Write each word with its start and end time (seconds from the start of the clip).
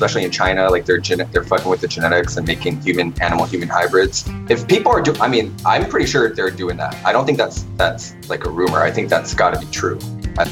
Especially 0.00 0.24
in 0.24 0.30
China, 0.30 0.70
like 0.70 0.86
they're 0.86 0.96
gene- 0.96 1.28
they're 1.30 1.44
fucking 1.44 1.68
with 1.70 1.82
the 1.82 1.86
genetics 1.86 2.38
and 2.38 2.46
making 2.46 2.80
human 2.80 3.12
animal 3.20 3.44
human 3.44 3.68
hybrids. 3.68 4.24
If 4.48 4.66
people 4.66 4.90
are 4.90 5.02
doing, 5.02 5.20
I 5.20 5.28
mean, 5.28 5.54
I'm 5.66 5.90
pretty 5.90 6.06
sure 6.06 6.32
they're 6.34 6.50
doing 6.50 6.78
that. 6.78 6.94
I 7.04 7.12
don't 7.12 7.26
think 7.26 7.36
that's 7.36 7.66
that's 7.76 8.14
like 8.30 8.46
a 8.46 8.48
rumor. 8.50 8.78
I 8.80 8.90
think 8.90 9.10
that's 9.10 9.34
got 9.34 9.52
to 9.52 9.60
be 9.60 9.66
true. 9.70 9.98
I- 10.38 10.50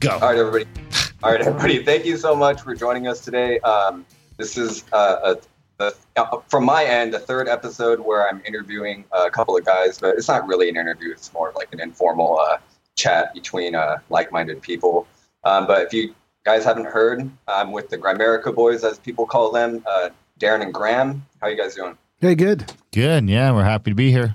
Go. 0.00 0.12
all 0.12 0.20
right, 0.20 0.38
everybody. 0.38 0.64
All 1.22 1.32
right, 1.32 1.40
everybody. 1.40 1.84
Thank 1.84 2.06
you 2.06 2.16
so 2.16 2.34
much 2.34 2.62
for 2.62 2.74
joining 2.74 3.06
us 3.06 3.20
today. 3.20 3.58
Um, 3.60 4.06
this 4.38 4.56
is 4.56 4.84
uh, 4.92 5.34
a, 5.36 5.55
the, 5.78 5.94
uh, 6.16 6.38
from 6.48 6.64
my 6.64 6.84
end 6.84 7.12
the 7.12 7.18
third 7.18 7.48
episode 7.48 8.00
where 8.00 8.28
I'm 8.28 8.42
interviewing 8.46 9.04
a 9.12 9.30
couple 9.30 9.56
of 9.56 9.64
guys, 9.64 9.98
but 9.98 10.16
it's 10.16 10.28
not 10.28 10.46
really 10.46 10.68
an 10.68 10.76
interview. 10.76 11.10
It's 11.12 11.32
more 11.32 11.52
like 11.56 11.72
an 11.72 11.80
informal 11.80 12.38
uh, 12.38 12.58
chat 12.96 13.34
between 13.34 13.74
uh, 13.74 13.98
like-minded 14.08 14.62
people. 14.62 15.06
Um, 15.44 15.66
but 15.66 15.82
if 15.82 15.92
you 15.92 16.14
guys 16.44 16.64
haven't 16.64 16.86
heard, 16.86 17.30
I'm 17.46 17.72
with 17.72 17.88
the 17.90 17.98
Grimerica 17.98 18.54
boys, 18.54 18.84
as 18.84 18.98
people 18.98 19.26
call 19.26 19.52
them, 19.52 19.82
uh, 19.86 20.10
Darren 20.40 20.62
and 20.62 20.72
Graham. 20.72 21.24
How 21.40 21.48
you 21.48 21.56
guys 21.56 21.74
doing? 21.74 21.96
Hey, 22.18 22.34
good. 22.34 22.72
Good. 22.92 23.28
Yeah, 23.28 23.52
we're 23.52 23.64
happy 23.64 23.90
to 23.90 23.94
be 23.94 24.10
here. 24.10 24.34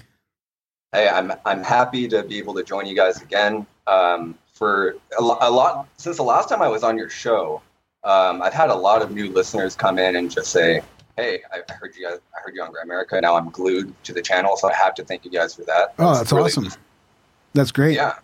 Hey, 0.92 1.08
I'm 1.08 1.34
I'm 1.46 1.64
happy 1.64 2.08
to 2.10 2.22
be 2.24 2.38
able 2.38 2.54
to 2.56 2.64
join 2.64 2.86
you 2.86 2.96
guys 2.96 3.22
again. 3.22 3.66
Um, 3.88 4.38
for 4.54 4.96
a, 5.18 5.22
lo- 5.22 5.38
a 5.42 5.50
lot 5.50 5.88
since 5.98 6.18
the 6.18 6.24
last 6.24 6.50
time 6.50 6.62
I 6.62 6.68
was 6.68 6.84
on 6.84 6.98
your 6.98 7.10
show, 7.10 7.62
um, 8.04 8.42
I've 8.42 8.54
had 8.54 8.70
a 8.70 8.76
lot 8.76 9.02
of 9.02 9.12
new 9.12 9.30
listeners 9.32 9.76
come 9.76 9.98
in 9.98 10.16
and 10.16 10.30
just 10.30 10.52
say, 10.52 10.82
"Hey, 11.18 11.42
I 11.54 11.60
I 11.70 11.74
heard 11.74 11.96
you 11.96 12.08
guys. 12.08 12.20
I 12.36 12.42
heard 12.42 12.56
you 12.56 12.62
on 12.64 12.72
Grimerica. 12.72 13.22
Now 13.22 13.36
I'm 13.36 13.50
glued 13.50 13.94
to 14.04 14.14
the 14.14 14.22
channel, 14.22 14.56
so 14.58 14.70
I 14.70 14.74
have 14.74 14.94
to 14.96 15.04
thank 15.04 15.26
you 15.26 15.32
guys 15.32 15.56
for 15.56 15.64
that." 15.64 15.94
Oh, 16.00 16.16
that's 16.16 16.32
really- 16.32 16.46
awesome. 16.46 16.70
That's 17.54 17.72
great. 17.72 17.96
Yeah, 17.96 18.16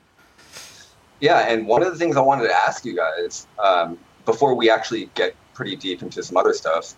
yeah. 1.20 1.40
And 1.50 1.68
one 1.68 1.84
of 1.84 1.92
the 1.92 1.98
things 2.00 2.16
I 2.16 2.22
wanted 2.22 2.48
to 2.48 2.54
ask 2.54 2.86
you 2.86 2.96
guys 2.96 3.46
um, 3.60 3.98
before 4.26 4.54
we 4.56 4.70
actually 4.70 5.10
get 5.16 5.36
pretty 5.54 5.76
deep 5.76 6.02
into 6.02 6.24
some 6.24 6.38
other 6.38 6.54
stuff 6.54 6.94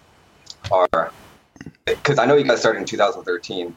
are 0.71 1.11
because 1.85 2.19
I 2.19 2.25
know 2.25 2.35
you 2.35 2.43
guys 2.43 2.59
started 2.59 2.79
in 2.79 2.85
2013, 2.85 3.75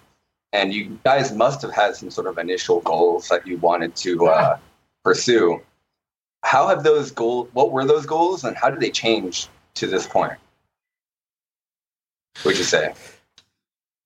and 0.53 0.73
you 0.75 0.99
guys 1.05 1.33
must 1.33 1.63
have 1.63 1.73
had 1.73 1.97
some 1.97 2.11
sort 2.11 2.27
of 2.27 2.37
initial 2.39 2.81
goals 2.81 3.29
that 3.29 3.47
you 3.47 3.57
wanted 3.59 3.97
to 3.97 4.27
uh, 4.27 4.59
pursue. 5.05 5.61
How 6.45 6.69
have 6.69 6.83
those 6.83 7.11
goals? 7.11 7.49
What 7.53 7.73
were 7.73 7.85
those 7.87 8.05
goals, 8.05 8.45
and 8.45 8.57
how 8.57 8.69
did 8.69 8.81
they 8.81 8.91
change 8.91 9.49
to 9.75 9.87
this 9.87 10.07
point? 10.07 10.35
Would 12.44 12.58
you 12.58 12.64
say? 12.64 12.94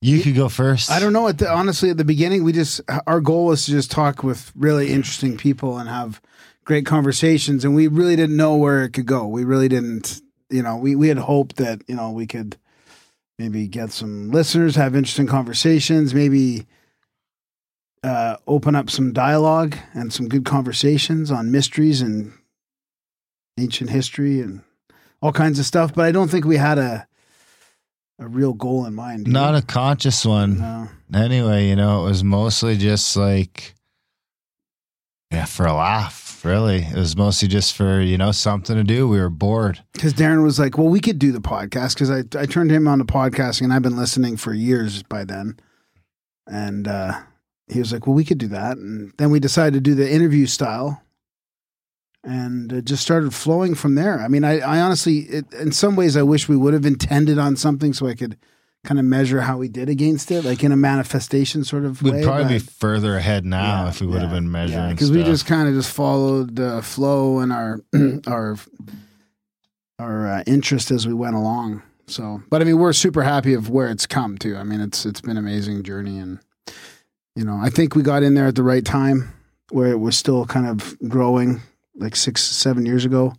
You 0.02 0.22
could 0.22 0.34
go 0.34 0.48
first. 0.48 0.90
I 0.90 1.00
don't 1.00 1.12
know. 1.12 1.28
At 1.28 1.38
the, 1.38 1.50
honestly, 1.50 1.90
at 1.90 1.96
the 1.96 2.04
beginning, 2.04 2.44
we 2.44 2.52
just 2.52 2.80
our 3.06 3.20
goal 3.20 3.46
was 3.46 3.64
to 3.64 3.70
just 3.70 3.90
talk 3.90 4.22
with 4.22 4.52
really 4.54 4.92
interesting 4.92 5.36
people 5.36 5.78
and 5.78 5.88
have 5.88 6.20
great 6.64 6.84
conversations, 6.84 7.64
and 7.64 7.74
we 7.74 7.88
really 7.88 8.14
didn't 8.14 8.36
know 8.36 8.56
where 8.56 8.84
it 8.84 8.90
could 8.90 9.06
go. 9.06 9.26
We 9.26 9.44
really 9.44 9.68
didn't. 9.68 10.20
You 10.50 10.62
know, 10.62 10.76
we 10.76 10.94
we 10.94 11.08
had 11.08 11.18
hoped 11.18 11.56
that 11.56 11.82
you 11.88 11.96
know 11.96 12.10
we 12.10 12.26
could 12.26 12.56
maybe 13.38 13.66
get 13.68 13.90
some 13.90 14.30
listeners, 14.30 14.76
have 14.76 14.94
interesting 14.94 15.26
conversations, 15.26 16.14
maybe 16.14 16.66
uh, 18.02 18.36
open 18.46 18.74
up 18.74 18.90
some 18.90 19.12
dialogue 19.12 19.76
and 19.94 20.12
some 20.12 20.28
good 20.28 20.44
conversations 20.44 21.30
on 21.30 21.50
mysteries 21.50 22.00
and 22.00 22.32
ancient 23.58 23.90
history 23.90 24.40
and 24.40 24.62
all 25.20 25.32
kinds 25.32 25.58
of 25.58 25.66
stuff. 25.66 25.94
But 25.94 26.04
I 26.04 26.12
don't 26.12 26.28
think 26.28 26.44
we 26.44 26.58
had 26.58 26.78
a 26.78 27.08
a 28.18 28.26
real 28.28 28.52
goal 28.54 28.86
in 28.86 28.94
mind. 28.94 29.24
do 29.26 29.30
you? 29.30 29.32
Not 29.34 29.54
a 29.54 29.62
conscious 29.62 30.24
one. 30.24 30.58
no. 30.58 30.88
Anyway, 31.14 31.68
you 31.68 31.76
know, 31.76 32.04
it 32.04 32.08
was 32.08 32.24
mostly 32.24 32.76
just 32.76 33.16
like, 33.16 33.74
yeah, 35.30 35.44
for 35.44 35.66
a 35.66 35.72
laugh, 35.72 36.44
really. 36.44 36.78
It 36.82 36.94
was 36.96 37.16
mostly 37.16 37.46
just 37.48 37.74
for, 37.74 38.00
you 38.00 38.16
know, 38.18 38.32
something 38.32 38.74
to 38.76 38.84
do. 38.84 39.06
We 39.08 39.20
were 39.20 39.28
bored. 39.30 39.82
because 39.92 40.14
Darren 40.14 40.42
was 40.42 40.58
like, 40.58 40.78
"Well, 40.78 40.88
we 40.88 41.00
could 41.00 41.18
do 41.18 41.30
the 41.32 41.40
podcast." 41.40 41.94
Because 41.94 42.10
I 42.10 42.22
I 42.40 42.46
turned 42.46 42.70
him 42.70 42.86
on 42.88 42.98
to 42.98 43.04
podcasting, 43.04 43.62
and 43.62 43.72
I've 43.72 43.82
been 43.82 43.96
listening 43.96 44.36
for 44.36 44.52
years 44.54 45.02
by 45.02 45.24
then. 45.24 45.58
And 46.46 46.86
uh, 46.88 47.20
he 47.68 47.78
was 47.80 47.92
like, 47.92 48.06
"Well, 48.06 48.14
we 48.14 48.24
could 48.24 48.38
do 48.38 48.48
that." 48.48 48.76
And 48.78 49.12
then 49.18 49.30
we 49.30 49.40
decided 49.40 49.74
to 49.74 49.80
do 49.80 49.94
the 49.96 50.10
interview 50.10 50.46
style, 50.46 51.02
and 52.26 52.72
it 52.72 52.84
just 52.84 53.02
started 53.02 53.32
flowing 53.32 53.74
from 53.74 53.94
there. 53.94 54.18
I 54.20 54.28
mean, 54.28 54.44
I, 54.44 54.58
I 54.58 54.80
honestly, 54.80 55.20
it, 55.20 55.52
in 55.54 55.72
some 55.72 55.96
ways, 55.96 56.16
I 56.16 56.22
wish 56.22 56.48
we 56.48 56.56
would 56.56 56.74
have 56.74 56.84
intended 56.84 57.38
on 57.38 57.56
something 57.56 57.92
so 57.92 58.06
I 58.06 58.14
could 58.14 58.36
kind 58.84 58.98
of 58.98 59.04
measure 59.06 59.40
how 59.40 59.56
we 59.58 59.68
did 59.68 59.88
against 59.88 60.30
it, 60.30 60.44
like 60.44 60.62
in 60.62 60.72
a 60.72 60.76
manifestation 60.76 61.64
sort 61.64 61.84
of 61.84 62.02
way. 62.02 62.10
We'd 62.10 62.16
way. 62.18 62.24
probably 62.24 62.54
be 62.54 62.58
further 62.58 63.16
ahead 63.16 63.44
now 63.44 63.84
Yeah, 63.84 63.88
if 63.90 64.00
we 64.00 64.06
would 64.06 64.22
have 64.22 64.30
been 64.30 64.50
measuring. 64.50 64.90
because 64.90 65.10
we 65.10 65.22
just 65.22 65.46
kind 65.46 65.68
of 65.68 65.74
just 65.74 65.92
followed 65.92 66.56
the 66.56 66.82
flow 66.82 67.38
and 67.38 67.52
our 67.52 67.80
our 68.26 68.56
our 69.98 70.28
uh, 70.28 70.42
interest 70.46 70.90
as 70.90 71.06
we 71.06 71.14
went 71.14 71.36
along. 71.36 71.82
So, 72.08 72.42
but 72.50 72.60
I 72.60 72.64
mean, 72.64 72.78
we're 72.78 72.92
super 72.92 73.22
happy 73.24 73.54
of 73.54 73.68
where 73.70 73.88
it's 73.88 74.06
come 74.06 74.38
to. 74.38 74.56
I 74.56 74.62
mean, 74.62 74.80
it's 74.80 75.04
it's 75.06 75.20
been 75.20 75.32
an 75.32 75.38
amazing 75.38 75.82
journey, 75.82 76.18
and 76.18 76.38
you 77.34 77.44
know, 77.44 77.56
I 77.60 77.70
think 77.70 77.94
we 77.96 78.02
got 78.02 78.22
in 78.22 78.34
there 78.34 78.46
at 78.46 78.54
the 78.54 78.62
right 78.62 78.84
time 78.84 79.32
where 79.70 79.90
it 79.90 79.98
was 79.98 80.16
still 80.16 80.46
kind 80.46 80.66
of 80.68 80.96
growing, 81.08 81.60
like 81.98 82.16
six 82.16 82.42
seven 82.42 82.86
years 82.86 83.04
ago. 83.04 83.34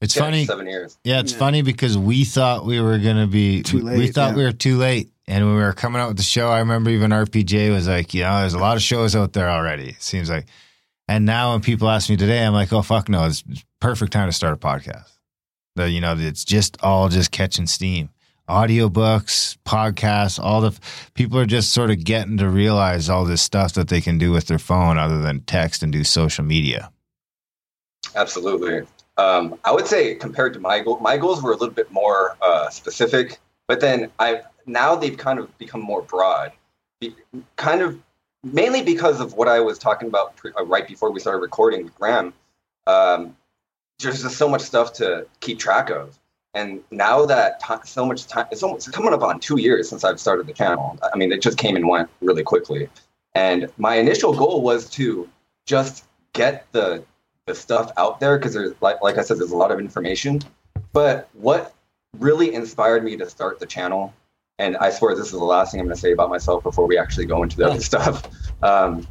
It's 0.00 0.16
Yeah, 0.16 0.22
funny. 0.22 0.46
Seven 0.46 0.66
years. 0.66 0.96
Yeah, 1.04 1.20
it's 1.20 1.32
Yeah. 1.32 1.38
funny 1.38 1.62
because 1.62 1.96
we 1.98 2.24
thought 2.24 2.64
we 2.64 2.80
were 2.80 2.98
gonna 2.98 3.26
be 3.26 3.62
Too 3.62 3.84
we- 3.84 3.98
We 3.98 4.06
thought 4.08 4.30
yeah. 4.30 4.36
we 4.36 4.44
were 4.44 4.52
too 4.52 4.78
late, 4.78 5.10
and 5.28 5.44
when 5.44 5.54
we 5.56 5.60
were 5.60 5.72
coming 5.74 6.00
out 6.00 6.08
with 6.08 6.16
the 6.16 6.22
show, 6.22 6.48
I 6.48 6.60
remember 6.60 6.90
even 6.90 7.12
RPJ 7.12 7.70
was 7.70 7.86
like, 7.86 8.14
"You 8.14 8.22
know, 8.22 8.40
there's 8.40 8.54
a 8.54 8.58
lot 8.58 8.76
of 8.76 8.82
shows 8.82 9.14
out 9.14 9.32
there 9.34 9.50
already." 9.50 9.90
It 9.90 10.02
seems 10.02 10.30
like, 10.30 10.46
and 11.06 11.26
now 11.26 11.52
when 11.52 11.60
people 11.60 11.90
ask 11.90 12.08
me 12.08 12.16
today, 12.16 12.44
I'm 12.44 12.54
like, 12.54 12.72
"Oh 12.72 12.82
fuck 12.82 13.08
no, 13.10 13.24
it's 13.26 13.44
perfect 13.80 14.12
time 14.12 14.28
to 14.28 14.32
start 14.32 14.54
a 14.54 14.56
podcast." 14.56 15.08
The 15.76 15.90
you 15.90 16.00
know, 16.00 16.16
it's 16.18 16.44
just 16.44 16.78
all 16.82 17.08
just 17.10 17.30
catching 17.30 17.66
steam. 17.66 18.08
Audiobooks, 18.48 19.56
podcasts, 19.66 20.38
all 20.42 20.60
the 20.60 20.76
people 21.14 21.38
are 21.38 21.46
just 21.46 21.72
sort 21.72 21.90
of 21.90 22.02
getting 22.04 22.36
to 22.38 22.48
realize 22.48 23.08
all 23.08 23.24
this 23.24 23.42
stuff 23.42 23.74
that 23.74 23.88
they 23.88 24.00
can 24.00 24.18
do 24.18 24.32
with 24.32 24.46
their 24.48 24.58
phone 24.58 24.98
other 24.98 25.20
than 25.22 25.40
text 25.40 25.82
and 25.82 25.92
do 25.92 26.04
social 26.04 26.44
media. 26.44 26.90
Absolutely. 28.14 28.86
Um, 29.16 29.58
I 29.64 29.72
would 29.72 29.86
say 29.86 30.14
compared 30.14 30.54
to 30.54 30.60
my 30.60 30.80
goal, 30.80 30.98
my 31.00 31.16
goals 31.16 31.42
were 31.42 31.52
a 31.52 31.56
little 31.56 31.74
bit 31.74 31.90
more 31.92 32.36
uh, 32.40 32.70
specific, 32.70 33.38
but 33.68 33.80
then 33.80 34.10
I 34.18 34.42
now 34.66 34.94
they've 34.94 35.16
kind 35.16 35.38
of 35.38 35.56
become 35.58 35.80
more 35.80 36.02
broad, 36.02 36.52
Be- 37.00 37.14
kind 37.56 37.82
of 37.82 38.00
mainly 38.42 38.82
because 38.82 39.20
of 39.20 39.34
what 39.34 39.48
I 39.48 39.60
was 39.60 39.78
talking 39.78 40.08
about 40.08 40.36
pre- 40.36 40.52
uh, 40.58 40.64
right 40.64 40.86
before 40.86 41.10
we 41.10 41.20
started 41.20 41.40
recording 41.40 41.84
with 41.84 41.94
Graham. 41.96 42.32
Um, 42.86 43.36
there's 43.98 44.22
just 44.22 44.38
so 44.38 44.48
much 44.48 44.62
stuff 44.62 44.94
to 44.94 45.26
keep 45.40 45.58
track 45.58 45.90
of, 45.90 46.18
and 46.54 46.82
now 46.90 47.26
that 47.26 47.60
ti 47.60 47.74
so 47.84 48.06
much 48.06 48.26
time, 48.26 48.46
it's 48.50 48.62
almost 48.62 48.90
coming 48.92 49.12
up 49.12 49.22
on 49.22 49.38
two 49.40 49.60
years 49.60 49.88
since 49.90 50.04
I've 50.04 50.18
started 50.18 50.46
the 50.46 50.54
channel. 50.54 50.98
I 51.12 51.16
mean, 51.18 51.30
it 51.32 51.42
just 51.42 51.58
came 51.58 51.76
and 51.76 51.86
went 51.86 52.08
really 52.22 52.42
quickly, 52.42 52.88
and 53.34 53.70
my 53.76 53.96
initial 53.96 54.34
goal 54.34 54.62
was 54.62 54.88
to 54.90 55.28
just 55.66 56.04
get 56.32 56.66
the 56.72 57.04
stuff 57.58 57.90
out 57.96 58.20
there 58.20 58.38
because 58.38 58.54
there's 58.54 58.74
like 58.80 59.02
like 59.02 59.18
I 59.18 59.22
said, 59.22 59.38
there's 59.38 59.50
a 59.50 59.56
lot 59.56 59.70
of 59.70 59.78
information. 59.78 60.40
But 60.92 61.28
what 61.34 61.74
really 62.18 62.54
inspired 62.54 63.04
me 63.04 63.16
to 63.16 63.28
start 63.28 63.58
the 63.58 63.66
channel, 63.66 64.12
and 64.58 64.76
I 64.76 64.90
swear 64.90 65.14
this 65.14 65.26
is 65.26 65.32
the 65.32 65.38
last 65.38 65.72
thing 65.72 65.80
I'm 65.80 65.86
going 65.86 65.94
to 65.94 66.00
say 66.00 66.12
about 66.12 66.30
myself 66.30 66.62
before 66.62 66.86
we 66.86 66.98
actually 66.98 67.26
go 67.26 67.42
into 67.42 67.56
the 67.56 67.66
other 67.66 67.80
stuff, 67.80 68.28
um, 68.62 69.06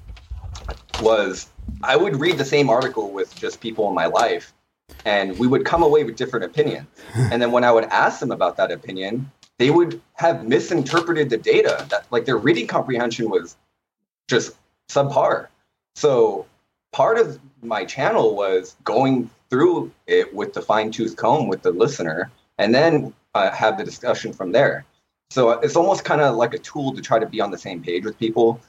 was 1.02 1.50
I 1.84 1.96
would 1.96 2.20
read 2.20 2.38
the 2.38 2.46
same 2.46 2.70
article 2.70 3.12
with 3.12 3.36
just 3.36 3.62
people 3.62 3.88
in 3.88 3.96
my 3.96 4.08
life, 4.08 4.54
and 5.06 5.38
we 5.40 5.48
would 5.48 5.66
come 5.66 5.84
away 5.84 6.04
with 6.04 6.16
different 6.16 6.46
opinions. 6.46 6.88
and 7.16 7.42
then 7.42 7.52
when 7.52 7.64
I 7.64 7.72
would 7.72 7.86
ask 7.86 8.20
them 8.20 8.32
about 8.32 8.58
that 8.58 8.72
opinion, 8.72 9.32
they 9.58 9.70
would 9.70 10.02
have 10.14 10.48
misinterpreted 10.48 11.30
the 11.30 11.38
data. 11.38 11.86
That 11.90 12.06
like 12.12 12.26
their 12.26 12.38
reading 12.38 12.68
comprehension 12.68 13.30
was 13.30 13.56
just 14.28 14.56
subpar. 14.90 15.48
So 15.96 16.46
part 16.92 17.18
of 17.18 17.40
my 17.62 17.86
channel 17.86 18.36
was 18.36 18.76
going 18.84 19.30
through 19.50 19.92
it 20.08 20.34
with 20.34 20.54
the 20.54 20.62
fine 20.62 20.92
tooth 20.92 21.16
comb 21.16 21.48
with 21.48 21.62
the 21.62 21.72
listener, 21.72 22.32
and 22.58 22.74
then 22.74 23.14
uh, 23.34 23.52
have 23.52 23.78
the 23.78 23.84
discussion 23.84 24.34
from 24.34 24.52
there. 24.52 24.86
So 25.32 25.52
it's 25.52 25.76
almost 25.76 26.06
kind 26.06 26.22
of 26.22 26.36
like 26.36 26.54
a 26.54 26.60
tool 26.60 26.94
to 26.94 27.02
try 27.02 27.20
to 27.20 27.26
be 27.26 27.40
on 27.40 27.52
the 27.52 27.58
same 27.58 27.84
page 27.84 28.04
with 28.04 28.18
people. 28.18 28.60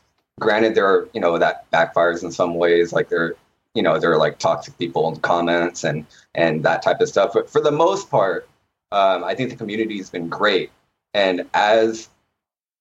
Granted, 0.41 0.75
there 0.75 0.87
are 0.87 1.09
you 1.13 1.21
know 1.21 1.39
that 1.39 1.71
backfires 1.71 2.23
in 2.23 2.33
some 2.33 2.55
ways, 2.55 2.93
like 2.93 3.09
there, 3.09 3.35
you 3.75 3.83
know, 3.83 3.99
there 3.99 4.13
are 4.13 4.19
like 4.19 4.39
toxic 4.39 4.77
people 4.79 5.09
in 5.13 5.21
comments 5.21 5.85
and 5.85 6.07
and 6.35 6.63
that 6.65 6.83
type 6.83 7.01
of 7.01 7.09
stuff. 7.09 7.33
But 7.35 7.51
for 7.51 7.61
the 7.61 7.71
most 7.71 8.11
part, 8.11 8.49
um, 8.93 9.25
I 9.25 9.35
think 9.35 9.51
the 9.51 9.57
community 9.57 9.99
has 9.99 10.11
been 10.11 10.29
great. 10.29 10.71
And 11.15 11.47
as 11.55 12.09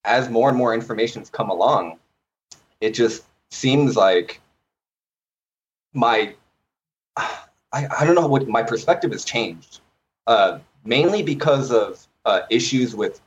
as 0.04 0.28
more 0.28 0.48
and 0.48 0.56
more 0.56 0.74
information's 0.74 1.30
come 1.30 1.50
along, 1.50 1.98
it 2.80 2.94
just 2.94 3.24
seems 3.50 3.96
like 3.96 4.40
my 5.92 6.34
I, 7.16 7.86
I 8.00 8.04
don't 8.04 8.16
know 8.16 8.26
what 8.26 8.48
my 8.48 8.62
perspective 8.62 9.12
has 9.12 9.24
changed. 9.24 9.80
Uh, 10.26 10.58
mainly 10.84 11.22
because 11.22 11.70
of 11.70 12.06
uh, 12.24 12.42
issues 12.50 12.94
with 12.94 13.20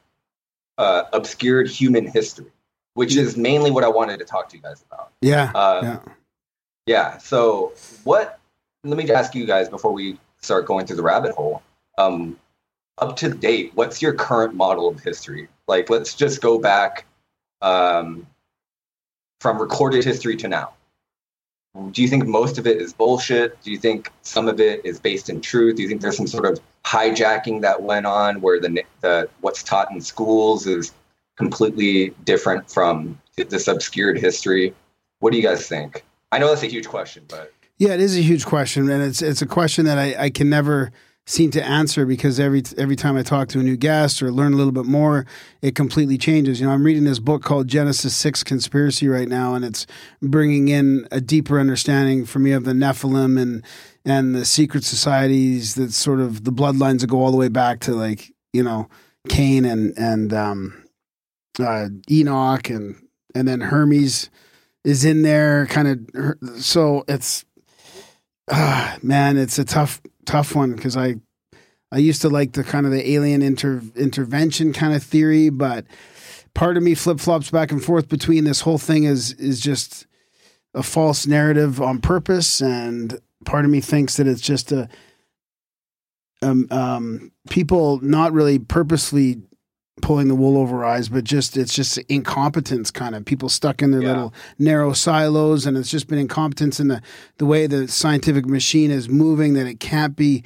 uh, 0.78 1.04
obscured 1.14 1.68
human 1.68 2.08
history, 2.08 2.52
which 2.94 3.16
is 3.16 3.38
mainly 3.38 3.72
what 3.72 3.84
I 3.84 3.90
wanted 3.90 4.20
to 4.20 4.26
talk 4.26 4.50
to 4.50 4.58
you 4.58 4.62
guys 4.62 4.84
about. 4.90 5.12
Yeah. 5.22 5.52
Uh, 5.54 5.82
yeah. 5.84 6.14
Yeah. 6.86 7.18
So, 7.18 7.74
what? 8.04 8.40
Let 8.84 8.98
me 8.98 9.10
ask 9.12 9.34
you 9.34 9.46
guys 9.46 9.70
before 9.70 9.94
we 9.94 10.18
start 10.42 10.66
going 10.66 10.86
through 10.86 10.98
the 10.98 11.04
rabbit 11.04 11.34
hole. 11.34 11.62
Um, 11.98 12.38
up 12.98 13.16
to 13.18 13.30
date, 13.30 13.72
what's 13.76 14.02
your 14.02 14.14
current 14.14 14.54
model 14.54 14.90
of 14.90 15.00
history? 15.00 15.48
Like, 15.68 15.90
let's 15.90 16.14
just 16.14 16.42
go 16.42 16.60
back 16.60 17.06
um, 17.62 18.28
from 19.40 19.60
recorded 19.60 20.04
history 20.04 20.36
to 20.38 20.48
now. 20.48 20.74
Do 21.92 22.04
you 22.04 22.08
think 22.08 22.28
most 22.28 22.60
of 22.60 22.68
it 22.68 22.78
is 22.78 22.94
bullshit? 22.94 23.60
Do 23.64 23.72
you 23.72 23.80
think 23.80 24.12
some 24.22 24.48
of 24.48 24.60
it 24.60 24.86
is 24.86 25.00
based 25.00 25.28
in 25.28 25.42
truth? 25.42 25.78
Do 25.78 25.82
you 25.82 25.88
think 25.88 26.02
there's 26.02 26.18
some 26.18 26.28
sort 26.28 26.46
of 26.46 26.60
hijacking 26.86 27.62
that 27.62 27.82
went 27.82 28.06
on 28.06 28.42
where 28.42 28.60
the 28.60 28.84
the 29.02 29.28
what's 29.42 29.64
taught 29.64 29.92
in 29.92 30.00
schools 30.00 30.68
is 30.68 30.92
completely 31.36 32.10
different 32.26 32.70
from 32.70 33.20
this 33.36 33.68
obscured 33.68 34.20
history? 34.20 34.74
What 35.20 35.32
do 35.32 35.38
you 35.38 35.44
guys 35.44 35.68
think? 35.68 36.06
I 36.32 36.38
know 36.38 36.50
that's 36.50 36.62
a 36.62 36.68
huge 36.68 36.88
question, 36.88 37.26
but 37.28 37.52
Yeah, 37.80 37.94
it 37.94 38.02
is 38.02 38.16
a 38.18 38.22
huge 38.22 38.46
question, 38.46 38.88
and 38.90 39.02
it's 39.02 39.24
it's 39.24 39.42
a 39.42 39.48
question 39.48 39.86
that 39.86 39.98
I, 39.98 40.26
I 40.26 40.30
can 40.30 40.50
never 40.50 40.92
seem 41.26 41.52
to 41.52 41.64
answer 41.64 42.06
because 42.06 42.40
every 42.40 42.64
every 42.78 42.96
time 42.96 43.16
I 43.16 43.24
talk 43.24 43.48
to 43.50 43.60
a 43.60 43.64
new 43.64 43.78
guest 43.78 44.22
or 44.22 44.32
learn 44.32 44.54
a 44.54 44.58
little 44.58 44.72
bit 44.72 44.86
more, 44.86 45.26
it 45.62 45.76
completely 45.76 46.18
changes. 46.18 46.60
You 46.60 46.68
know, 46.68 46.74
I'm 46.74 46.84
reading 46.84 47.06
this 47.06 47.20
book 47.20 47.44
called 47.44 47.68
Genesis 47.68 48.16
Six 48.16 48.44
Conspiracy 48.44 49.08
right 49.08 49.28
now, 49.28 49.54
and 49.54 49.64
it's 49.64 49.88
bringing 50.22 50.68
in 50.68 51.08
a 51.12 51.22
deeper 51.22 51.60
understanding 51.60 52.26
for 52.26 52.40
me 52.40 52.52
of 52.52 52.66
the 52.66 52.74
Nephilim 52.74 53.42
and 53.42 53.64
and 54.06 54.36
the 54.36 54.46
secret 54.46 54.84
societies 54.84 55.76
that 55.76 55.94
sort 55.94 56.20
of 56.20 56.44
the 56.44 56.52
bloodlines 56.52 57.00
that 57.02 57.08
go 57.08 57.22
all 57.22 57.32
the 57.32 57.38
way 57.38 57.50
back 57.50 57.80
to 57.82 57.94
like 57.94 58.34
you 58.52 58.64
know 58.64 58.90
Cain 59.30 59.64
and 59.64 59.98
and 59.98 60.34
um, 60.34 60.84
uh, 61.60 61.88
Enoch 62.12 62.70
and 62.70 62.96
and 63.34 63.48
then 63.48 63.62
Hermes 63.62 64.30
is 64.84 65.06
in 65.06 65.22
there, 65.22 65.66
kind 65.68 65.88
of. 65.88 66.62
So 66.62 67.06
it's 67.08 67.46
ah, 68.52 68.98
man, 69.02 69.38
it's 69.38 69.58
a 69.58 69.64
tough 69.66 70.02
tough 70.26 70.56
one 70.56 70.74
because 70.74 70.98
I 70.98 71.16
I 71.92 71.98
used 71.98 72.22
to 72.24 72.30
like 72.30 72.54
the 72.54 72.64
kind 72.64 72.86
of 72.86 72.92
the 72.92 73.12
alien 73.12 73.42
inter, 73.44 73.82
intervention 73.96 74.74
kind 74.74 74.96
of 74.96 75.04
theory, 75.04 75.50
but 75.50 75.86
part 76.56 76.76
of 76.76 76.82
me 76.82 76.96
flip 76.96 77.20
flops 77.20 77.52
back 77.52 77.72
and 77.72 77.84
forth 77.84 78.10
between 78.10 78.46
this 78.46 78.62
whole 78.62 78.80
thing 78.80 79.04
is 79.04 79.34
is 79.34 79.60
just 79.60 80.08
a 80.74 80.82
false 80.82 81.28
narrative 81.28 81.80
on 81.80 82.00
purpose, 82.02 82.62
and 82.62 83.20
part 83.46 83.64
of 83.64 83.72
me 83.72 83.80
thinks 83.80 84.18
that 84.18 84.28
it's 84.28 84.42
just 84.42 84.72
a 84.72 84.90
um, 86.42 86.68
um, 86.72 87.32
people 87.50 88.00
not 88.02 88.34
really 88.34 88.60
purposely 88.60 89.42
pulling 90.02 90.28
the 90.28 90.36
wool 90.36 90.58
over 90.58 90.84
eyes, 90.84 91.08
but 91.08 91.24
just 91.24 91.56
it's 91.56 91.74
just 91.74 91.98
incompetence 92.10 92.90
kind 92.92 93.16
of 93.16 93.26
people 93.26 93.48
stuck 93.48 93.82
in 93.82 93.92
their 93.92 94.02
Yeah. 94.02 94.08
little 94.10 94.34
narrow 94.58 94.94
silos, 94.94 95.66
and 95.66 95.78
it's 95.78 95.90
just 95.92 96.08
been 96.08 96.18
incompetence 96.20 96.80
in 96.80 96.88
the 96.88 97.02
the 97.38 97.46
way 97.46 97.68
the 97.68 97.88
scientific 97.88 98.46
machine 98.46 98.90
is 98.92 99.08
moving 99.08 99.54
that 99.54 99.68
it 99.68 99.80
can't 99.80 100.16
be 100.16 100.44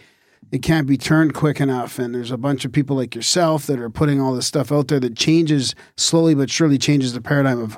it 0.52 0.62
can't 0.62 0.88
be 0.88 0.98
turned 0.98 1.34
quick 1.34 1.60
enough. 1.60 1.98
And 2.00 2.14
there's 2.16 2.32
a 2.32 2.38
bunch 2.38 2.64
of 2.66 2.72
people 2.72 2.96
like 2.96 3.16
yourself 3.16 3.68
that 3.68 3.80
are 3.80 3.90
putting 3.90 4.22
all 4.22 4.34
this 4.34 4.48
stuff 4.48 4.72
out 4.72 4.88
there 4.90 5.00
that 5.00 5.16
changes 5.16 5.76
slowly 5.98 6.36
but 6.36 6.50
surely 6.50 6.78
changes 6.78 7.14
the 7.14 7.22
paradigm 7.22 7.60
of 7.60 7.78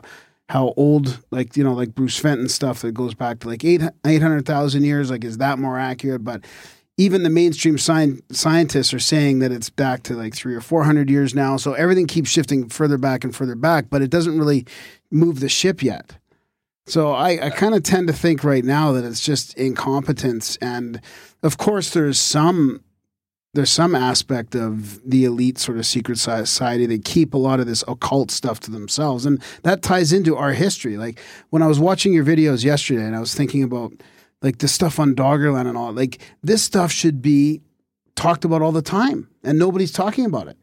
how 0.50 0.74
old, 0.78 1.20
like 1.30 1.56
you 1.56 1.64
know, 1.64 1.74
like 1.74 1.94
Bruce 1.94 2.18
Fenton 2.18 2.50
stuff 2.50 2.82
that 2.82 2.94
goes 2.94 3.14
back 3.14 3.40
to 3.40 3.48
like 3.48 3.64
eight 3.64 3.82
eight 4.06 4.22
hundred 4.24 4.46
thousand 4.48 4.84
years. 4.84 5.12
Like, 5.12 5.24
is 5.24 5.38
that 5.38 5.60
more 5.60 5.78
accurate? 5.78 6.24
But 6.24 6.46
even 7.00 7.24
the 7.24 7.30
mainstream 7.30 7.78
sci- 7.78 8.20
scientists 8.30 8.94
are 8.94 9.00
saying 9.00 9.40
that 9.40 9.54
it's 9.54 9.70
back 9.70 10.04
to 10.04 10.16
like 10.16 10.36
three 10.36 10.54
or 10.54 10.60
four 10.60 10.84
hundred 10.84 11.10
years 11.10 11.34
now. 11.34 11.56
So 11.56 11.72
everything 11.72 12.08
keeps 12.08 12.30
shifting 12.30 12.68
further 12.68 12.98
back 12.98 13.24
and 13.24 13.34
further 13.34 13.56
back, 13.56 13.86
but 13.90 14.02
it 14.02 14.10
doesn't 14.10 14.38
really 14.38 14.66
move 15.10 15.40
the 15.40 15.48
ship 15.48 15.82
yet. 15.82 16.18
So 16.88 17.14
I, 17.14 17.46
I 17.46 17.50
kind 17.52 17.74
of 17.74 17.84
tend 17.84 18.08
to 18.08 18.14
think 18.14 18.44
right 18.44 18.66
now 18.66 18.92
that 18.92 19.06
it's 19.06 19.22
just 19.22 19.54
incompetence, 19.54 20.58
and 20.58 21.00
of 21.42 21.58
course 21.58 21.92
there's 21.92 22.20
some 22.20 22.84
there's 23.54 23.72
some 23.72 23.96
aspect 23.96 24.54
of 24.54 25.00
the 25.10 25.24
elite 25.24 25.58
sort 25.58 25.78
of 25.78 25.86
secret 25.86 26.18
society 26.18 26.86
that 26.86 27.06
keep 27.06 27.34
a 27.34 27.38
lot 27.38 27.62
of 27.62 27.66
this 27.66 27.82
occult 27.88 28.30
stuff 28.30 28.60
to 28.60 28.72
themselves, 28.72 29.26
and 29.26 29.42
that 29.64 29.82
ties 29.82 30.12
into 30.12 30.36
our 30.36 30.52
history. 30.52 30.98
Like 30.98 31.22
when 31.50 31.64
I 31.64 31.68
was 31.68 31.80
watching 31.80 32.12
your 32.12 32.26
videos 32.26 32.66
yesterday, 32.66 33.06
and 33.06 33.16
I 33.16 33.22
was 33.22 33.34
thinking 33.34 33.64
about 33.64 33.94
like 34.42 34.60
the 34.60 34.68
stuff 34.68 35.00
on 35.00 35.16
Doggerland 35.16 35.68
and 35.68 35.78
all, 35.78 35.92
like 35.94 36.20
this 36.44 36.64
stuff 36.64 36.92
should 36.92 37.22
be 37.22 37.62
talked 38.16 38.46
about 38.46 38.62
all 38.62 38.72
the 38.72 38.82
time, 38.82 39.30
and 39.44 39.58
nobody's 39.60 39.92
talking 39.92 40.26
about 40.26 40.48
it. 40.48 40.58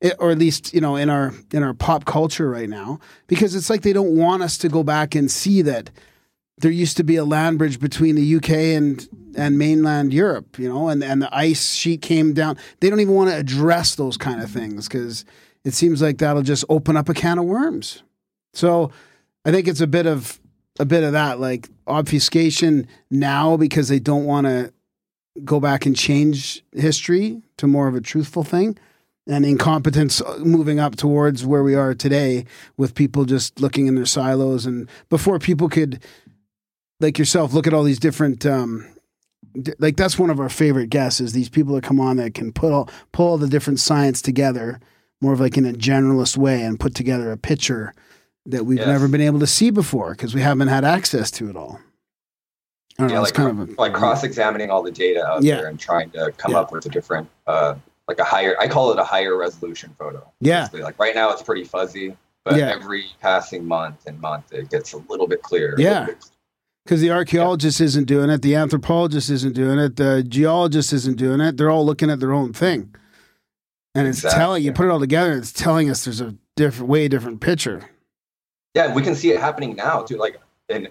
It- 0.00 0.16
or 0.18 0.30
at 0.30 0.38
least 0.38 0.72
you 0.72 0.80
know 0.80 0.96
in 0.96 1.10
our 1.10 1.34
in 1.52 1.62
our 1.62 1.74
pop 1.74 2.04
culture 2.04 2.48
right 2.48 2.68
now 2.68 3.00
because 3.26 3.54
it's 3.54 3.68
like 3.68 3.82
they 3.82 3.92
don't 3.92 4.16
want 4.16 4.42
us 4.42 4.56
to 4.58 4.68
go 4.68 4.82
back 4.84 5.14
and 5.14 5.30
see 5.30 5.60
that 5.62 5.90
there 6.58 6.70
used 6.70 6.96
to 6.96 7.04
be 7.04 7.16
a 7.16 7.24
land 7.24 7.58
bridge 7.58 7.78
between 7.80 8.14
the 8.14 8.36
UK 8.36 8.50
and 8.76 9.08
and 9.36 9.58
mainland 9.58 10.12
Europe, 10.12 10.58
you 10.58 10.68
know, 10.68 10.88
and 10.88 11.02
and 11.02 11.20
the 11.22 11.34
ice 11.36 11.74
sheet 11.74 12.00
came 12.02 12.32
down. 12.32 12.56
They 12.80 12.90
don't 12.90 13.00
even 13.00 13.14
want 13.14 13.30
to 13.30 13.36
address 13.36 13.94
those 13.96 14.16
kind 14.16 14.40
of 14.40 14.50
things 14.50 14.88
because 14.88 15.24
it 15.64 15.74
seems 15.74 16.00
like 16.00 16.18
that'll 16.18 16.42
just 16.42 16.64
open 16.68 16.96
up 16.96 17.08
a 17.08 17.14
can 17.14 17.38
of 17.38 17.44
worms. 17.44 18.02
So 18.54 18.90
I 19.44 19.50
think 19.50 19.66
it's 19.68 19.80
a 19.80 19.86
bit 19.86 20.06
of 20.06 20.40
a 20.78 20.84
bit 20.84 21.04
of 21.04 21.12
that, 21.12 21.40
like 21.40 21.68
obfuscation 21.86 22.86
now 23.10 23.56
because 23.56 23.88
they 23.88 23.98
don't 23.98 24.24
want 24.24 24.46
to 24.46 24.72
go 25.44 25.60
back 25.60 25.86
and 25.86 25.96
change 25.96 26.62
history 26.72 27.42
to 27.56 27.66
more 27.66 27.88
of 27.88 27.94
a 27.94 28.00
truthful 28.00 28.44
thing 28.44 28.76
and 29.28 29.44
incompetence 29.44 30.22
moving 30.38 30.80
up 30.80 30.96
towards 30.96 31.44
where 31.44 31.62
we 31.62 31.74
are 31.74 31.94
today 31.94 32.44
with 32.76 32.94
people 32.94 33.24
just 33.24 33.60
looking 33.60 33.86
in 33.86 33.94
their 33.94 34.06
silos 34.06 34.66
and 34.66 34.88
before 35.10 35.38
people 35.38 35.68
could 35.68 36.02
like 36.98 37.18
yourself 37.18 37.52
look 37.52 37.66
at 37.66 37.74
all 37.74 37.84
these 37.84 38.00
different 38.00 38.44
um 38.46 38.86
d- 39.60 39.74
like 39.78 39.96
that's 39.96 40.18
one 40.18 40.30
of 40.30 40.40
our 40.40 40.48
favorite 40.48 40.88
guests 40.88 41.20
is 41.20 41.32
these 41.32 41.48
people 41.48 41.74
that 41.74 41.84
come 41.84 42.00
on 42.00 42.16
that 42.16 42.34
can 42.34 42.52
put 42.52 42.72
all 42.72 42.88
pull 43.12 43.28
all 43.28 43.38
the 43.38 43.48
different 43.48 43.78
science 43.78 44.22
together 44.22 44.80
more 45.20 45.34
of 45.34 45.40
like 45.40 45.56
in 45.56 45.66
a 45.66 45.72
generalist 45.72 46.36
way 46.36 46.62
and 46.62 46.80
put 46.80 46.94
together 46.94 47.30
a 47.30 47.36
picture 47.36 47.92
that 48.48 48.64
we've 48.66 48.78
Yes. 48.78 48.86
never 48.86 49.08
been 49.08 49.20
able 49.20 49.38
to 49.40 49.46
see 49.46 49.70
before 49.70 50.10
because 50.12 50.34
we 50.34 50.40
haven't 50.42 50.68
had 50.68 50.84
access 50.84 51.30
to 51.32 51.48
it 51.50 51.56
all. 51.56 51.80
I 52.98 53.02
don't 53.02 53.10
yeah, 53.10 53.16
know. 53.16 53.22
like 53.22 53.34
kind 53.34 53.60
of 53.60 53.68
a, 53.70 53.72
like 53.80 53.92
cross-examining 53.92 54.70
all 54.70 54.82
the 54.82 54.90
data 54.90 55.24
out 55.24 55.42
Yeah. 55.42 55.56
there 55.58 55.66
and 55.68 55.78
trying 55.78 56.10
to 56.10 56.32
come 56.36 56.52
Yeah. 56.52 56.60
up 56.60 56.72
with 56.72 56.84
a 56.86 56.88
different, 56.88 57.28
uh, 57.46 57.74
like 58.08 58.18
a 58.18 58.24
higher. 58.24 58.56
I 58.58 58.66
call 58.66 58.90
it 58.90 58.98
a 58.98 59.04
higher 59.04 59.36
resolution 59.36 59.94
photo. 59.98 60.26
Yeah. 60.40 60.60
Basically. 60.62 60.82
Like 60.82 60.98
right 60.98 61.14
now, 61.14 61.30
it's 61.30 61.42
pretty 61.42 61.64
fuzzy, 61.64 62.16
but 62.44 62.56
Yeah. 62.56 62.70
every 62.74 63.04
passing 63.20 63.64
month 63.64 64.06
and 64.06 64.20
month, 64.20 64.52
it 64.52 64.68
gets 64.70 64.92
a 64.94 64.98
little 65.08 65.28
bit 65.28 65.42
clearer. 65.42 65.74
Yeah. 65.78 66.08
Because 66.84 67.00
the 67.02 67.10
archaeologist 67.10 67.80
isn't 67.82 68.06
doing 68.06 68.30
it, 68.30 68.40
the 68.42 68.56
anthropologist 68.56 69.28
isn't 69.30 69.54
doing 69.54 69.78
it, 69.78 69.96
the 69.96 70.24
geologist 70.26 70.92
isn't 70.94 71.18
doing 71.18 71.40
it. 71.40 71.56
They're 71.58 71.70
all 71.70 71.84
looking 71.84 72.10
at 72.10 72.18
their 72.18 72.32
own 72.32 72.54
thing, 72.54 72.94
and 73.94 74.08
it's 74.08 74.18
Exactly. 74.20 74.38
telling 74.40 74.62
you 74.64 74.72
put 74.72 74.86
it 74.86 74.90
all 74.90 74.98
together. 74.98 75.34
It's 75.34 75.52
telling 75.52 75.90
us 75.90 76.04
there's 76.06 76.22
a 76.22 76.34
different, 76.56 76.88
way 76.88 77.06
different 77.06 77.40
picture. 77.42 77.90
Yeah, 78.74 78.94
we 78.94 79.02
can 79.02 79.14
see 79.14 79.30
it 79.30 79.40
happening 79.40 79.74
now 79.74 80.02
too. 80.02 80.16
Like, 80.16 80.40
and 80.68 80.88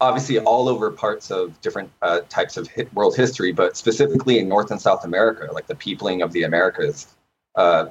obviously 0.00 0.38
all 0.38 0.68
over 0.68 0.90
parts 0.90 1.30
of 1.30 1.60
different 1.60 1.90
uh, 2.02 2.20
types 2.28 2.56
of 2.56 2.68
hi- 2.74 2.86
world 2.94 3.16
history, 3.16 3.52
but 3.52 3.76
specifically 3.76 4.38
in 4.38 4.48
North 4.48 4.70
and 4.70 4.80
South 4.80 5.04
America, 5.04 5.48
like 5.52 5.66
the 5.66 5.74
peopling 5.74 6.22
of 6.22 6.32
the 6.32 6.44
Americas. 6.44 7.08
Uh, 7.54 7.86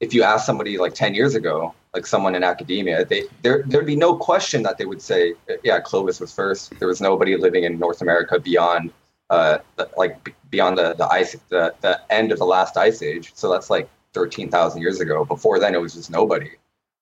if 0.00 0.12
you 0.12 0.22
ask 0.22 0.44
somebody 0.44 0.76
like 0.76 0.94
10 0.94 1.14
years 1.14 1.34
ago, 1.34 1.74
like 1.94 2.06
someone 2.06 2.34
in 2.34 2.42
academia, 2.42 3.04
they 3.04 3.24
there 3.42 3.62
there'd 3.66 3.86
be 3.86 3.96
no 3.96 4.16
question 4.16 4.62
that 4.64 4.76
they 4.78 4.84
would 4.84 5.00
say, 5.00 5.34
yeah, 5.62 5.78
Clovis 5.80 6.18
was 6.18 6.34
first. 6.34 6.76
There 6.78 6.88
was 6.88 7.00
nobody 7.00 7.36
living 7.36 7.64
in 7.64 7.78
North 7.78 8.02
America 8.02 8.40
beyond 8.40 8.92
uh, 9.30 9.58
the, 9.76 9.88
like 9.96 10.34
beyond 10.50 10.76
the 10.76 10.94
the 10.94 11.06
ice 11.08 11.36
the, 11.50 11.72
the 11.80 12.00
end 12.12 12.32
of 12.32 12.38
the 12.38 12.44
last 12.44 12.76
ice 12.76 13.00
age. 13.00 13.32
So 13.34 13.50
that's 13.50 13.70
like 13.70 13.88
13,000 14.12 14.82
years 14.82 15.00
ago. 15.00 15.24
Before 15.24 15.60
then, 15.60 15.74
it 15.74 15.80
was 15.80 15.94
just 15.94 16.10
nobody. 16.10 16.50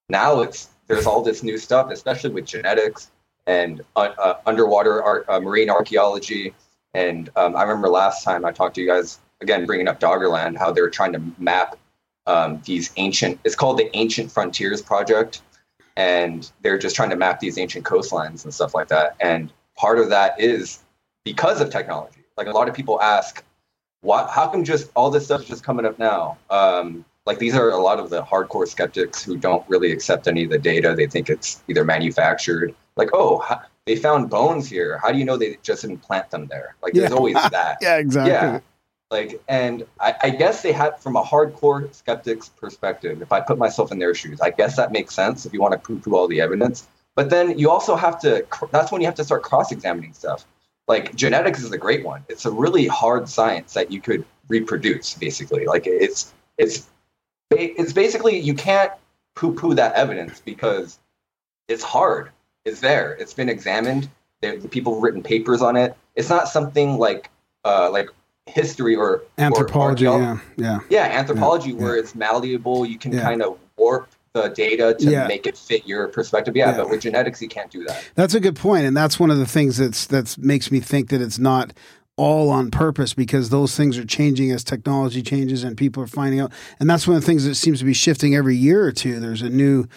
Now 0.09 0.41
it's 0.41 0.69
there's 0.87 1.05
all 1.05 1.21
this 1.21 1.43
new 1.43 1.57
stuff, 1.57 1.89
especially 1.91 2.31
with 2.31 2.45
genetics 2.45 3.11
and 3.47 3.81
uh, 3.95 4.09
uh, 4.17 4.39
underwater 4.45 5.03
ar- 5.03 5.25
uh, 5.27 5.39
marine 5.39 5.69
archaeology 5.69 6.53
And 6.93 7.29
um, 7.35 7.55
I 7.55 7.63
remember 7.63 7.89
last 7.89 8.23
time 8.23 8.45
I 8.45 8.51
talked 8.51 8.75
to 8.75 8.81
you 8.81 8.87
guys 8.87 9.19
again, 9.41 9.65
bringing 9.65 9.87
up 9.87 9.99
Doggerland, 9.99 10.57
how 10.57 10.71
they're 10.71 10.89
trying 10.89 11.13
to 11.13 11.21
map 11.37 11.75
um, 12.25 12.61
these 12.65 12.91
ancient. 12.97 13.39
It's 13.43 13.55
called 13.55 13.77
the 13.77 13.95
Ancient 13.95 14.31
Frontiers 14.31 14.81
Project, 14.81 15.41
and 15.97 16.49
they're 16.61 16.77
just 16.77 16.95
trying 16.95 17.09
to 17.09 17.15
map 17.15 17.39
these 17.39 17.57
ancient 17.57 17.85
coastlines 17.85 18.45
and 18.45 18.53
stuff 18.53 18.73
like 18.73 18.87
that. 18.87 19.15
And 19.19 19.51
part 19.75 19.99
of 19.99 20.09
that 20.09 20.39
is 20.39 20.79
because 21.25 21.61
of 21.61 21.69
technology. 21.69 22.21
Like 22.37 22.47
a 22.47 22.51
lot 22.51 22.69
of 22.69 22.73
people 22.73 23.01
ask, 23.01 23.43
"What? 24.01 24.29
How 24.29 24.47
come 24.47 24.63
just 24.63 24.89
all 24.95 25.11
this 25.11 25.25
stuff 25.25 25.41
is 25.41 25.47
just 25.47 25.63
coming 25.63 25.85
up 25.85 25.99
now?" 25.99 26.37
Um, 26.49 27.05
like 27.25 27.39
these 27.39 27.55
are 27.55 27.69
a 27.69 27.77
lot 27.77 27.99
of 27.99 28.09
the 28.09 28.21
hardcore 28.21 28.67
skeptics 28.67 29.23
who 29.23 29.37
don't 29.37 29.67
really 29.69 29.91
accept 29.91 30.27
any 30.27 30.43
of 30.43 30.49
the 30.49 30.59
data. 30.59 30.93
They 30.95 31.07
think 31.07 31.29
it's 31.29 31.63
either 31.67 31.85
manufactured. 31.85 32.75
Like, 32.95 33.09
oh, 33.13 33.45
they 33.85 33.95
found 33.95 34.29
bones 34.29 34.69
here. 34.69 34.97
How 34.97 35.11
do 35.11 35.17
you 35.17 35.25
know 35.25 35.37
they 35.37 35.57
just 35.63 35.81
didn't 35.81 35.99
plant 35.99 36.29
them 36.31 36.47
there? 36.47 36.75
Like, 36.81 36.93
there's 36.93 37.11
always 37.11 37.35
that. 37.51 37.77
Yeah, 37.81 37.97
exactly. 37.97 38.31
Yeah. 38.31 38.59
Like, 39.09 39.41
and 39.47 39.85
I, 39.99 40.15
I 40.23 40.29
guess 40.31 40.61
they 40.61 40.71
had, 40.71 40.99
from 40.99 41.15
a 41.15 41.23
hardcore 41.23 41.93
skeptic's 41.93 42.49
perspective, 42.49 43.21
if 43.21 43.31
I 43.31 43.41
put 43.41 43.57
myself 43.57 43.91
in 43.91 43.99
their 43.99 44.15
shoes, 44.15 44.41
I 44.41 44.49
guess 44.49 44.75
that 44.75 44.91
makes 44.91 45.13
sense 45.13 45.45
if 45.45 45.53
you 45.53 45.61
want 45.61 45.73
to 45.73 45.77
prove 45.77 46.03
through 46.03 46.17
all 46.17 46.27
the 46.27 46.41
evidence. 46.41 46.87
But 47.15 47.29
then 47.29 47.57
you 47.57 47.69
also 47.69 47.95
have 47.95 48.19
to, 48.21 48.45
that's 48.71 48.91
when 48.91 49.01
you 49.01 49.07
have 49.07 49.15
to 49.15 49.23
start 49.23 49.43
cross 49.43 49.71
examining 49.71 50.13
stuff. 50.13 50.45
Like, 50.87 51.15
genetics 51.15 51.61
is 51.61 51.71
a 51.71 51.77
great 51.77 52.03
one. 52.03 52.25
It's 52.27 52.45
a 52.45 52.51
really 52.51 52.87
hard 52.87 53.29
science 53.29 53.73
that 53.73 53.91
you 53.91 54.01
could 54.01 54.25
reproduce, 54.49 55.13
basically. 55.13 55.65
Like, 55.65 55.85
it's, 55.85 56.33
it's, 56.57 56.89
it's 57.59 57.93
basically, 57.93 58.39
you 58.39 58.53
can't 58.53 58.91
poo 59.35 59.53
poo 59.53 59.73
that 59.75 59.93
evidence 59.95 60.41
because 60.43 60.99
it's 61.67 61.83
hard. 61.83 62.31
It's 62.65 62.79
there. 62.79 63.13
It's 63.13 63.33
been 63.33 63.49
examined. 63.49 64.09
There, 64.41 64.57
the 64.57 64.67
people 64.67 64.93
have 64.95 65.03
written 65.03 65.23
papers 65.23 65.61
on 65.61 65.75
it. 65.75 65.95
It's 66.15 66.29
not 66.29 66.47
something 66.47 66.97
like, 66.97 67.29
uh, 67.65 67.89
like 67.91 68.09
history 68.45 68.95
or 68.95 69.09
or 69.15 69.23
Anthropology. 69.37 70.05
archaeo- 70.05 70.41
yeah, 70.57 70.79
yeah. 70.89 71.07
yeah, 71.09 71.17
anthropology 71.17 71.73
where 71.73 71.95
it's 71.95 72.13
malleable. 72.13 72.85
You 72.85 72.97
can 72.99 73.13
Yeah. 73.13 73.21
kind 73.21 73.41
of 73.41 73.57
warp 73.77 74.09
the 74.33 74.49
data 74.49 74.95
to 74.99 75.09
Yeah. 75.09 75.27
make 75.27 75.45
it 75.47 75.57
fit 75.57 75.87
your 75.87 76.07
perspective. 76.09 76.55
Yeah, 76.55 76.71
Yeah. 76.71 76.77
but 76.77 76.89
with 76.89 77.01
genetics, 77.01 77.41
you 77.41 77.47
can't 77.47 77.71
do 77.71 77.85
that. 77.85 78.03
That's 78.15 78.33
a 78.33 78.39
good 78.41 78.55
point, 78.57 78.85
and 78.85 78.97
that's 78.97 79.19
one 79.19 79.31
of 79.31 79.37
the 79.37 79.45
things 79.45 79.77
that's 79.77 80.05
that's 80.07 80.37
makes 80.37 80.71
me 80.71 80.79
think 80.81 81.09
that 81.09 81.21
it's 81.21 81.39
not 81.39 81.71
all 82.15 82.49
on 82.49 82.69
purpose 82.69 83.13
because 83.13 83.49
those 83.49 83.75
things 83.75 83.97
are 83.97 84.05
changing 84.05 84.51
as 84.51 84.63
technology 84.63 85.21
changes 85.21 85.63
and 85.63 85.77
people 85.77 86.03
are 86.03 86.07
finding 86.07 86.39
out. 86.39 86.51
And 86.79 86.89
that's 86.89 87.07
one 87.07 87.17
of 87.17 87.23
the 87.23 87.25
things 87.25 87.45
that 87.45 87.55
seems 87.55 87.79
to 87.79 87.85
be 87.85 87.93
shifting 87.93 88.35
every 88.35 88.55
year 88.55 88.85
or 88.85 88.91
two. 88.91 89.19
There's 89.19 89.41
a 89.41 89.49
new 89.49 89.87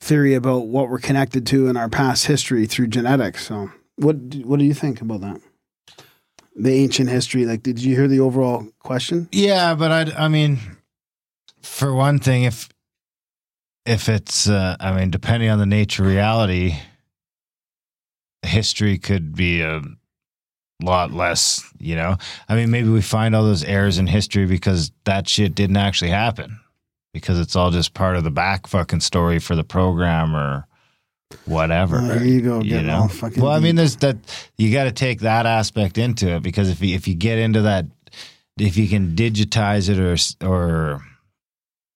theory 0.00 0.34
about 0.34 0.66
what 0.66 0.88
we're 0.88 0.98
connected 0.98 1.46
to 1.48 1.68
in 1.68 1.76
our 1.76 1.88
past 1.88 2.26
history 2.26 2.66
through 2.66 2.88
genetics. 2.88 3.46
So, 3.46 3.70
what 3.96 4.16
what 4.44 4.58
do 4.58 4.64
you 4.64 4.74
think 4.74 5.00
about 5.00 5.22
that? 5.22 5.40
The 6.54 6.72
ancient 6.72 7.10
history. 7.10 7.44
Like, 7.46 7.62
did 7.62 7.82
you 7.82 7.96
hear 7.96 8.08
the 8.08 8.20
overall 8.20 8.68
question? 8.80 9.28
Yeah, 9.32 9.74
but 9.74 9.90
I, 9.90 10.24
I 10.24 10.28
mean, 10.28 10.58
for 11.62 11.94
one 11.94 12.18
thing, 12.18 12.44
if 12.44 12.68
if 13.84 14.08
it's, 14.08 14.48
uh, 14.48 14.76
I 14.80 14.92
mean, 14.92 15.10
depending 15.10 15.48
on 15.48 15.58
the 15.58 15.66
nature 15.66 16.02
of 16.02 16.08
reality, 16.08 16.76
history 18.42 18.98
could 18.98 19.34
be 19.34 19.62
a 19.62 19.80
lot 20.82 21.12
less. 21.12 21.62
You 21.78 21.96
know, 21.96 22.16
I 22.48 22.56
mean, 22.56 22.70
maybe 22.70 22.88
we 22.88 23.02
find 23.02 23.34
all 23.34 23.44
those 23.44 23.64
errors 23.64 23.98
in 23.98 24.06
history 24.06 24.46
because 24.46 24.92
that 25.04 25.28
shit 25.28 25.54
didn't 25.54 25.76
actually 25.76 26.10
happen, 26.10 26.58
because 27.12 27.38
it's 27.38 27.56
all 27.56 27.70
just 27.70 27.94
part 27.94 28.16
of 28.16 28.24
the 28.24 28.30
back 28.30 28.66
fucking 28.66 29.00
story 29.00 29.38
for 29.38 29.54
the 29.54 29.64
program 29.64 30.34
or 30.34 30.66
whatever. 31.44 31.96
Uh, 31.98 32.22
you 32.22 32.40
go, 32.40 32.60
you 32.60 32.82
know? 32.82 33.08
fucking 33.08 33.42
well, 33.42 33.52
I 33.52 33.60
mean, 33.60 33.76
there's 33.76 33.96
that 33.96 34.16
you 34.56 34.72
got 34.72 34.84
to 34.84 34.92
take 34.92 35.20
that 35.20 35.46
aspect 35.46 35.98
into 35.98 36.28
it 36.36 36.42
because 36.42 36.68
if 36.68 36.80
you, 36.80 36.94
if 36.94 37.08
you 37.08 37.14
get 37.14 37.38
into 37.38 37.62
that, 37.62 37.86
if 38.58 38.76
you 38.76 38.88
can 38.88 39.14
digitize 39.14 39.88
it 39.88 39.98
or 39.98 40.16
or 40.48 41.02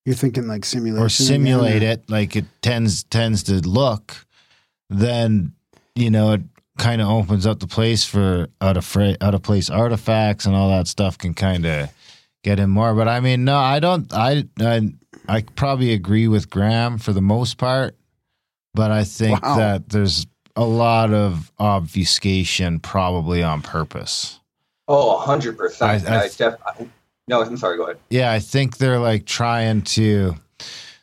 You're 0.04 0.14
thinking 0.14 0.46
like 0.46 0.64
simulation 0.64 1.04
or 1.04 1.08
simulate 1.08 1.82
it 1.82 2.08
like 2.10 2.36
it 2.36 2.44
tends 2.60 3.04
tends 3.04 3.44
to 3.44 3.54
look, 3.66 4.26
then 4.90 5.52
you 5.94 6.10
know 6.10 6.32
it 6.32 6.42
kind 6.80 7.00
of 7.02 7.08
opens 7.08 7.46
up 7.46 7.60
the 7.60 7.66
place 7.66 8.04
for 8.04 8.48
out 8.60 8.76
of 8.76 8.84
fra- 8.84 9.16
out 9.20 9.34
of 9.34 9.42
place 9.42 9.68
artifacts 9.70 10.46
and 10.46 10.56
all 10.56 10.70
that 10.70 10.88
stuff 10.88 11.18
can 11.18 11.34
kind 11.34 11.66
of 11.66 11.90
get 12.42 12.58
in 12.58 12.70
more. 12.70 12.94
But 12.94 13.06
I 13.06 13.20
mean, 13.20 13.44
no, 13.44 13.56
I 13.56 13.78
don't. 13.80 14.12
I 14.12 14.44
I 14.58 14.90
I 15.28 15.42
probably 15.54 15.92
agree 15.92 16.26
with 16.26 16.48
Graham 16.50 16.96
for 16.98 17.12
the 17.12 17.20
most 17.20 17.58
part, 17.58 17.96
but 18.74 18.90
I 18.90 19.04
think 19.04 19.42
Wow. 19.44 19.56
that 19.58 19.90
there's 19.90 20.26
a 20.56 20.64
lot 20.64 21.12
of 21.12 21.52
obfuscation 21.60 22.80
probably 22.80 23.42
on 23.42 23.62
purpose. 23.62 24.40
Oh, 24.88 25.18
hundred 25.18 25.56
percent. 25.58 26.08
I- 26.08 26.16
I- 26.16 26.22
I 26.24 26.28
def- 26.28 26.88
No, 27.28 27.42
I'm 27.42 27.56
sorry. 27.56 27.76
Go 27.76 27.84
ahead. 27.84 27.98
Yeah, 28.10 28.32
I 28.32 28.40
think 28.40 28.78
they're 28.78 28.98
like 28.98 29.24
trying 29.26 29.82
to. 29.82 30.34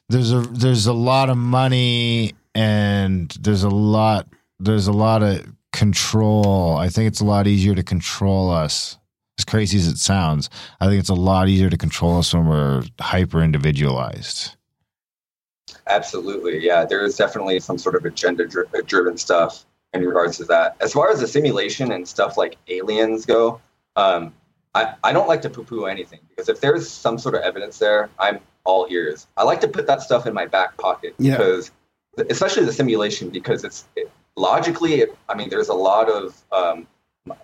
There's 0.09 0.31
a 0.33 0.41
there's 0.41 0.87
a 0.87 0.93
lot 0.93 1.29
of 1.29 1.37
money 1.37 2.33
and 2.55 3.29
there's 3.39 3.63
a 3.63 3.69
lot 3.69 4.27
there's 4.59 4.87
a 4.87 4.91
lot 4.91 5.21
of 5.21 5.45
control. 5.73 6.75
I 6.77 6.89
think 6.89 7.07
it's 7.07 7.19
a 7.21 7.25
lot 7.25 7.47
easier 7.47 7.75
to 7.75 7.83
control 7.83 8.49
us. 8.49 8.97
As 9.39 9.45
crazy 9.45 9.77
as 9.77 9.87
it 9.87 9.97
sounds, 9.99 10.49
I 10.81 10.87
think 10.87 10.99
it's 10.99 11.09
a 11.09 11.13
lot 11.13 11.47
easier 11.47 11.69
to 11.69 11.77
control 11.77 12.17
us 12.17 12.33
when 12.33 12.47
we're 12.47 12.83
hyper 12.99 13.43
individualized. 13.43 14.55
Absolutely. 15.87 16.65
Yeah, 16.65 16.85
there 16.85 17.03
is 17.05 17.15
definitely 17.15 17.59
some 17.59 17.77
sort 17.77 17.95
of 17.95 18.03
agenda 18.05 18.47
dri- 18.47 18.65
driven 18.85 19.15
stuff 19.17 19.65
in 19.93 20.03
regards 20.05 20.37
to 20.37 20.45
that. 20.45 20.75
As 20.81 20.93
far 20.93 21.11
as 21.11 21.19
the 21.19 21.27
simulation 21.27 21.91
and 21.91 22.07
stuff 22.07 22.35
like 22.37 22.57
aliens 22.67 23.25
go, 23.25 23.61
um, 23.95 24.33
I, 24.75 24.95
I 25.03 25.13
don't 25.13 25.27
like 25.27 25.41
to 25.43 25.49
poo 25.49 25.63
poo 25.63 25.85
anything 25.85 26.19
because 26.29 26.49
if 26.49 26.59
there's 26.59 26.89
some 26.89 27.17
sort 27.17 27.35
of 27.35 27.41
evidence 27.41 27.77
there, 27.79 28.09
I'm 28.19 28.39
all 28.63 28.87
ears. 28.89 29.27
I 29.37 29.43
like 29.43 29.61
to 29.61 29.67
put 29.67 29.87
that 29.87 30.01
stuff 30.01 30.25
in 30.25 30.33
my 30.33 30.45
back 30.45 30.77
pocket 30.77 31.15
Yeah. 31.19 31.37
because, 31.37 31.71
especially 32.29 32.65
the 32.65 32.73
simulation, 32.73 33.29
because 33.29 33.63
it's 33.63 33.85
it, 33.95 34.11
logically, 34.37 35.01
it, 35.01 35.17
I 35.27 35.35
mean, 35.35 35.49
there's 35.49 35.67
a 35.69 35.73
lot 35.73 36.09
of, 36.09 36.41
um, 36.53 36.87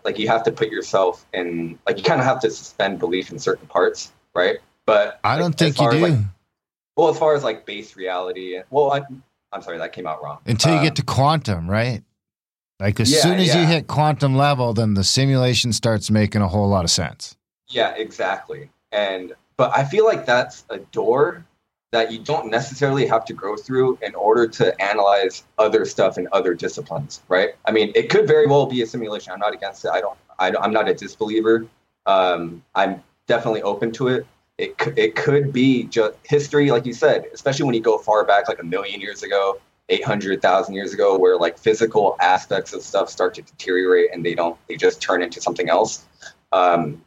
like, 0.05 0.17
you 0.17 0.29
have 0.29 0.43
to 0.43 0.51
put 0.51 0.69
yourself 0.69 1.25
in, 1.33 1.77
like, 1.85 1.97
you 1.97 2.03
kind 2.03 2.21
of 2.21 2.25
have 2.25 2.39
to 2.41 2.49
suspend 2.49 2.99
belief 2.99 3.31
in 3.31 3.39
certain 3.39 3.67
parts, 3.67 4.13
right? 4.33 4.59
But 4.85 5.19
I 5.23 5.37
don't 5.37 5.57
think 5.57 5.79
you 5.79 5.89
do 5.89 5.97
like, 5.97 6.13
well, 6.95 7.09
as 7.09 7.17
far 7.17 7.35
as 7.35 7.43
like 7.43 7.65
base 7.65 7.95
reality, 7.95 8.61
well, 8.69 8.91
I, 8.93 9.01
I'm 9.51 9.61
sorry, 9.61 9.77
that 9.79 9.93
came 9.93 10.07
out 10.07 10.23
wrong. 10.23 10.39
until 10.45 10.71
you 10.73 10.77
Um, 10.79 10.83
get 10.83 10.95
to 10.97 11.03
quantum, 11.03 11.69
right? 11.69 12.03
Like 12.79 12.99
as 12.99 13.11
Yeah, 13.11 13.21
soon 13.21 13.39
as 13.39 13.55
you 13.55 13.65
hit 13.65 13.87
quantum 13.87 14.35
level, 14.35 14.73
then 14.73 14.93
the 14.93 15.03
simulation 15.03 15.71
starts 15.73 16.11
making 16.11 16.41
a 16.41 16.47
whole 16.47 16.67
lot 16.67 16.83
of 16.83 16.91
sense. 16.91 17.35
yeah, 17.69 17.95
exactly. 17.95 18.69
And 18.91 19.33
but 19.57 19.71
I 19.75 19.85
feel 19.85 20.05
like 20.05 20.25
that's 20.25 20.65
a 20.69 20.79
door 20.79 21.45
that 21.93 22.11
you 22.11 22.17
don't 22.17 22.49
necessarily 22.49 23.05
have 23.05 23.23
to 23.23 23.33
go 23.33 23.55
through 23.55 23.99
in 24.01 24.15
order 24.15 24.47
to 24.47 24.81
analyze 24.81 25.43
other 25.59 25.85
stuff 25.85 26.17
in 26.17 26.27
other 26.31 26.55
disciplines, 26.55 27.21
right? 27.27 27.51
I 27.65 27.71
mean, 27.71 27.91
it 27.93 28.09
could 28.09 28.25
very 28.27 28.47
well 28.47 28.65
be 28.65 28.81
a 28.81 28.87
simulation. 28.87 29.31
I'm 29.31 29.39
not 29.39 29.53
against 29.53 29.85
it. 29.85 29.91
I 29.91 30.01
don't. 30.01 30.17
I, 30.39 30.49
don't- 30.49 30.63
I'm 30.63 30.73
not 30.73 30.89
a 30.89 30.95
disbeliever. 30.95 31.67
Um, 32.07 32.63
I'm 32.73 33.03
definitely 33.27 33.61
open 33.61 33.91
to 33.93 34.07
it. 34.07 34.25
It 34.57 34.75
it 34.97 35.15
could 35.15 35.53
be 35.53 35.83
just 35.83 36.15
history, 36.23 36.71
like 36.71 36.85
you 36.87 36.93
said, 36.93 37.25
especially 37.31 37.65
when 37.65 37.75
you 37.75 37.81
go 37.81 37.99
far 37.99 38.25
back, 38.25 38.47
like 38.49 38.59
a 38.59 38.65
million 38.65 38.99
years 38.99 39.21
ago, 39.21 39.59
eight 39.89 40.03
hundred 40.03 40.41
thousand 40.41 40.73
years 40.73 40.93
ago, 40.93 41.15
where 41.17 41.37
like 41.37 41.59
physical 41.59 42.15
aspects 42.19 42.73
of 42.73 42.81
stuff 42.81 43.07
start 43.09 43.35
to 43.35 43.43
deteriorate 43.43 44.09
and 44.13 44.25
they 44.25 44.33
don't, 44.33 44.57
they 44.67 44.75
just 44.77 44.99
turn 44.99 45.21
into 45.21 45.39
something 45.39 45.69
else. 45.69 46.05
Um, 46.51 47.03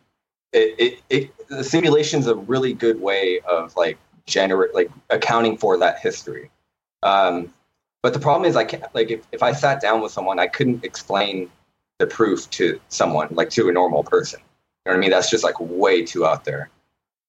it, 0.53 0.75
it, 0.79 1.01
it 1.11 1.49
the 1.49 1.65
simulation's 1.65 2.27
a 2.29 2.35
really 2.35 2.73
good 2.73 3.01
way 3.01 3.41
of 3.49 3.75
like 3.77 3.99
generate 4.27 4.75
like 4.75 4.91
accounting 5.11 5.57
for 5.57 5.79
that 5.79 5.99
history. 6.01 6.51
Um, 7.03 7.53
but 8.03 8.13
the 8.13 8.21
problem 8.21 8.49
is 8.49 8.57
I 8.57 8.65
can't 8.65 8.83
like 8.95 9.11
if, 9.11 9.27
if 9.33 9.43
I 9.43 9.53
sat 9.53 9.81
down 9.81 10.01
with 10.01 10.13
someone, 10.13 10.39
I 10.39 10.47
couldn't 10.47 10.85
explain 10.85 11.51
the 11.99 12.07
proof 12.07 12.49
to 12.51 12.81
someone 12.89 13.29
like 13.31 13.51
to 13.51 13.69
a 13.69 13.73
normal 13.73 14.05
person. 14.05 14.41
You 14.41 14.93
know 14.93 14.93
what 14.93 14.99
I 14.99 15.01
mean? 15.01 15.11
That's 15.11 15.31
just 15.31 15.45
like 15.45 15.59
way 15.59 16.05
too 16.05 16.27
out 16.27 16.45
there. 16.45 16.71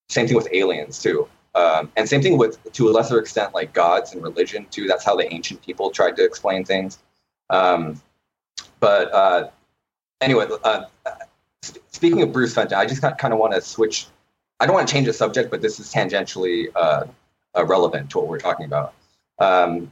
Same 0.10 0.28
thing 0.28 0.36
with 0.36 0.48
aliens 0.52 1.02
too. 1.02 1.28
Um, 1.56 1.92
and 1.96 2.08
same 2.08 2.22
thing 2.22 2.38
with 2.38 2.72
to 2.74 2.90
a 2.90 2.92
lesser 2.92 3.20
extent 3.20 3.54
like 3.54 3.74
gods 3.74 4.14
and 4.14 4.22
religion 4.22 4.68
too. 4.70 4.88
That's 4.88 5.04
how 5.04 5.16
the 5.16 5.32
ancient 5.34 5.62
people 5.64 5.90
tried 5.90 6.16
to 6.18 6.24
explain 6.24 6.64
things. 6.64 7.00
Um, 7.50 8.00
but 8.80 9.12
uh, 9.12 9.50
anyway, 10.22 10.48
uh, 10.64 10.84
speaking 11.92 12.22
of 12.22 12.32
Bruce 12.32 12.54
Fenton, 12.54 12.78
I 12.78 12.86
just 12.86 13.02
kind 13.02 13.34
of 13.34 13.40
want 13.40 13.54
to 13.54 13.62
switch. 13.62 14.08
I 14.60 14.66
don't 14.66 14.74
want 14.74 14.88
to 14.88 14.94
change 14.94 15.08
the 15.08 15.14
subject, 15.14 15.52
but 15.52 15.62
this 15.62 15.80
is 15.80 15.94
tangentially 15.94 16.68
uh, 16.76 17.06
uh, 17.56 17.66
relevant 17.66 18.10
to 18.12 18.18
what 18.18 18.28
we're 18.28 18.40
talking 18.40 18.66
about. 18.66 18.94
Um, 19.40 19.92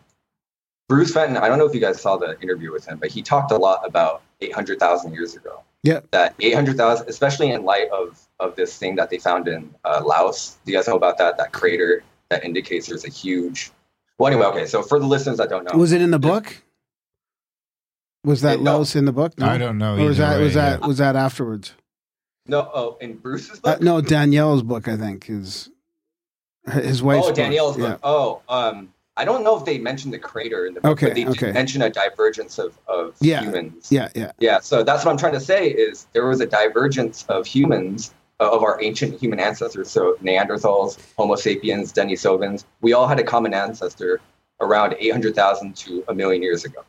Bruce 0.87 1.13
Fenton, 1.13 1.37
I 1.37 1.47
don't 1.47 1.57
know 1.57 1.65
if 1.65 1.73
you 1.73 1.81
guys 1.81 2.01
saw 2.01 2.17
the 2.17 2.39
interview 2.41 2.71
with 2.71 2.85
him, 2.85 2.97
but 2.99 3.09
he 3.09 3.21
talked 3.21 3.51
a 3.51 3.57
lot 3.57 3.81
about 3.85 4.21
800,000 4.41 5.13
years 5.13 5.35
ago. 5.35 5.61
Yeah. 5.83 5.99
That 6.11 6.35
800,000, 6.39 7.07
especially 7.09 7.51
in 7.51 7.63
light 7.63 7.89
of, 7.89 8.19
of 8.39 8.55
this 8.55 8.77
thing 8.77 8.95
that 8.95 9.09
they 9.09 9.17
found 9.17 9.47
in 9.47 9.73
uh, 9.83 10.01
Laos. 10.03 10.57
Do 10.65 10.71
you 10.71 10.77
guys 10.77 10.87
know 10.87 10.95
about 10.95 11.17
that? 11.19 11.37
That 11.37 11.51
crater 11.53 12.03
that 12.29 12.43
indicates 12.43 12.87
there's 12.87 13.05
a 13.05 13.09
huge. 13.09 13.71
Well, 14.17 14.31
anyway, 14.31 14.47
okay. 14.47 14.65
So 14.65 14.81
for 14.81 14.99
the 14.99 15.05
listeners 15.05 15.37
that 15.37 15.49
don't 15.49 15.63
know, 15.63 15.77
Was 15.77 15.91
it 15.91 16.01
in 16.01 16.11
the 16.11 16.19
book? 16.19 16.63
Was 18.23 18.41
that 18.41 18.59
No. 18.61 18.77
Laos 18.77 18.95
in 18.95 19.05
the 19.05 19.11
book? 19.11 19.37
No? 19.37 19.45
I 19.45 19.59
don't 19.59 19.77
know 19.77 19.95
Or 19.97 20.07
was 20.07 20.19
either 20.19 20.33
that 20.37 20.39
was 20.41 20.55
way, 20.55 20.61
that 20.61 20.81
was 20.81 20.97
that 20.97 21.15
afterwards? 21.15 21.73
No, 22.47 22.69
oh, 22.73 22.97
in 23.01 23.15
Bruce's 23.17 23.59
Uh, 23.63 23.73
book. 23.73 23.81
no, 23.81 24.01
Danielle's 24.01 24.63
book. 24.63 24.87
I 24.87 24.97
think 24.97 25.29
is 25.29 25.69
his 26.71 27.01
wife's. 27.01 27.25
oh, 27.25 27.29
book. 27.29 27.35
Danielle's 27.35 27.77
Yeah. 27.77 27.89
book. 27.91 27.99
Oh, 28.03 28.41
um, 28.49 28.93
I 29.17 29.23
don't 29.23 29.43
know 29.43 29.57
if 29.57 29.63
they 29.65 29.77
mentioned 29.77 30.13
the 30.13 30.19
crater 30.19 30.65
in 30.65 30.73
the 30.73 30.81
book, 30.81 30.91
Okay, 30.91 31.07
but 31.07 31.15
they 31.15 31.25
okay. 31.25 31.45
did 31.47 31.53
mention 31.53 31.81
a 31.81 31.89
divergence 31.89 32.59
of, 32.59 32.77
of 32.87 33.15
Yeah, 33.21 33.41
humans. 33.41 33.89
Yeah, 33.89 34.09
yeah, 34.13 34.31
Yeah, 34.39 34.59
so 34.59 34.83
that's 34.83 35.05
what 35.05 35.11
I'm 35.11 35.17
trying 35.17 35.33
to 35.33 35.39
say 35.39 35.69
is 35.69 36.07
there 36.13 36.27
was 36.27 36.41
a 36.41 36.45
divergence 36.45 37.25
of 37.29 37.45
humans 37.47 38.13
uh, 38.41 38.51
of 38.51 38.61
our 38.63 38.77
ancient 38.83 39.17
human 39.19 39.39
ancestors. 39.39 39.89
So 39.89 40.17
Neanderthals, 40.21 40.97
Homo 41.17 41.35
sapiens, 41.37 41.93
Denisovans, 41.93 42.65
we 42.81 42.91
all 42.91 43.07
had 43.07 43.17
a 43.17 43.23
common 43.23 43.53
ancestor 43.53 44.19
around 44.59 44.95
800,000 44.99 45.73
to 45.77 46.03
a 46.09 46.13
million 46.13 46.43
years 46.43 46.65
ago. 46.65 46.83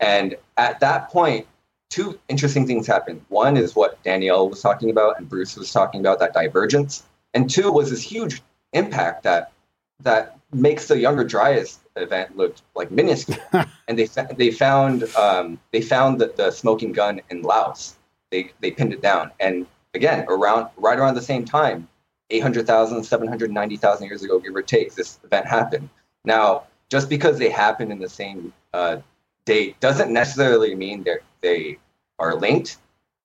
And 0.00 0.34
at 0.56 0.80
that 0.80 1.08
point, 1.10 1.46
two 1.90 2.18
interesting 2.28 2.66
things 2.66 2.86
happened. 2.86 3.24
One 3.28 3.56
is 3.56 3.74
what 3.74 4.02
Danielle 4.02 4.48
was 4.48 4.60
talking 4.60 4.90
about 4.90 5.18
and 5.18 5.28
Bruce 5.28 5.56
was 5.56 5.72
talking 5.72 6.00
about, 6.00 6.18
that 6.20 6.34
divergence. 6.34 7.04
And 7.34 7.48
two 7.48 7.72
was 7.72 7.90
this 7.90 8.02
huge 8.02 8.42
impact 8.72 9.22
that 9.24 9.52
that 10.00 10.38
makes 10.52 10.86
the 10.86 10.98
Younger 10.98 11.24
Dryas 11.24 11.80
event 11.96 12.36
look 12.36 12.56
like 12.74 12.90
minuscule. 12.90 13.38
and 13.88 13.98
they 13.98 14.08
they 14.36 14.50
found 14.50 15.04
um, 15.16 15.58
they 15.72 15.82
found 15.82 16.20
the, 16.20 16.32
the 16.36 16.50
smoking 16.50 16.92
gun 16.92 17.20
in 17.30 17.42
Laos. 17.42 17.96
They 18.30 18.52
they 18.60 18.70
pinned 18.70 18.92
it 18.92 19.02
down, 19.02 19.32
and 19.40 19.66
again 19.94 20.24
around 20.28 20.68
right 20.76 20.98
around 20.98 21.14
the 21.14 21.22
same 21.22 21.44
time, 21.44 21.88
800,000, 22.30 23.02
790,000 23.04 24.06
years 24.06 24.22
ago, 24.22 24.38
give 24.38 24.54
or 24.54 24.62
take, 24.62 24.94
this 24.94 25.18
event 25.24 25.46
happened. 25.46 25.88
Now, 26.24 26.64
just 26.90 27.08
because 27.08 27.38
they 27.38 27.50
happen 27.50 27.90
in 27.90 27.98
the 27.98 28.08
same 28.08 28.52
uh, 28.74 28.98
date 29.44 29.80
doesn't 29.80 30.12
necessarily 30.12 30.74
mean 30.74 31.02
they 31.02 31.16
they 31.40 31.78
are 32.18 32.34
linked, 32.34 32.78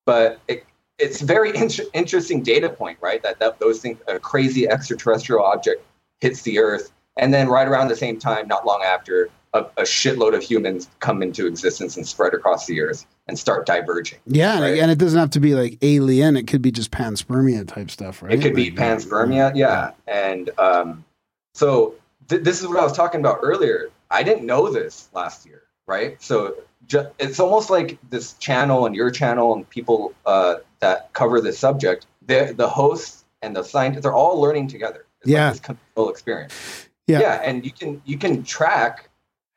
but 0.05 0.39
it, 0.47 0.65
it's 0.99 1.21
very 1.21 1.55
inter- 1.55 1.85
interesting 1.93 2.41
data 2.43 2.69
point, 2.69 2.97
right? 3.01 3.21
That, 3.23 3.39
that 3.39 3.59
those 3.59 3.79
things, 3.81 3.99
a 4.07 4.19
crazy 4.19 4.67
extraterrestrial 4.67 5.43
object 5.43 5.83
hits 6.21 6.41
the 6.43 6.59
Earth, 6.59 6.91
and 7.17 7.33
then 7.33 7.47
right 7.49 7.67
around 7.67 7.87
the 7.89 7.95
same 7.95 8.17
time, 8.19 8.47
not 8.47 8.65
long 8.65 8.81
after, 8.83 9.29
a, 9.53 9.59
a 9.77 9.83
shitload 9.83 10.33
of 10.35 10.41
humans 10.41 10.89
come 10.99 11.21
into 11.21 11.45
existence 11.45 11.95
and 11.95 12.07
spread 12.07 12.33
across 12.33 12.65
the 12.65 12.81
Earth 12.81 13.05
and 13.27 13.37
start 13.37 13.65
diverging. 13.67 14.17
yeah. 14.25 14.53
And, 14.55 14.61
Right. 14.63 14.79
and 14.79 14.89
it 14.91 14.97
doesn't 14.97 15.19
have 15.19 15.29
to 15.31 15.39
be 15.39 15.53
like 15.53 15.77
alien. 15.83 16.35
It 16.35 16.47
could 16.47 16.61
be 16.61 16.71
just 16.71 16.89
panspermia 16.91 17.67
type 17.67 17.91
stuff, 17.91 18.21
right? 18.23 18.33
It 18.33 18.41
could 18.41 18.55
be 18.55 18.71
Like- 18.71 18.79
panspermia, 18.79 19.51
yeah. 19.55 19.91
And 20.07 20.49
um, 20.59 21.05
so 21.53 21.93
th- 22.29 22.43
this 22.43 22.61
is 22.61 22.67
what 22.67 22.77
I 22.79 22.83
was 22.83 22.93
talking 22.93 23.19
about 23.19 23.39
earlier. 23.43 23.89
I 24.09 24.23
didn't 24.23 24.45
know 24.45 24.69
this 24.71 25.09
last 25.13 25.45
year, 25.45 25.61
right? 25.87 26.21
So 26.21 26.55
ju- 26.87 27.07
it's 27.19 27.39
almost 27.39 27.69
like 27.69 27.97
this 28.09 28.33
channel 28.33 28.85
and 28.85 28.95
your 28.95 29.11
channel 29.11 29.53
and 29.55 29.69
people 29.69 30.13
uh, 30.25 30.55
that 30.79 31.11
cover 31.13 31.41
this 31.41 31.57
subject, 31.59 32.05
the 32.25 32.53
the 32.55 32.67
hosts 32.67 33.25
and 33.41 33.55
the 33.55 33.63
scientists, 33.63 34.03
they're 34.03 34.13
all 34.13 34.39
learning 34.39 34.67
together. 34.69 35.05
It's 35.21 35.29
Yeah. 35.31 35.45
like 35.45 35.53
this 35.53 35.59
communal 35.61 36.09
experience. 36.11 36.89
Yeah. 37.07 37.19
yeah, 37.19 37.41
and 37.43 37.65
you 37.65 37.71
can 37.71 38.01
you 38.05 38.17
can 38.17 38.43
track 38.43 39.09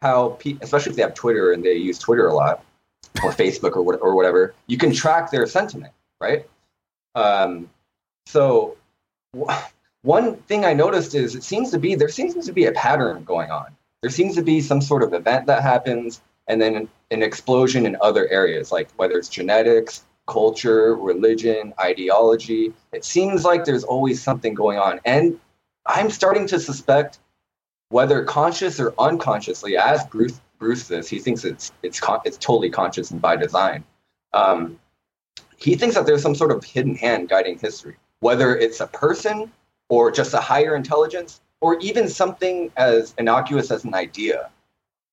how, 0.02 0.30
pe- 0.40 0.59
especially 0.61 0.90
if 0.90 0.97
they 0.97 1.02
have 1.02 1.14
Twitter 1.14 1.52
and 1.52 1.64
they 1.64 1.75
use 1.75 1.99
Twitter 1.99 2.26
a 2.26 2.35
lot, 2.35 2.64
or 3.25 3.30
Facebook 3.33 3.76
or 3.76 3.83
what, 3.83 4.00
or 4.02 4.14
whatever, 4.16 4.54
you 4.66 4.76
can 4.76 4.92
track 4.92 5.30
their 5.30 5.47
sentiment, 5.47 5.92
right? 6.21 6.47
Um, 7.14 7.71
so 8.26 8.76
w- 9.33 9.59
one 10.02 10.37
thing 10.42 10.64
I 10.64 10.75
noticed 10.75 11.14
is 11.14 11.35
it 11.37 11.42
seems 11.45 11.71
to 11.71 11.78
be 11.78 11.95
there 11.95 12.09
seems 12.09 12.45
to 12.47 12.52
be 12.52 12.64
a 12.66 12.73
pattern 12.73 13.23
going 13.25 13.50
on. 13.50 13.75
There 14.06 14.12
seems 14.12 14.36
to 14.36 14.42
be 14.42 14.60
some 14.60 14.80
sort 14.80 15.02
of 15.02 15.12
event 15.14 15.46
that 15.46 15.64
happens, 15.64 16.20
and 16.46 16.62
then 16.62 16.88
an, 17.10 17.22
explosion 17.25 17.86
in 17.86 17.96
other 18.00 18.28
areas, 18.28 18.70
like 18.70 18.88
whether 18.94 19.18
it's 19.18 19.28
genetics, 19.28 20.04
culture, 20.28 20.94
religion, 20.94 21.75
ideology. 21.80 22.72
It 22.92 23.04
seems 23.04 23.44
like 23.44 23.64
there's 23.64 23.82
always 23.82 24.22
something 24.22 24.54
going 24.54 24.78
on, 24.78 25.00
and 25.04 25.40
I'm 25.86 26.08
starting 26.10 26.46
to 26.46 26.60
suspect 26.60 27.18
whether 27.88 28.22
conscious 28.22 28.78
or 28.78 28.94
unconsciously, 28.96 29.76
as 29.76 30.07
Bruce 30.07 30.40
Bruce 30.61 30.87
this, 30.87 31.09
he 31.09 31.18
thinks 31.18 31.44
it's 31.44 31.72
it's 31.83 32.00
it's 32.24 32.38
totally 32.38 32.70
conscious 32.70 33.11
and 33.11 33.20
by 33.20 33.35
design. 33.35 33.83
Um, 34.33 34.78
he 35.57 35.74
thinks 35.74 35.96
that 35.96 36.07
there's 36.07 36.22
some 36.22 36.37
sort 36.37 36.52
of 36.52 36.62
hidden 36.62 36.94
hand 36.94 37.28
guiding 37.28 37.59
history, 37.59 37.96
whether 38.20 38.57
it's 38.57 38.78
a 38.78 38.87
person 38.87 39.50
or 39.88 40.12
just 40.12 40.33
a 40.33 40.40
higher 40.40 40.76
intelligence, 40.76 41.40
or 41.61 41.79
even 41.81 42.09
something 42.09 42.71
as 42.77 43.14
innocuous 43.19 43.71
as 43.71 43.85
an 43.85 43.95
idea. 43.95 44.51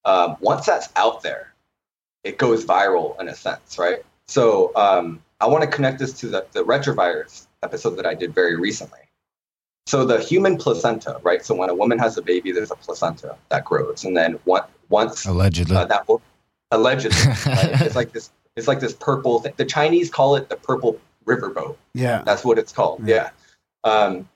Um, 0.06 0.36
once 0.42 0.66
that's 0.66 0.90
out 0.96 1.24
there, 1.24 1.54
it 2.24 2.38
goes 2.38 2.66
viral 2.66 3.20
in 3.20 3.28
a 3.28 3.36
sense, 3.36 3.78
right? 3.78 4.04
So 4.28 4.72
um, 4.76 5.22
I 5.40 5.48
want 5.48 5.64
to 5.64 5.70
connect 5.70 6.00
this 6.00 6.14
to 6.20 6.28
the, 6.28 6.46
the 6.52 6.64
retrovirus 6.64 7.48
episode 7.62 7.96
that 7.96 8.06
I 8.06 8.14
did 8.14 8.34
very 8.34 8.56
recently. 8.56 9.00
So 9.86 10.06
the 10.06 10.20
human 10.20 10.58
placenta, 10.58 11.20
right? 11.24 11.44
So 11.46 11.56
when 11.56 11.70
a 11.70 11.76
woman 11.76 12.00
has 12.00 12.18
a 12.18 12.22
baby, 12.22 12.52
there's 12.52 12.72
a 12.72 12.76
placenta 12.76 13.36
that 13.50 13.66
grows, 13.66 14.06
and 14.06 14.16
then 14.16 14.40
one, 14.46 14.64
once 14.90 15.26
Allegedly. 15.26 15.76
uh, 15.76 15.86
that 15.86 16.08
allegedly, 16.72 17.18
right? 17.46 17.82
it's 17.82 17.96
like 17.96 18.14
this, 18.14 18.32
it's 18.56 18.68
like 18.68 18.80
this 18.80 18.94
purple. 18.94 19.40
Thing. 19.42 19.54
The 19.58 19.66
Chinese 19.66 20.10
call 20.10 20.36
it 20.36 20.48
the 20.48 20.56
purple 20.56 21.00
riverboat. 21.26 21.76
Yeah. 21.94 22.24
That's 22.26 22.46
what 22.46 22.58
it's 22.58 22.72
called. 22.72 23.06
Yeah. 23.06 23.30
Yeah. 23.86 23.92
Um, 23.92 24.30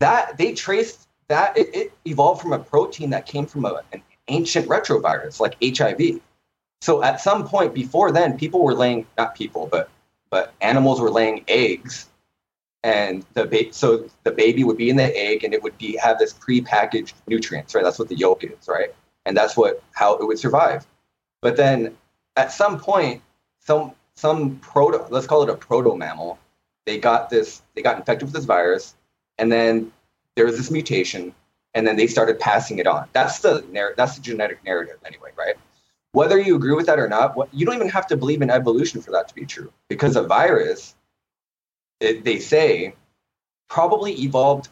that 0.00 0.36
they 0.38 0.52
traced 0.52 1.03
that 1.28 1.56
it, 1.56 1.74
it 1.74 1.92
evolved 2.04 2.42
from 2.42 2.52
a 2.52 2.58
protein 2.58 3.10
that 3.10 3.26
came 3.26 3.46
from 3.46 3.64
a, 3.64 3.82
an 3.92 4.02
ancient 4.28 4.68
retrovirus 4.68 5.40
like 5.40 5.56
HIV. 5.62 6.20
So 6.80 7.02
at 7.02 7.20
some 7.20 7.46
point 7.46 7.74
before 7.74 8.12
then, 8.12 8.36
people 8.36 8.62
were 8.62 8.74
laying 8.74 9.06
not 9.16 9.34
people, 9.34 9.68
but 9.70 9.90
but 10.30 10.52
animals 10.60 11.00
were 11.00 11.10
laying 11.10 11.44
eggs, 11.48 12.08
and 12.82 13.24
the 13.34 13.46
ba- 13.46 13.72
so 13.72 14.08
the 14.24 14.32
baby 14.32 14.64
would 14.64 14.76
be 14.76 14.90
in 14.90 14.96
the 14.96 15.16
egg, 15.16 15.44
and 15.44 15.54
it 15.54 15.62
would 15.62 15.78
be 15.78 15.96
have 15.96 16.18
this 16.18 16.34
prepackaged 16.34 17.14
nutrients, 17.26 17.74
right? 17.74 17.84
That's 17.84 17.98
what 17.98 18.08
the 18.08 18.16
yolk 18.16 18.44
is, 18.44 18.68
right? 18.68 18.94
And 19.24 19.36
that's 19.36 19.56
what 19.56 19.82
how 19.92 20.16
it 20.16 20.26
would 20.26 20.38
survive. 20.38 20.86
But 21.40 21.56
then 21.56 21.96
at 22.36 22.52
some 22.52 22.78
point, 22.78 23.22
some 23.60 23.92
some 24.16 24.58
proto 24.58 25.06
let's 25.10 25.26
call 25.26 25.42
it 25.42 25.48
a 25.48 25.54
proto 25.54 25.96
mammal, 25.96 26.38
they 26.84 26.98
got 26.98 27.30
this 27.30 27.62
they 27.74 27.82
got 27.82 27.96
infected 27.96 28.26
with 28.26 28.34
this 28.34 28.44
virus, 28.44 28.94
and 29.38 29.50
then 29.50 29.90
there 30.36 30.46
was 30.46 30.56
this 30.56 30.70
mutation, 30.70 31.34
and 31.74 31.86
then 31.86 31.96
they 31.96 32.06
started 32.06 32.38
passing 32.38 32.78
it 32.78 32.86
on. 32.86 33.08
That's 33.12 33.38
the 33.40 33.64
narr- 33.70 33.94
that's 33.96 34.16
the 34.16 34.22
genetic 34.22 34.64
narrative 34.64 34.98
anyway, 35.04 35.30
right? 35.36 35.54
Whether 36.12 36.38
you 36.38 36.54
agree 36.56 36.74
with 36.74 36.86
that 36.86 36.98
or 36.98 37.08
not, 37.08 37.36
what, 37.36 37.52
you 37.52 37.66
don't 37.66 37.74
even 37.74 37.88
have 37.88 38.06
to 38.08 38.16
believe 38.16 38.42
in 38.42 38.50
evolution 38.50 39.00
for 39.02 39.10
that 39.12 39.28
to 39.28 39.34
be 39.34 39.44
true, 39.44 39.72
because 39.88 40.16
a 40.16 40.22
virus, 40.22 40.94
it, 42.00 42.24
they 42.24 42.38
say, 42.38 42.94
probably 43.68 44.12
evolved 44.22 44.68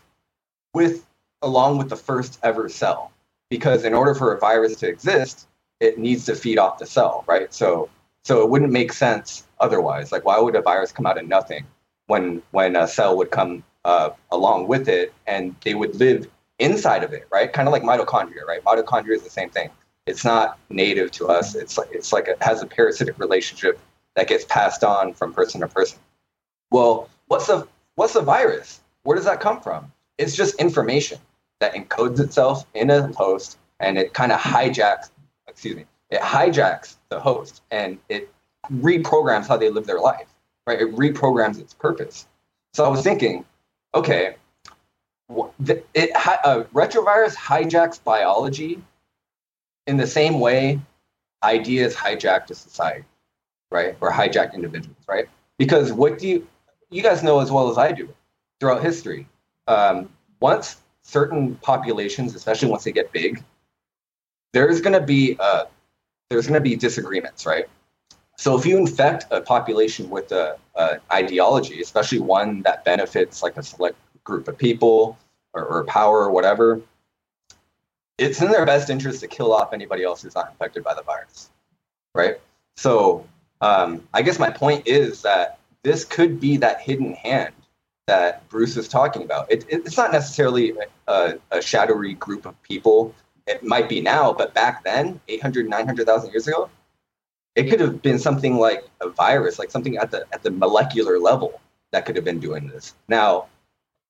with 0.75 1.07
along 1.43 1.79
with 1.79 1.89
the 1.89 1.97
first 1.97 2.39
ever 2.43 2.69
cell, 2.69 3.11
because 3.51 3.85
in 3.85 3.95
order 3.95 4.15
for 4.15 4.33
a 4.33 4.39
virus 4.39 4.77
to 4.77 4.89
exist, 4.89 5.49
it 5.81 5.99
needs 5.99 6.25
to 6.27 6.37
feed 6.37 6.59
off 6.59 6.79
the 6.79 6.87
cell, 6.87 7.25
right? 7.27 7.53
So 7.53 7.89
so 8.25 8.43
it 8.43 8.49
wouldn't 8.49 8.71
make 8.71 8.93
sense 8.93 9.47
otherwise. 9.59 10.13
Like, 10.13 10.25
why 10.25 10.39
would 10.39 10.55
a 10.55 10.63
virus 10.63 10.93
come 10.93 11.07
out 11.07 11.19
of 11.19 11.27
nothing 11.27 11.67
when 12.07 12.43
when 12.53 12.77
a 12.77 12.87
cell 12.87 13.17
would 13.17 13.31
come 13.31 13.65
uh, 13.85 14.11
along 14.31 14.69
with 14.69 14.89
it 14.89 15.13
and 15.27 15.55
they 15.63 15.75
would 15.75 15.95
live 15.97 16.29
inside 16.59 17.03
of 17.03 17.13
it, 17.13 17.27
right? 17.31 17.53
Kind 17.53 17.69
of 17.69 17.73
like 17.73 17.83
mitochondria, 17.83 18.45
right? 18.47 18.63
Mitochondria 18.65 19.17
is 19.17 19.23
the 19.23 19.31
same 19.31 19.51
thing. 19.51 19.71
It's 20.07 20.25
not 20.25 20.59
native 20.71 21.11
to 21.13 21.29
us. 21.29 21.55
It's 21.55 21.79
like 21.79 21.89
it's 21.93 22.13
like 22.13 22.29
it 22.29 22.43
has 22.43 22.63
a 22.63 22.67
parasitic 22.67 23.19
relationship 23.19 23.79
that 24.15 24.29
gets 24.29 24.45
passed 24.45 24.83
on 24.85 25.15
from 25.15 25.33
person 25.33 25.61
to 25.61 25.69
person. 25.69 25.99
Well, 26.71 27.09
what's 27.29 27.49
a 27.49 27.67
what's 27.95 28.15
a 28.17 28.23
virus? 28.23 28.81
Where 29.05 29.17
does 29.17 29.27
that 29.27 29.41
come 29.41 29.61
from? 29.61 29.93
It's 30.19 30.37
just 30.37 30.55
information 30.57 31.19
that 31.61 31.75
encodes 31.75 32.19
itself 32.21 32.67
in 32.75 32.91
a 32.91 33.13
host 33.15 33.59
and 33.81 33.99
it 33.99 34.13
kind 34.15 34.33
of 34.33 34.41
hijacks. 34.41 35.11
Excuse 35.49 35.77
me. 35.77 35.87
It 36.11 36.21
hijacks 36.21 36.97
the 37.09 37.21
host 37.21 37.63
and 37.71 37.99
it 38.09 38.33
reprograms 38.75 39.47
how 39.47 39.57
they 39.57 39.71
live 39.71 39.87
their 39.87 40.01
life. 40.01 40.29
Right? 40.67 40.81
It 40.81 40.95
reprograms 40.95 41.61
its 41.61 41.75
purpose. 41.75 42.27
So 42.75 42.85
I 42.85 42.89
was 42.89 43.03
thinking, 43.03 43.45
okay, 43.95 44.37
the- 45.59 45.83
it 45.95 46.11
uh, 46.15 46.65
retrovirus 46.75 47.35
hijacks 47.35 48.03
biology 48.03 48.83
in 49.87 49.97
the 49.97 50.07
same 50.07 50.41
way 50.41 50.81
ideas 51.43 51.95
hijacked 51.95 52.51
a 52.51 52.55
society, 52.55 53.05
right? 53.71 53.97
Or 54.01 54.11
hijack 54.11 54.55
individuals, 54.55 54.97
right? 55.09 55.27
Because 55.59 55.93
what 55.93 56.19
do 56.19 56.29
you 56.29 56.47
you 56.91 57.03
guys 57.03 57.23
know 57.23 57.41
as 57.41 57.51
well 57.51 57.71
as 57.71 57.79
I 57.79 57.93
do 57.93 58.09
throughout 58.61 58.83
history? 58.83 59.27
Um, 59.67 60.09
once 60.41 60.77
certain 61.03 61.57
populations, 61.57 62.35
especially 62.35 62.69
once 62.69 62.85
they 62.85 62.93
get 62.93 63.13
big, 63.13 63.43
there's 64.53 64.81
going 64.81 64.93
to 64.93 65.05
be 65.05 65.37
uh, 65.39 65.65
there's 66.31 66.47
going 66.47 66.61
to 66.61 66.69
be 66.69 66.77
disagreements, 66.77 67.47
right? 67.47 67.69
So 68.37 68.59
if 68.59 68.67
you 68.67 68.77
infect 68.77 69.27
a 69.31 69.41
population 69.41 70.11
with 70.11 70.33
a, 70.33 70.57
a 70.75 70.99
ideology, 71.13 71.81
especially 71.81 72.21
one 72.21 72.63
that 72.63 72.85
benefits 72.85 73.43
like 73.43 73.57
a 73.57 73.63
select 73.63 73.97
group 74.25 74.49
of 74.49 74.57
people 74.59 75.19
or, 75.53 75.65
or 75.65 75.85
power 75.85 76.19
or 76.21 76.31
whatever, 76.31 76.81
it's 78.19 78.41
in 78.41 78.51
their 78.51 78.67
best 78.67 78.91
interest 78.91 79.21
to 79.21 79.29
kill 79.29 79.53
off 79.53 79.73
anybody 79.73 80.03
else 80.03 80.23
who's 80.23 80.35
not 80.35 80.51
infected 80.51 80.85
by 80.85 80.95
the 80.95 81.03
virus, 81.03 81.51
right? 82.15 82.39
So 82.77 83.27
um, 83.61 84.07
I 84.13 84.23
guess 84.23 84.39
my 84.39 84.51
point 84.51 84.87
is 84.87 85.23
that 85.23 85.59
this 85.83 86.05
could 86.05 86.41
be 86.41 86.57
that 86.59 86.81
hidden 86.81 87.15
hand 87.15 87.55
that 88.07 88.49
Bruce 88.49 88.77
is 88.77 88.89
talking 88.89 89.23
about. 89.23 89.51
It, 89.51 89.65
it's 89.69 89.97
not 89.97 90.13
necessarily 90.13 90.75
a, 91.07 91.35
a 91.51 91.63
shadowy 91.63 92.15
group 92.15 92.47
of 92.47 92.61
people. 92.63 93.15
It 93.47 93.63
might 93.63 93.89
be 93.89 94.01
now, 94.01 94.33
but 94.33 94.55
back 94.55 94.85
then, 94.85 95.21
800, 95.29 95.69
900,000 95.69 96.31
years 96.31 96.47
ago, 96.47 96.69
it 97.55 97.69
could 97.69 97.81
have 97.81 98.03
been 98.03 98.19
something 98.19 98.57
like 98.57 98.89
a 99.01 99.09
virus, 99.09 99.59
like 99.59 99.71
something 99.71 99.97
at 99.97 100.11
the 100.11 100.25
at 100.33 100.43
the 100.43 100.51
molecular 100.51 101.19
level 101.19 101.61
that 101.91 102.07
could 102.07 102.17
have 102.17 102.25
been 102.25 102.41
doing 102.41 102.67
this. 102.67 102.95
Now, 103.09 103.47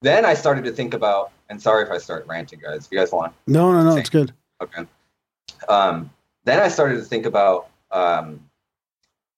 then 0.01 0.25
I 0.25 0.35
started 0.35 0.65
to 0.65 0.73
think 0.73 0.95
about, 0.95 1.33
and 1.49 1.61
sorry 1.61 1.85
if 1.85 1.91
I 1.91 1.99
start 1.99 2.27
ranting, 2.27 2.61
guys. 2.61 2.87
If 2.87 2.93
you 2.93 2.99
guys 2.99 3.13
want, 3.13 3.35
No, 3.47 3.73
no, 3.73 3.83
no, 3.83 3.97
it's 3.97 4.11
good. 4.11 4.33
Okay. 4.61 4.85
Um, 5.69 6.11
then 6.45 6.61
I 6.61 6.69
started 6.69 6.97
to 6.97 7.03
think 7.03 7.27
about 7.27 7.69
um, 7.91 8.41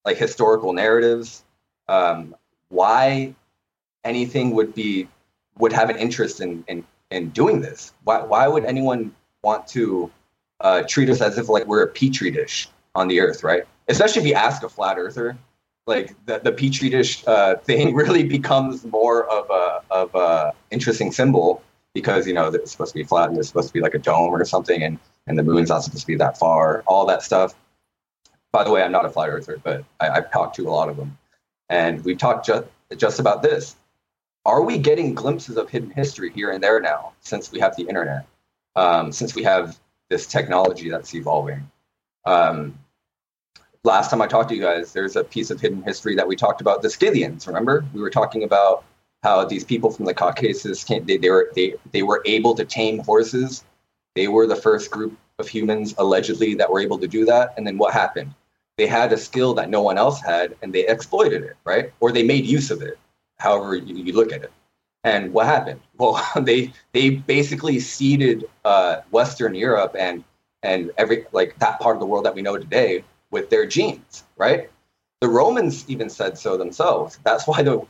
like 0.04 0.16
historical 0.16 0.72
narratives, 0.72 1.44
um, 1.88 2.34
why 2.68 3.34
anything 4.04 4.50
would 4.50 4.74
be 4.74 5.08
would 5.58 5.72
have 5.72 5.88
an 5.88 5.96
interest 5.96 6.40
in 6.40 6.64
in, 6.68 6.84
in 7.10 7.30
doing 7.30 7.60
this. 7.60 7.94
Why 8.04 8.22
why 8.22 8.48
would 8.48 8.64
anyone 8.64 9.14
want 9.42 9.66
to 9.68 10.10
uh, 10.60 10.82
treat 10.88 11.08
us 11.08 11.20
as 11.20 11.38
if 11.38 11.48
like 11.48 11.66
we're 11.66 11.82
a 11.82 11.88
petri 11.88 12.30
dish 12.30 12.68
on 12.94 13.08
the 13.08 13.20
earth, 13.20 13.42
right? 13.42 13.64
Especially 13.88 14.22
if 14.22 14.28
you 14.28 14.34
ask 14.34 14.62
a 14.62 14.68
flat 14.68 14.98
earther, 14.98 15.36
like 15.86 16.14
the, 16.26 16.38
the 16.38 16.52
petri 16.52 16.88
dish 16.88 17.22
uh, 17.26 17.56
thing 17.56 17.94
really 18.02 18.24
becomes 18.24 18.84
more 18.84 19.24
of 19.30 19.50
a 19.50 19.82
of 19.90 20.14
a 20.14 20.54
interesting 20.70 21.12
symbol 21.12 21.62
because 21.94 22.26
you 22.26 22.34
know 22.34 22.48
it's 22.48 22.72
supposed 22.72 22.92
to 22.92 22.98
be 22.98 23.04
flat 23.04 23.28
and 23.28 23.38
it's 23.38 23.48
supposed 23.48 23.68
to 23.68 23.74
be 23.74 23.80
like 23.80 23.94
a 23.94 23.98
dome 23.98 24.30
or 24.30 24.44
something, 24.44 24.82
and 24.82 24.98
and 25.26 25.38
the 25.38 25.42
moon's 25.42 25.68
not 25.68 25.84
supposed 25.84 26.02
to 26.02 26.06
be 26.06 26.16
that 26.16 26.38
far. 26.38 26.82
All 26.86 27.06
that 27.06 27.22
stuff. 27.22 27.54
By 28.52 28.64
the 28.64 28.70
way, 28.70 28.82
I'm 28.82 28.92
not 28.92 29.04
a 29.04 29.10
flat 29.10 29.28
earther, 29.28 29.58
but 29.62 29.84
I, 30.00 30.08
I've 30.10 30.30
talked 30.30 30.56
to 30.56 30.68
a 30.68 30.70
lot 30.70 30.88
of 30.88 30.96
them, 30.96 31.16
and 31.68 32.04
we've 32.04 32.18
talked 32.18 32.46
just 32.46 32.64
just 32.96 33.18
about 33.20 33.42
this. 33.42 33.76
Are 34.46 34.62
we 34.62 34.76
getting 34.76 35.14
glimpses 35.14 35.56
of 35.56 35.70
hidden 35.70 35.90
history 35.90 36.30
here 36.30 36.50
and 36.50 36.62
there 36.62 36.78
now 36.78 37.12
since 37.20 37.50
we 37.50 37.60
have 37.60 37.76
the 37.76 37.84
internet? 37.84 38.26
Um, 38.76 39.12
since 39.12 39.34
we 39.34 39.42
have 39.44 39.78
this 40.10 40.26
technology 40.26 40.90
that's 40.90 41.14
evolving. 41.14 41.70
Um, 42.26 42.78
last 43.84 44.10
time 44.10 44.22
I 44.22 44.26
talked 44.26 44.48
to 44.48 44.56
you 44.56 44.62
guys, 44.62 44.92
there's 44.92 45.14
a 45.14 45.22
piece 45.22 45.50
of 45.50 45.60
hidden 45.60 45.82
history 45.82 46.16
that 46.16 46.26
we 46.26 46.34
talked 46.34 46.60
about 46.60 46.82
the 46.82 46.90
Scythians. 46.90 47.46
Remember, 47.46 47.84
we 47.92 48.00
were 48.00 48.10
talking 48.10 48.42
about 48.42 48.84
how 49.22 49.44
these 49.44 49.64
people 49.64 49.90
from 49.90 50.06
the 50.06 50.14
Caucasus 50.14 50.84
came, 50.84 51.04
they, 51.06 51.16
they 51.16 51.30
were 51.30 51.50
they 51.54 51.74
they 51.92 52.02
were 52.02 52.22
able 52.26 52.54
to 52.54 52.64
tame 52.64 52.98
horses. 52.98 53.64
They 54.14 54.28
were 54.28 54.46
the 54.46 54.56
first 54.56 54.90
group 54.90 55.16
of 55.38 55.48
humans 55.48 55.94
allegedly 55.98 56.54
that 56.54 56.70
were 56.70 56.80
able 56.80 56.98
to 56.98 57.08
do 57.08 57.24
that. 57.24 57.54
And 57.56 57.66
then 57.66 57.78
what 57.78 57.92
happened? 57.92 58.34
They 58.76 58.86
had 58.86 59.12
a 59.12 59.16
skill 59.16 59.54
that 59.54 59.70
no 59.70 59.82
one 59.82 59.98
else 59.98 60.20
had, 60.20 60.56
and 60.62 60.72
they 60.72 60.86
exploited 60.86 61.42
it, 61.42 61.56
right? 61.64 61.92
Or 62.00 62.12
they 62.12 62.22
made 62.22 62.44
use 62.44 62.70
of 62.70 62.82
it. 62.82 62.98
However 63.38 63.76
you, 63.76 63.96
you 63.96 64.12
look 64.12 64.32
at 64.32 64.42
it. 64.42 64.52
And 65.04 65.32
what 65.32 65.46
happened? 65.46 65.80
Well, 65.96 66.20
they 66.42 66.72
they 66.92 67.10
basically 67.10 67.78
seeded 67.80 68.44
uh, 68.64 69.02
Western 69.10 69.54
Europe 69.54 69.94
and 69.98 70.24
and 70.62 70.90
every 70.98 71.26
like 71.32 71.58
that 71.60 71.80
part 71.80 71.96
of 71.96 72.00
the 72.00 72.06
world 72.06 72.24
that 72.24 72.34
we 72.34 72.42
know 72.42 72.58
today 72.58 73.04
with 73.34 73.50
their 73.50 73.66
genes, 73.66 74.22
right? 74.36 74.70
The 75.20 75.28
Romans 75.28 75.84
even 75.88 76.08
said 76.08 76.38
so 76.38 76.56
themselves. 76.56 77.18
That's 77.24 77.46
why 77.48 77.62
the 77.62 77.84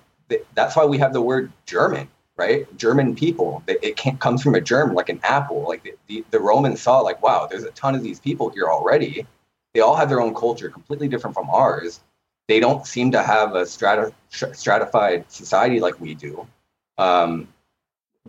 that's 0.55 0.75
why 0.75 0.87
we 0.87 0.97
have 0.99 1.13
the 1.13 1.21
word 1.21 1.53
German, 1.67 2.09
right? 2.39 2.65
German 2.79 3.15
people. 3.15 3.63
It 3.67 3.97
can't 3.97 4.19
comes 4.19 4.43
from 4.43 4.55
a 4.55 4.61
germ, 4.61 4.95
like 4.95 5.11
an 5.11 5.21
apple. 5.23 5.63
Like 5.69 5.83
the, 5.83 5.95
the, 6.07 6.25
the 6.31 6.41
Romans 6.41 6.81
saw, 6.81 7.01
like, 7.01 7.23
wow, 7.23 7.47
there's 7.49 7.65
a 7.65 7.71
ton 7.73 7.95
of 7.95 8.03
these 8.03 8.19
people 8.19 8.49
here 8.49 8.69
already. 8.69 9.27
They 9.75 9.81
all 9.81 9.95
have 9.97 10.09
their 10.09 10.23
own 10.23 10.35
culture, 10.35 10.71
completely 10.71 11.09
different 11.09 11.35
from 11.35 11.51
ours. 11.51 12.01
They 12.49 12.59
don't 12.59 12.87
seem 12.87 13.11
to 13.13 13.23
have 13.23 13.55
a 13.55 13.67
strata, 13.67 14.15
stratified 14.31 15.31
society 15.31 15.79
like 15.79 16.01
we 16.01 16.15
do. 16.15 16.47
Um, 16.97 17.49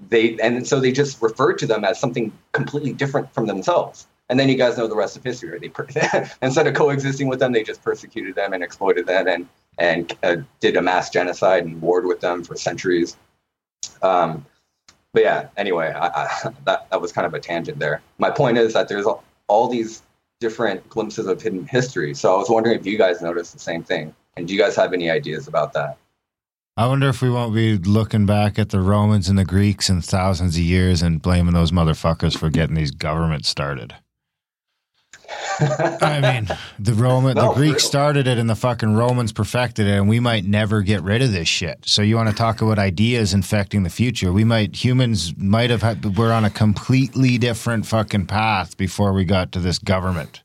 they 0.10 0.38
and 0.39 0.67
so 0.67 0.82
they 0.82 0.91
just 0.91 1.21
referred 1.21 1.58
to 1.60 1.65
them 1.65 1.86
as 1.86 1.97
something 1.97 2.34
completely 2.51 2.91
different 2.91 3.34
from 3.34 3.47
themselves. 3.47 4.08
And 4.29 4.39
then 4.39 4.49
you 4.49 4.55
guys 4.55 4.77
know 4.77 4.88
the 4.88 4.95
rest 4.95 5.15
of 5.15 5.23
history. 5.23 5.57
They 5.59 5.69
per- 5.69 5.88
instead 6.41 6.67
of 6.67 6.73
coexisting 6.73 7.27
with 7.27 7.39
them, 7.39 7.51
they 7.51 7.63
just 7.63 7.83
persecuted 7.83 8.35
them 8.35 8.53
and 8.53 8.63
exploited 8.63 9.05
them 9.05 9.27
and 9.27 9.47
and 9.77 10.13
uh, 10.23 10.38
did 10.61 10.77
a 10.77 10.81
mass 10.81 11.09
genocide 11.09 11.65
and 11.65 11.81
warred 11.81 12.05
with 12.05 12.21
them 12.21 12.43
for 12.43 12.55
centuries. 12.55 13.17
Um, 14.01 14.45
but 15.13 15.23
yeah, 15.23 15.47
anyway, 15.57 15.93
I, 15.95 16.07
I, 16.07 16.51
that 16.65 16.89
that 16.89 17.01
was 17.01 17.11
kind 17.11 17.27
of 17.27 17.33
a 17.33 17.39
tangent 17.39 17.79
there. 17.79 18.01
My 18.17 18.29
point 18.29 18.57
is 18.57 18.73
that 18.73 18.88
there's 18.88 19.05
all, 19.05 19.23
all 19.47 19.67
these 19.67 20.01
different 20.39 20.88
glimpses 20.89 21.27
of 21.27 21.41
hidden 21.41 21.65
history. 21.65 22.13
So 22.13 22.33
I 22.33 22.38
was 22.38 22.49
wondering 22.49 22.77
if 22.79 22.85
you 22.85 22.97
guys 22.97 23.21
noticed 23.21 23.53
the 23.53 23.59
same 23.59 23.83
thing, 23.83 24.13
and 24.38 24.47
do 24.47 24.53
you 24.53 24.59
guys 24.59 24.75
have 24.75 24.93
any 24.93 25.09
ideas 25.09 25.47
about 25.47 25.73
that? 25.73 25.97
I 26.77 26.88
wonder 26.88 27.07
if 27.07 27.21
we 27.21 27.29
won't 27.29 27.55
be 27.55 27.77
looking 27.77 28.25
back 28.25 28.59
at 28.59 28.69
the 28.69 28.81
Romans 28.81 29.29
and 29.29 29.38
the 29.38 29.45
Greeks 29.45 29.89
in 29.89 30.01
thousands 30.01 30.57
of 30.57 30.61
years 30.61 31.01
and 31.01 31.21
blaming 31.21 31.53
those 31.53 31.71
motherfuckers 31.71 32.38
for 32.38 32.49
getting 32.49 32.75
these 32.75 32.91
governments 32.91 33.47
started. 33.47 33.95
I 35.59 36.19
mean, 36.21 36.47
the 36.79 36.93
Roman, 36.93 37.35
No, 37.35 37.49
the 37.49 37.55
Greeks 37.55 37.83
started 37.83 38.27
it, 38.27 38.37
and 38.37 38.49
the 38.49 38.55
fucking 38.55 38.95
Romans 38.95 39.31
perfected 39.31 39.87
it, 39.87 39.91
and 39.91 40.09
we 40.09 40.19
might 40.19 40.45
never 40.45 40.81
get 40.81 41.01
rid 41.01 41.21
of 41.21 41.31
this 41.31 41.47
shit. 41.47 41.79
So 41.85 42.01
you 42.01 42.15
want 42.15 42.29
to 42.29 42.35
talk 42.35 42.61
about 42.61 42.79
ideas 42.79 43.33
infecting 43.33 43.83
the 43.83 43.89
future? 43.89 44.31
We 44.33 44.43
might 44.43 44.75
humans 44.75 45.33
might 45.37 45.69
have 45.69 45.81
had, 45.81 46.17
we're 46.17 46.31
on 46.31 46.45
a 46.45 46.49
completely 46.49 47.37
different 47.37 47.85
fucking 47.85 48.27
path 48.27 48.77
before 48.77 49.13
we 49.13 49.25
got 49.25 49.51
to 49.53 49.59
this 49.59 49.79
government. 49.79 50.41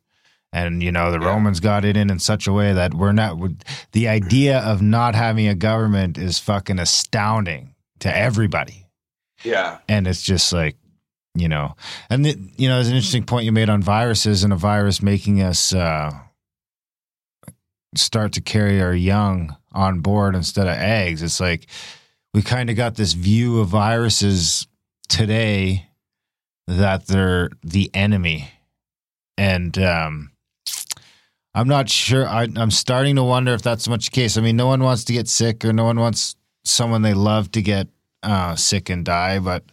And 0.53 0.83
you 0.83 0.91
know 0.91 1.13
the 1.13 1.21
Romans 1.21 1.61
got 1.61 1.85
it 1.85 1.97
in 1.97 2.11
in 2.11 2.19
such 2.19 2.49
a 2.49 2.53
way 2.53 2.73
that 2.73 2.93
we're 2.93 3.13
not. 3.13 3.39
The 3.93 4.09
idea 4.09 4.59
of 4.59 4.83
not 4.83 5.15
having 5.15 5.47
a 5.47 5.55
government 5.55 6.19
is 6.19 6.41
fucking 6.41 6.81
astounding 6.81 7.75
to 8.01 8.17
everybody 8.17 8.87
Yeah, 9.45 9.79
and 9.89 10.09
it's 10.09 10.23
just 10.23 10.53
like 10.53 10.77
you 11.35 11.49
know. 11.49 11.77
And 12.09 12.27
it, 12.27 12.39
you 12.57 12.69
know 12.69 12.77
there's 12.77 12.89
an 12.89 12.97
interesting 12.97 13.25
point 13.25 13.45
you 13.45 13.53
made 13.53 13.69
on 13.69 13.83
viruses 13.83 14.45
and 14.45 14.53
a 14.53 14.57
virus 14.57 15.03
making 15.03 15.43
us 15.43 15.73
uh 15.73 16.11
start 17.97 18.33
to 18.35 18.41
carry 18.41 18.81
our 18.81 18.95
young 18.95 19.57
on 19.73 20.01
board 20.01 20.35
instead 20.35 20.67
of 20.67 20.77
eggs. 20.77 21.23
It's 21.23 21.41
like 21.41 21.67
we 22.33 22.43
kind 22.43 22.71
of 22.71 22.77
got 22.77 22.95
this 22.95 23.13
view 23.13 23.61
of 23.61 23.69
viruses 23.69 24.69
today 25.09 25.89
that 26.67 27.07
they're 27.07 27.51
the 27.63 27.91
enemy. 27.95 28.51
And 29.37 29.77
um 29.79 30.31
i'm 31.53 31.67
not 31.67 31.89
sure 31.89 32.29
I, 32.29 32.47
i'm 32.55 32.71
starting 32.71 33.17
to 33.17 33.25
wonder 33.25 33.53
if 33.55 33.63
that's 33.63 33.89
much 33.89 34.07
the 34.07 34.11
case. 34.13 34.37
I 34.37 34.41
mean 34.41 34.57
no 34.57 34.67
one 34.67 34.83
wants 34.83 35.05
to 35.05 35.13
get 35.13 35.29
sick 35.29 35.65
or 35.65 35.73
no 35.73 35.85
one 35.85 35.99
wants 35.99 36.37
someone 36.65 37.03
they 37.03 37.15
love 37.15 37.51
to 37.53 37.63
get 37.63 37.89
uh, 38.23 38.55
sick 38.55 38.91
and 38.91 39.03
die 39.05 39.39
but 39.39 39.65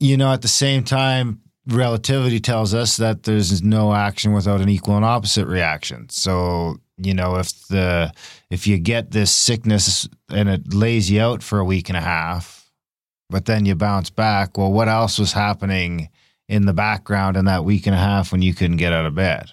you 0.00 0.16
know, 0.16 0.32
at 0.32 0.42
the 0.42 0.48
same 0.48 0.84
time, 0.84 1.40
relativity 1.66 2.40
tells 2.40 2.74
us 2.74 2.96
that 2.98 3.24
there's 3.24 3.62
no 3.62 3.92
action 3.92 4.32
without 4.32 4.60
an 4.60 4.68
equal 4.68 4.96
and 4.96 5.04
opposite 5.04 5.46
reaction. 5.46 6.08
So, 6.10 6.76
you 6.96 7.14
know, 7.14 7.36
if 7.36 7.66
the 7.68 8.12
if 8.50 8.66
you 8.66 8.78
get 8.78 9.10
this 9.10 9.32
sickness 9.32 10.08
and 10.30 10.48
it 10.48 10.72
lays 10.72 11.10
you 11.10 11.20
out 11.20 11.42
for 11.42 11.58
a 11.58 11.64
week 11.64 11.88
and 11.88 11.96
a 11.96 12.02
half, 12.02 12.70
but 13.28 13.46
then 13.46 13.66
you 13.66 13.74
bounce 13.74 14.10
back, 14.10 14.56
well, 14.56 14.72
what 14.72 14.88
else 14.88 15.18
was 15.18 15.32
happening 15.32 16.08
in 16.48 16.66
the 16.66 16.72
background 16.72 17.36
in 17.36 17.46
that 17.46 17.64
week 17.64 17.86
and 17.86 17.94
a 17.94 17.98
half 17.98 18.30
when 18.30 18.42
you 18.42 18.54
couldn't 18.54 18.76
get 18.76 18.92
out 18.92 19.06
of 19.06 19.14
bed? 19.14 19.50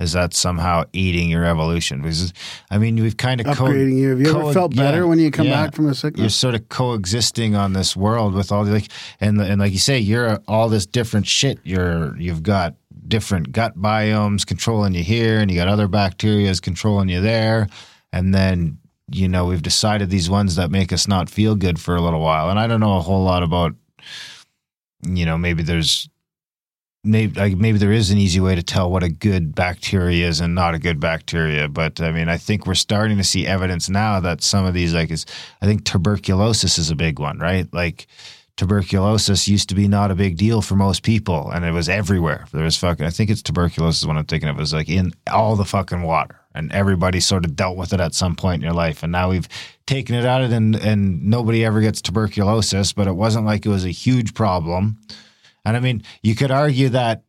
Is 0.00 0.12
that 0.12 0.32
somehow 0.32 0.84
eating 0.92 1.28
your 1.28 1.44
evolution? 1.44 2.02
Because 2.02 2.32
I 2.70 2.78
mean, 2.78 2.96
we've 2.96 3.16
kind 3.16 3.40
of 3.40 3.48
Upgrading 3.48 3.96
you. 3.96 4.10
Have 4.10 4.20
you 4.20 4.30
ever 4.30 4.52
felt 4.52 4.76
better 4.76 4.98
yeah, 4.98 5.04
when 5.04 5.18
you 5.18 5.32
come 5.32 5.46
yeah 5.46 5.64
back 5.64 5.74
from 5.74 5.88
a 5.88 5.94
sickness? 5.94 6.20
you're 6.20 6.30
sort 6.30 6.54
of 6.54 6.68
coexisting 6.68 7.56
on 7.56 7.72
this 7.72 7.96
world 7.96 8.32
with 8.34 8.52
all 8.52 8.64
the 8.64 8.72
like 8.72 8.88
and 9.20 9.40
and 9.40 9.60
like 9.60 9.72
you 9.72 9.78
say 9.78 9.98
you're 9.98 10.38
all 10.46 10.68
this 10.68 10.86
different 10.86 11.26
shit 11.26 11.58
you're 11.64 12.16
you've 12.16 12.44
got 12.44 12.76
different 13.08 13.50
gut 13.50 13.76
biomes 13.76 14.46
controlling 14.46 14.94
you 14.94 15.02
here 15.02 15.40
and 15.40 15.50
you 15.50 15.56
got 15.56 15.66
other 15.66 15.88
bacterias 15.88 16.62
controlling 16.62 17.08
you 17.08 17.20
there 17.20 17.66
and 18.12 18.34
then 18.34 18.78
you 19.10 19.28
know 19.28 19.46
we've 19.46 19.62
decided 19.62 20.10
these 20.10 20.30
ones 20.30 20.56
that 20.56 20.70
make 20.70 20.92
us 20.92 21.08
not 21.08 21.28
feel 21.28 21.54
good 21.56 21.80
for 21.80 21.96
a 21.96 22.00
little 22.00 22.20
while 22.20 22.50
and 22.50 22.58
i 22.58 22.66
don't 22.66 22.80
know 22.80 22.98
a 22.98 23.00
whole 23.00 23.24
lot 23.24 23.42
about 23.42 23.74
you 25.02 25.24
know 25.24 25.38
maybe 25.38 25.62
there's 25.62 26.08
maybe 27.08 27.40
like 27.40 27.56
maybe 27.56 27.78
there 27.78 27.92
is 27.92 28.10
an 28.10 28.18
easy 28.18 28.38
way 28.38 28.54
to 28.54 28.62
tell 28.62 28.90
what 28.90 29.02
a 29.02 29.08
good 29.08 29.54
bacteria 29.54 30.28
is 30.28 30.40
and 30.40 30.54
not 30.54 30.74
a 30.74 30.78
good 30.78 31.00
bacteria 31.00 31.68
but 31.68 32.00
i 32.00 32.12
mean 32.12 32.28
i 32.28 32.36
think 32.36 32.66
we're 32.66 32.74
starting 32.74 33.16
to 33.16 33.24
see 33.24 33.46
evidence 33.46 33.88
now 33.88 34.20
that 34.20 34.42
some 34.42 34.64
of 34.64 34.74
these 34.74 34.94
like 34.94 35.10
is 35.10 35.26
i 35.62 35.66
think 35.66 35.84
tuberculosis 35.84 36.78
is 36.78 36.90
a 36.90 36.96
big 36.96 37.18
one 37.18 37.38
right? 37.38 37.72
Like 37.72 38.06
tuberculosis 38.56 39.46
used 39.46 39.68
to 39.68 39.74
be 39.76 39.86
not 39.86 40.10
a 40.10 40.16
big 40.16 40.36
deal 40.36 40.60
for 40.60 40.74
most 40.74 41.04
people 41.04 41.48
and 41.50 41.64
it 41.64 41.70
was 41.70 41.88
everywhere. 41.88 42.44
There 42.52 42.64
was 42.64 42.76
fucking 42.76 43.06
i 43.06 43.10
think 43.10 43.30
it's 43.30 43.42
tuberculosis 43.42 44.04
what 44.04 44.16
i'm 44.16 44.24
thinking 44.24 44.48
of 44.48 44.56
it 44.56 44.60
was 44.60 44.74
like 44.74 44.88
in 44.88 45.12
all 45.30 45.56
the 45.56 45.64
fucking 45.64 46.02
water 46.02 46.40
and 46.54 46.72
everybody 46.72 47.20
sort 47.20 47.44
of 47.44 47.54
dealt 47.54 47.76
with 47.76 47.92
it 47.92 48.00
at 48.00 48.14
some 48.14 48.34
point 48.34 48.62
in 48.62 48.66
your 48.66 48.74
life 48.74 49.02
and 49.02 49.12
now 49.12 49.30
we've 49.30 49.48
taken 49.86 50.16
it 50.16 50.24
out 50.24 50.42
of 50.42 50.50
it 50.50 50.56
and 50.56 50.74
and 50.76 51.24
nobody 51.24 51.64
ever 51.64 51.80
gets 51.80 52.02
tuberculosis 52.02 52.92
but 52.92 53.06
it 53.06 53.12
wasn't 53.12 53.46
like 53.46 53.64
it 53.64 53.68
was 53.68 53.84
a 53.84 53.90
huge 53.90 54.34
problem 54.34 54.98
and 55.68 55.76
I 55.76 55.80
mean, 55.80 56.02
you 56.22 56.34
could 56.34 56.50
argue 56.50 56.88
that 56.90 57.22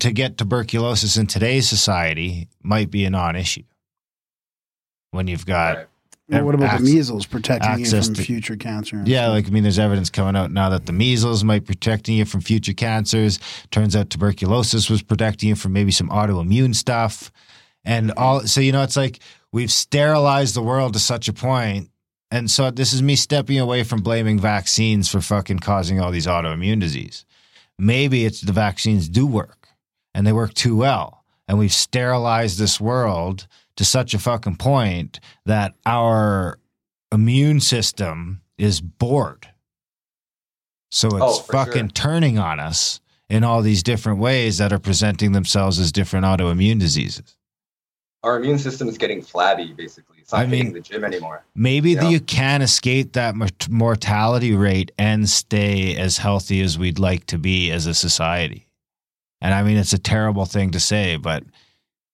to 0.00 0.12
get 0.12 0.36
tuberculosis 0.38 1.16
in 1.16 1.26
today's 1.26 1.68
society 1.68 2.48
might 2.62 2.90
be 2.90 3.04
a 3.04 3.10
non-issue 3.10 3.62
when 5.10 5.26
you've 5.26 5.46
got 5.46 5.76
Right. 5.76 5.86
Well, 6.28 6.46
what 6.46 6.54
about 6.56 6.74
Ac- 6.74 6.84
the 6.84 6.94
measles 6.94 7.24
protecting 7.24 7.78
you 7.78 7.86
from 7.86 8.14
to- 8.14 8.22
future 8.22 8.56
cancer? 8.56 9.00
Yeah, 9.06 9.26
stuff? 9.26 9.32
like 9.34 9.46
I 9.46 9.50
mean, 9.50 9.62
there's 9.62 9.78
evidence 9.78 10.10
coming 10.10 10.34
out 10.34 10.50
now 10.50 10.70
that 10.70 10.86
the 10.86 10.92
measles 10.92 11.44
might 11.44 11.60
be 11.60 11.66
protecting 11.74 12.16
you 12.16 12.24
from 12.24 12.40
future 12.40 12.72
cancers. 12.72 13.38
Turns 13.70 13.94
out 13.94 14.10
tuberculosis 14.10 14.90
was 14.90 15.02
protecting 15.02 15.50
you 15.50 15.54
from 15.54 15.72
maybe 15.72 15.92
some 15.92 16.08
autoimmune 16.08 16.74
stuff, 16.74 17.30
and 17.84 18.10
all. 18.16 18.40
So 18.40 18.60
you 18.60 18.72
know, 18.72 18.82
it's 18.82 18.96
like 18.96 19.20
we've 19.52 19.70
sterilized 19.70 20.56
the 20.56 20.62
world 20.62 20.94
to 20.94 20.98
such 20.98 21.28
a 21.28 21.32
point, 21.32 21.90
and 22.32 22.50
so 22.50 22.72
this 22.72 22.92
is 22.92 23.02
me 23.02 23.14
stepping 23.14 23.60
away 23.60 23.84
from 23.84 24.00
blaming 24.02 24.40
vaccines 24.40 25.08
for 25.08 25.20
fucking 25.20 25.60
causing 25.60 26.00
all 26.00 26.10
these 26.10 26.26
autoimmune 26.26 26.80
disease. 26.80 27.24
Maybe 27.78 28.24
it's 28.24 28.40
the 28.40 28.52
vaccines 28.52 29.08
do 29.08 29.26
work, 29.26 29.68
and 30.14 30.26
they 30.26 30.32
work 30.32 30.54
too 30.54 30.76
well, 30.76 31.24
and 31.46 31.58
we've 31.58 31.72
sterilized 31.72 32.58
this 32.58 32.80
world 32.80 33.46
to 33.76 33.84
such 33.84 34.14
a 34.14 34.18
fucking 34.18 34.56
point 34.56 35.20
that 35.44 35.74
our 35.84 36.58
immune 37.12 37.60
system 37.60 38.40
is 38.56 38.80
bored. 38.80 39.48
So 40.90 41.08
oh, 41.12 41.16
it's 41.16 41.38
Oh, 41.40 41.42
fucking 41.52 41.88
sure. 41.88 41.88
turning 41.88 42.38
on 42.38 42.58
us 42.58 43.00
in 43.28 43.44
all 43.44 43.60
these 43.60 43.82
different 43.82 44.18
ways 44.20 44.56
that 44.58 44.72
are 44.72 44.78
presenting 44.78 45.32
themselves 45.32 45.78
as 45.78 45.92
different 45.92 46.24
autoimmune 46.24 46.78
diseases. 46.78 47.36
Our 48.22 48.38
immune 48.38 48.58
system 48.58 48.88
is 48.88 48.96
getting 48.96 49.20
flabby, 49.20 49.74
basically. 49.74 50.15
It's 50.26 50.32
not 50.32 50.42
I 50.42 50.46
mean- 50.46 50.72
the 50.72 50.80
gym 50.80 51.04
anymore. 51.04 51.44
Maybe 51.54 51.94
that 51.94 52.10
you 52.10 52.18
can 52.18 52.60
escape 52.60 53.12
that 53.12 53.36
mort- 53.36 53.68
mortality 53.70 54.56
rate 54.56 54.90
and 54.98 55.30
stay 55.30 55.96
as 55.96 56.18
healthy 56.18 56.60
as 56.62 56.76
we'd 56.76 56.98
like 56.98 57.26
to 57.26 57.38
be 57.38 57.70
as 57.70 57.86
a 57.86 57.94
society. 57.94 58.66
And 59.40 59.54
I 59.54 59.62
mean, 59.62 59.76
it's 59.76 59.92
a 59.92 59.98
terrible 59.98 60.44
thing 60.44 60.72
to 60.72 60.80
say, 60.80 61.14
but 61.14 61.44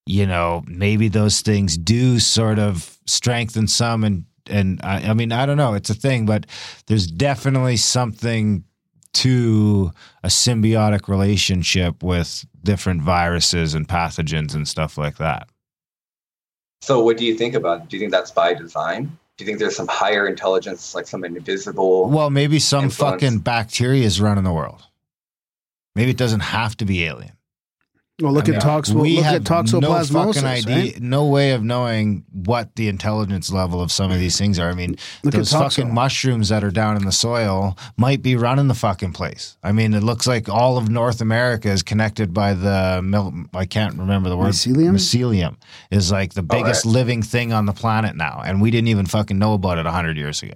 you 0.04 0.26
know, 0.26 0.62
maybe 0.66 1.08
those 1.08 1.40
things 1.40 1.78
do 1.78 2.18
sort 2.18 2.58
of 2.58 2.98
strengthen 3.06 3.66
some 3.66 4.04
and 4.04 4.26
and 4.50 4.78
I, 4.82 5.08
I 5.08 5.14
mean, 5.14 5.32
I 5.32 5.46
don't 5.46 5.56
know, 5.56 5.72
it's 5.72 5.88
a 5.88 5.94
thing, 5.94 6.26
but 6.26 6.44
there's 6.88 7.06
definitely 7.06 7.78
something 7.78 8.64
to 9.14 9.90
a 10.22 10.28
symbiotic 10.28 11.08
relationship 11.08 12.02
with 12.02 12.44
different 12.62 13.00
viruses 13.00 13.72
and 13.72 13.88
pathogens 13.88 14.54
and 14.54 14.68
stuff 14.68 14.98
like 14.98 15.16
that. 15.16 15.48
So, 16.82 17.00
what 17.00 17.16
do 17.16 17.24
you 17.24 17.36
think 17.36 17.54
about 17.54 17.82
it? 17.82 17.88
Do 17.88 17.96
you 17.96 18.00
think 18.00 18.10
that's 18.10 18.32
by 18.32 18.54
design? 18.54 19.04
Do 19.36 19.44
you 19.44 19.46
think 19.46 19.60
there's 19.60 19.76
some 19.76 19.86
higher 19.86 20.26
intelligence, 20.26 20.96
like 20.96 21.06
some 21.06 21.24
invisible? 21.24 22.08
Well, 22.08 22.28
maybe 22.28 22.58
some 22.58 22.84
influence. 22.84 23.22
fucking 23.22 23.38
bacteria 23.38 24.04
is 24.04 24.20
running 24.20 24.42
the 24.42 24.52
world. 24.52 24.82
Maybe 25.94 26.10
it 26.10 26.16
doesn't 26.16 26.40
have 26.40 26.76
to 26.78 26.84
be 26.84 27.04
alien. 27.04 27.32
Well, 28.22 28.32
look 28.32 28.48
I 28.48 28.52
mean, 28.52 28.60
at 28.60 28.62
toxo. 28.62 28.94
we 28.94 29.16
Look 29.16 29.24
have 29.24 29.34
at 29.34 29.42
toxoplasmosis. 29.42 30.12
No 30.12 30.32
fucking 30.32 30.44
idea, 30.44 30.76
right? 30.76 31.00
no 31.00 31.26
way 31.26 31.50
of 31.52 31.62
knowing 31.64 32.24
what 32.32 32.76
the 32.76 32.88
intelligence 32.88 33.50
level 33.50 33.82
of 33.82 33.90
some 33.90 34.10
of 34.10 34.18
these 34.18 34.38
things 34.38 34.58
are. 34.58 34.70
I 34.70 34.74
mean, 34.74 34.96
Look 35.24 35.34
those 35.34 35.52
fucking 35.52 35.92
mushrooms 35.92 36.48
that 36.50 36.62
are 36.62 36.70
down 36.70 36.96
in 36.96 37.04
the 37.04 37.12
soil 37.12 37.76
might 37.96 38.22
be 38.22 38.36
running 38.36 38.68
the 38.68 38.74
fucking 38.74 39.12
place. 39.12 39.56
I 39.62 39.72
mean, 39.72 39.92
it 39.94 40.02
looks 40.02 40.26
like 40.26 40.48
all 40.48 40.78
of 40.78 40.88
North 40.88 41.20
America 41.20 41.68
is 41.68 41.82
connected 41.82 42.32
by 42.32 42.54
the 42.54 43.00
mil- 43.02 43.32
I 43.54 43.66
can't 43.66 43.98
remember 43.98 44.28
the 44.28 44.36
word 44.36 44.52
Mycelium? 44.52 44.94
Mycelium 44.94 45.56
is 45.90 46.12
like 46.12 46.34
the 46.34 46.40
oh, 46.42 46.44
biggest 46.44 46.84
right. 46.84 46.92
living 46.92 47.22
thing 47.22 47.52
on 47.52 47.66
the 47.66 47.72
planet 47.72 48.16
now, 48.16 48.40
and 48.44 48.60
we 48.62 48.70
didn't 48.70 48.88
even 48.88 49.06
fucking 49.06 49.38
know 49.38 49.54
about 49.54 49.78
it 49.78 49.86
hundred 49.86 50.16
years 50.16 50.42
ago. 50.42 50.54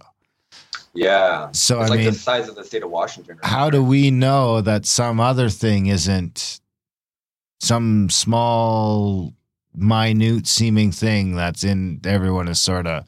yeah. 0.94 1.48
So 1.52 1.81
it's 1.81 1.90
I 1.90 1.94
like 1.94 1.98
mean, 2.00 2.12
the 2.12 2.18
size 2.18 2.48
of 2.48 2.55
the 2.55 2.64
state 2.64 2.83
of 2.83 2.90
Washington. 2.90 3.37
right? 3.42 3.44
how 3.50 3.70
do 3.70 3.83
we 3.83 4.11
know 4.11 4.61
that 4.61 4.87
some 4.87 5.20
other 5.20 5.48
thing 5.50 5.87
isn't 5.87 6.61
some 7.61 8.09
small 8.11 9.33
minute 9.75 10.47
seeming 10.47 10.90
thing 10.92 11.35
that's 11.37 11.62
in 11.64 12.01
everyone 12.05 12.49
is 12.49 12.59
sort 12.61 12.87
of 12.87 13.05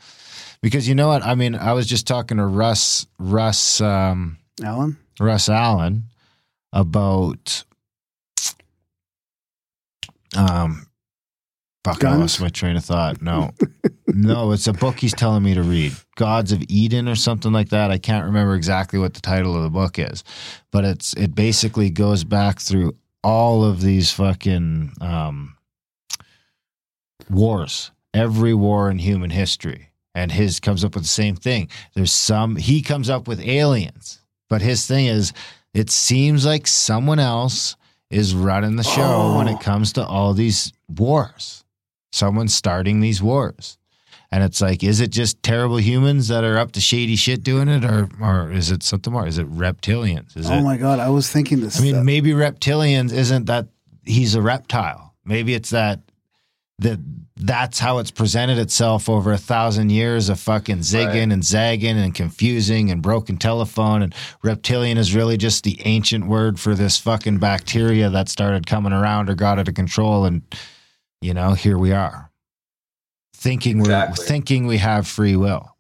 because 0.61 0.89
you 0.89 0.95
know 0.95 1.09
what? 1.09 1.23
I 1.25 1.35
mean 1.35 1.55
i 1.55 1.73
was 1.73 1.87
just 1.87 2.07
talking 2.07 2.37
to 2.37 2.45
russ 2.47 3.07
russ 3.19 3.81
um 3.81 4.39
Alan. 4.63 4.97
russ 5.19 5.49
allen 5.49 6.05
about 6.73 7.65
um 10.37 10.87
fuck 11.85 12.05
i 12.05 12.15
lost 12.15 12.41
my 12.41 12.49
train 12.49 12.77
of 12.77 12.85
thought. 12.85 13.23
No. 13.23 13.51
No 14.11 14.53
it's 14.53 14.67
a 14.67 14.73
book 14.73 14.99
he's 14.99 15.13
telling 15.13 15.43
me 15.43 15.53
to 15.55 15.63
read. 15.63 15.93
Gods 16.17 16.51
of 16.51 16.63
eden 16.69 17.09
or 17.09 17.15
something 17.15 17.53
like 17.53 17.69
that. 17.69 17.91
I 17.91 17.99
can't 17.99 18.25
remember 18.25 18.55
exactly 18.55 18.99
what 18.99 19.13
the 19.13 19.21
title 19.21 19.55
of 19.55 19.63
the 19.63 19.71
book 19.71 19.99
is 19.99 20.25
but 20.71 20.85
it's 20.85 21.13
it 21.15 21.35
basically 21.35 21.91
goes 21.91 22.25
back 22.25 22.59
through 22.59 22.95
all 23.29 23.63
of 23.63 23.81
these 23.83 24.11
fucking 24.13 24.93
um 25.03 25.57
wars. 27.31 27.91
Every 28.15 28.55
war 28.55 28.91
in 28.91 28.99
human 28.99 29.31
history. 29.31 29.91
And 30.15 30.33
his 30.33 30.59
comes 30.61 30.83
up 30.85 30.95
with 30.95 31.05
the 31.05 31.09
same 31.09 31.37
thing. 31.37 31.69
There's 31.95 32.11
some 32.13 32.57
he 32.57 32.81
comes 32.83 33.11
up 33.11 33.29
with 33.29 33.41
aliens. 33.41 34.21
But 34.49 34.63
his 34.63 34.87
thing 34.87 35.07
is 35.07 35.33
it 35.75 35.91
seems 35.91 36.47
like 36.47 36.67
someone 36.67 37.19
else 37.19 37.77
is 38.11 38.35
running 38.35 38.77
the 38.77 38.83
show 38.83 39.37
when 39.37 39.49
Oh. 39.49 39.55
it 39.55 39.61
comes 39.61 39.93
to 39.93 40.05
all 40.07 40.33
these 40.33 40.73
wars. 40.89 41.65
Someone's 42.13 42.55
starting 42.55 43.01
these 43.01 43.23
wars 43.23 43.77
and 44.31 44.45
it's 44.45 44.61
like 44.61 44.83
is 44.85 45.01
it 45.01 45.11
just 45.11 45.43
terrible 45.43 45.77
humans 45.79 46.29
that 46.29 46.45
are 46.45 46.59
up 46.59 46.73
to 46.73 46.81
shady 46.81 47.17
shit 47.17 47.43
doing 47.43 47.69
it 47.69 47.85
or 47.85 48.09
or 48.21 48.51
is 48.53 48.71
it 48.71 48.83
something 48.83 49.13
more 49.13 49.27
is 49.27 49.39
it 49.39 49.51
reptilians 49.51 50.37
is 50.37 50.51
Oh 50.51 50.55
it 50.55 50.63
my 50.63 50.77
god, 50.77 50.99
I 50.99 51.09
was 51.09 51.31
thinking 51.31 51.61
this. 51.61 51.79
I 51.79 51.83
mean, 51.83 51.95
stuff. 51.95 52.05
maybe 52.05 52.31
reptilians 52.33 53.13
isn't 53.13 53.47
that 53.47 53.69
he's 54.05 54.35
a 54.35 54.43
reptile. 54.43 55.15
Maybe 55.25 55.55
it's 55.55 55.71
that 55.71 56.01
that 56.81 56.99
that's 57.41 57.79
how 57.79 57.99
it's 57.99 58.11
presented 58.11 58.59
itself 58.59 59.09
over 59.09 59.33
a 59.33 59.39
thousand 59.39 59.91
years 59.91 60.29
of 60.29 60.41
fucking 60.41 60.79
zigging 60.79 61.07
Right. 61.07 61.33
and 61.33 61.45
zagging 61.45 61.97
and 61.99 62.15
confusing 62.15 62.91
and 62.91 63.01
broken 63.03 63.37
telephone 63.37 64.03
and 64.03 64.15
reptilian 64.43 64.99
is 64.99 65.15
really 65.15 65.37
just 65.37 65.63
the 65.65 65.81
ancient 65.85 66.27
word 66.27 66.59
for 66.59 66.75
this 66.75 66.99
fucking 66.99 67.39
bacteria 67.39 68.11
that 68.11 68.29
started 68.29 68.67
coming 68.67 68.93
around 68.93 69.29
or 69.31 69.35
got 69.37 69.59
out 69.59 69.69
of 69.69 69.75
control 69.75 70.25
and 70.25 70.43
you 71.21 71.33
know 71.35 71.53
here 71.55 71.79
we 71.79 71.93
are 71.93 72.28
thinking 73.39 73.79
Exactly. 73.79 74.23
we're 74.23 74.27
thinking 74.27 74.67
we 74.67 74.79
have 74.79 75.07
free 75.07 75.37
will. 75.37 75.77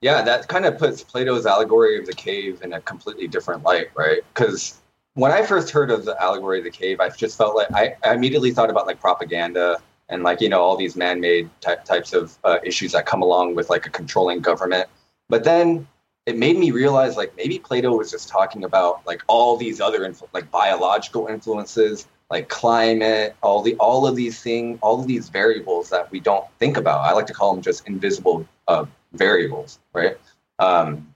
Yeah, 0.00 0.22
that 0.22 0.46
kind 0.46 0.64
of 0.64 0.78
puts 0.78 1.02
Plato's 1.02 1.44
allegory 1.44 1.98
of 1.98 2.06
the 2.06 2.12
cave 2.12 2.62
in 2.62 2.72
a 2.74 2.80
completely 2.80 3.26
different 3.26 3.64
light, 3.64 3.88
right? 3.96 4.20
Because 4.32 4.80
when 5.14 5.32
I 5.32 5.42
first 5.42 5.70
heard 5.70 5.90
of 5.90 6.04
the 6.04 6.20
allegory 6.22 6.58
of 6.58 6.64
the 6.64 6.70
cave, 6.70 7.00
I 7.00 7.08
just 7.08 7.36
felt 7.36 7.56
like 7.56 7.66
I, 7.74 7.96
I 8.04 8.14
immediately 8.14 8.52
thought 8.52 8.70
about 8.70 8.86
like 8.86 9.00
propaganda 9.00 9.78
and 10.08 10.22
like 10.22 10.40
you 10.40 10.48
know 10.48 10.62
all 10.62 10.76
these 10.76 10.94
man-made 10.94 11.50
type, 11.60 11.84
types 11.84 12.12
of 12.12 12.38
uh, 12.44 12.58
issues 12.62 12.92
that 12.92 13.06
come 13.06 13.22
along 13.22 13.56
with 13.56 13.68
like 13.68 13.86
a 13.86 13.90
controlling 13.90 14.38
government. 14.38 14.88
But 15.28 15.42
then 15.42 15.88
it 16.26 16.38
made 16.38 16.56
me 16.56 16.70
realize 16.70 17.16
like 17.16 17.36
maybe 17.36 17.58
Plato 17.58 17.96
was 17.96 18.12
just 18.12 18.28
talking 18.28 18.62
about 18.62 19.04
like 19.04 19.22
all 19.26 19.56
these 19.56 19.80
other 19.80 20.00
influ- 20.00 20.28
like 20.32 20.48
biological 20.52 21.26
influences, 21.26 22.06
like 22.30 22.48
climate, 22.48 23.34
all 23.42 23.62
the 23.62 23.74
all 23.76 24.06
of 24.06 24.16
these 24.16 24.40
things, 24.40 24.78
all 24.82 25.00
of 25.00 25.06
these 25.06 25.28
variables 25.28 25.88
that 25.90 26.10
we 26.10 26.20
don't 26.20 26.44
think 26.58 26.76
about. 26.76 27.00
I 27.00 27.12
like 27.12 27.26
to 27.26 27.32
call 27.32 27.54
them 27.54 27.62
just 27.62 27.86
invisible 27.86 28.46
uh, 28.66 28.84
variables, 29.12 29.78
right? 29.92 30.18
Um, 30.58 31.14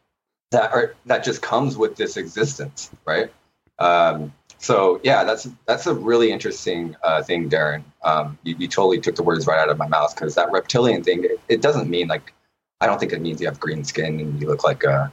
that 0.51 0.72
are 0.72 0.94
that 1.07 1.25
just 1.25 1.42
comes 1.42 1.77
with 1.77 1.96
this 1.96 2.16
existence, 2.16 2.90
right? 3.05 3.33
Um, 3.79 4.33
so 4.59 5.01
yeah, 5.03 5.25
that's 5.25 5.48
that's 5.66 5.87
a 5.87 5.94
really 5.94 6.31
interesting 6.31 6.96
uh, 7.03 7.22
thing, 7.22 7.51
Darren. 7.51 7.83
Um, 8.05 8.38
you, 8.42 8.55
you 8.59 8.68
totally 8.68 9.01
took 9.01 9.16
the 9.16 9.22
words 9.22 9.46
right 9.46 9.59
out 9.59 9.68
of 9.68 9.77
my 9.77 9.88
mouth 9.88 10.14
because 10.14 10.35
that 10.37 10.51
reptilian 10.53 11.03
thing, 11.03 11.25
it, 11.25 11.40
it 11.48 11.61
doesn't 11.61 11.90
mean 11.90 12.09
like 12.09 12.33
I 12.81 12.87
don't 12.87 12.98
think 12.98 13.12
it 13.12 13.20
means 13.20 13.40
you 13.40 13.48
have 13.48 13.61
green 13.61 13.85
skin 13.85 14.20
and 14.20 14.40
you 14.40 14.46
look 14.46 14.64
like 14.64 14.85
a 14.85 15.12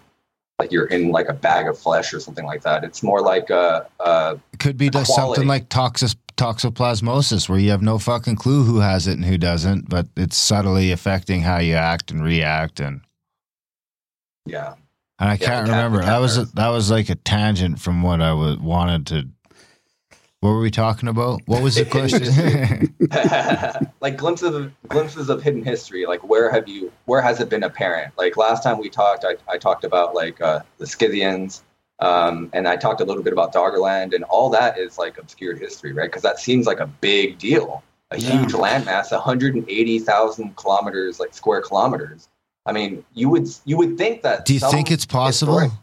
like 0.60 0.72
you're 0.72 0.86
in 0.88 1.10
like 1.12 1.30
a 1.30 1.34
bag 1.34 1.68
of 1.68 1.78
flesh 1.80 2.14
or 2.14 2.20
something 2.20 2.46
like 2.46 2.62
that. 2.64 2.84
It's 2.84 3.02
more 3.02 3.22
like 3.22 3.50
a, 3.50 3.88
a 4.02 4.38
It 4.54 4.60
could 4.60 4.78
be 4.78 4.90
just 4.90 5.16
something 5.16 5.48
like 5.48 5.70
toxis, 5.70 6.16
toxoplasmosis, 6.38 7.48
where 7.50 7.58
you 7.60 7.72
have 7.72 7.82
no 7.82 7.98
fucking 7.98 8.36
clue 8.36 8.64
who 8.64 8.80
has 8.80 9.08
it 9.08 9.14
and 9.14 9.26
who 9.26 9.38
doesn't, 9.38 9.90
but 9.90 10.08
it's 10.18 10.38
subtly 10.38 10.92
affecting 10.92 11.42
how 11.42 11.60
you 11.60 11.76
act 11.76 12.12
and 12.12 12.24
react. 12.24 12.80
And 12.82 13.02
yeah. 14.46 14.74
and 15.20 15.30
I 15.30 15.34
Yeah, 15.34 15.38
can't 15.38 15.68
cat- 15.68 15.70
remember. 15.70 16.02
That 16.02 16.20
was 16.20 16.38
a, 16.38 16.46
that 16.56 16.70
was 16.70 16.92
like 16.92 17.10
a 17.10 17.16
tangent 17.16 17.80
from 17.80 18.04
what 18.04 18.22
I 18.22 18.34
was 18.34 18.58
wanted 18.60 19.08
to. 19.08 19.30
What 20.42 20.52
were 20.52 20.62
we 20.62 20.72
talking 20.72 21.10
about? 21.10 21.42
What 21.46 21.62
was 21.64 21.76
the 21.76 21.86
question? 21.98 22.96
like 24.02 24.18
glimpses 24.18 24.54
of 24.56 24.72
glimpses 24.88 25.30
of 25.30 25.42
hidden 25.42 25.64
history 25.64 26.06
like 26.06 26.24
where 26.28 26.52
have 26.52 26.68
you 26.68 26.92
where 27.06 27.22
has 27.22 27.40
it 27.40 27.50
been 27.50 27.64
apparent 27.64 28.14
like 28.18 28.38
last 28.38 28.64
time 28.64 28.78
we 28.80 28.90
talked 28.90 29.26
i, 29.26 29.36
I 29.52 29.58
talked 29.58 29.84
about 29.84 30.14
like 30.16 30.40
uh, 30.42 30.62
the 30.78 30.86
scythians 30.88 31.64
um, 32.00 32.50
and 32.54 32.68
i 32.68 32.76
talked 32.76 33.02
a 33.02 33.06
little 33.06 33.24
bit 33.24 33.34
about 33.34 33.54
doggerland 33.54 34.14
and 34.14 34.24
all 34.26 34.50
that 34.52 34.78
is 34.78 34.98
like 34.98 35.18
obscured 35.18 35.60
history 35.60 35.94
right 35.94 36.10
because 36.10 36.24
that 36.24 36.40
seems 36.40 36.66
like 36.68 36.80
a 36.80 36.88
big 36.88 37.38
deal 37.38 37.84
a 38.12 38.18
Yeah. 38.20 38.32
huge 38.40 38.54
landmass 38.54 39.12
180000 39.12 40.56
kilometers 40.56 41.20
like 41.20 41.34
square 41.34 41.62
kilometers 41.62 42.28
i 42.66 42.72
mean 42.72 43.04
you 43.14 43.30
would 43.30 43.48
you 43.66 43.78
would 43.78 43.98
think 43.98 44.22
that 44.24 44.46
Do 44.46 44.54
you 44.54 44.60
think 44.60 44.92
it's 44.92 45.06
possible? 45.06 45.60
historic- 45.60 45.80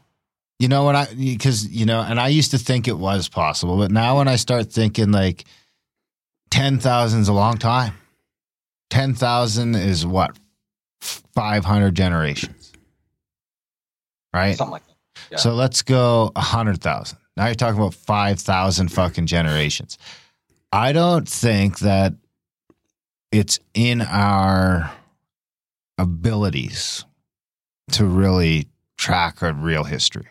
You 0.59 0.69
know 0.69 0.87
when 0.87 0.97
I 0.97 1.05
because 1.15 1.69
you 1.69 1.85
know, 1.85 2.01
and 2.01 2.19
I 2.19 2.29
used 2.29 2.51
to 2.53 2.59
think 2.59 2.89
it 2.89 2.97
was 2.97 3.29
possible, 3.29 3.77
but 3.77 3.91
now 3.91 4.17
when 4.17 4.27
I 4.27 4.37
start 4.37 4.73
thinking 4.73 5.13
like 5.13 5.45
ten 6.51 6.79
thousand 6.79 7.21
is 7.21 7.29
a 7.29 7.33
long 7.33 7.59
time. 7.59 7.95
Ten 8.91 9.15
thousand 9.15 9.75
is 9.75 10.07
what 10.07 10.37
five 11.01 11.65
hundred 11.65 11.95
generations, 11.95 12.73
right? 14.35 14.57
Something 14.57 14.73
like 14.73 14.87
that. 14.87 14.95
Yeah. 15.31 15.39
So 15.39 15.55
let's 15.55 15.83
go 15.83 16.33
a 16.37 16.41
hundred 16.41 16.81
thousand. 16.81 17.19
Now 17.37 17.47
you're 17.47 17.55
talking 17.55 17.79
about 17.81 17.95
five 17.95 18.41
thousand 18.41 18.89
fucking 18.93 19.27
generations. 19.27 19.99
I 20.73 20.93
don't 20.93 21.29
think 21.29 21.81
that 21.81 22.15
it's 23.33 23.59
in 23.75 24.03
our 24.03 24.93
abilities 25.99 27.05
to 27.93 28.05
really 28.05 28.69
track 28.97 29.43
a 29.43 29.53
real 29.53 29.85
history. 29.85 30.29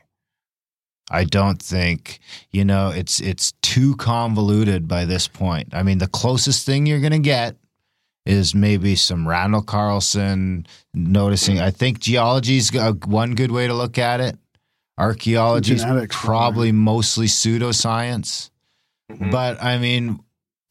I 1.09 1.23
don't 1.23 1.61
think, 1.61 2.19
you 2.51 2.65
know, 2.65 2.89
it's 2.89 3.19
it's 3.19 3.53
too 3.61 3.95
convoluted 3.97 4.87
by 4.87 5.05
this 5.05 5.27
point. 5.27 5.69
I 5.73 5.83
mean, 5.83 5.99
the 5.99 6.07
closest 6.07 6.65
thing 6.65 6.85
you're 6.85 6.99
going 6.99 7.11
to 7.11 7.19
get 7.19 7.55
is 8.25 8.55
maybe 8.55 8.95
some 8.95 9.27
Randall 9.27 9.61
Carlson 9.61 10.65
noticing. 10.95 11.59
I 11.59 11.69
think 11.69 11.99
geology's 11.99 12.73
a, 12.73 12.93
one 12.93 13.35
good 13.35 13.51
way 13.51 13.67
to 13.67 13.73
look 13.73 13.99
at 13.99 14.19
it. 14.19 14.37
Archaeology 14.97 15.75
is 15.75 15.83
Genetics, 15.83 16.15
probably 16.15 16.71
mostly 16.71 17.27
pseudoscience. 17.27 18.49
Mhm. 19.11 19.29
But 19.29 19.61
I 19.61 19.77
mean, 19.77 20.19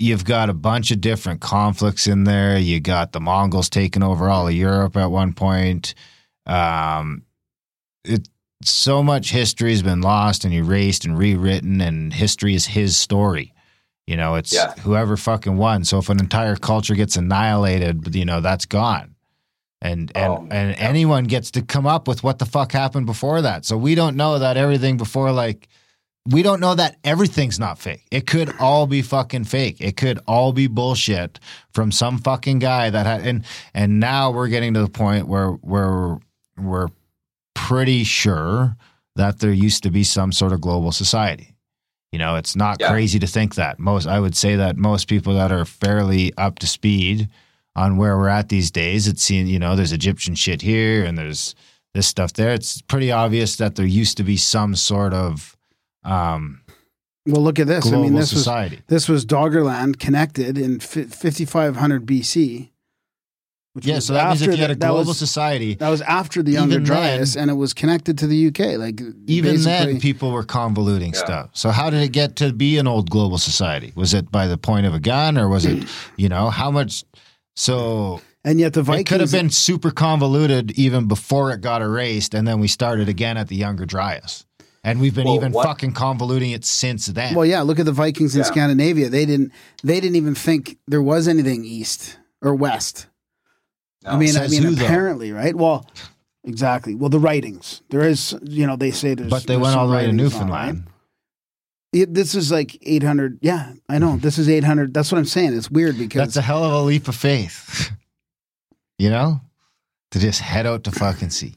you've 0.00 0.24
got 0.24 0.50
a 0.50 0.54
bunch 0.54 0.90
of 0.90 1.00
different 1.00 1.40
conflicts 1.40 2.08
in 2.08 2.24
there. 2.24 2.58
You 2.58 2.80
got 2.80 3.12
the 3.12 3.20
Mongols 3.20 3.68
taking 3.68 4.02
over 4.02 4.28
all 4.28 4.48
of 4.48 4.54
Europe 4.54 4.96
at 4.96 5.10
one 5.10 5.32
point. 5.32 5.94
Um, 6.46 7.22
it 8.04 8.28
so 8.64 9.02
much 9.02 9.30
history 9.30 9.70
has 9.70 9.82
been 9.82 10.00
lost 10.00 10.44
and 10.44 10.52
erased 10.54 11.04
and 11.04 11.16
rewritten, 11.18 11.80
and 11.80 12.12
history 12.12 12.54
is 12.54 12.66
his 12.66 12.96
story. 12.96 13.52
You 14.06 14.16
know, 14.16 14.34
it's 14.34 14.52
Yeah. 14.52 14.72
whoever 14.80 15.16
fucking 15.16 15.56
won. 15.56 15.84
So 15.84 15.98
if 15.98 16.08
an 16.10 16.20
entire 16.20 16.56
culture 16.56 16.94
gets 16.94 17.16
annihilated, 17.16 18.14
you 18.14 18.24
know, 18.24 18.40
that's 18.40 18.66
gone. 18.66 19.14
And 19.80 20.10
and 20.14 20.32
Oh, 20.32 20.48
and 20.50 20.70
yeah. 20.70 20.76
anyone 20.78 21.24
gets 21.24 21.50
to 21.52 21.62
come 21.62 21.86
up 21.86 22.06
with 22.08 22.22
what 22.22 22.38
the 22.38 22.46
fuck 22.46 22.72
happened 22.72 23.06
before 23.06 23.42
that. 23.42 23.64
So 23.64 23.76
we 23.76 23.94
don't 23.94 24.16
know 24.16 24.38
that 24.38 24.56
everything 24.56 24.96
before 24.96 25.30
like 25.32 25.68
we 26.26 26.42
don't 26.42 26.58
know 26.60 26.74
that 26.74 26.96
everything's 27.04 27.58
not 27.58 27.78
fake. 27.78 28.06
It 28.10 28.26
could 28.26 28.54
all 28.58 28.86
be 28.86 29.02
fucking 29.02 29.44
fake. 29.44 29.76
It 29.80 29.98
could 29.98 30.20
all 30.26 30.52
be 30.54 30.68
bullshit 30.68 31.38
from 31.70 31.92
some 31.92 32.16
fucking 32.18 32.60
guy 32.60 32.88
that 32.88 33.04
had 33.04 33.26
and 33.26 33.44
and 33.74 34.00
now 34.00 34.30
we're 34.30 34.48
getting 34.48 34.72
to 34.74 34.80
the 34.80 34.88
point 34.88 35.28
where 35.28 35.50
where 35.50 36.18
we're 36.56 36.88
pretty 37.68 38.04
sure 38.04 38.76
that 39.16 39.38
there 39.38 39.52
used 39.52 39.82
to 39.84 39.90
be 39.90 40.04
some 40.04 40.32
sort 40.32 40.52
of 40.52 40.60
global 40.60 40.92
society. 40.92 41.54
You 42.12 42.18
know, 42.18 42.36
it's 42.36 42.54
not 42.56 42.78
Yeah. 42.80 42.90
crazy 42.90 43.18
to 43.18 43.26
think 43.26 43.54
that. 43.56 43.78
Most 43.78 44.06
I 44.06 44.20
would 44.20 44.36
say 44.36 44.56
that 44.56 44.76
most 44.76 45.08
people 45.08 45.34
that 45.34 45.50
are 45.52 45.64
fairly 45.64 46.32
up 46.36 46.58
to 46.60 46.66
speed 46.66 47.28
on 47.76 47.96
where 47.96 48.16
we're 48.16 48.28
at 48.28 48.48
these 48.48 48.70
days, 48.70 49.08
it's 49.08 49.22
seen, 49.22 49.46
you 49.48 49.58
know, 49.58 49.74
there's 49.76 49.92
Egyptian 49.92 50.34
shit 50.34 50.62
here 50.62 51.04
and 51.04 51.16
there's 51.18 51.54
this 51.94 52.06
stuff 52.06 52.32
there. 52.32 52.52
It's 52.54 52.82
pretty 52.82 53.10
obvious 53.12 53.56
that 53.56 53.74
there 53.76 53.86
used 53.86 54.16
to 54.18 54.24
be 54.24 54.36
some 54.36 54.74
sort 54.76 55.12
of 55.14 55.56
um 56.04 56.60
Well, 57.26 57.42
look 57.42 57.58
at 57.58 57.66
this. 57.66 57.86
I 57.90 57.96
mean, 57.96 58.14
this 58.14 58.32
was 58.34 58.46
this 58.88 59.08
was 59.08 59.24
Doggerland 59.24 59.98
connected 59.98 60.58
in 60.58 60.78
fi- 60.80 61.04
5500 61.04 62.04
BC. 62.06 62.70
Which 63.74 63.86
yeah, 63.86 63.96
was 63.96 64.06
so 64.06 64.12
that 64.14 64.28
means 64.28 64.40
if 64.42 64.48
after 64.48 64.56
you 64.56 64.62
had 64.62 64.70
a 64.70 64.74
the- 64.74 64.78
that 64.80 64.86
global 64.86 65.08
was- 65.08 65.18
society, 65.18 65.74
That 65.74 65.88
was 65.88 66.00
after 66.02 66.42
the 66.44 66.52
Younger 66.52 66.78
Dryas, 66.78 67.36
and 67.36 67.50
it 67.50 67.54
was 67.54 67.74
connected 67.74 68.16
to 68.18 68.28
the 68.28 68.46
UK. 68.46 68.76
Like 68.78 69.02
even 69.26 69.60
then 69.62 70.00
people 70.00 70.30
were 70.30 70.44
convoluting 70.44 71.12
Yeah. 71.12 71.24
stuff. 71.24 71.50
So 71.54 71.70
how 71.70 71.90
did 71.90 72.00
it 72.00 72.12
get 72.12 72.36
to 72.36 72.52
be 72.52 72.78
an 72.78 72.86
old 72.86 73.10
global 73.10 73.36
society? 73.38 73.92
Was 73.96 74.14
it 74.14 74.30
by 74.30 74.46
the 74.46 74.56
point 74.56 74.86
of 74.86 74.94
a 74.94 75.00
gun 75.00 75.36
or 75.36 75.48
was 75.48 75.64
it, 75.66 75.84
you 76.16 76.28
know, 76.28 76.50
how 76.50 76.70
much 76.70 77.04
so 77.56 78.20
and 78.44 78.60
yet 78.60 78.74
the 78.74 78.82
Vikings 78.82 79.00
it 79.00 79.06
could 79.08 79.20
have 79.22 79.32
been 79.32 79.50
super 79.50 79.90
convoluted 79.90 80.70
even 80.78 81.06
before 81.08 81.50
it 81.50 81.60
got 81.60 81.82
erased 81.82 82.32
and 82.34 82.46
then 82.46 82.60
we 82.60 82.68
started 82.68 83.08
again 83.08 83.36
at 83.36 83.48
the 83.48 83.56
younger 83.56 83.86
Dryas. 83.86 84.44
And 84.84 85.00
we've 85.00 85.14
been 85.14 85.24
Well, 85.24 85.36
even 85.36 85.50
what- 85.52 85.66
fucking 85.66 85.94
convoluting 85.94 86.54
it 86.54 86.64
since 86.64 87.06
then. 87.06 87.34
well, 87.34 87.46
yeah. 87.46 87.62
Look 87.62 87.78
at 87.80 87.86
the 87.86 87.92
Vikings 87.92 88.34
in 88.36 88.40
Yeah. 88.40 88.44
Scandinavia. 88.46 89.08
They 89.08 89.24
didn't. 89.24 89.50
They 89.82 89.98
didn't 89.98 90.16
even 90.16 90.34
think 90.34 90.76
there 90.86 91.00
was 91.02 91.26
anything 91.26 91.64
east 91.64 92.18
or 92.42 92.54
west. 92.54 93.06
I 94.04 94.16
mean, 94.16 94.36
I 94.36 94.48
mean, 94.48 94.62
who, 94.62 94.70
though? 94.74 94.84
apparently, 94.84 95.32
right? 95.32 95.54
Well, 95.54 95.88
exactly. 96.44 96.94
Well, 96.94 97.10
the 97.10 97.18
writings. 97.18 97.82
There 97.90 98.02
is, 98.02 98.36
you 98.42 98.66
know, 98.66 98.76
they 98.76 98.90
say 98.90 99.14
there's. 99.14 99.30
but 99.30 99.42
they 99.42 99.54
there's 99.54 99.62
went 99.62 99.72
some 99.72 99.80
all 99.80 99.88
the 99.88 99.96
way 99.96 100.06
to 100.06 100.12
Newfoundland. 100.12 100.84
It- 101.92 102.12
this 102.12 102.34
is 102.34 102.50
like 102.50 102.76
800. 102.82 103.38
Yeah, 103.40 103.72
I 103.88 103.98
know. 103.98 104.16
This 104.16 104.36
is 104.36 104.48
800. 104.48 104.92
That's 104.92 105.12
what 105.12 105.18
I'm 105.18 105.24
saying. 105.24 105.56
It's 105.56 105.70
weird 105.70 105.96
because 105.96 106.18
That's 106.18 106.36
a 106.36 106.42
hell 106.42 106.64
of 106.64 106.72
a 106.72 106.80
leap 106.80 107.06
of 107.06 107.14
faith. 107.14 107.92
you 108.98 109.10
know? 109.10 109.40
To 110.10 110.18
just 110.20 110.40
head 110.40 110.66
out 110.66 110.84
to 110.84 110.92
fucking 110.92 111.30
sea. 111.30 111.54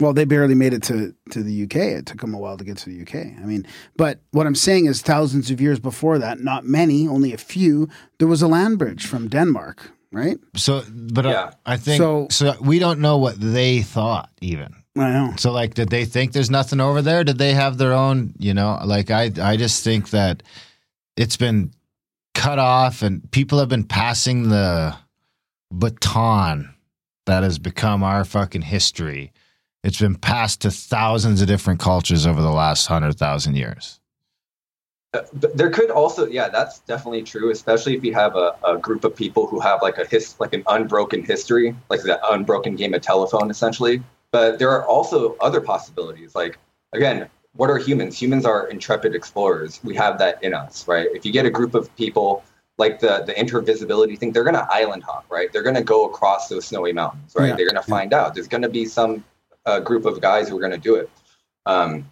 Well, 0.00 0.12
they 0.12 0.24
barely 0.24 0.54
made 0.54 0.72
it 0.72 0.82
to, 0.84 1.14
to 1.30 1.42
the 1.42 1.64
UK. 1.64 1.76
It 1.76 2.06
took 2.06 2.20
them 2.20 2.32
a 2.32 2.38
while 2.38 2.56
to 2.56 2.64
get 2.64 2.78
to 2.78 2.90
the 2.90 3.02
UK. 3.02 3.14
I 3.40 3.44
mean, 3.44 3.66
but 3.96 4.20
what 4.30 4.46
I'm 4.46 4.54
saying 4.54 4.86
is 4.86 5.02
thousands 5.02 5.50
of 5.50 5.60
years 5.60 5.78
before 5.78 6.18
that, 6.18 6.40
not 6.40 6.64
many, 6.64 7.06
only 7.06 7.32
a 7.32 7.38
few, 7.38 7.88
there 8.18 8.28
was 8.28 8.40
a 8.40 8.48
land 8.48 8.78
bridge 8.78 9.04
from 9.06 9.28
Denmark, 9.28 9.90
right? 10.12 10.38
So, 10.56 10.82
but 10.90 11.24
Yeah. 11.24 11.30
uh, 11.30 11.50
I 11.66 11.76
think 11.76 11.98
So- 11.98 12.26
so, 12.30 12.56
We 12.60 12.78
don't 12.78 13.00
know 13.00 13.18
what 13.18 13.40
they 13.40 13.82
thought 13.82 14.30
even. 14.40 14.74
I 14.96 15.10
know. 15.10 15.34
So, 15.38 15.52
like, 15.52 15.74
did 15.74 15.88
they 15.88 16.04
think 16.04 16.32
there's 16.32 16.50
nothing 16.50 16.80
over 16.80 17.00
there? 17.00 17.22
Did 17.24 17.38
they 17.38 17.54
have 17.54 17.78
their 17.78 17.92
own? 17.92 18.34
You 18.38 18.54
know, 18.54 18.80
like 18.84 19.10
I, 19.10 19.30
I 19.40 19.56
just 19.56 19.84
think 19.84 20.10
that 20.10 20.42
it's 21.16 21.36
been 21.36 21.72
cut 22.34 22.58
off, 22.58 23.02
and 23.02 23.30
people 23.30 23.58
have 23.60 23.68
been 23.68 23.84
passing 23.84 24.48
the 24.48 24.96
baton 25.72 26.74
that 27.26 27.42
has 27.42 27.58
become 27.58 28.02
our 28.02 28.24
fucking 28.24 28.62
history. 28.62 29.32
It's 29.84 30.00
been 30.00 30.16
passed 30.16 30.62
to 30.62 30.70
thousands 30.70 31.40
of 31.40 31.48
different 31.48 31.80
cultures 31.80 32.26
over 32.26 32.40
the 32.42 32.50
last 32.50 32.86
hundred 32.86 33.16
thousand 33.16 33.54
years. 33.56 33.99
Uh, 35.12 35.22
but 35.34 35.56
there 35.56 35.70
could 35.70 35.90
also, 35.90 36.26
yeah, 36.26 36.48
that's 36.48 36.80
definitely 36.80 37.22
true. 37.22 37.50
Especially 37.50 37.96
if 37.96 38.04
you 38.04 38.14
have 38.14 38.36
a, 38.36 38.54
a 38.64 38.78
group 38.78 39.04
of 39.04 39.16
people 39.16 39.46
who 39.46 39.58
have 39.58 39.82
like 39.82 39.98
a 39.98 40.04
his, 40.04 40.38
like 40.38 40.54
an 40.54 40.62
unbroken 40.68 41.24
history, 41.24 41.74
like 41.88 42.02
that 42.02 42.20
unbroken 42.30 42.76
game 42.76 42.94
of 42.94 43.02
telephone, 43.02 43.50
essentially. 43.50 44.02
But 44.30 44.58
there 44.60 44.70
are 44.70 44.86
also 44.86 45.36
other 45.40 45.60
possibilities. 45.60 46.34
Like 46.34 46.58
again, 46.92 47.28
what 47.56 47.70
are 47.70 47.78
humans? 47.78 48.20
Humans 48.20 48.44
are 48.44 48.68
intrepid 48.68 49.14
explorers. 49.14 49.80
We 49.82 49.96
have 49.96 50.18
that 50.18 50.42
in 50.44 50.54
us, 50.54 50.86
right? 50.86 51.08
If 51.12 51.26
you 51.26 51.32
get 51.32 51.44
a 51.44 51.50
group 51.50 51.74
of 51.74 51.94
people 51.96 52.44
like 52.78 53.00
the 53.00 53.24
the 53.26 53.32
intervisibility 53.34 54.16
thing, 54.16 54.30
they're 54.30 54.44
gonna 54.44 54.68
island 54.70 55.02
hop, 55.02 55.26
right? 55.28 55.52
They're 55.52 55.64
gonna 55.64 55.82
go 55.82 56.08
across 56.08 56.48
those 56.48 56.66
snowy 56.66 56.92
mountains, 56.92 57.34
right? 57.36 57.48
Yeah. 57.48 57.56
They're 57.56 57.66
gonna 57.66 57.82
find 57.82 58.14
out. 58.14 58.34
There's 58.34 58.48
gonna 58.48 58.68
be 58.68 58.84
some 58.86 59.24
uh, 59.66 59.80
group 59.80 60.04
of 60.04 60.20
guys 60.20 60.48
who 60.48 60.56
are 60.56 60.60
gonna 60.60 60.78
do 60.78 60.94
it. 60.94 61.10
Um, 61.66 62.10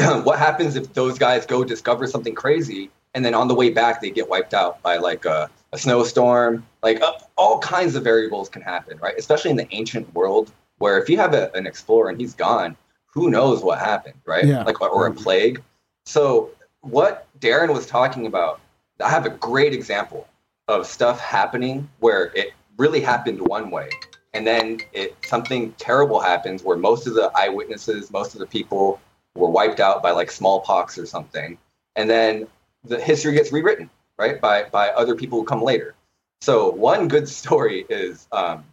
what 0.24 0.38
happens 0.38 0.76
if 0.76 0.92
those 0.94 1.18
guys 1.18 1.46
go 1.46 1.64
discover 1.64 2.06
something 2.06 2.34
crazy 2.34 2.90
and 3.14 3.24
then 3.24 3.34
on 3.34 3.48
the 3.48 3.54
way 3.54 3.70
back 3.70 4.00
they 4.00 4.10
get 4.10 4.28
wiped 4.28 4.54
out 4.54 4.82
by 4.82 4.96
like 4.96 5.24
a, 5.24 5.50
a 5.72 5.78
snowstorm? 5.78 6.66
Like 6.82 7.00
uh, 7.00 7.12
all 7.36 7.58
kinds 7.58 7.94
of 7.94 8.04
variables 8.04 8.48
can 8.48 8.62
happen 8.62 8.98
right? 8.98 9.14
Especially 9.18 9.50
in 9.50 9.56
the 9.56 9.68
ancient 9.72 10.12
world 10.14 10.52
where 10.78 11.00
if 11.00 11.08
you 11.08 11.16
have 11.16 11.34
a, 11.34 11.52
an 11.54 11.66
explorer 11.66 12.10
and 12.10 12.20
he's 12.20 12.34
gone 12.34 12.76
who 13.06 13.30
knows 13.30 13.62
what 13.62 13.78
happened 13.78 14.20
right? 14.24 14.46
Yeah. 14.46 14.62
like 14.64 14.80
or 14.80 15.06
a 15.06 15.12
plague. 15.12 15.62
So 16.04 16.50
what 16.82 17.26
darren 17.40 17.72
was 17.72 17.86
talking 17.86 18.26
about 18.26 18.60
i 19.02 19.08
have 19.08 19.26
a 19.26 19.30
great 19.30 19.72
example 19.72 20.26
of 20.68 20.86
stuff 20.86 21.20
happening 21.20 21.88
where 22.00 22.32
it 22.34 22.52
really 22.76 23.00
happened 23.00 23.40
one 23.40 23.70
way 23.70 23.88
and 24.32 24.46
then 24.46 24.78
it 24.92 25.14
something 25.24 25.72
terrible 25.72 26.20
happens 26.20 26.62
where 26.62 26.76
most 26.76 27.06
of 27.06 27.14
the 27.14 27.30
eyewitnesses 27.34 28.10
most 28.10 28.34
of 28.34 28.40
the 28.40 28.46
people 28.46 29.00
were 29.34 29.50
wiped 29.50 29.80
out 29.80 30.02
by 30.02 30.10
like 30.10 30.30
smallpox 30.30 30.98
or 30.98 31.06
something. 31.06 31.58
And 31.96 32.08
then 32.08 32.46
the 32.84 33.00
history 33.00 33.32
gets 33.32 33.52
rewritten 33.52 33.90
right 34.18 34.40
by 34.40 34.64
by 34.64 34.88
other 34.90 35.14
people 35.14 35.38
who 35.38 35.44
come 35.44 35.62
later. 35.62 35.94
So 36.40 36.70
one 36.70 37.08
good 37.08 37.28
story 37.40 37.86
is 37.88 38.26
um, 38.32 38.64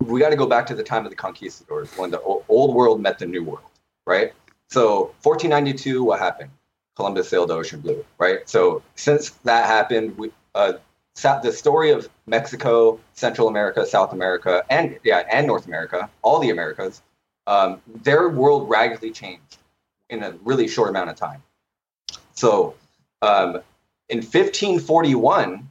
we 0.00 0.20
got 0.20 0.30
to 0.30 0.36
go 0.36 0.46
back 0.46 0.66
to 0.66 0.74
the 0.74 0.82
time 0.82 1.04
of 1.04 1.10
the 1.10 1.16
conquistadors 1.16 1.90
when 1.96 2.10
the 2.10 2.20
old 2.20 2.74
world 2.74 3.00
met 3.00 3.18
the 3.18 3.26
new 3.26 3.42
world 3.42 3.70
right? 4.06 4.32
So 4.68 5.14
1492 5.22 6.04
what 6.04 6.18
happened? 6.18 6.50
Columbus 6.96 7.28
sailed 7.28 7.50
the 7.50 7.54
ocean 7.54 7.80
blue 7.80 8.04
right? 8.18 8.48
So 8.48 8.82
since 8.94 9.30
that 9.44 9.66
happened 9.66 10.16
we 10.18 10.30
uh, 10.54 10.74
the 11.42 11.52
story 11.52 11.90
of 11.90 12.08
Mexico, 12.26 13.00
Central 13.14 13.48
America, 13.48 13.86
South 13.86 14.12
America, 14.12 14.64
and 14.68 14.98
yeah, 15.02 15.24
and 15.30 15.46
North 15.46 15.66
America, 15.66 16.10
all 16.22 16.38
the 16.38 16.50
Americas, 16.50 17.02
um, 17.46 17.80
their 18.02 18.28
world 18.28 18.68
radically 18.68 19.10
changed 19.10 19.55
in 20.10 20.22
a 20.22 20.32
really 20.44 20.68
short 20.68 20.90
amount 20.90 21.10
of 21.10 21.16
time. 21.16 21.42
So, 22.34 22.74
um, 23.22 23.60
in 24.08 24.18
1541, 24.18 25.68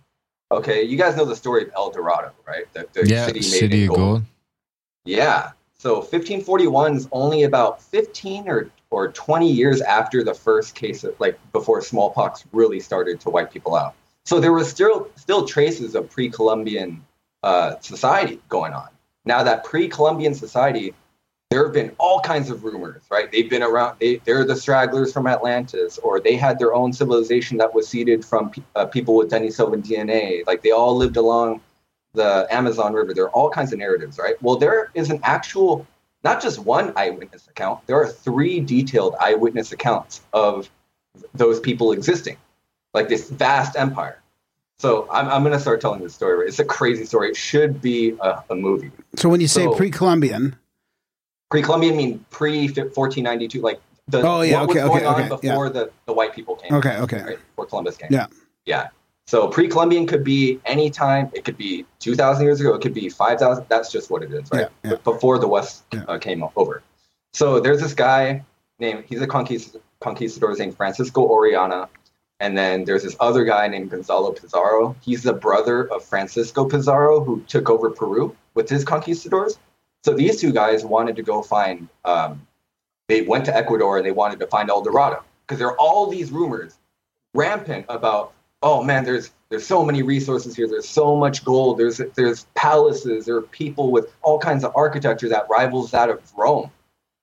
okay, 0.51 0.83
you 0.83 0.97
guys 0.97 1.15
know 1.15 1.25
the 1.25 1.35
story 1.35 1.63
of 1.63 1.71
El 1.75 1.91
Dorado, 1.91 2.31
right? 2.47 2.65
The, 2.73 2.87
the 2.93 3.07
yeah, 3.07 3.25
city 3.25 3.39
made 3.39 3.45
city 3.45 3.85
of 3.85 3.95
gold. 3.95 4.23
Yeah. 5.05 5.51
So 5.77 5.95
1541 5.95 6.95
is 6.95 7.07
only 7.11 7.43
about 7.43 7.81
15 7.81 8.47
or 8.49 8.71
or 8.91 9.11
20 9.11 9.51
years 9.51 9.81
after 9.81 10.23
the 10.23 10.33
first 10.33 10.73
case 10.73 11.03
of 11.03 11.19
like 11.19 11.37
before 11.51 11.81
smallpox 11.81 12.45
really 12.53 12.79
started 12.79 13.19
to 13.19 13.29
wipe 13.29 13.51
people 13.51 13.75
out. 13.75 13.93
So 14.23 14.39
there 14.39 14.53
was 14.53 14.69
still 14.69 15.09
still 15.15 15.45
traces 15.45 15.95
of 15.95 16.09
pre-Columbian 16.09 17.05
uh, 17.43 17.75
society 17.81 18.39
going 18.49 18.73
on. 18.73 18.89
Now 19.25 19.43
that 19.43 19.63
pre-Columbian 19.63 20.33
society, 20.33 20.93
there 21.51 21.63
have 21.63 21.73
been 21.73 21.91
all 21.99 22.19
kinds 22.21 22.49
of 22.49 22.63
rumors, 22.63 23.03
right? 23.09 23.31
They've 23.31 23.49
been 23.49 23.61
around. 23.63 23.97
They, 23.99 24.17
they're 24.25 24.43
the 24.45 24.55
stragglers 24.55 25.13
from 25.13 25.27
Atlantis, 25.27 25.97
or 25.99 26.19
they 26.19 26.35
had 26.35 26.57
their 26.57 26.73
own 26.73 26.91
civilization 26.91 27.57
that 27.59 27.73
was 27.73 27.87
seeded 27.87 28.25
from 28.25 28.49
pe- 28.49 28.61
uh, 28.75 28.85
people 28.87 29.15
with 29.15 29.29
Denisovan 29.29 29.83
DNA. 29.85 30.45
Like 30.47 30.63
they 30.63 30.71
all 30.71 30.95
lived 30.95 31.17
along 31.17 31.61
the 32.13 32.47
Amazon 32.49 32.93
River. 32.93 33.13
There 33.13 33.25
are 33.25 33.29
all 33.31 33.49
kinds 33.49 33.71
of 33.73 33.79
narratives, 33.79 34.17
right? 34.17 34.41
Well, 34.41 34.55
there 34.55 34.89
is 34.95 35.11
an 35.11 35.19
actual, 35.23 35.85
not 36.23 36.41
just 36.41 36.59
one 36.59 36.91
eyewitness 36.95 37.47
account. 37.47 37.85
There 37.85 37.97
are 37.97 38.07
three 38.07 38.59
detailed 38.59 39.15
eyewitness 39.21 39.71
accounts 39.71 40.21
of 40.33 40.69
those 41.35 41.59
people 41.59 41.91
existing, 41.91 42.37
like 42.93 43.07
this 43.07 43.29
vast 43.29 43.77
empire. 43.77 44.19
So 44.77 45.07
I'm, 45.11 45.29
I'm 45.29 45.43
going 45.43 45.53
to 45.53 45.59
start 45.59 45.79
telling 45.79 46.01
this 46.01 46.15
story. 46.15 46.47
It's 46.47 46.59
a 46.59 46.65
crazy 46.65 47.05
story. 47.05 47.29
It 47.29 47.37
should 47.37 47.81
be 47.81 48.17
a, 48.19 48.43
a 48.49 48.55
movie. 48.55 48.91
So 49.15 49.29
when 49.29 49.39
you 49.41 49.47
say 49.47 49.63
So- 49.65 49.75
pre-Columbian, 49.75 50.55
Pre-Columbian 51.51 51.95
mean 51.95 52.25
pre 52.29 52.67
1492, 52.67 53.61
like 53.61 53.79
the 54.07 54.21
Oh, 54.21 54.41
yeah, 54.41 54.59
what 54.61 54.67
was 54.69 54.77
okay, 54.77 54.87
going 54.87 54.97
okay, 54.97 55.05
on 55.05 55.31
okay, 55.31 55.47
before 55.49 55.69
the, 55.69 55.91
the 56.05 56.13
white 56.13 56.33
people 56.33 56.55
came. 56.55 56.73
okay, 56.73 56.97
okay, 56.97 57.21
right? 57.23 57.37
Before 57.55 57.65
Columbus 57.65 57.97
came. 57.97 58.09
Yeah. 58.11 58.27
Yeah. 58.65 58.87
So 59.27 59.47
pre-Columbian 59.47 60.05
could 60.05 60.23
be 60.23 60.59
any 60.65 60.89
time. 60.91 61.31
It 61.33 61.43
could 61.45 61.57
be 61.57 61.85
2,000 61.99 62.43
years 62.45 62.59
ago. 62.61 62.73
It 62.75 62.81
could 62.81 62.93
be 62.93 63.09
5,000. 63.09 63.65
That's 63.69 63.91
just 63.91 64.11
what 64.11 64.21
it 64.21 64.31
is, 64.31 64.49
right? 64.51 64.67
Yeah, 64.83 64.91
yeah. 64.91 64.97
Before 65.03 65.39
the 65.39 65.47
West 65.47 65.83
Yeah. 65.93 66.03
uh, 66.07 66.17
came 66.19 66.43
over. 66.55 66.83
So 67.33 67.59
there's 67.59 67.81
this 67.81 67.93
guy 67.93 68.43
named, 68.79 69.05
he's 69.07 69.21
a 69.21 69.27
conquist- 69.27 69.79
conquistador 69.99 70.55
named 70.57 70.75
Francisco 70.77 71.27
Orellana. 71.27 71.87
And 72.39 72.55
then 72.57 72.83
there's 72.85 73.03
this 73.03 73.15
other 73.19 73.45
guy 73.45 73.67
named 73.67 73.89
Gonzalo 73.91 74.31
Pizarro. 74.33 74.95
He's 75.01 75.23
the 75.23 75.33
brother 75.33 75.91
of 75.91 76.03
Francisco 76.03 76.65
Pizarro, 76.65 77.23
who 77.23 77.41
took 77.47 77.69
over 77.69 77.89
Peru 77.89 78.35
with 78.55 78.69
his 78.69 78.83
conquistadors. 78.83 79.57
So 80.05 80.13
these 80.13 80.39
two 80.39 80.53
guys 80.53 80.85
wanted 80.85 81.15
to 81.15 81.23
go 81.23 81.41
find, 81.41 81.89
um, 82.05 82.45
they 83.07 83.23
went 83.23 83.43
to 83.45 83.55
Ecuador 83.55 83.97
and 83.97 84.05
they 84.05 84.11
wanted 84.11 84.39
to 84.39 84.45
find 84.45 84.69
El 84.69 84.83
Dorado 84.83 85.23
because 85.41 85.57
there 85.57 85.67
are 85.67 85.79
all 85.79 86.05
these 86.07 86.31
rumors 86.31 86.77
rampant 87.33 87.87
about 87.89 88.31
oh 88.61 88.81
man 88.81 89.03
there's 89.03 89.31
there's 89.49 89.67
so 89.67 89.83
many 89.83 90.01
resources 90.01 90.55
here 90.55 90.69
there's 90.69 90.87
so 90.87 91.17
much 91.17 91.43
gold 91.43 91.77
there's 91.77 91.97
there's 92.15 92.45
palaces 92.55 93.25
there 93.25 93.35
are 93.35 93.41
people 93.41 93.91
with 93.91 94.15
all 94.21 94.39
kinds 94.39 94.63
of 94.63 94.71
architecture 94.73 95.27
that 95.27 95.45
rivals 95.49 95.91
that 95.91 96.09
of 96.09 96.21
rome 96.37 96.71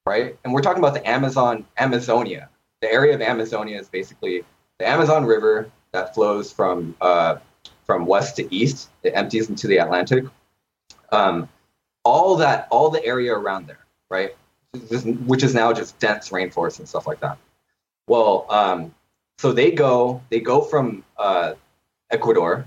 right? 0.04 0.36
And 0.44 0.52
we're 0.52 0.62
talking 0.62 0.82
about 0.82 0.94
the 0.94 1.08
amazon 1.08 1.64
amazonia. 1.78 2.48
The 2.80 2.92
area 2.92 3.14
of 3.14 3.22
amazonia 3.22 3.78
is 3.78 3.88
basically 3.88 4.44
the 4.78 4.88
amazon 4.88 5.24
river 5.24 5.70
that 5.92 6.14
flows 6.14 6.52
from 6.52 6.94
uh, 7.00 7.36
from 7.84 8.06
west 8.06 8.36
to 8.36 8.54
east 8.54 8.90
it 9.02 9.12
empties 9.14 9.48
into 9.48 9.66
the 9.66 9.78
atlantic. 9.78 10.24
Um, 11.10 11.48
all 12.04 12.36
that 12.36 12.66
all 12.70 12.90
the 12.90 13.04
area 13.04 13.32
around 13.32 13.66
there 13.66 13.86
right 14.10 14.36
which 15.26 15.42
is 15.42 15.54
now 15.54 15.72
just 15.72 15.98
dense 15.98 16.30
rainforest 16.30 16.78
and 16.78 16.88
stuff 16.88 17.06
like 17.06 17.20
that 17.20 17.38
well 18.06 18.46
um, 18.50 18.94
so 19.38 19.52
they 19.52 19.72
go 19.72 20.22
they 20.30 20.38
go 20.38 20.60
from 20.60 21.02
uh, 21.18 21.54
Ecuador, 22.12 22.64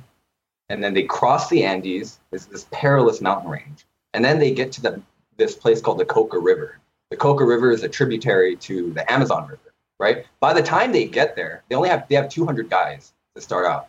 and 0.70 0.84
then 0.84 0.94
they 0.94 1.04
cross 1.04 1.50
the 1.50 1.64
Andes. 1.64 2.20
This 2.32 2.46
this 2.46 2.68
perilous 2.72 3.22
mountain 3.22 3.50
range, 3.50 3.86
and 4.14 4.26
then 4.26 4.40
they 4.40 4.52
get 4.52 4.72
to 4.74 4.82
the 4.82 5.02
this 5.38 5.56
place 5.56 5.80
called 5.80 6.00
the 6.00 6.06
Coca 6.06 6.38
River. 6.38 6.80
The 7.12 7.18
Coca 7.18 7.46
River 7.46 7.72
is 7.72 7.84
a 7.84 7.90
tributary 7.90 8.56
to 8.58 8.92
the 8.92 9.10
Amazon 9.10 9.48
River. 9.48 9.74
Right. 9.98 10.26
By 10.42 10.52
the 10.52 10.62
time 10.62 10.92
they 10.92 11.06
get 11.06 11.38
there, 11.38 11.64
they 11.70 11.76
only 11.76 11.88
have 11.88 12.08
they 12.10 12.16
have 12.16 12.28
200 12.28 12.70
guys 12.70 13.14
to 13.36 13.42
start 13.42 13.66
out. 13.66 13.88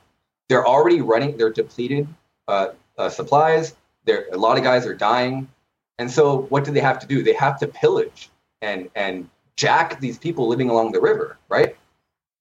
They're 0.48 0.66
already 0.66 1.00
running. 1.00 1.36
They're 1.36 1.52
depleted 1.52 2.06
uh, 2.46 2.68
uh, 2.96 3.08
supplies. 3.08 3.74
There 4.06 4.26
a 4.32 4.36
lot 4.36 4.56
of 4.56 4.64
guys 4.64 4.86
are 4.86 4.94
dying, 4.94 5.48
and 5.98 6.10
so 6.10 6.42
what 6.48 6.64
do 6.64 6.72
they 6.72 6.80
have 6.80 6.98
to 7.00 7.06
do? 7.06 7.22
They 7.22 7.34
have 7.34 7.58
to 7.60 7.68
pillage 7.68 8.30
and 8.62 8.88
and 8.94 9.28
jack 9.56 10.00
these 10.00 10.18
people 10.18 10.48
living 10.48 10.70
along 10.70 10.92
the 10.92 11.00
river. 11.00 11.38
Right. 11.48 11.76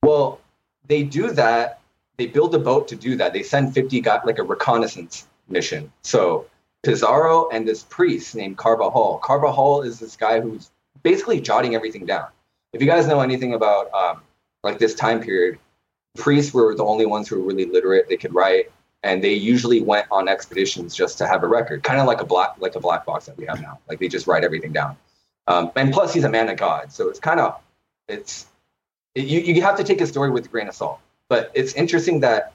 Well, 0.02 0.40
they 0.88 1.04
do 1.04 1.32
that. 1.32 1.82
They 2.18 2.28
build 2.28 2.56
a 2.56 2.60
boat 2.60 2.88
to 2.90 2.96
do 2.96 3.18
that. 3.18 3.34
They 3.34 3.44
send 3.44 3.74
50 3.74 4.00
guys, 4.02 4.22
like 4.26 4.40
a 4.40 4.44
reconnaissance 4.44 5.28
mission. 5.50 5.92
So 6.02 6.46
Pizarro 6.84 7.50
and 7.50 7.68
this 7.68 7.84
priest 7.84 8.36
named 8.36 8.58
Carvajal. 8.58 9.20
Carvajal 9.24 9.82
is 9.82 10.00
this 10.00 10.16
guy 10.16 10.40
who's 10.40 10.72
basically 11.04 11.42
jotting 11.42 11.76
everything 11.76 12.06
down. 12.06 12.28
If 12.74 12.82
you 12.82 12.88
guys 12.88 13.08
know 13.08 13.22
anything 13.22 13.54
about 13.54 13.92
um, 13.94 14.22
like 14.64 14.78
this 14.78 14.94
time 14.94 15.20
period, 15.20 15.58
priests 16.16 16.54
were 16.54 16.76
the 16.76 16.86
only 16.86 17.06
ones 17.06 17.28
who 17.28 17.40
were 17.40 17.48
really 17.48 17.66
literate. 17.66 18.08
They 18.08 18.18
could 18.18 18.34
write, 18.34 18.72
and 19.06 19.24
they 19.24 19.34
usually 19.34 19.82
went 19.82 20.08
on 20.10 20.28
expeditions 20.28 20.96
just 20.96 21.20
to 21.20 21.28
have 21.28 21.44
a 21.44 21.48
record, 21.48 21.84
kind 21.84 22.00
of 22.00 22.08
like 22.08 22.22
a 22.22 22.26
black 22.26 22.56
like 22.60 22.76
a 22.76 22.80
black 22.80 23.06
box 23.06 23.28
that 23.28 23.38
we 23.38 23.46
have 23.46 23.62
now. 23.62 23.80
Like 23.88 24.00
they 24.00 24.08
just 24.08 24.26
write 24.26 24.44
everything 24.44 24.74
down. 24.74 24.98
Um, 25.48 25.72
and 25.76 25.94
plus, 25.94 26.12
he's 26.12 26.24
a 26.24 26.30
man 26.30 26.50
of 26.50 26.58
God, 26.58 26.92
so 26.92 27.08
it's 27.08 27.20
kind 27.20 27.40
of 27.40 27.62
it's 28.08 28.48
you, 29.14 29.40
you 29.40 29.62
have 29.62 29.78
to 29.78 29.84
take 29.84 30.00
his 30.00 30.10
story 30.10 30.32
with 30.32 30.46
a 30.46 30.50
grain 30.50 30.68
of 30.68 30.74
salt. 30.74 31.00
But 31.30 31.52
it's 31.54 31.74
interesting 31.74 32.20
that 32.22 32.54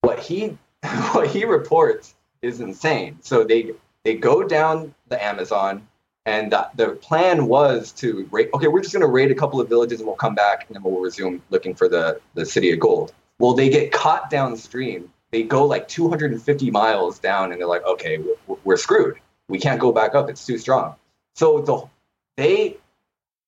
what 0.00 0.18
he 0.18 0.56
what 1.12 1.28
he 1.28 1.44
reports 1.44 2.14
is 2.40 2.60
insane. 2.60 3.18
So 3.20 3.44
they 3.44 3.72
they 4.04 4.14
go 4.14 4.42
down 4.42 4.94
the 5.08 5.22
Amazon, 5.22 5.86
and 6.24 6.50
the, 6.50 6.66
the 6.76 6.88
plan 6.92 7.46
was 7.46 7.92
to 7.92 8.26
raid. 8.30 8.48
Okay, 8.54 8.68
we're 8.68 8.80
just 8.80 8.94
going 8.94 9.02
to 9.02 9.06
raid 9.06 9.30
a 9.30 9.34
couple 9.34 9.60
of 9.60 9.68
villages, 9.68 10.00
and 10.00 10.06
we'll 10.06 10.16
come 10.16 10.34
back, 10.34 10.64
and 10.66 10.74
then 10.74 10.82
we'll 10.82 11.02
resume 11.02 11.42
looking 11.50 11.74
for 11.74 11.90
the 11.90 12.22
the 12.32 12.46
city 12.46 12.72
of 12.72 12.80
gold. 12.80 13.12
Well, 13.38 13.52
they 13.52 13.68
get 13.68 13.92
caught 13.92 14.30
downstream. 14.30 15.12
They 15.30 15.42
go 15.42 15.64
like 15.64 15.88
250 15.88 16.70
miles 16.70 17.18
down, 17.18 17.52
and 17.52 17.60
they're 17.60 17.68
like, 17.68 17.84
okay, 17.84 18.18
we're, 18.18 18.56
we're 18.64 18.76
screwed. 18.76 19.18
We 19.48 19.58
can't 19.58 19.80
go 19.80 19.92
back 19.92 20.14
up. 20.14 20.28
It's 20.28 20.44
too 20.44 20.58
strong. 20.58 20.96
So 21.34 21.60
the 21.60 21.88
they 22.36 22.76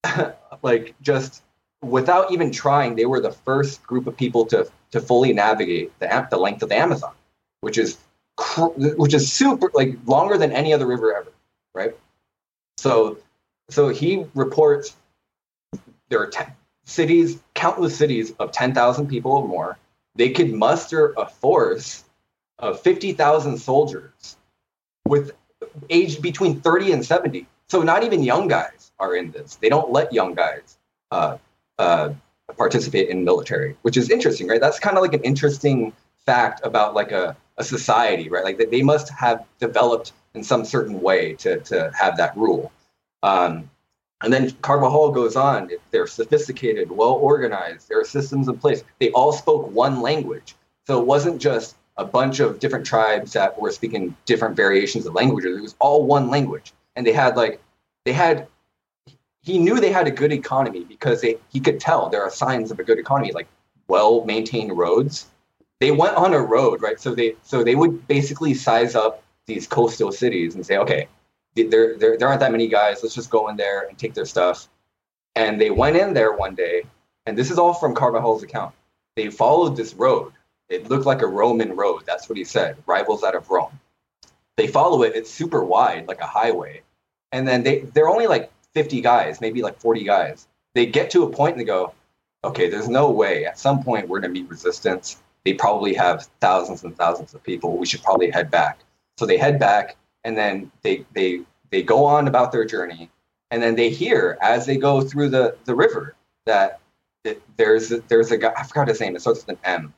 like 0.61 0.95
just 1.01 1.43
without 1.81 2.31
even 2.31 2.51
trying, 2.51 2.95
they 2.95 3.05
were 3.05 3.19
the 3.19 3.31
first 3.31 3.83
group 3.83 4.07
of 4.07 4.15
people 4.15 4.45
to 4.47 4.69
to 4.91 5.01
fully 5.01 5.33
navigate 5.33 5.97
the 5.99 6.27
the 6.29 6.37
length 6.37 6.63
of 6.63 6.69
the 6.69 6.75
Amazon, 6.75 7.13
which 7.61 7.77
is 7.77 7.97
which 8.67 9.13
is 9.13 9.31
super 9.31 9.69
like 9.73 9.97
longer 10.05 10.37
than 10.37 10.51
any 10.51 10.73
other 10.73 10.87
river 10.87 11.15
ever, 11.15 11.31
right? 11.73 11.95
So 12.77 13.17
so 13.69 13.89
he 13.89 14.25
reports 14.33 14.95
there 16.09 16.21
are 16.21 16.27
ten 16.27 16.51
cities, 16.85 17.39
countless 17.53 17.95
cities 17.97 18.33
of 18.39 18.51
ten 18.51 18.73
thousand 18.73 19.07
people 19.07 19.31
or 19.31 19.47
more. 19.47 19.77
They 20.15 20.29
could 20.29 20.53
muster 20.53 21.13
a 21.17 21.25
force 21.25 22.03
of 22.59 22.79
fifty 22.79 23.13
thousand 23.13 23.57
soldiers 23.57 24.37
with 25.07 25.31
aged 25.89 26.21
between 26.21 26.61
thirty 26.61 26.91
and 26.91 27.05
seventy. 27.05 27.47
So 27.67 27.81
not 27.81 28.03
even 28.03 28.21
young 28.23 28.47
guys 28.47 28.91
are 28.99 29.15
in 29.15 29.31
this. 29.31 29.55
They 29.55 29.69
don't 29.69 29.91
let 29.91 30.13
young 30.13 30.35
guys 30.35 30.77
uh, 31.11 31.37
uh, 31.79 32.13
participate 32.57 33.09
in 33.09 33.23
military, 33.23 33.75
which 33.81 33.97
is 33.97 34.09
interesting, 34.09 34.47
right? 34.47 34.61
That's 34.61 34.79
kind 34.79 34.97
of 34.97 35.01
like 35.01 35.13
an 35.13 35.21
interesting 35.21 35.93
fact 36.25 36.61
about 36.63 36.93
like 36.93 37.11
a, 37.11 37.35
a 37.57 37.63
society, 37.63 38.29
right? 38.29 38.43
Like 38.43 38.57
they 38.69 38.83
must 38.83 39.09
have 39.09 39.45
developed 39.59 40.13
in 40.35 40.43
some 40.43 40.65
certain 40.65 41.01
way 41.01 41.33
to, 41.35 41.59
to 41.61 41.91
have 41.99 42.17
that 42.17 42.35
rule. 42.37 42.71
Um, 43.23 43.69
and 44.23 44.31
then 44.31 44.51
Carvajal 44.61 45.11
goes 45.11 45.35
on, 45.35 45.69
they're 45.91 46.07
sophisticated, 46.07 46.89
well 46.89 47.13
organized, 47.13 47.89
there 47.89 47.99
are 47.99 48.05
systems 48.05 48.47
in 48.47 48.57
place. 48.57 48.83
They 48.99 49.11
all 49.11 49.33
spoke 49.33 49.69
one 49.71 50.01
language. 50.01 50.55
So 50.87 50.99
it 50.99 51.05
wasn't 51.05 51.41
just 51.41 51.75
a 51.97 52.05
bunch 52.05 52.39
of 52.39 52.59
different 52.59 52.85
tribes 52.85 53.33
that 53.33 53.59
were 53.59 53.71
speaking 53.71 54.15
different 54.25 54.55
variations 54.55 55.05
of 55.05 55.13
languages. 55.13 55.57
It 55.57 55.61
was 55.61 55.75
all 55.79 56.05
one 56.05 56.29
language. 56.29 56.73
And 56.95 57.05
they 57.05 57.11
had 57.11 57.35
like, 57.35 57.61
they 58.05 58.13
had 58.13 58.47
he 59.41 59.57
knew 59.59 59.79
they 59.79 59.91
had 59.91 60.07
a 60.07 60.11
good 60.11 60.31
economy 60.31 60.85
because 60.85 61.21
they, 61.21 61.35
he 61.51 61.59
could 61.59 61.79
tell 61.79 62.09
there 62.09 62.23
are 62.23 62.29
signs 62.29 62.71
of 62.71 62.79
a 62.79 62.83
good 62.83 62.97
economy, 62.97 63.33
like 63.33 63.47
well 63.87 64.23
maintained 64.23 64.77
roads. 64.77 65.27
They 65.79 65.91
went 65.91 66.15
on 66.15 66.33
a 66.33 66.39
road, 66.39 66.81
right? 66.81 66.99
So 66.99 67.13
they 67.13 67.35
so 67.43 67.63
they 67.63 67.75
would 67.75 68.07
basically 68.07 68.53
size 68.53 68.95
up 68.95 69.21
these 69.45 69.67
coastal 69.67 70.13
cities 70.13 70.55
and 70.55 70.65
say, 70.65 70.77
okay, 70.77 71.07
there 71.55 71.97
there 71.97 72.17
there 72.17 72.27
aren't 72.27 72.39
that 72.39 72.51
many 72.51 72.67
guys. 72.67 73.03
Let's 73.03 73.15
just 73.15 73.29
go 73.29 73.47
in 73.49 73.57
there 73.57 73.87
and 73.87 73.97
take 73.97 74.13
their 74.13 74.25
stuff. 74.25 74.67
And 75.35 75.59
they 75.59 75.69
went 75.69 75.97
in 75.97 76.13
there 76.13 76.33
one 76.33 76.55
day, 76.55 76.83
and 77.25 77.37
this 77.37 77.51
is 77.51 77.57
all 77.57 77.73
from 77.73 77.95
Carvajal's 77.95 78.43
account. 78.43 78.73
They 79.15 79.29
followed 79.29 79.75
this 79.75 79.93
road. 79.93 80.33
It 80.69 80.89
looked 80.89 81.05
like 81.05 81.21
a 81.21 81.27
Roman 81.27 81.75
road. 81.75 82.03
That's 82.05 82.29
what 82.29 82.37
he 82.37 82.43
said. 82.43 82.77
Rivals 82.85 83.23
out 83.23 83.35
of 83.35 83.49
Rome. 83.49 83.79
They 84.57 84.67
follow 84.67 85.03
it. 85.03 85.15
It's 85.15 85.29
super 85.29 85.63
wide, 85.63 86.07
like 86.07 86.21
a 86.21 86.27
highway. 86.27 86.81
And 87.31 87.47
then 87.47 87.63
they 87.63 87.79
they're 87.79 88.09
only 88.09 88.27
like 88.27 88.51
50 88.73 89.01
guys, 89.01 89.41
maybe 89.41 89.61
like 89.61 89.79
40 89.79 90.03
guys. 90.03 90.47
They 90.73 90.85
get 90.85 91.11
to 91.11 91.23
a 91.23 91.29
point 91.29 91.53
and 91.53 91.61
they 91.61 91.65
go, 91.65 91.93
okay, 92.43 92.69
there's 92.69 92.89
no 92.89 93.09
way. 93.09 93.45
At 93.45 93.59
some 93.59 93.83
point, 93.83 94.07
we're 94.07 94.19
going 94.19 94.33
to 94.33 94.41
meet 94.41 94.49
resistance. 94.49 95.21
They 95.45 95.53
probably 95.53 95.93
have 95.93 96.27
thousands 96.39 96.83
and 96.83 96.95
thousands 96.97 97.33
of 97.33 97.43
people. 97.43 97.77
We 97.77 97.85
should 97.85 98.03
probably 98.03 98.31
head 98.31 98.49
back. 98.49 98.79
So 99.17 99.25
they 99.25 99.37
head 99.37 99.59
back, 99.59 99.95
and 100.23 100.37
then 100.37 100.71
they 100.81 101.05
they 101.13 101.41
they 101.71 101.81
go 101.83 102.05
on 102.05 102.27
about 102.27 102.51
their 102.51 102.65
journey. 102.65 103.09
and 103.51 103.61
then 103.61 103.75
they 103.75 103.89
hear 103.89 104.37
as 104.41 104.65
they 104.65 104.77
go 104.77 105.01
through 105.01 105.29
the 105.29 105.55
the 105.65 105.75
river 105.75 106.15
that 106.45 106.79
it, 107.23 107.41
there's 107.57 107.89
there's 108.07 108.31
a 108.31 108.37
guy 108.37 108.53
I 108.57 108.63
forgot 108.63 108.87
his 108.87 108.99
name. 108.99 109.15
It 109.15 109.21
starts 109.21 109.45
with 109.45 109.57
an 109.57 109.61
M. 109.63 109.93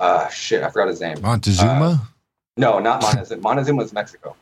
Uh, 0.00 0.28
shit, 0.28 0.62
I 0.62 0.70
forgot 0.70 0.88
his 0.88 1.00
name. 1.00 1.20
Montezuma. 1.20 2.08
No, 2.56 2.78
not 2.78 3.02
Montezuma. 3.06 3.40
Montezuma 3.42 3.82
was 3.82 3.92
Mexico. 3.92 4.36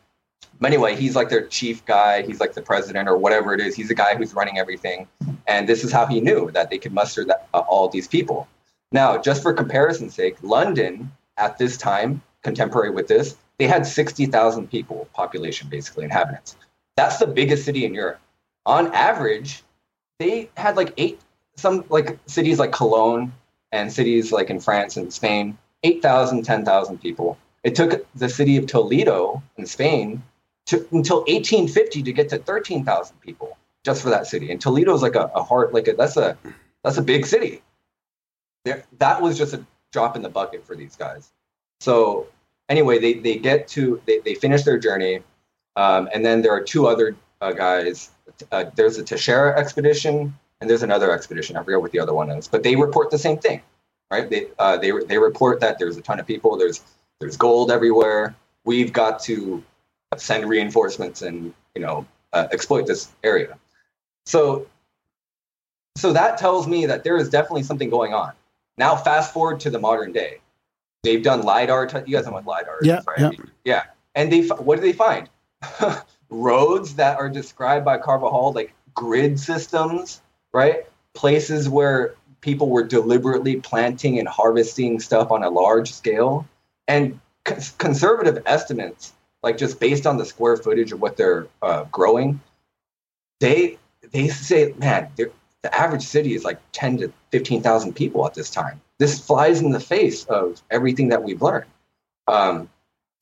But 0.60 0.68
anyway, 0.72 0.96
he's 0.96 1.14
like 1.16 1.28
their 1.28 1.46
chief 1.46 1.84
guy. 1.84 2.22
He's 2.22 2.40
like 2.40 2.54
the 2.54 2.62
president 2.62 3.08
or 3.08 3.16
whatever 3.16 3.52
it 3.54 3.60
is. 3.60 3.74
He's 3.74 3.88
the 3.88 3.94
guy 3.94 4.14
who's 4.16 4.34
running 4.34 4.58
everything. 4.58 5.06
And 5.46 5.68
this 5.68 5.84
is 5.84 5.92
how 5.92 6.06
he 6.06 6.20
knew 6.20 6.50
that 6.52 6.70
they 6.70 6.78
could 6.78 6.92
muster 6.92 7.24
that, 7.26 7.46
uh, 7.52 7.58
all 7.60 7.88
these 7.88 8.08
people. 8.08 8.48
Now, 8.92 9.18
just 9.18 9.42
for 9.42 9.52
comparison's 9.52 10.14
sake, 10.14 10.36
London 10.42 11.12
at 11.36 11.58
this 11.58 11.76
time, 11.76 12.22
contemporary 12.42 12.90
with 12.90 13.06
this, 13.06 13.36
they 13.58 13.66
had 13.66 13.86
60,000 13.86 14.70
people, 14.70 15.08
population 15.14 15.68
basically, 15.68 16.04
inhabitants. 16.04 16.56
That's 16.96 17.18
the 17.18 17.26
biggest 17.26 17.64
city 17.64 17.84
in 17.84 17.94
Europe. 17.94 18.20
On 18.64 18.92
average, 18.92 19.62
they 20.18 20.50
had 20.56 20.76
like 20.76 20.92
eight, 20.96 21.20
some 21.56 21.84
like 21.88 22.18
cities 22.26 22.58
like 22.58 22.72
Cologne 22.72 23.32
and 23.72 23.92
cities 23.92 24.32
like 24.32 24.50
in 24.50 24.60
France 24.60 24.96
and 24.96 25.12
Spain, 25.12 25.56
8,000, 25.82 26.42
10,000 26.42 27.00
people. 27.00 27.38
It 27.64 27.74
took 27.74 28.06
the 28.14 28.28
city 28.28 28.56
of 28.56 28.66
Toledo 28.66 29.42
in 29.56 29.66
Spain 29.66 30.22
to, 30.66 30.86
until 30.92 31.18
1850 31.20 32.02
to 32.02 32.12
get 32.12 32.28
to 32.30 32.38
13,000 32.38 33.20
people 33.20 33.56
just 33.84 34.02
for 34.02 34.10
that 34.10 34.26
city. 34.26 34.50
And 34.50 34.60
Toledo 34.60 34.94
is 34.94 35.02
like 35.02 35.14
a, 35.14 35.30
a 35.34 35.42
heart, 35.42 35.72
like 35.72 35.88
a, 35.88 35.92
that's 35.92 36.16
a 36.16 36.36
that's 36.82 36.98
a 36.98 37.02
big 37.02 37.26
city. 37.26 37.62
There, 38.64 38.84
that 38.98 39.20
was 39.20 39.38
just 39.38 39.54
a 39.54 39.64
drop 39.92 40.16
in 40.16 40.22
the 40.22 40.28
bucket 40.28 40.64
for 40.66 40.76
these 40.76 40.96
guys. 40.96 41.32
So 41.80 42.26
anyway, 42.68 42.98
they, 42.98 43.14
they 43.14 43.36
get 43.36 43.68
to 43.68 44.00
they, 44.06 44.20
they 44.20 44.34
finish 44.34 44.62
their 44.62 44.78
journey, 44.78 45.20
um, 45.76 46.08
and 46.12 46.24
then 46.24 46.42
there 46.42 46.52
are 46.52 46.62
two 46.62 46.86
other 46.86 47.16
uh, 47.40 47.52
guys. 47.52 48.10
Uh, 48.52 48.64
there's 48.74 48.98
a 48.98 49.04
Teixeira 49.04 49.58
expedition, 49.58 50.34
and 50.60 50.68
there's 50.68 50.82
another 50.82 51.12
expedition. 51.12 51.56
I 51.56 51.62
forget 51.62 51.80
what 51.80 51.92
the 51.92 52.00
other 52.00 52.14
one 52.14 52.30
is, 52.30 52.48
but 52.48 52.62
they 52.62 52.76
report 52.76 53.10
the 53.10 53.18
same 53.18 53.38
thing, 53.38 53.62
right? 54.10 54.28
They 54.28 54.48
uh, 54.58 54.76
they 54.76 54.92
they 55.06 55.18
report 55.18 55.60
that 55.60 55.78
there's 55.78 55.96
a 55.96 56.02
ton 56.02 56.20
of 56.20 56.26
people. 56.26 56.56
There's 56.56 56.82
there's 57.20 57.36
gold 57.36 57.70
everywhere. 57.70 58.34
We've 58.64 58.92
got 58.92 59.20
to 59.20 59.62
send 60.16 60.48
reinforcements 60.48 61.22
and 61.22 61.52
you 61.74 61.82
know 61.82 62.06
uh, 62.32 62.48
exploit 62.52 62.86
this 62.86 63.08
area. 63.22 63.58
So 64.24 64.66
so 65.96 66.12
that 66.12 66.38
tells 66.38 66.66
me 66.66 66.86
that 66.86 67.04
there 67.04 67.16
is 67.16 67.30
definitely 67.30 67.62
something 67.62 67.90
going 67.90 68.12
on. 68.12 68.32
Now 68.76 68.96
fast 68.96 69.32
forward 69.32 69.60
to 69.60 69.70
the 69.70 69.78
modern 69.78 70.12
day. 70.12 70.38
They've 71.06 71.22
done 71.22 71.42
lidar. 71.42 71.86
T- 71.86 71.98
you 72.06 72.16
guys 72.16 72.26
know 72.26 72.32
what 72.32 72.44
lidar 72.46 72.80
is, 72.80 72.86
Yeah, 72.88 73.00
right? 73.06 73.18
yeah. 73.32 73.44
Yeah. 73.64 73.82
And 74.16 74.32
they 74.32 74.48
f- 74.50 74.60
what 74.60 74.76
do 74.76 74.82
they 74.82 74.92
find? 74.92 75.28
Roads 76.30 76.96
that 76.96 77.18
are 77.18 77.28
described 77.28 77.84
by 77.84 77.98
Carvajal 77.98 78.52
like 78.52 78.74
grid 78.94 79.38
systems, 79.38 80.20
right? 80.52 80.84
Places 81.14 81.68
where 81.68 82.16
people 82.40 82.68
were 82.68 82.82
deliberately 82.82 83.56
planting 83.60 84.18
and 84.18 84.26
harvesting 84.26 84.98
stuff 85.00 85.30
on 85.30 85.44
a 85.44 85.48
large 85.48 85.92
scale, 85.92 86.46
and 86.88 87.20
cons- 87.44 87.70
conservative 87.78 88.42
estimates, 88.46 89.12
like 89.44 89.56
just 89.58 89.78
based 89.78 90.06
on 90.06 90.16
the 90.16 90.24
square 90.24 90.56
footage 90.56 90.90
of 90.92 91.00
what 91.00 91.16
they're 91.16 91.46
uh, 91.62 91.84
growing, 91.92 92.40
they 93.40 93.78
they 94.12 94.28
say, 94.28 94.74
man, 94.78 95.08
they're- 95.16 95.32
the 95.66 95.76
average 95.76 96.02
city 96.02 96.34
is 96.34 96.44
like 96.44 96.60
ten 96.70 96.96
to 96.98 97.12
fifteen 97.32 97.60
thousand 97.60 97.94
people 97.94 98.24
at 98.24 98.34
this 98.34 98.50
time. 98.50 98.80
This 98.98 99.18
flies 99.18 99.60
in 99.60 99.72
the 99.72 99.80
face 99.80 100.24
of 100.26 100.62
everything 100.70 101.08
that 101.08 101.24
we've 101.24 101.42
learned. 101.42 101.66
Um, 102.28 102.70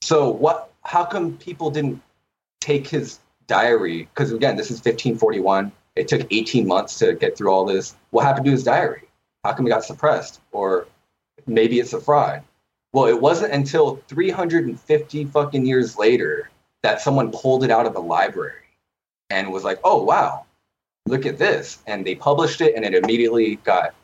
so 0.03 0.29
what? 0.29 0.71
How 0.83 1.07
come 1.07 1.39
people 1.39 1.71
didn't 1.71 2.03
take 2.61 2.87
his 2.87 3.19
diary? 3.47 4.11
Because 4.13 4.31
again, 4.31 4.57
this 4.57 4.67
is 4.67 4.77
1541. 4.77 5.73
It 5.97 6.07
took 6.07 6.27
18 6.31 6.67
months 6.67 6.99
to 6.99 7.15
get 7.15 7.39
through 7.39 7.51
all 7.51 7.65
this. 7.65 7.97
What 8.11 8.27
happened 8.27 8.45
to 8.45 8.53
his 8.53 8.65
diary? 8.65 9.05
How 9.43 9.55
come 9.55 9.67
it 9.67 9.71
got 9.71 9.85
suppressed? 9.85 10.43
Or 10.53 10.87
maybe 11.47 11.81
it's 11.81 11.95
a 11.95 12.01
fraud. 12.01 12.43
Well, 12.93 13.07
it 13.07 13.19
wasn't 13.19 13.55
until 13.55 14.03
350 14.09 15.25
fucking 15.25 15.65
years 15.65 15.97
later 15.97 16.51
that 16.83 17.01
someone 17.01 17.33
pulled 17.33 17.65
it 17.65 17.71
out 17.71 17.87
of 17.87 17.97
a 17.97 18.01
library 18.01 18.69
and 19.31 19.51
was 19.51 19.65
like, 19.65 19.81
"Oh 19.83 20.03
wow, 20.03 20.45
look 21.07 21.27
at 21.27 21.39
this!" 21.39 21.79
And 21.87 22.05
they 22.05 22.15
published 22.15 22.61
it, 22.61 22.75
and 22.75 22.85
it 22.85 22.95
immediately 22.95 23.57
got 23.57 23.95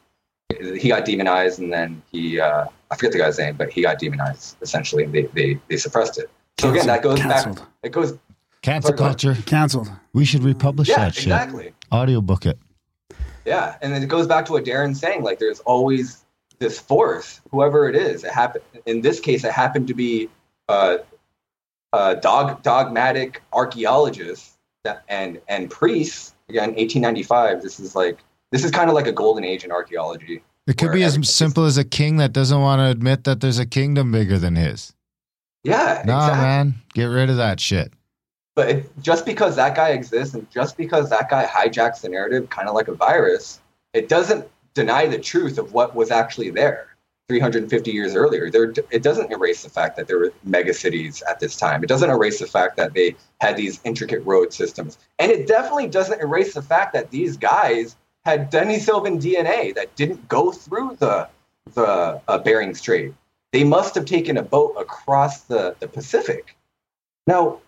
he 0.76 0.88
got 0.88 1.05
demonized, 1.05 1.59
and 1.59 1.72
then 1.72 2.03
he 2.11 2.40
uh, 2.40 2.66
I 2.90 2.96
forget 2.96 3.12
the 3.12 3.18
guy's 3.18 3.38
name, 3.38 3.57
but 3.57 3.70
he 3.70 3.82
got 3.82 3.98
demonized 3.98 4.57
essentially, 4.62 5.05
and 5.05 5.12
they 5.12 5.22
they, 5.34 5.59
they 5.68 5.76
suppressed 5.76 6.18
it. 6.18 6.30
So 6.59 6.70
again, 6.70 6.86
that 6.86 7.03
goes 7.03 7.18
Canceled. 7.18 7.57
back. 7.57 7.68
It 7.82 7.92
goes 7.92 8.18
Cancel 8.62 8.88
Sorry, 8.88 8.98
go 8.98 9.05
ahead. 9.05 9.18
culture. 9.18 9.42
Canceled. 9.42 9.90
We 10.12 10.24
should 10.24 10.44
republish 10.44 10.88
yeah, 10.88 10.98
that 10.98 11.14
shit. 11.14 11.24
exactly. 11.24 11.72
Audiobook 11.92 12.46
it. 12.46 12.59
Yeah, 13.44 13.76
and 13.80 13.92
then 13.92 14.03
it 14.03 14.09
goes 14.09 14.26
back 14.26 14.44
to 14.46 14.53
what 14.53 14.64
Darren's 14.64 15.01
saying. 15.01 15.22
Like, 15.22 15.38
there's 15.38 15.61
always 15.61 16.24
this 16.59 16.78
force, 16.78 17.40
whoever 17.51 17.88
it 17.88 17.96
is. 17.96 18.22
It 18.22 18.32
happened 18.32 18.64
in 18.84 19.01
this 19.01 19.18
case. 19.18 19.44
It 19.44 19.53
happened 19.53 19.88
to 19.88 19.94
be 19.94 20.28
uh, 20.68 20.98
uh, 21.92 22.14
dog 22.14 22.62
dogmatic 22.62 23.42
archaeologists 23.53 24.59
and 25.09 25.40
and 25.48 25.70
priests. 25.70 26.34
Again, 26.51 26.70
1895. 26.70 27.62
This 27.62 27.78
is 27.78 27.94
like 27.94 28.18
this 28.51 28.64
is 28.64 28.70
kind 28.70 28.90
of 28.90 28.94
like 28.94 29.07
a 29.07 29.12
golden 29.12 29.44
age 29.44 29.64
in 29.64 29.70
archaeology. 29.70 30.42
It 30.66 30.76
could 30.76 30.92
be 30.92 31.05
as 31.05 31.16
simple 31.28 31.64
as 31.64 31.78
a 31.78 31.84
king 31.84 32.16
that 32.18 32.32
doesn't 32.32 32.61
want 32.61 32.80
to 32.80 32.86
admit 32.86 33.24
that 33.24 33.40
there's 33.40 33.59
a 33.59 33.66
kingdom 33.66 34.12
bigger 34.12 34.38
than 34.38 34.57
his. 34.57 34.92
Yeah, 35.64 36.03
Nah, 36.07 36.24
exactly. 36.26 36.42
man, 36.42 36.74
get 36.94 37.05
rid 37.07 37.30
of 37.30 37.36
that 37.36 37.61
shit. 37.61 37.92
But 38.57 38.68
it, 38.70 39.03
just 39.03 39.24
because 39.26 39.57
that 39.57 39.74
guy 39.74 39.90
exists 39.90 40.34
and 40.34 40.48
just 40.51 40.76
because 40.76 41.11
that 41.11 41.30
guy 41.30 41.44
hijacks 41.44 42.01
the 42.01 42.09
narrative, 42.09 42.51
kind 42.51 42.68
of 42.68 42.74
like 42.74 42.88
a 42.88 42.94
virus, 42.94 43.61
it 43.94 44.09
doesn't 44.09 44.46
deny 44.74 45.07
the 45.07 45.18
truth 45.18 45.59
of 45.59 45.72
what 45.72 45.94
was 45.94 46.11
actually 46.11 46.51
there 46.51 46.89
350 47.30 47.92
years 47.92 48.16
earlier. 48.16 48.50
There, 48.50 48.74
it 48.90 49.04
doesn't 49.04 49.30
erase 49.30 49.62
the 49.62 49.70
fact 49.70 49.96
that 49.96 50.08
there 50.08 50.18
were 50.18 50.32
mega 50.42 50.74
cities 50.74 51.22
at 51.30 51.38
this 51.38 51.54
time. 51.54 51.84
It 51.84 51.86
doesn't 51.86 52.10
erase 52.10 52.40
the 52.40 52.46
fact 52.48 52.76
that 52.76 52.92
they 52.92 53.14
had 53.40 53.56
these 53.56 53.80
intricate 53.84 54.26
road 54.26 54.52
systems. 54.52 54.98
And 55.20 55.30
it 55.30 55.46
definitely 55.46 55.86
doesn't 55.86 56.20
erase 56.20 56.54
the 56.54 56.62
fact 56.62 56.92
that 56.94 57.12
these 57.12 57.36
guys 57.36 57.94
had 58.24 58.50
Denisovan 58.50 59.22
DNA 59.22 59.72
that 59.76 59.94
didn't 59.94 60.26
go 60.26 60.50
through 60.50 60.96
the, 60.98 61.28
the 61.74 62.20
uh, 62.26 62.38
Bering 62.38 62.74
Strait. 62.74 63.14
They 63.52 63.62
must 63.62 63.94
have 63.94 64.06
taken 64.06 64.36
a 64.36 64.42
boat 64.42 64.74
across 64.76 65.42
the, 65.42 65.76
the 65.78 65.86
Pacific. 65.86 66.56
Now, 67.28 67.60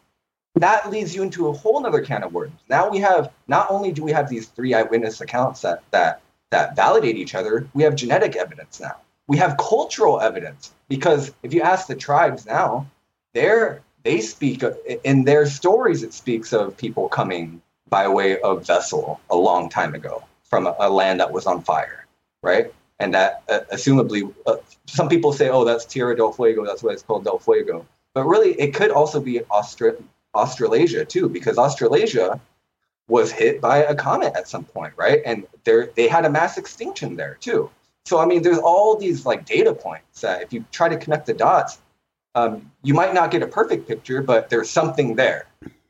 that 0.56 0.90
leads 0.90 1.14
you 1.14 1.22
into 1.22 1.46
a 1.46 1.52
whole 1.52 1.86
other 1.86 2.00
can 2.00 2.24
of 2.24 2.34
worms. 2.34 2.58
Now 2.68 2.90
we 2.90 2.98
have 2.98 3.32
not 3.46 3.70
only 3.70 3.92
do 3.92 4.02
we 4.02 4.10
have 4.10 4.28
these 4.28 4.48
three 4.48 4.74
eyewitness 4.74 5.20
accounts 5.20 5.60
that 5.60 5.82
that 5.92 6.20
that 6.50 6.76
validate 6.76 7.16
each 7.16 7.34
other, 7.34 7.68
we 7.74 7.84
have 7.84 7.94
genetic 7.94 8.36
evidence 8.36 8.80
now. 8.80 8.96
We 9.28 9.36
have 9.38 9.56
cultural 9.56 10.20
evidence 10.20 10.72
because 10.88 11.32
if 11.42 11.54
you 11.54 11.62
ask 11.62 11.86
the 11.86 11.94
tribes 11.94 12.44
now, 12.46 12.86
they're 13.34 13.82
they 14.02 14.20
speak 14.20 14.64
in 15.04 15.24
their 15.24 15.46
stories. 15.46 16.02
It 16.02 16.12
speaks 16.12 16.52
of 16.52 16.76
people 16.76 17.08
coming 17.08 17.62
by 17.88 18.08
way 18.08 18.40
of 18.40 18.66
vessel 18.66 19.20
a 19.30 19.36
long 19.36 19.68
time 19.68 19.94
ago 19.94 20.24
from 20.42 20.66
a, 20.66 20.74
a 20.80 20.90
land 20.90 21.20
that 21.20 21.30
was 21.30 21.46
on 21.46 21.62
fire, 21.62 22.06
right? 22.42 22.72
And 22.98 23.14
that 23.14 23.42
uh, 23.48 23.60
assumably, 23.72 24.32
uh, 24.46 24.56
some 24.86 25.08
people 25.08 25.32
say, 25.32 25.48
"Oh, 25.50 25.64
that's 25.64 25.84
Tierra 25.84 26.16
del 26.16 26.32
Fuego. 26.32 26.64
That's 26.64 26.82
why 26.82 26.92
it's 26.92 27.02
called 27.02 27.24
Del 27.24 27.38
Fuego." 27.38 27.86
But 28.14 28.24
really, 28.24 28.52
it 28.60 28.74
could 28.74 28.90
also 28.90 29.20
be 29.20 29.40
Austra- 29.50 30.02
Australasia 30.34 31.04
too, 31.04 31.28
because 31.28 31.58
Australasia 31.58 32.40
was 33.08 33.32
hit 33.32 33.60
by 33.60 33.78
a 33.78 33.94
comet 33.94 34.32
at 34.36 34.48
some 34.48 34.64
point, 34.64 34.94
right? 34.96 35.20
And 35.24 35.46
there 35.64 35.90
they 35.96 36.08
had 36.08 36.24
a 36.24 36.30
mass 36.30 36.58
extinction 36.58 37.16
there 37.16 37.36
too. 37.40 37.70
So 38.04 38.18
I 38.18 38.26
mean, 38.26 38.42
there's 38.42 38.58
all 38.58 38.96
these 38.96 39.24
like 39.24 39.44
data 39.44 39.74
points 39.74 40.22
that 40.22 40.42
if 40.42 40.52
you 40.52 40.64
try 40.72 40.88
to 40.88 40.96
connect 40.96 41.26
the 41.26 41.34
dots, 41.34 41.78
um, 42.34 42.70
you 42.82 42.94
might 42.94 43.14
not 43.14 43.30
get 43.30 43.42
a 43.42 43.46
perfect 43.46 43.86
picture, 43.86 44.22
but 44.22 44.48
there's 44.48 44.70
something 44.70 45.16
there, 45.16 45.46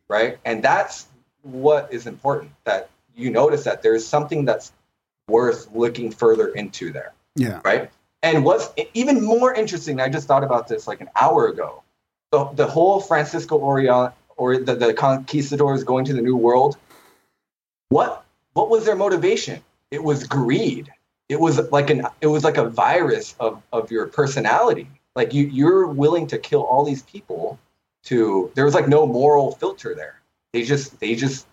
right? 0.09 0.39
And 0.45 0.63
that's 0.63 1.07
what 1.43 1.93
is 1.93 2.07
important 2.07 2.53
that 2.65 2.91
you 3.15 3.31
notice 3.31 3.65
that 3.65 3.83
there's 3.83 4.07
something 4.07 4.45
that's 4.45 4.73
worth 5.29 5.69
looking 5.73 6.11
further 6.11 6.49
into 6.49 6.93
there 6.93 7.13
Yeah. 7.37 7.61
right? 7.65 7.91
And 8.23 8.45
what's 8.45 8.69
even 8.95 9.25
more 9.25 9.53
interesting, 9.53 10.01
I 10.01 10.09
just 10.09 10.29
thought 10.29 10.45
about 10.45 10.69
this 10.69 10.87
like 10.87 11.01
an 11.01 11.11
hour 11.21 11.49
ago. 11.49 11.83
The, 12.31 12.45
the 12.53 12.67
whole 12.67 13.01
Francisco 13.01 13.59
Orient 13.59 14.13
or 14.37 14.59
the, 14.59 14.75
the 14.75 14.95
conquistadors 14.95 15.85
going 15.85 16.05
to 16.07 16.15
the 16.15 16.23
New 16.23 16.37
World, 16.37 16.77
what 17.89 18.25
what 18.55 18.69
was 18.71 18.85
their 18.85 18.97
motivation? 18.97 19.63
It 19.91 20.03
was 20.03 20.25
greed. 20.25 20.93
It 21.33 21.41
was 21.41 21.59
like 21.71 21.89
an 21.89 22.07
it 22.21 22.27
was 22.27 22.45
like 22.45 22.59
a 22.59 22.69
virus 22.69 23.35
of, 23.41 23.63
of 23.73 23.91
your 23.91 24.07
personality. 24.07 24.89
Like 25.17 25.33
you 25.33 25.47
you're 25.47 25.87
willing 25.87 26.27
to 26.29 26.39
kill 26.39 26.63
all 26.63 26.85
these 26.85 27.03
people 27.03 27.59
to 28.05 28.51
there 28.55 28.67
was 28.67 28.75
like 28.75 28.87
no 28.87 29.07
moral 29.07 29.53
filter 29.53 29.95
there. 29.95 30.21
They 30.53 30.63
just 30.63 31.01
they 31.01 31.15
just 31.15 31.47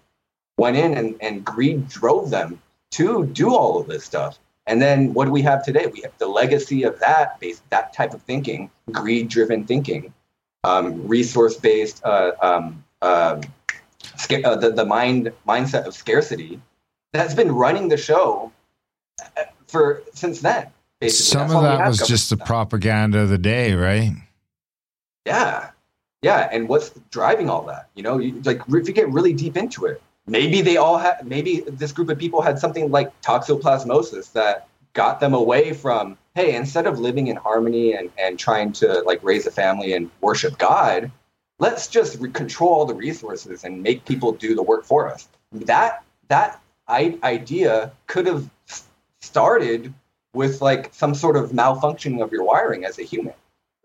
went 0.58 0.76
in 0.76 0.96
and, 0.96 1.16
and 1.22 1.46
greed 1.46 1.88
drove 1.88 2.30
them 2.30 2.62
to 2.92 3.26
do 3.28 3.56
all 3.56 3.80
of 3.80 3.88
this 3.88 4.04
stuff. 4.04 4.38
And 4.68 4.82
then 4.82 5.14
what 5.14 5.26
do 5.26 5.32
we 5.32 5.42
have 5.44 5.64
today? 5.64 5.88
We 5.88 6.02
have 6.02 6.18
the 6.18 6.28
legacy 6.28 6.84
of 6.84 7.00
that 7.00 7.40
based 7.40 7.68
that 7.70 7.94
type 7.94 8.14
of 8.14 8.22
thinking, 8.24 8.70
greed 8.92 9.30
driven 9.30 9.66
thinking, 9.66 10.14
um, 10.66 11.08
resource 11.08 11.56
based, 11.56 12.04
uh, 12.04 12.32
um, 12.42 12.84
sca- 14.18 14.46
uh, 14.46 14.56
the 14.56 14.72
the 14.72 14.86
mind 14.86 15.32
mindset 15.48 15.86
of 15.86 15.94
scarcity 15.94 16.62
that's 17.14 17.34
been 17.34 17.52
running 17.52 17.88
the 17.88 17.98
show 17.98 18.52
uh, 19.38 19.44
for 19.70 20.04
since 20.14 20.42
then. 20.42 20.68
Basically, 21.00 21.40
Some 21.40 21.48
That's 21.48 21.54
of 21.56 21.64
that 21.64 21.88
was 21.88 22.08
just 22.08 22.30
the 22.30 22.36
then. 22.36 22.46
propaganda 22.48 23.20
of 23.20 23.30
the 23.30 23.38
day, 23.38 23.74
right? 23.74 24.12
Yeah, 25.26 25.70
yeah. 26.22 26.50
And 26.52 26.68
what's 26.68 26.90
driving 27.12 27.50
all 27.50 27.62
that? 27.68 27.90
You 27.96 28.04
know, 28.04 28.18
you, 28.18 28.42
like 28.44 28.62
if 28.68 28.88
you 28.88 28.94
get 28.94 29.10
really 29.10 29.34
deep 29.34 29.56
into 29.56 29.86
it, 29.86 30.02
maybe 30.28 30.62
they 30.62 30.78
all 30.78 30.98
had. 30.98 31.26
Maybe 31.26 31.62
this 31.68 31.92
group 31.92 32.10
of 32.10 32.18
people 32.18 32.42
had 32.42 32.60
something 32.60 32.92
like 32.92 33.20
toxoplasmosis 33.22 34.34
that 34.34 34.68
got 34.94 35.20
them 35.20 35.34
away 35.34 35.74
from. 35.74 36.18
Hey, 36.36 36.56
instead 36.56 36.88
of 36.88 37.00
living 37.00 37.28
in 37.28 37.36
harmony 37.36 37.94
and 37.94 38.10
and 38.18 38.38
trying 38.40 38.72
to 38.74 39.02
like 39.02 39.24
raise 39.24 39.46
a 39.48 39.52
family 39.52 39.94
and 39.94 40.10
worship 40.22 40.58
God, 40.58 41.12
let's 41.60 41.88
just 41.88 42.20
re- 42.20 42.32
control 42.32 42.72
all 42.74 42.86
the 42.86 42.96
resources 42.96 43.64
and 43.64 43.82
make 43.84 44.04
people 44.06 44.32
do 44.34 44.56
the 44.56 44.64
work 44.64 44.84
for 44.84 45.10
us. 45.10 45.28
That 45.52 46.04
that 46.28 46.62
I- 46.88 47.20
idea 47.24 47.92
could 48.08 48.26
have 48.26 48.50
started 49.22 49.94
with 50.34 50.62
like 50.62 50.94
some 50.94 51.16
sort 51.16 51.36
of 51.36 51.52
malfunctioning 51.52 52.22
of 52.24 52.32
your 52.32 52.44
wiring 52.44 52.86
as 52.86 53.00
a 53.00 53.04
human, 53.04 53.34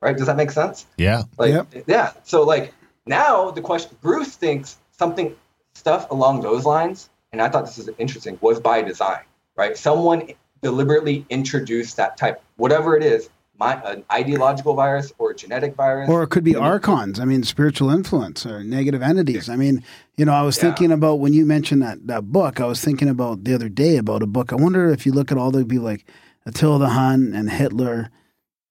right? 0.01 0.17
Does 0.17 0.27
that 0.27 0.37
make 0.37 0.51
sense? 0.51 0.87
Yeah. 0.97 1.23
Like, 1.39 1.53
Yep. 1.53 1.85
yeah. 1.87 2.13
So 2.25 2.43
like 2.43 2.73
now 3.07 3.51
the 3.51 3.61
question, 3.61 3.97
Bruce 4.01 4.37
thinks 4.37 4.79
something 4.93 5.35
stuff 5.75 6.11
along 6.11 6.43
those 6.43 6.65
lines, 6.65 7.11
and 7.33 7.43
I 7.43 7.49
thought 7.49 7.67
this 7.67 7.79
was 7.79 7.89
interesting, 7.99 8.39
was 8.41 8.61
by 8.61 8.83
design, 8.83 9.23
right? 9.57 9.77
Someone 9.77 10.29
deliberately 10.63 11.27
introduced 11.31 11.97
that 11.97 12.17
type, 12.17 12.43
whatever 12.57 12.97
it 12.97 13.03
is, 13.03 13.29
my 13.59 13.81
an 13.85 14.05
ideological 14.11 14.75
virus 14.75 15.13
or 15.19 15.31
a 15.31 15.35
genetic 15.37 15.75
virus, 15.77 16.09
Or 16.11 16.23
it 16.25 16.29
could 16.29 16.43
be 16.45 16.57
archons. 16.57 17.21
I 17.21 17.25
mean, 17.25 17.45
spiritual 17.45 17.89
influence 17.91 18.45
or 18.45 18.65
negative 18.65 19.01
entities. 19.01 19.49
I 19.49 19.57
mean, 19.57 19.85
you 20.17 20.25
know, 20.25 20.33
I 20.33 20.43
was 20.43 20.57
Yeah. 20.57 20.63
thinking 20.65 20.91
about 20.91 21.21
when 21.21 21.33
you 21.33 21.47
mentioned 21.47 21.81
that 21.83 22.07
that 22.09 22.33
book. 22.33 22.61
I 22.61 22.67
was 22.67 22.81
thinking 22.81 23.09
about 23.09 23.45
the 23.45 23.55
other 23.55 23.69
day 23.69 23.97
about 23.97 24.23
a 24.23 24.27
book. 24.27 24.53
I 24.53 24.57
wonder 24.57 24.91
if 24.91 25.07
you 25.07 25.13
look 25.13 25.31
at 25.31 25.39
all 25.39 25.51
the 25.53 25.65
people 25.65 25.85
like 25.85 26.05
Attila 26.47 26.79
the 26.79 26.89
Hun 26.91 27.33
and 27.35 27.49
Hitler 27.51 28.11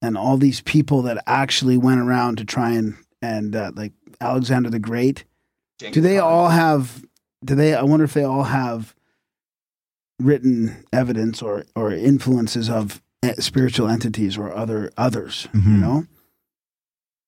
and 0.01 0.17
all 0.17 0.37
these 0.37 0.59
people 0.61 1.01
that 1.03 1.23
actually 1.25 1.77
went 1.77 2.01
around 2.01 2.37
to 2.39 2.45
try 2.45 2.71
and 2.71 2.95
and 3.21 3.55
uh, 3.55 3.71
like 3.75 3.93
Alexander 4.19 4.69
the 4.69 4.79
Great. 4.79 5.23
Do 5.79 6.01
they 6.01 6.17
all 6.19 6.49
have? 6.49 7.03
Do 7.43 7.55
they? 7.55 7.73
I 7.73 7.83
wonder 7.83 8.03
if 8.05 8.13
they 8.13 8.23
all 8.23 8.43
have 8.43 8.93
written 10.19 10.85
evidence 10.93 11.41
or 11.41 11.65
or 11.75 11.91
influences 11.91 12.69
of 12.69 13.01
spiritual 13.39 13.87
entities 13.89 14.37
or 14.37 14.53
other 14.53 14.91
others. 14.97 15.47
You 15.53 15.59
Mhm. 15.61 15.79
know, 15.79 16.05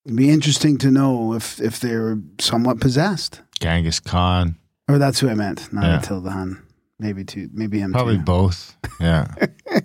it'd 0.05 0.17
be 0.17 0.29
interesting 0.29 0.77
to 0.79 0.91
know 0.91 1.33
if 1.33 1.59
if 1.61 1.79
they're 1.79 2.17
somewhat 2.39 2.79
possessed, 2.79 3.41
Genghis 3.59 3.99
Khan. 3.99 4.55
or 4.87 4.97
that's 4.97 5.19
who 5.19 5.29
I 5.29 5.33
meant, 5.33 5.71
not 5.73 5.83
Yeah. 5.85 5.99
Attila 5.99 6.21
the 6.21 6.31
Hun. 6.31 6.61
Maybe 6.99 7.23
two, 7.25 7.49
maybe 7.53 7.79
him. 7.79 7.91
Probably 7.91 8.17
too. 8.17 8.23
both. 8.23 8.75
Yeah. 8.99 9.27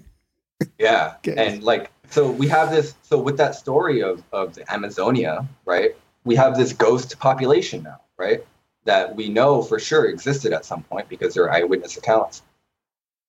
Yeah. 0.78 1.14
Okay. 1.26 1.34
And 1.36 1.62
like, 1.62 1.90
so 2.10 2.30
we 2.30 2.46
have 2.48 2.70
this, 2.70 2.94
so 3.02 3.18
with 3.20 3.36
that 3.38 3.54
story 3.54 4.02
of, 4.02 4.22
of 4.32 4.54
the 4.54 4.70
Amazonia, 4.72 5.46
right? 5.64 5.94
We 6.24 6.34
have 6.36 6.56
this 6.56 6.72
ghost 6.72 7.18
population 7.18 7.82
now, 7.82 8.00
right? 8.18 8.44
That 8.84 9.14
we 9.16 9.28
know 9.28 9.62
for 9.62 9.78
sure 9.78 10.06
existed 10.06 10.52
at 10.52 10.64
some 10.64 10.82
point 10.82 11.08
because 11.08 11.34
there 11.34 11.44
are 11.44 11.52
eyewitness 11.52 11.96
accounts. 11.96 12.42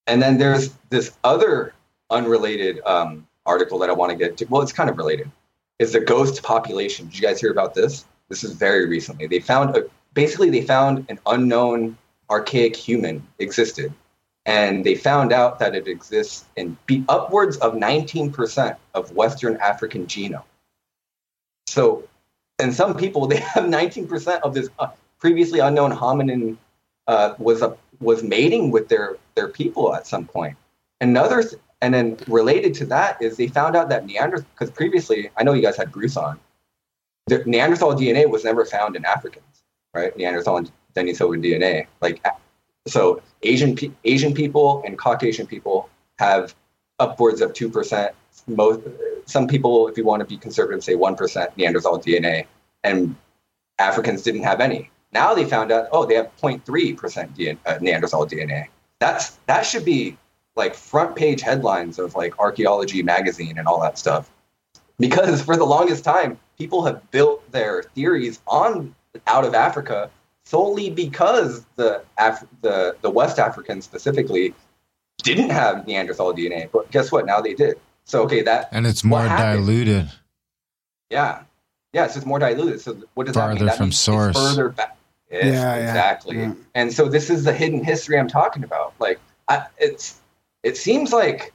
And 0.08 0.22
then 0.22 0.38
there's 0.38 0.72
this 0.90 1.12
other 1.24 1.74
unrelated 2.12 2.82
um, 2.86 3.28
article 3.46 3.80
that 3.80 3.90
I 3.90 3.94
want 3.94 4.12
to 4.12 4.18
get 4.18 4.38
to. 4.38 4.46
Well, 4.46 4.62
it's 4.62 4.74
kind 4.74 4.90
of 4.90 4.98
related. 4.98 5.32
Is 5.80 5.94
the 5.94 6.00
ghost 6.00 6.44
population. 6.44 7.08
Did 7.08 7.16
you 7.16 7.22
guys 7.22 7.42
hear 7.42 7.52
about 7.52 7.74
this? 7.74 8.06
This 8.30 8.44
is 8.44 8.54
very 8.54 8.88
recently. 8.88 9.28
They 9.28 9.40
found 9.40 9.76
a, 9.76 9.86
basically 10.14 10.50
they 10.50 10.62
found 10.62 11.06
an 11.10 11.20
unknown 11.26 11.98
archaic 12.30 12.76
human 12.76 13.26
existed 13.40 13.94
and 14.46 14.86
they 14.86 14.96
found 14.96 15.32
out 15.32 15.60
that 15.60 15.76
it 15.76 15.88
exists 15.88 16.46
in 16.56 16.78
be 16.86 17.04
upwards 17.10 17.58
of 17.58 17.74
19% 17.74 18.76
of 18.94 19.12
Western 19.16 19.58
African 19.58 20.08
genome. 20.08 20.44
So, 21.68 22.04
and 22.60 22.74
some 22.74 22.96
people 22.96 23.28
they 23.28 23.38
have 23.38 23.66
19% 23.66 24.42
of 24.42 24.54
this 24.54 24.70
uh, 24.80 24.88
previously 25.20 25.60
unknown 25.60 25.92
hominin 25.92 26.58
uh, 27.08 27.36
was 27.38 27.62
a, 27.62 27.76
was 28.00 28.24
mating 28.24 28.72
with 28.72 28.88
their 28.88 29.18
their 29.36 29.48
people 29.48 29.94
at 29.94 30.08
some 30.08 30.26
point. 30.26 30.58
Another 31.00 31.44
th- 31.44 31.62
and 31.82 31.94
then 31.94 32.18
related 32.28 32.74
to 32.76 32.86
that 32.86 33.22
is 33.22 33.38
they 33.38 33.48
found 33.48 33.76
out 33.76 33.90
that 33.90 34.06
Neanderthal 34.06 34.46
because 34.54 34.72
previously 34.72 35.30
I 35.38 35.44
know 35.44 35.54
you 35.54 35.62
guys 35.62 35.78
had 35.78 35.92
Bruce 35.92 36.18
on. 36.18 36.40
The 37.28 37.44
Neanderthal 37.46 37.94
DNA 37.94 38.30
was 38.30 38.44
never 38.44 38.66
found 38.66 38.96
in 38.96 39.06
Africans, 39.06 39.64
right? 39.94 40.16
Neanderthal 40.16 40.58
and 40.58 40.72
Denisovan 40.96 41.44
DNA, 41.44 41.88
like 42.02 42.24
so 42.88 43.22
Asian 43.44 43.78
Asian 44.04 44.34
people 44.34 44.84
and 44.86 44.98
Caucasian 44.98 45.48
people 45.48 45.90
have 46.20 46.56
upwards 47.00 47.42
of 47.42 47.54
two 47.54 47.70
percent. 47.70 48.14
Most 48.48 48.82
some 49.26 49.48
people, 49.48 49.88
if 49.88 49.98
you 49.98 50.04
want 50.04 50.20
to 50.22 50.26
be 50.26 50.38
conservative, 50.38 50.84
say 50.84 50.96
one 50.96 51.16
percent 51.16 51.56
Neanderthal 51.58 52.00
DNA, 52.00 52.46
and 52.84 53.16
Africans 53.80 54.22
didn't 54.22 54.44
have 54.44 54.62
any. 54.62 54.90
Now 55.14 55.34
they 55.34 55.46
found 55.46 55.72
out, 55.72 55.90
oh, 55.92 56.06
they 56.06 56.16
have 56.16 56.32
0.3 56.38 56.98
percent 56.98 57.32
uh, 57.66 57.78
Neanderthal 57.82 58.28
DNA. 58.28 58.68
That's 59.00 59.32
that 59.48 59.66
should 59.66 59.84
be 59.84 60.18
like 60.56 60.76
front 60.76 61.16
page 61.16 61.42
headlines 61.42 61.98
of 62.00 62.16
like 62.16 62.38
archaeology 62.40 63.02
magazine 63.04 63.58
and 63.58 63.68
all 63.68 63.80
that 63.82 63.98
stuff. 63.98 64.30
Because 65.00 65.42
for 65.42 65.58
the 65.58 65.64
longest 65.66 66.04
time, 66.04 66.38
people 66.58 66.84
have 66.86 67.10
built 67.12 67.50
their 67.52 67.84
theories 67.84 68.40
on 68.48 68.94
out 69.28 69.46
of 69.46 69.54
Africa 69.56 70.10
solely 70.46 70.90
because 70.90 71.66
the 71.76 72.04
Af- 72.18 72.46
the 72.62 72.96
the 73.02 73.10
West 73.10 73.40
Africans 73.40 73.86
specifically 73.86 74.54
didn't 75.24 75.50
have 75.50 75.88
Neanderthal 75.88 76.34
DNA. 76.34 76.70
But 76.72 76.92
guess 76.92 77.12
what? 77.12 77.26
Now 77.26 77.42
they 77.42 77.54
did. 77.54 77.80
So 78.06 78.24
okay, 78.24 78.42
that 78.44 78.70
And 78.72 78.86
it's 78.86 79.04
more 79.04 79.26
diluted. 79.28 80.10
yeah, 81.10 81.44
yeah, 81.94 82.06
it's 82.06 82.14
just 82.16 82.26
more 82.26 82.40
diluted. 82.40 82.82
So 82.82 82.98
what 83.14 83.26
does 83.26 83.36
that 83.36 83.42
Farther 83.42 83.56
mean? 83.56 83.66
That 83.66 83.78
from 83.78 83.86
means 83.88 84.00
source. 84.00 84.36
further 84.38 84.70
back. 84.70 84.98
Yes, 85.32 85.46
Yeah, 85.46 85.76
yeah, 85.78 85.88
exactly. 85.88 86.38
yeah. 86.38 86.54
And 86.76 86.92
so 86.94 87.08
this 87.08 87.30
is 87.30 87.44
the 87.46 87.54
hidden 87.54 87.84
history 87.84 88.20
I'm 88.20 88.28
talking 88.28 88.64
about. 88.64 88.94
Like, 89.00 89.20
I, 89.48 89.66
it's 89.78 90.20
it 90.64 90.78
seems 90.78 91.12
like 91.12 91.54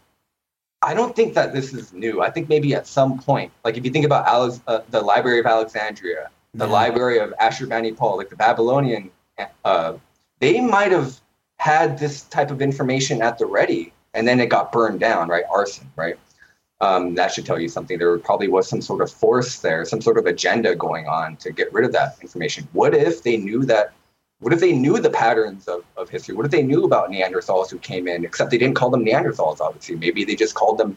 I 0.82 0.94
don't 0.94 1.16
think 1.16 1.34
that 1.34 1.52
this 1.52 1.72
is 1.72 1.92
new. 1.92 2.22
I 2.22 2.30
think 2.30 2.48
maybe 2.48 2.74
at 2.74 2.86
some 2.86 3.18
point, 3.18 3.50
like 3.64 3.76
if 3.76 3.84
you 3.84 3.90
think 3.90 4.04
about 4.04 4.26
Alex, 4.26 4.60
uh, 4.66 4.80
the 4.90 5.00
Library 5.00 5.40
of 5.40 5.46
Alexandria, 5.46 6.30
the 6.54 6.66
Yeah. 6.66 6.72
Library 6.72 7.18
of 7.18 7.32
Ashurbanipal, 7.40 8.16
like 8.16 8.28
the 8.28 8.36
Babylonian, 8.36 9.10
uh, 9.64 9.94
they 10.40 10.60
might 10.60 10.92
have 10.92 11.18
had 11.58 11.98
this 11.98 12.22
type 12.22 12.50
of 12.50 12.60
information 12.60 13.22
at 13.22 13.38
the 13.38 13.46
ready, 13.46 13.92
and 14.14 14.28
then 14.28 14.38
it 14.40 14.46
got 14.46 14.70
burned 14.70 15.00
down, 15.00 15.28
right? 15.28 15.44
Arson, 15.50 15.90
right? 15.96 16.18
Um, 16.82 17.14
that 17.14 17.32
should 17.32 17.46
tell 17.46 17.58
you 17.58 17.70
something. 17.70 17.98
There 17.98 18.18
probably 18.18 18.48
was 18.48 18.68
some 18.68 18.82
sort 18.82 19.00
of 19.00 19.10
force 19.10 19.60
there, 19.60 19.84
some 19.86 20.02
sort 20.02 20.18
of 20.18 20.26
agenda 20.26 20.74
going 20.76 21.06
on 21.08 21.36
to 21.38 21.50
get 21.50 21.72
rid 21.72 21.86
of 21.86 21.92
that 21.92 22.16
information. 22.20 22.68
What 22.72 22.94
if 22.94 23.22
they 23.22 23.38
knew 23.38 23.64
that? 23.64 23.92
What 24.40 24.52
if 24.52 24.60
they 24.60 24.72
knew 24.72 24.98
the 24.98 25.10
patterns 25.10 25.66
of, 25.66 25.84
of 25.96 26.10
history? 26.10 26.34
What 26.34 26.44
if 26.44 26.52
they 26.52 26.62
knew 26.62 26.84
about 26.84 27.10
Neanderthals 27.10 27.70
who 27.70 27.78
came 27.78 28.06
in, 28.06 28.24
except 28.24 28.50
they 28.50 28.58
didn't 28.58 28.76
call 28.76 28.90
them 28.90 29.04
Neanderthals, 29.04 29.60
obviously? 29.60 29.96
Maybe 29.96 30.24
they 30.24 30.36
just 30.36 30.54
called 30.54 30.76
them, 30.78 30.96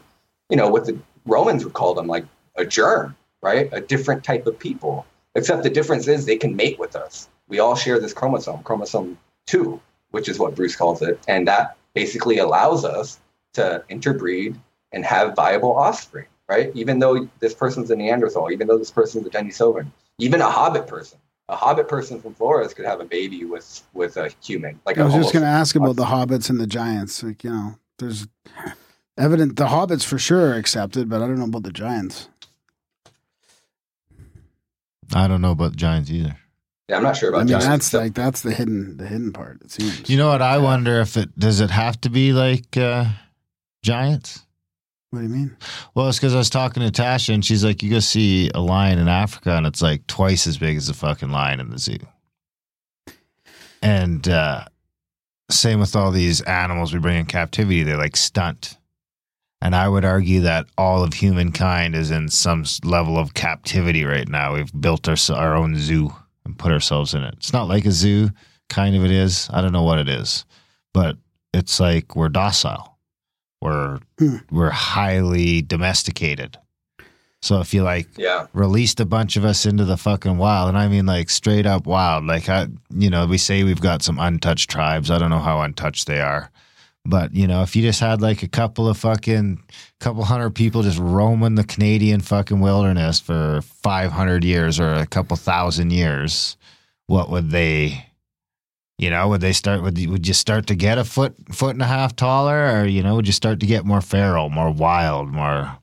you 0.50 0.56
know, 0.56 0.68
what 0.68 0.84
the 0.84 0.98
Romans 1.24 1.64
would 1.64 1.72
call 1.72 1.94
them, 1.94 2.06
like 2.06 2.26
a 2.56 2.66
germ, 2.66 3.16
right? 3.42 3.70
A 3.72 3.80
different 3.80 4.24
type 4.24 4.46
of 4.46 4.58
people. 4.58 5.06
Except 5.34 5.62
the 5.62 5.70
difference 5.70 6.06
is 6.06 6.26
they 6.26 6.36
can 6.36 6.54
mate 6.54 6.78
with 6.78 6.94
us. 6.96 7.28
We 7.48 7.60
all 7.60 7.76
share 7.76 7.98
this 7.98 8.12
chromosome, 8.12 8.62
chromosome 8.62 9.18
two, 9.46 9.80
which 10.10 10.28
is 10.28 10.38
what 10.38 10.54
Bruce 10.54 10.76
calls 10.76 11.00
it. 11.00 11.18
And 11.26 11.48
that 11.48 11.76
basically 11.94 12.38
allows 12.38 12.84
us 12.84 13.20
to 13.54 13.82
interbreed 13.88 14.60
and 14.92 15.04
have 15.04 15.34
viable 15.34 15.74
offspring, 15.76 16.26
right? 16.48 16.70
Even 16.74 16.98
though 16.98 17.28
this 17.38 17.54
person's 17.54 17.90
a 17.90 17.96
Neanderthal, 17.96 18.50
even 18.50 18.66
though 18.66 18.78
this 18.78 18.90
person's 18.90 19.26
a 19.26 19.30
Denisovan, 19.30 19.90
even 20.18 20.40
a 20.40 20.50
Hobbit 20.50 20.86
person, 20.86 21.18
a 21.50 21.56
Hobbit 21.56 21.88
person 21.88 22.20
from 22.22 22.32
Flores 22.34 22.72
could 22.72 22.84
have 22.86 23.00
a 23.00 23.04
baby 23.04 23.44
with 23.44 23.82
with 23.92 24.16
a 24.16 24.30
human. 24.42 24.80
Like 24.86 24.96
I 24.98 25.04
was 25.04 25.14
just 25.14 25.32
going 25.32 25.42
to 25.44 25.48
ask 25.50 25.74
about 25.76 25.96
the 25.96 26.04
hobbits 26.04 26.48
and 26.48 26.60
the 26.60 26.66
giants. 26.66 27.22
Like, 27.22 27.42
you 27.44 27.50
know, 27.50 27.74
there's 27.98 28.26
evident 29.18 29.56
the 29.56 29.66
hobbits 29.66 30.04
for 30.04 30.16
sure 30.18 30.52
are 30.52 30.54
accepted, 30.54 31.08
but 31.08 31.20
I 31.22 31.26
don't 31.26 31.38
know 31.40 31.46
about 31.46 31.64
the 31.64 31.72
giants. 31.72 32.28
I 35.12 35.26
don't 35.26 35.40
know 35.40 35.50
about 35.50 35.76
giants 35.76 36.10
either. 36.10 36.36
Yeah, 36.88 36.96
I'm 36.96 37.02
not 37.02 37.16
sure 37.16 37.28
about 37.30 37.38
I 37.38 37.44
mean, 37.44 37.48
giants. 37.48 37.66
that's 37.66 37.86
So- 37.88 37.98
like 37.98 38.14
that's 38.14 38.40
the 38.42 38.52
hidden 38.52 38.96
the 38.96 39.06
hidden 39.06 39.32
part. 39.32 39.60
It 39.62 39.70
seems. 39.72 40.08
You 40.08 40.16
know 40.16 40.28
what? 40.28 40.42
I 40.42 40.58
wonder 40.58 41.00
if 41.00 41.16
it 41.16 41.36
does 41.38 41.60
it 41.60 41.70
have 41.70 42.00
to 42.02 42.10
be 42.10 42.32
like 42.32 42.76
uh, 42.76 43.06
giants. 43.82 44.44
What 45.10 45.20
do 45.20 45.26
you 45.26 45.28
mean? 45.28 45.56
Well, 45.94 46.08
it's 46.08 46.18
because 46.18 46.34
I 46.34 46.38
was 46.38 46.50
talking 46.50 46.82
to 46.82 47.02
Tasha 47.02 47.34
and 47.34 47.44
she's 47.44 47.64
like, 47.64 47.82
you 47.82 47.90
go 47.90 47.98
see 47.98 48.50
a 48.54 48.60
lion 48.60 48.98
in 48.98 49.08
Africa 49.08 49.56
and 49.56 49.66
it's 49.66 49.82
like 49.82 50.06
twice 50.06 50.46
as 50.46 50.56
big 50.56 50.76
as 50.76 50.86
the 50.86 50.94
fucking 50.94 51.30
lion 51.30 51.58
in 51.58 51.70
the 51.70 51.78
zoo. 51.78 51.98
And 53.82 54.28
uh, 54.28 54.66
same 55.50 55.80
with 55.80 55.96
all 55.96 56.12
these 56.12 56.42
animals 56.42 56.92
we 56.92 57.00
bring 57.00 57.18
in 57.18 57.26
captivity, 57.26 57.82
they're 57.82 57.96
like 57.96 58.16
stunt. 58.16 58.78
And 59.60 59.74
I 59.74 59.88
would 59.88 60.04
argue 60.04 60.40
that 60.42 60.66
all 60.78 61.02
of 61.02 61.12
humankind 61.12 61.94
is 61.94 62.10
in 62.10 62.28
some 62.28 62.64
level 62.84 63.18
of 63.18 63.34
captivity 63.34 64.04
right 64.04 64.28
now. 64.28 64.54
We've 64.54 64.80
built 64.80 65.08
our, 65.08 65.16
our 65.34 65.54
own 65.54 65.76
zoo 65.76 66.14
and 66.44 66.58
put 66.58 66.72
ourselves 66.72 67.14
in 67.14 67.24
it. 67.24 67.34
It's 67.34 67.52
not 67.52 67.68
like 67.68 67.84
a 67.84 67.90
zoo 67.90 68.30
kind 68.68 68.94
of 68.94 69.04
it 69.04 69.10
is. 69.10 69.50
I 69.52 69.60
don't 69.60 69.72
know 69.72 69.82
what 69.82 69.98
it 69.98 70.08
is, 70.08 70.44
but 70.94 71.16
it's 71.52 71.80
like 71.80 72.14
we're 72.16 72.28
docile. 72.28 72.89
We're 73.60 73.98
Hmm. 74.18 74.36
we're 74.50 74.70
highly 74.70 75.62
domesticated. 75.62 76.56
So 77.42 77.60
if 77.60 77.72
you 77.72 77.82
like 77.82 78.08
Yeah. 78.18 78.46
released 78.52 79.00
a 79.00 79.06
bunch 79.06 79.36
of 79.36 79.44
us 79.44 79.64
into 79.64 79.84
the 79.84 79.96
fucking 79.96 80.36
wild, 80.38 80.68
and 80.68 80.76
I 80.78 80.88
mean 80.88 81.06
like 81.06 81.30
straight 81.30 81.66
up 81.66 81.86
wild. 81.86 82.26
Like 82.26 82.48
I, 82.48 82.66
you 82.94 83.08
know, 83.10 83.26
we 83.26 83.38
say 83.38 83.64
we've 83.64 83.80
got 83.80 84.02
some 84.02 84.18
untouched 84.18 84.68
tribes. 84.70 85.10
I 85.10 85.18
don't 85.18 85.30
know 85.30 85.38
how 85.40 85.60
untouched 85.62 86.06
they 86.06 86.20
are, 86.20 86.50
but 87.06 87.34
you 87.34 87.46
know, 87.46 87.62
if 87.62 87.74
you 87.74 87.82
just 87.82 88.00
had 88.00 88.20
like 88.20 88.42
a 88.42 88.48
couple 88.48 88.88
of 88.88 88.98
fucking 88.98 89.62
couple 90.00 90.24
hundred 90.24 90.50
people 90.50 90.82
just 90.82 90.98
roaming 90.98 91.54
the 91.54 91.64
Canadian 91.64 92.20
fucking 92.20 92.60
wilderness 92.60 93.20
for 93.20 93.60
five 93.62 94.12
hundred 94.12 94.44
years 94.44 94.78
or 94.78 94.92
a 94.94 95.06
couple 95.06 95.36
thousand 95.36 95.92
years, 95.92 96.56
what 97.06 97.30
would 97.30 97.50
they? 97.50 98.06
You 99.00 99.08
know, 99.08 99.28
would 99.28 99.40
they 99.40 99.54
start? 99.54 99.82
Would 99.82 99.96
you, 99.96 100.10
would 100.10 100.28
you 100.28 100.34
start 100.34 100.66
to 100.66 100.74
get 100.74 100.98
a 100.98 101.04
foot 101.04 101.34
foot 101.50 101.74
and 101.74 101.80
a 101.80 101.86
half 101.86 102.14
taller, 102.14 102.70
or 102.70 102.84
you 102.84 103.02
know, 103.02 103.14
would 103.14 103.26
you 103.26 103.32
start 103.32 103.58
to 103.60 103.66
get 103.66 103.86
more 103.86 104.02
feral, 104.02 104.50
more 104.50 104.70
wild, 104.70 105.30
more 105.30 105.78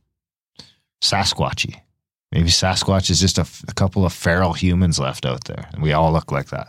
Sasquatchy? 1.02 1.82
Maybe 2.32 2.50
Sasquatch 2.50 3.10
is 3.10 3.20
just 3.20 3.40
a 3.40 3.74
couple 3.74 4.06
of 4.06 4.14
feral 4.14 4.54
humans 4.54 5.00
left 5.00 5.26
out 5.26 5.46
there, 5.46 5.68
and 5.74 5.82
we 5.82 5.94
all 5.94 6.12
look 6.12 6.32
like 6.32 6.50
that. 6.50 6.68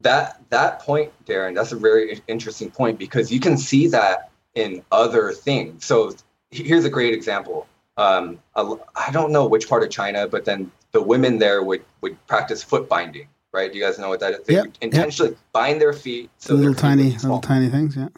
That 0.00 0.40
that 0.50 0.80
point, 0.80 1.12
Darren, 1.24 1.54
that's 1.54 1.70
a 1.70 1.76
very 1.76 2.20
interesting 2.26 2.72
point 2.72 2.98
because 2.98 3.30
you 3.30 3.38
can 3.38 3.56
see 3.56 3.86
that 3.86 4.30
in 4.56 4.82
other 4.90 5.30
things. 5.30 5.84
So 5.84 6.16
here's 6.50 6.84
a 6.84 6.90
great 6.90 7.14
example. 7.14 7.68
Um, 7.96 8.40
a- 8.56 8.74
I 8.96 9.12
don't 9.12 9.30
know 9.30 9.46
which 9.46 9.68
part 9.68 9.84
of 9.84 9.90
China, 9.90 10.26
but 10.26 10.46
then 10.46 10.72
the 10.90 11.00
women 11.00 11.38
there 11.38 11.62
would 11.62 11.84
would 12.00 12.26
practice 12.26 12.60
foot 12.64 12.88
binding, 12.88 13.28
right? 13.54 13.72
Do 13.72 13.78
you 13.78 13.84
guys 13.84 13.98
know 13.98 14.10
what 14.10 14.20
that 14.20 14.34
is? 14.34 14.46
They 14.46 14.54
Yep, 14.54 14.66
intentionally 14.82 15.36
bind 15.52 15.80
their 15.80 15.92
feet 15.92 16.28
so 16.38 16.54
little 16.54 16.74
their 16.74 16.74
feet 16.74 16.76
would 16.76 16.98
tiny, 16.98 17.10
little 17.12 17.40
tiny 17.40 17.68
things. 17.68 17.96
Yeah. 17.96 18.08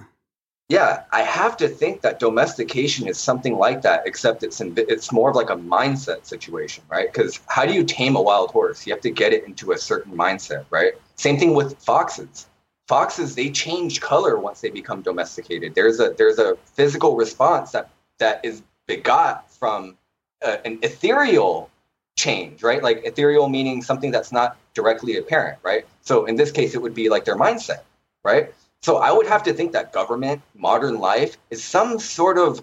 Yeah, 0.68 1.04
I 1.12 1.22
have 1.22 1.56
to 1.58 1.68
think 1.68 2.00
that 2.00 2.18
domestication 2.18 3.06
is 3.06 3.18
something 3.18 3.56
like 3.56 3.82
that, 3.82 4.04
except 4.04 4.42
it's 4.42 4.60
in, 4.60 4.74
it's 4.76 5.12
more 5.12 5.30
of 5.30 5.36
like 5.36 5.48
a 5.48 5.54
mindset 5.54 6.26
situation, 6.26 6.82
right? 6.90 7.12
Because 7.12 7.38
how 7.46 7.64
do 7.66 7.72
you 7.72 7.84
tame 7.84 8.16
a 8.16 8.22
wild 8.22 8.50
horse? 8.50 8.84
You 8.84 8.92
have 8.92 9.02
to 9.02 9.10
get 9.10 9.32
it 9.32 9.44
into 9.44 9.70
a 9.70 9.78
certain 9.78 10.12
mindset, 10.16 10.64
right? 10.70 10.94
Same 11.14 11.38
thing 11.38 11.54
with 11.54 11.78
foxes. 11.78 12.46
Foxes 12.88 13.36
they 13.36 13.50
change 13.50 14.00
color 14.00 14.38
once 14.38 14.60
they 14.60 14.70
become 14.70 15.02
domesticated. 15.02 15.76
There's 15.76 16.00
a 16.00 16.14
there's 16.16 16.38
a 16.40 16.56
physical 16.74 17.14
response 17.14 17.70
that 17.70 17.90
that 18.18 18.44
is 18.44 18.62
begot 18.86 19.48
from 19.52 19.96
uh, 20.44 20.56
an 20.64 20.80
ethereal 20.82 21.70
change, 22.16 22.62
right? 22.62 22.82
Like 22.82 23.02
ethereal 23.04 23.48
meaning 23.48 23.82
something 23.82 24.10
that's 24.10 24.32
not 24.32 24.56
directly 24.74 25.16
apparent, 25.18 25.58
right? 25.62 25.86
So 26.00 26.24
in 26.24 26.36
this 26.36 26.50
case, 26.50 26.74
it 26.74 26.82
would 26.82 26.94
be 26.94 27.08
like 27.08 27.24
their 27.24 27.36
mindset, 27.36 27.82
right? 28.24 28.52
So 28.82 28.98
I 28.98 29.12
would 29.12 29.26
have 29.26 29.42
to 29.44 29.52
think 29.52 29.72
that 29.72 29.92
government, 29.92 30.42
modern 30.54 30.98
life, 30.98 31.36
is 31.50 31.62
some 31.62 31.98
sort 31.98 32.38
of 32.38 32.62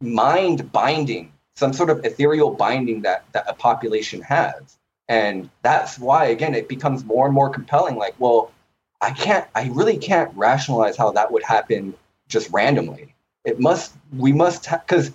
mind 0.00 0.72
binding, 0.72 1.32
some 1.54 1.72
sort 1.72 1.90
of 1.90 2.04
ethereal 2.04 2.50
binding 2.50 3.02
that, 3.02 3.24
that 3.32 3.44
a 3.48 3.54
population 3.54 4.22
has. 4.22 4.76
And 5.08 5.50
that's 5.62 5.98
why, 5.98 6.26
again, 6.26 6.54
it 6.54 6.68
becomes 6.68 7.04
more 7.04 7.26
and 7.26 7.34
more 7.34 7.50
compelling. 7.50 7.96
Like, 7.96 8.14
well, 8.18 8.52
I 9.00 9.10
can't, 9.10 9.46
I 9.54 9.68
really 9.72 9.98
can't 9.98 10.30
rationalize 10.34 10.96
how 10.96 11.12
that 11.12 11.30
would 11.30 11.42
happen 11.42 11.94
just 12.28 12.50
randomly. 12.52 13.14
It 13.44 13.60
must, 13.60 13.94
we 14.16 14.32
must, 14.32 14.70
because 14.70 15.12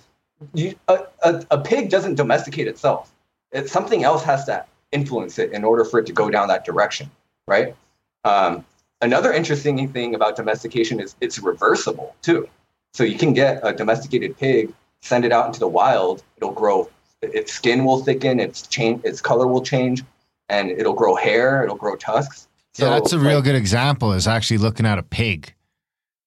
a, 0.56 0.76
a, 1.24 1.44
a 1.50 1.58
pig 1.58 1.90
doesn't 1.90 2.14
domesticate 2.14 2.68
itself. 2.68 3.12
It, 3.52 3.68
something 3.68 4.04
else 4.04 4.22
has 4.24 4.44
to 4.46 4.64
influence 4.92 5.38
it 5.38 5.52
in 5.52 5.64
order 5.64 5.84
for 5.84 6.00
it 6.00 6.06
to 6.06 6.12
go 6.12 6.30
down 6.30 6.48
that 6.48 6.64
direction, 6.64 7.10
right? 7.46 7.74
Um, 8.24 8.64
another 9.00 9.32
interesting 9.32 9.88
thing 9.92 10.14
about 10.14 10.36
domestication 10.36 11.00
is 11.00 11.16
it's 11.20 11.38
reversible 11.38 12.14
too. 12.22 12.48
So 12.92 13.04
you 13.04 13.18
can 13.18 13.32
get 13.32 13.60
a 13.62 13.72
domesticated 13.72 14.36
pig, 14.36 14.72
send 15.00 15.24
it 15.24 15.32
out 15.32 15.46
into 15.46 15.60
the 15.60 15.68
wild, 15.68 16.22
it'll 16.36 16.52
grow, 16.52 16.88
its 17.22 17.52
skin 17.52 17.84
will 17.84 18.02
thicken, 18.02 18.40
its 18.40 18.66
change, 18.66 19.04
its 19.04 19.20
color 19.20 19.46
will 19.46 19.62
change, 19.62 20.02
and 20.48 20.70
it'll 20.70 20.94
grow 20.94 21.14
hair, 21.14 21.62
it'll 21.62 21.76
grow 21.76 21.96
tusks. 21.96 22.48
So, 22.74 22.86
yeah, 22.86 22.94
that's 22.94 23.12
a 23.12 23.18
real 23.18 23.36
like, 23.36 23.44
good 23.44 23.54
example. 23.56 24.12
Is 24.12 24.28
actually 24.28 24.58
looking 24.58 24.86
at 24.86 24.98
a 24.98 25.02
pig, 25.02 25.54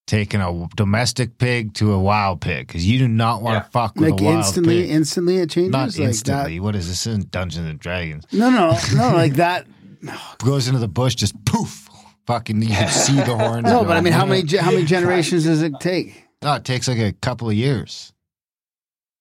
taking 0.05 0.41
a 0.41 0.67
domestic 0.75 1.37
pig 1.37 1.73
to 1.75 1.93
a 1.93 1.99
wild 1.99 2.41
pig, 2.41 2.67
because 2.67 2.85
you 2.85 2.99
do 2.99 3.07
not 3.07 3.41
want 3.41 3.55
to 3.55 3.65
Yeah. 3.65 3.69
fuck 3.71 3.95
with 3.95 4.11
Like 4.11 4.21
a 4.21 4.23
wild 4.23 4.37
instantly, 4.37 4.81
pig. 4.83 4.91
instantly 4.91 5.37
it 5.37 5.49
changes. 5.49 5.71
Not 5.71 5.89
like 5.91 5.99
instantly. 5.99 6.59
What 6.59 6.75
is 6.75 6.87
this? 6.87 7.07
In 7.07 7.27
Dungeons 7.31 7.67
and 7.69 7.79
Dragons, 7.79 8.25
That. 8.31 8.37
No, 8.37 8.49
no, 8.49 8.77
no. 8.95 9.15
Like 9.15 9.35
that. 9.35 9.65
goes 10.43 10.67
into 10.67 10.79
the 10.79 10.87
bush, 10.89 11.15
just 11.15 11.33
poof, 11.45 11.87
fucking. 12.27 12.61
You 12.61 12.67
can 12.69 12.89
see 12.89 13.15
the 13.15 13.37
horns. 13.37 13.63
No, 13.69 13.83
but 13.85 13.95
I 13.95 14.01
mean, 14.01 14.13
how 14.13 14.25
many 14.25 14.43
ge- 14.43 14.57
how 14.57 14.71
many 14.71 14.83
generations 14.95 15.45
does 15.45 15.61
it 15.61 15.73
take? 15.79 16.25
No, 16.41 16.53
it 16.55 16.65
takes 16.65 16.87
like 16.89 16.99
a 16.99 17.13
couple 17.13 17.47
of 17.49 17.55
years. 17.55 18.11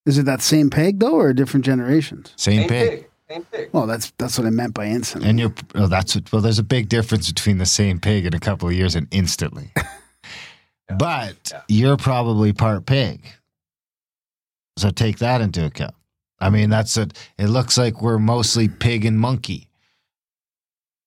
Is 0.04 0.18
it 0.18 0.24
that 0.24 0.42
same 0.42 0.68
pig 0.70 0.98
though, 0.98 1.14
or 1.14 1.32
different 1.32 1.64
generations? 1.64 2.32
Same, 2.34 2.62
same 2.62 2.68
pig. 2.68 2.90
pig, 2.90 3.08
same 3.30 3.44
pig. 3.52 3.68
Well, 3.72 3.86
that's 3.86 4.12
that's 4.18 4.36
what 4.36 4.48
I 4.48 4.50
meant 4.50 4.74
by 4.74 4.86
instantly. 4.86 5.30
And 5.30 5.38
you're 5.38 5.54
oh, 5.76 5.86
that's 5.86 6.16
what, 6.16 6.32
well. 6.32 6.42
There's 6.42 6.58
a 6.58 6.64
big 6.64 6.88
difference 6.88 7.30
between 7.30 7.58
the 7.58 7.66
same 7.66 8.00
pig 8.00 8.26
in 8.26 8.34
a 8.34 8.40
couple 8.40 8.68
of 8.68 8.74
years 8.74 8.96
and 8.96 9.06
instantly. 9.12 9.70
But 10.99 11.51
Yeah. 11.53 11.61
you're 11.68 11.97
probably 11.97 12.53
part 12.53 12.86
pig, 12.86 13.20
so 14.76 14.90
take 14.90 15.18
that 15.18 15.40
into 15.40 15.64
account. 15.66 15.95
I 16.40 16.51
mean, 16.51 16.70
that's 16.70 16.97
it. 16.97 17.16
It 17.38 17.49
looks 17.49 17.78
like 17.78 18.03
we're 18.03 18.18
mostly 18.18 18.68
pig 18.68 19.05
and 19.05 19.18
monkey. 19.18 19.68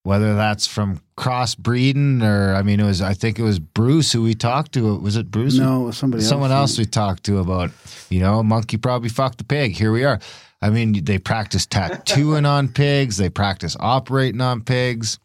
Whether 0.03 0.35
that's 0.35 0.67
from 0.67 1.01
crossbreeding 1.17 2.21
or 2.21 2.53
I 2.53 2.61
mean, 2.61 2.79
it 2.79 2.83
was 2.85 3.01
I 3.01 3.13
think 3.15 3.39
it 3.39 3.43
was 3.43 3.57
Bruce 3.57 4.11
who 4.11 4.21
we 4.21 4.35
talked 4.35 4.73
to. 4.73 4.95
Was 4.97 5.15
it 5.17 5.31
Bruce? 5.31 5.57
no, 5.57 5.89
somebody 5.91 6.21
Someone 6.23 6.51
else. 6.51 6.71
else 6.71 6.77
we 6.79 6.85
talked 6.85 7.23
to 7.23 7.39
about, 7.39 7.71
you 8.09 8.19
know, 8.19 8.43
monkey 8.43 8.77
probably 8.77 9.09
fucked 9.09 9.39
the 9.39 9.43
pig. 9.43 9.71
Here 9.75 9.91
we 9.91 10.03
are. 10.03 10.19
I 10.61 10.69
mean, 10.69 11.03
they 11.03 11.17
practice 11.17 11.65
tattooing 11.65 12.45
on 12.45 12.67
pigs. 12.73 13.17
They 13.17 13.29
practice 13.29 13.75
operating 13.79 14.41
on 14.41 14.61
pigs. 14.61 15.17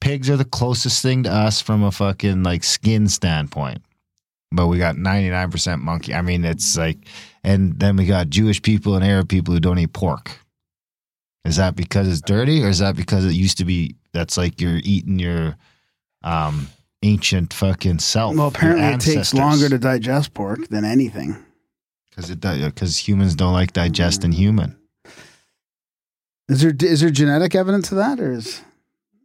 Pigs 0.00 0.30
are 0.30 0.36
the 0.36 0.44
closest 0.44 1.02
thing 1.02 1.24
to 1.24 1.30
us 1.32 1.60
from 1.60 1.82
a 1.82 1.90
fucking 1.90 2.44
like 2.44 2.62
skin 2.64 3.08
standpoint. 3.08 3.82
But 4.52 4.66
we 4.66 4.78
got 4.78 4.96
99% 4.96 5.80
monkey. 5.80 6.12
I 6.12 6.22
mean, 6.22 6.44
it's 6.44 6.76
like, 6.76 6.98
and 7.44 7.78
then 7.78 7.96
we 7.96 8.06
got 8.06 8.30
Jewish 8.30 8.60
people 8.60 8.96
and 8.96 9.04
Arab 9.04 9.28
people 9.28 9.54
who 9.54 9.60
don't 9.60 9.78
eat 9.78 9.92
pork. 9.92 10.40
Is 11.44 11.56
that 11.56 11.76
because 11.76 12.08
it's 12.08 12.20
dirty 12.20 12.62
or 12.62 12.68
is 12.68 12.80
that 12.80 12.96
because 12.96 13.24
it 13.24 13.32
used 13.32 13.58
to 13.58 13.64
be, 13.64 13.94
that's 14.12 14.36
like 14.36 14.60
you're 14.60 14.80
eating 14.82 15.18
your 15.18 15.56
um, 16.22 16.68
ancient 17.02 17.52
fucking 17.52 18.00
self? 18.00 18.36
Well, 18.36 18.48
apparently 18.48 18.86
it 18.86 19.00
takes 19.00 19.32
longer 19.32 19.68
to 19.68 19.78
digest 19.78 20.34
pork 20.34 20.68
than 20.68 20.84
anything. 20.84 21.36
Because 22.10 22.30
it 22.30 22.40
because 22.40 22.96
humans 22.96 23.34
don't 23.36 23.52
like 23.52 23.72
digesting 23.72 24.32
human. 24.32 24.76
Is 26.48 26.60
there 26.60 26.74
is 26.82 27.00
there 27.00 27.10
genetic 27.10 27.54
evidence 27.54 27.92
of 27.92 27.98
that, 27.98 28.18
or 28.18 28.32
is 28.32 28.60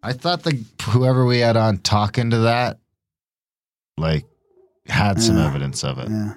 I 0.03 0.13
thought 0.13 0.43
the 0.43 0.63
whoever 0.83 1.25
we 1.25 1.39
had 1.39 1.57
on 1.57 1.79
talking 1.79 2.29
to 2.29 2.37
that, 2.39 2.77
like, 3.97 4.25
had 4.87 5.21
some 5.21 5.37
Yeah. 5.37 5.47
evidence 5.47 5.83
of 5.83 5.99
it. 5.99 6.09
yeah? 6.09 6.33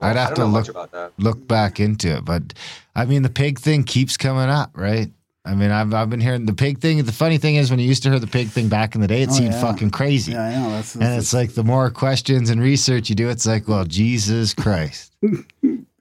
I'd 0.00 0.16
have 0.16 0.34
to 0.34 0.44
look 0.44 0.52
much 0.52 0.68
about 0.68 0.92
that. 0.92 1.12
look 1.16 1.48
back 1.48 1.80
into 1.80 2.16
it, 2.18 2.24
but 2.24 2.52
I 2.94 3.06
mean, 3.06 3.22
the 3.22 3.30
pig 3.30 3.58
thing 3.58 3.82
keeps 3.82 4.16
coming 4.18 4.48
up, 4.50 4.70
right? 4.74 5.10
I 5.44 5.54
mean, 5.54 5.70
I've 5.70 5.94
I've 5.94 6.10
been 6.10 6.20
hearing 6.20 6.44
the 6.44 6.52
pig 6.52 6.80
thing. 6.80 7.02
The 7.02 7.12
funny 7.12 7.38
thing 7.38 7.54
is, 7.54 7.70
when 7.70 7.78
you 7.80 7.86
used 7.88 8.02
to 8.02 8.10
hear 8.10 8.18
the 8.18 8.26
pig 8.26 8.48
thing 8.48 8.68
back 8.68 8.94
in 8.94 9.00
the 9.00 9.06
day, 9.06 9.22
it 9.22 9.30
Oh, 9.30 9.32
seemed 9.32 9.52
yeah. 9.52 9.60
fucking 9.60 9.90
crazy. 9.90 10.32
Yeah, 10.32 10.42
I 10.44 10.50
know. 10.54 10.70
That's, 10.70 10.94
And 10.96 11.04
it's 11.04 11.32
like 11.32 11.54
the 11.54 11.64
more 11.64 11.88
questions 11.90 12.50
and 12.50 12.60
research 12.60 13.08
you 13.08 13.16
do, 13.16 13.28
it's 13.30 13.46
like, 13.46 13.66
well, 13.68 13.84
Jesus 13.84 14.54
Christ. 14.54 15.12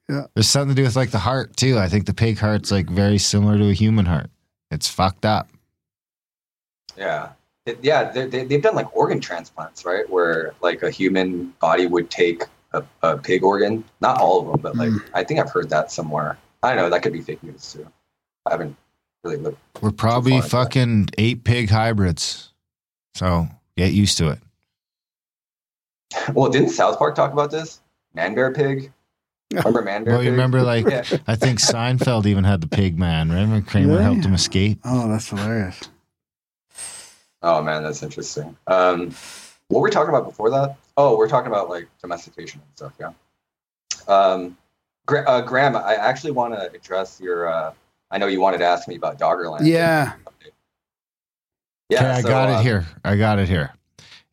Yeah. 0.08 0.28
There's 0.36 0.48
something 0.48 0.76
to 0.76 0.80
do 0.80 0.86
with 0.86 0.96
like 0.96 1.10
the 1.10 1.18
heart 1.18 1.58
too. 1.58 1.80
I 1.80 1.89
think 1.89 2.06
the 2.06 2.14
pig 2.14 2.38
heart's 2.38 2.70
like 2.70 2.88
very 2.88 3.18
similar 3.18 3.58
to 3.58 3.70
a 3.70 3.74
human 3.74 4.06
heart. 4.06 4.30
It's 4.70 4.88
fucked 4.88 5.26
up. 5.26 5.50
Yeah. 6.96 7.30
It- 7.66 7.80
yeah, 7.82 8.11
they, 8.11 8.28
they, 8.28 8.43
they've 8.45 8.61
done 8.61 8.76
like 8.76 8.95
organ 8.95 9.20
transplants, 9.20 9.86
right? 9.86 10.07
Where 10.09 10.53
like 10.61 10.84
a 10.84 10.89
human 10.91 11.47
body 11.59 11.88
would 11.88 12.09
take 12.11 12.43
a, 12.74 12.84
a 13.01 13.18
pig 13.18 13.43
organ. 13.43 13.84
Not 14.01 14.20
all 14.20 14.41
of 14.41 14.47
them, 14.51 14.61
but 14.61 14.76
like 14.76 14.89
hmm. 14.91 14.97
I 15.13 15.24
think 15.24 15.39
I've 15.39 15.49
heard 15.51 15.70
that 15.70 15.91
somewhere. 15.91 16.38
I 16.63 16.70
don't 16.70 16.78
know. 16.78 16.89
That 16.89 17.01
could 17.03 17.13
be 17.13 17.22
fake 17.22 17.41
news 17.43 17.74
too. 17.74 17.88
I 18.45 18.51
haven't 18.51 18.76
really 19.24 19.38
looked. 19.38 19.57
We're 19.82 19.91
probably 19.91 20.32
far 20.32 20.38
into 20.38 20.49
that. 20.49 20.57
fucking 20.57 21.07
eight 21.18 21.43
pig 21.43 21.70
hybrids. 21.70 22.51
So 23.16 23.47
get 23.78 23.93
used 23.93 24.18
to 24.20 24.30
it. 24.30 24.39
Well, 26.34 26.49
didn't 26.51 26.70
South 26.70 26.97
Park 26.97 27.16
talk 27.16 27.34
about 27.34 27.51
this? 27.51 27.82
Man 28.13 28.36
bear 28.36 28.53
pig. 28.53 28.91
Remember 29.53 29.82
man 29.82 30.03
bear? 30.03 30.13
Well, 30.16 30.24
you 30.24 30.30
pig? 30.30 30.34
remember 30.34 30.61
like 30.61 30.86
Yeah. 30.89 31.03
I 31.28 31.36
think 31.36 31.59
Seinfeld 31.59 32.26
even 32.26 32.43
had 32.43 32.61
the 32.61 32.68
pig 32.68 32.97
man. 32.97 33.30
Remember 33.30 33.61
Kramer 33.68 33.93
Really? 33.93 34.03
helped 34.03 34.26
him 34.26 34.34
escape. 34.34 34.80
oh, 34.86 35.09
that's 35.09 35.30
hilarious. 35.30 35.80
Oh 37.46 37.62
man, 37.62 37.84
that's 37.84 38.02
interesting. 38.02 38.58
Um, 38.66 39.14
what 39.68 39.80
were 39.80 39.86
we 39.86 39.91
talking 39.91 40.10
about 40.10 40.26
before 40.26 40.50
that? 40.50 40.78
Oh, 40.98 41.16
we're 41.16 41.30
talking 41.30 41.52
about 41.52 41.70
like 41.70 41.88
domestication 42.02 42.60
and 42.60 42.76
stuff. 42.76 42.93
Yeah. 43.00 44.14
Um, 44.14 44.58
Gra- 45.06 45.26
uh, 45.28 45.41
Graham, 45.41 45.76
I 45.76 45.93
actually 45.93 46.32
want 46.32 46.56
to 46.56 46.72
address 46.72 47.22
your. 47.22 47.48
Uh, 47.48 47.74
I 48.10 48.18
know 48.18 48.26
you 48.26 48.41
wanted 48.41 48.58
to 48.60 48.66
ask 48.66 48.88
me 48.88 48.96
about 48.96 49.20
Doggerland. 49.20 49.68
Yeah. 49.68 50.14
Yeah, 51.88 52.00
okay, 52.00 52.10
I 52.10 52.22
so, 52.22 52.28
got 52.28 52.50
uh, 52.50 52.60
it 52.60 52.64
here. 52.64 52.88
I 53.04 53.16
got 53.16 53.38
it 53.38 53.48
here. 53.48 53.72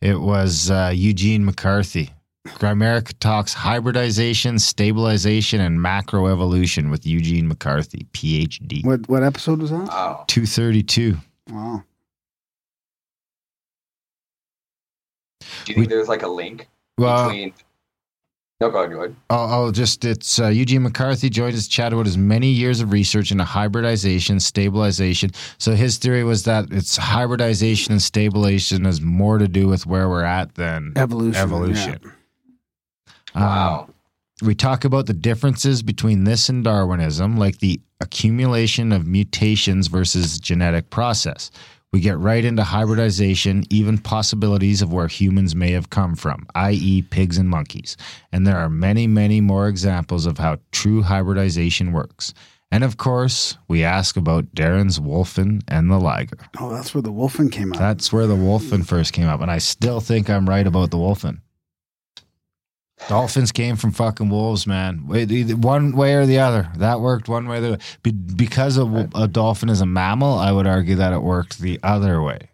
It 0.01 0.19
was 0.19 0.71
uh, 0.71 0.91
Eugene 0.95 1.45
McCarthy. 1.45 2.11
Grimerica 2.47 3.13
talks 3.19 3.53
hybridization, 3.53 4.59
stabilization, 4.59 5.61
and 5.61 5.79
macroevolution 5.79 6.91
with 6.91 7.07
Eugene 7.07 7.47
McCarthy, 7.47 8.07
PhD. 8.15 8.87
What 8.87 9.07
what 9.11 9.23
episode 9.23 9.61
was 9.61 9.71
that? 9.71 9.89
Wow. 9.89 10.25
232. 10.29 11.19
Wow. 11.51 11.85
Do 15.65 15.73
you 15.73 15.75
think 15.77 15.79
We- 15.79 15.87
there's 15.87 16.09
like 16.09 16.23
a 16.23 16.29
link 16.29 16.69
Well, 16.99 17.29
between? 17.29 17.53
No, 18.61 18.71
go 18.71 18.79
ahead. 18.79 18.93
Go 18.93 18.99
ahead. 19.01 19.17
I'll, 19.29 19.47
I'll 19.47 19.71
just, 19.73 20.05
it's 20.05 20.39
uh, 20.39 20.47
Eugene 20.47 20.85
McCarthy 20.85 21.29
joined 21.29 21.57
us 21.57 21.65
to 21.65 21.71
chat 21.71 21.93
about 21.93 22.07
his 22.07 22.17
many 22.17 22.47
years 22.47 22.81
of 22.81 22.93
research 22.93 23.33
into 23.33 23.43
hybridization, 23.43 24.39
stabilization. 24.39 25.31
So 25.59 25.75
his 25.75 25.97
theory 25.99 26.23
was 26.23 26.45
that 26.45 26.67
it's 26.71 26.97
hybridization 26.97 27.91
and 27.93 28.01
stabilization 28.01 28.85
has 28.85 29.01
more 29.01 29.39
to 29.39 29.49
do 29.49 29.67
with 29.67 29.85
where 29.85 30.09
we're 30.09 30.23
at 30.23 30.55
than 30.55 30.93
Evolution. 30.95 31.41
evolution. 31.43 31.99
Um, 33.35 33.43
Wow. 33.43 33.89
we 34.43 34.55
talk 34.55 34.85
about 34.85 35.07
the 35.07 35.13
differences 35.15 35.83
between 35.83 36.23
this 36.23 36.49
and 36.49 36.63
Darwinism, 36.63 37.37
like 37.39 37.59
the 37.59 37.81
accumulation 38.01 38.93
of 38.93 39.07
mutations 39.07 39.89
versus 39.89 40.39
genetic 40.39 40.91
process. 40.91 41.51
We 41.93 42.01
get 42.01 42.18
right 42.18 42.43
into 42.43 42.64
hybridization, 42.64 43.64
even 43.68 43.99
possibilities 43.99 44.80
of 44.80 44.95
where 44.95 45.09
humans 45.09 45.55
may 45.55 45.72
have 45.72 45.90
come 45.90 46.14
from, 46.14 46.47
i.e., 46.55 47.03
pigs 47.03 47.36
and 47.36 47.51
monkeys. 47.51 47.99
And 48.32 48.47
there 48.47 48.57
are 48.57 48.70
many, 48.70 49.07
many 49.07 49.43
more 49.43 49.68
examples 49.68 50.24
of 50.24 50.38
how 50.38 50.59
true 50.70 51.03
hybridization 51.03 51.93
works. 51.93 52.32
And 52.70 52.82
of 52.82 52.97
course, 52.97 53.59
we 53.68 53.84
ask 53.84 54.16
about 54.16 54.55
Darren's 54.55 54.99
Wolfen 54.99 55.61
and 55.68 55.90
the 55.90 55.99
Liger. 55.99 56.38
Oh, 56.59 56.70
that's 56.70 56.95
where 56.95 57.03
the 57.03 57.12
Wolfen 57.12 57.53
came 57.53 57.74
out. 57.74 57.78
That's 57.78 58.11
where 58.11 58.26
the 58.26 58.36
Wolfen 58.36 58.86
first 58.86 59.12
came 59.12 59.28
up, 59.28 59.43
and 59.43 59.51
I 59.51 59.59
still 59.59 60.01
think 60.01 60.30
I'm 60.30 60.49
right 60.49 60.66
about 60.66 60.90
the 60.90 60.97
Wolfen. 60.97 61.43
Dolphins 63.09 63.53
came 63.53 63.76
from 63.76 63.90
fucking 63.90 64.30
wolves, 64.30 64.66
man. 64.66 64.98
One 65.07 65.96
way 65.96 66.14
or 66.14 66.24
the 66.24 66.38
other. 66.38 66.68
That 66.76 67.00
worked 67.00 67.28
one 67.28 67.46
way 67.48 67.59
or 67.59 67.61
the 67.61 67.68
other. 67.74 67.82
Because 68.36 68.78
a, 68.78 69.09
a 69.14 69.28
dolphin 69.28 69.68
is 69.68 69.80
a 69.80 69.86
mammal, 69.86 70.38
I 70.38 70.53
would 70.53 70.66
argue 70.66 70.94
that 70.96 71.12
it 71.12 71.22
worked 71.22 71.59
the 71.59 71.78
other 71.82 72.22
way. 72.22 72.48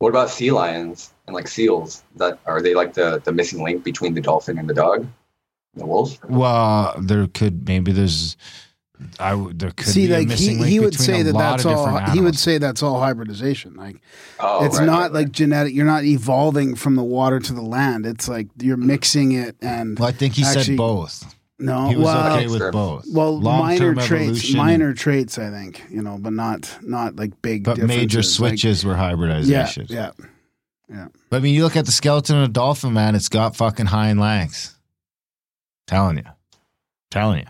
What 0.00 0.10
about 0.10 0.30
sea 0.30 0.50
lions 0.50 1.12
and 1.26 1.34
like 1.34 1.48
seals? 1.48 2.04
That 2.16 2.38
are 2.46 2.62
they 2.62 2.74
like 2.74 2.94
the 2.94 3.20
the 3.24 3.32
missing 3.32 3.62
link 3.62 3.82
between 3.82 4.14
the 4.14 4.20
dolphin 4.20 4.58
and 4.58 4.68
the 4.68 4.74
dog, 4.74 5.06
the 5.74 5.86
wolf? 5.86 6.22
Well, 6.24 6.94
there 7.00 7.26
could 7.26 7.66
maybe 7.66 7.90
there's, 7.90 8.36
I 9.20 9.34
would 9.34 9.58
there 9.58 9.70
could 9.70 9.86
See, 9.86 10.06
be 10.08 10.12
a 10.12 10.18
like 10.18 10.28
missing 10.28 10.54
he, 10.56 10.60
link 10.60 10.70
he 10.70 10.80
would 10.80 10.94
say 10.94 11.22
that 11.22 11.32
that's 11.32 11.64
all. 11.64 11.86
different 11.86 12.12
He 12.14 12.20
would 12.20 12.36
say 12.38 12.58
that's 12.58 12.82
all 12.82 12.98
hybridization. 13.00 13.74
Like 13.74 14.00
Oh, 14.40 14.64
it's 14.64 14.78
right, 14.78 14.86
not 14.86 15.00
right, 15.02 15.12
like 15.12 15.26
right. 15.26 15.32
genetic. 15.32 15.74
You're 15.74 15.86
not 15.86 16.04
evolving 16.04 16.74
from 16.74 16.96
the 16.96 17.04
water 17.04 17.38
to 17.40 17.52
the 17.52 17.62
land. 17.62 18.06
It's 18.06 18.28
like 18.28 18.48
you're 18.60 18.76
mixing 18.76 19.32
it 19.32 19.56
and 19.60 19.98
Well, 19.98 20.08
I 20.08 20.12
think 20.12 20.34
he 20.34 20.42
Actually, 20.44 20.64
said 20.64 20.76
both. 20.76 21.36
no. 21.58 21.88
He 21.88 21.96
was 21.96 22.04
well, 22.06 22.36
okay 22.36 22.46
with 22.48 22.72
both. 22.72 23.04
well, 23.12 23.38
Long-term 23.40 23.94
minor 23.96 24.06
traits, 24.06 24.54
minor 24.54 24.94
traits. 24.94 25.38
I 25.38 25.50
think 25.50 25.82
you 25.90 26.02
know, 26.02 26.18
but 26.20 26.32
not 26.32 26.76
not 26.82 27.16
like 27.16 27.40
big. 27.42 27.64
But 27.64 27.78
major 27.78 28.06
differences. 28.06 28.40
Like, 28.40 28.50
switches 28.50 28.84
were 28.84 28.96
hybridization. 28.96 29.86
yeah, 29.90 30.10
hybridizations. 30.10 30.28
yeah. 30.90 31.08
But 31.30 31.36
I 31.36 31.40
mean, 31.40 31.54
you 31.54 31.62
look 31.64 31.76
at 31.76 31.86
the 31.86 31.92
skeleton 31.92 32.36
of 32.38 32.44
a 32.44 32.48
dolphin, 32.52 32.94
man, 32.94 33.14
it's 33.14 33.28
got 33.28 33.54
fucking 33.54 33.86
hind 33.86 34.18
legs. 34.18 34.74
Telling 35.86 36.16
you. 36.18 36.24
Telling 37.10 37.38
you. 37.40 37.46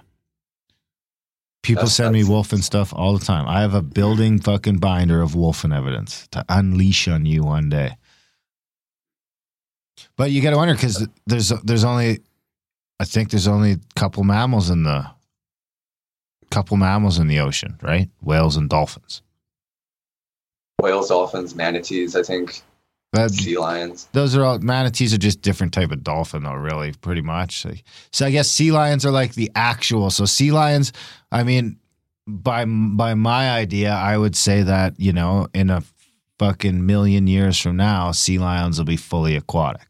People 1.69 1.83
That's- 1.83 1.97
send 1.97 2.13
me 2.15 2.21
that's- 2.23 2.31
wolf 2.31 2.53
and 2.55 2.65
stuff 2.65 2.95
all 2.95 3.17
the 3.19 3.23
time. 3.25 3.47
I 3.47 3.61
have 3.61 3.75
a 3.75 3.83
building 3.83 4.41
fucking 4.41 4.79
binder 4.79 5.21
of 5.21 5.35
wolf 5.35 5.65
and 5.65 5.73
evidence 5.75 6.27
to 6.33 6.43
unleash 6.49 7.07
on 7.09 7.27
you 7.27 7.43
one 7.45 7.69
day. 7.69 7.99
But 10.17 10.31
you 10.31 10.41
got 10.41 10.51
to 10.51 10.57
wonder 10.57 10.73
because 10.75 11.07
there's 11.27 11.51
there's 11.65 11.85
only, 11.85 12.21
I 12.99 13.05
think 13.05 13.31
there's 13.31 13.47
only 13.47 13.73
a 13.73 13.81
couple 13.97 14.25
mammals 14.25 14.71
in 14.71 14.85
the, 14.85 15.07
couple 16.51 16.79
mammals 16.79 17.19
in 17.19 17.27
the 17.27 17.41
ocean, 17.41 17.79
right? 17.83 18.09
Whales 18.23 18.57
and 18.57 18.71
dolphins. 18.71 19.21
whales, 20.81 21.09
dolphins, 21.09 21.55
manatees. 21.55 22.17
I 22.17 22.23
think 22.23 22.63
That, 23.15 23.31
sea 23.31 23.57
lions. 23.57 24.07
those 24.13 24.37
are 24.37 24.45
all 24.45 24.59
manatees 24.59 25.15
are 25.15 25.19
just 25.19 25.41
different 25.41 25.73
type 25.73 25.91
of 25.93 26.03
dolphin 26.05 26.43
though 26.43 26.53
really 26.53 26.93
pretty 26.93 27.23
much. 27.23 27.65
Like- 27.65 27.85
so 28.13 28.27
i 28.27 28.31
guess 28.31 28.51
sea 28.51 28.71
lions 28.71 29.07
are 29.07 29.11
like 29.11 29.35
the 29.35 29.51
actual 29.55 30.11
so 30.11 30.27
sea 30.27 30.53
lions 30.53 30.93
i 31.33 31.43
mean 31.43 31.79
by 32.27 32.67
by 32.67 33.15
my 33.15 33.51
idea 33.51 33.93
i 33.93 34.17
would 34.19 34.37
say 34.37 34.63
that 34.63 35.01
you 35.01 35.15
know 35.15 35.47
in 35.55 35.71
a 35.71 35.83
fucking 36.39 36.85
million 36.85 37.27
years 37.27 37.59
from 37.59 37.77
now 37.77 38.13
sea 38.13 38.39
lions 38.39 38.77
will 38.79 38.85
be 38.85 38.97
fully 38.97 39.35
aquatic. 39.37 39.89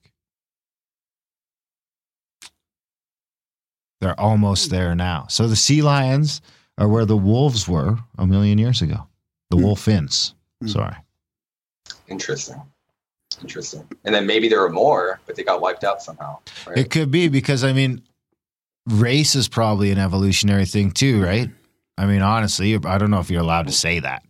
They're 4.01 4.19
almost 4.19 4.71
there 4.71 4.95
now. 4.95 5.27
So 5.29 5.49
the 5.49 5.57
sea 5.57 5.83
lions 5.83 6.41
are 6.79 6.89
where 6.89 7.05
the 7.05 7.17
wolves 7.17 7.69
were 7.69 7.99
a 8.17 8.27
million 8.27 8.57
years 8.59 8.81
ago. 8.81 9.09
The 9.51 9.57
wolf 9.57 9.85
wolfins. 9.87 10.35
Hmm. 10.63 10.69
sorry. 10.69 10.97
Interesting. 12.07 12.63
Interesting. 13.41 13.87
And 14.05 14.15
then 14.15 14.27
maybe 14.27 14.49
there 14.49 14.61
were 14.61 14.71
more, 14.71 15.21
but 15.27 15.37
they 15.37 15.43
got 15.45 15.61
wiped 15.61 15.85
out 15.85 16.03
somehow. 16.03 16.39
Right? 16.67 16.79
It 16.79 16.91
could 16.91 17.11
be 17.11 17.29
because 17.29 17.65
I 17.65 17.73
mean, 17.73 18.03
race 18.87 19.35
is 19.35 19.49
probably 19.49 19.91
an 19.91 19.99
evolutionary 19.99 20.65
thing 20.67 20.91
too, 20.91 21.23
right? 21.23 21.51
I 21.97 22.07
mean, 22.07 22.23
honestly, 22.23 22.75
I 22.77 22.99
don't 22.99 23.11
know 23.11 23.21
if 23.21 23.31
you're 23.31 23.41
allowed 23.43 23.67
to 23.67 23.73
say 23.73 23.99
that, 24.01 24.23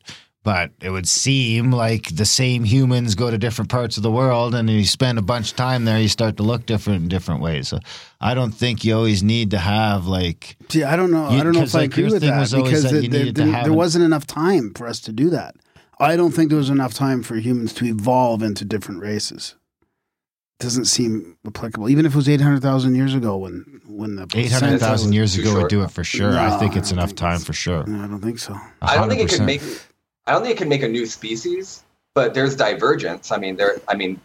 but 0.42 0.70
it 0.80 0.88
would 0.90 1.06
seem 1.06 1.70
like 1.70 2.14
the 2.16 2.24
same 2.24 2.64
humans 2.64 3.14
go 3.14 3.30
to 3.30 3.36
different 3.36 3.70
parts 3.70 3.98
of 3.98 4.02
the 4.02 4.10
world, 4.10 4.54
and 4.54 4.70
you 4.70 4.84
spend 4.86 5.18
a 5.18 5.22
bunch 5.22 5.50
of 5.50 5.56
time 5.58 5.84
there, 5.84 5.98
you 6.00 6.08
start 6.08 6.38
to 6.38 6.42
look 6.42 6.64
different 6.64 7.02
in 7.02 7.08
different 7.08 7.42
ways. 7.42 7.68
So 7.68 7.78
I 8.22 8.32
don't 8.32 8.52
think 8.52 8.84
you 8.84 8.94
always 8.96 9.22
need 9.22 9.50
to 9.50 9.58
have 9.58 10.06
like 10.06 10.56
See, 10.70 10.82
I 10.82 10.96
don't 10.96 11.10
know. 11.10 11.30
You- 11.30 11.40
I 11.40 11.42
don't 11.42 11.52
know 11.52 11.62
if 11.62 11.74
I 11.74 11.82
agree 11.82 12.04
your 12.04 12.12
with 12.14 12.22
thing 12.22 12.30
that 12.30 12.40
was 12.40 12.54
because 12.54 12.84
that 12.84 12.94
it- 12.94 13.04
you 13.04 13.10
there, 13.10 13.20
needed 13.20 13.36
to 13.36 13.42
there- 13.44 13.52
have 13.52 13.64
there 13.64 13.72
wasn't 13.74 14.04
enough 14.04 14.26
time 14.26 14.72
for 14.74 14.86
us 14.86 15.00
to 15.00 15.12
do 15.12 15.28
that. 15.30 15.54
I 16.00 16.16
don't 16.16 16.30
think 16.32 16.48
there 16.50 16.58
was 16.58 16.70
enough 16.70 16.94
time 16.94 17.22
for 17.22 17.36
humans 17.36 17.72
to 17.74 17.84
evolve 17.86 18.42
into 18.42 18.64
different 18.64 19.00
races. 19.00 19.56
Doesn't 20.60 20.86
seem 20.86 21.36
applicable, 21.46 21.88
even 21.88 22.04
if 22.04 22.14
it 22.14 22.16
was 22.16 22.28
eight 22.28 22.40
hundred 22.40 22.62
thousand 22.62 22.96
years 22.96 23.14
ago 23.14 23.36
when 23.36 23.80
when 23.86 24.16
the 24.16 24.26
eight 24.34 24.50
hundred 24.50 24.80
thousand 24.80 25.12
years 25.12 25.36
ago 25.38 25.54
would 25.54 25.68
do 25.68 25.82
it 25.82 25.90
for 25.92 26.02
sure. 26.02 26.36
I 26.36 26.58
think 26.58 26.74
it's 26.76 26.90
don't 26.90 26.98
enough 26.98 27.10
think 27.10 27.18
time 27.18 27.34
it's- 27.34 27.44
for 27.44 27.52
sure. 27.52 27.84
No, 27.86 28.02
I 28.04 28.08
don't 28.08 28.20
think 28.20 28.40
so. 28.40 28.56
I 28.82 28.96
don't 28.96 29.08
think 29.08 29.20
it 29.20 29.28
100%. 29.28 29.36
could 29.36 29.46
make. 29.46 29.62
I 30.26 30.32
don't 30.32 30.42
think 30.42 30.56
it 30.56 30.58
could 30.58 30.68
make 30.68 30.82
a 30.82 30.88
new 30.88 31.06
species, 31.06 31.84
but 32.14 32.34
there's 32.34 32.56
divergence. 32.56 33.30
I 33.30 33.38
mean, 33.38 33.56
there. 33.56 33.80
I 33.86 33.94
mean, 33.94 34.20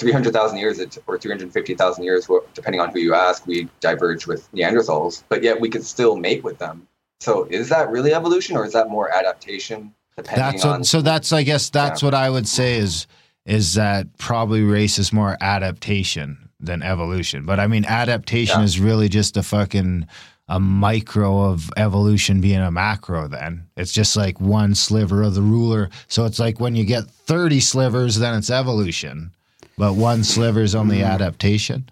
three 0.00 0.10
hundred 0.10 0.32
thousand 0.32 0.58
years 0.58 0.80
or 1.06 1.16
three 1.16 1.30
hundred 1.30 1.52
fifty 1.52 1.74
thousand 1.76 2.02
years, 2.02 2.28
depending 2.54 2.80
on 2.80 2.90
who 2.90 2.98
you 2.98 3.14
ask, 3.14 3.46
we 3.46 3.68
diverged 3.78 4.26
with 4.26 4.50
Neanderthals, 4.52 5.22
but 5.28 5.44
yet 5.44 5.60
we 5.60 5.70
could 5.70 5.84
still 5.84 6.16
mate 6.16 6.42
with 6.42 6.58
them. 6.58 6.88
So, 7.20 7.44
is 7.44 7.68
that 7.68 7.88
really 7.90 8.14
evolution, 8.14 8.56
or 8.56 8.64
is 8.64 8.72
that 8.72 8.90
more 8.90 9.10
adaptation? 9.14 9.94
That's 10.24 10.64
on 10.64 10.84
so. 10.84 11.00
That's 11.02 11.32
I 11.32 11.42
guess 11.42 11.70
that's 11.70 12.02
Yeah. 12.02 12.06
what 12.06 12.14
I 12.14 12.30
would 12.30 12.48
say 12.48 12.76
is 12.76 13.06
is 13.46 13.74
that 13.74 14.06
probably 14.18 14.62
race 14.62 14.98
is 14.98 15.12
more 15.12 15.36
adaptation 15.40 16.50
than 16.60 16.82
evolution. 16.82 17.44
But 17.44 17.60
I 17.60 17.66
mean, 17.66 17.84
adaptation 17.84 18.60
Yeah. 18.60 18.64
is 18.64 18.80
really 18.80 19.08
just 19.08 19.36
a 19.36 19.42
fucking 19.42 20.06
a 20.50 20.58
micro 20.58 21.44
of 21.44 21.70
evolution 21.76 22.40
being 22.40 22.60
a 22.60 22.70
macro. 22.70 23.28
Then 23.28 23.66
it's 23.76 23.92
just 23.92 24.16
like 24.16 24.40
one 24.40 24.74
sliver 24.74 25.22
of 25.22 25.34
the 25.34 25.42
ruler. 25.42 25.90
So 26.08 26.24
it's 26.24 26.38
like 26.38 26.58
when 26.58 26.74
you 26.74 26.84
get 26.84 27.04
thirty 27.08 27.60
slivers, 27.60 28.18
then 28.18 28.34
it's 28.34 28.50
evolution, 28.50 29.30
but 29.76 29.94
one 29.94 30.24
sliver 30.24 30.62
is 30.62 30.74
only 30.74 30.98
mm-hmm. 30.98 31.10
adaptation. 31.10 31.88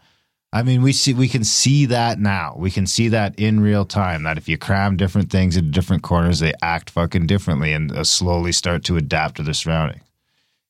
I 0.52 0.62
mean, 0.62 0.82
we 0.82 0.92
see 0.92 1.12
we 1.12 1.28
can 1.28 1.44
see 1.44 1.86
that 1.86 2.18
now. 2.18 2.54
We 2.56 2.70
can 2.70 2.86
see 2.86 3.08
that 3.08 3.38
in 3.38 3.60
real 3.60 3.84
time. 3.84 4.22
That 4.22 4.38
if 4.38 4.48
you 4.48 4.56
cram 4.56 4.96
different 4.96 5.30
things 5.30 5.56
into 5.56 5.70
different 5.70 6.02
corners, 6.02 6.38
they 6.38 6.52
act 6.62 6.90
fucking 6.90 7.26
differently 7.26 7.72
and 7.72 7.92
uh, 7.92 8.04
slowly 8.04 8.52
start 8.52 8.84
to 8.84 8.96
adapt 8.96 9.36
to 9.36 9.42
their 9.42 9.54
surroundings. 9.54 10.02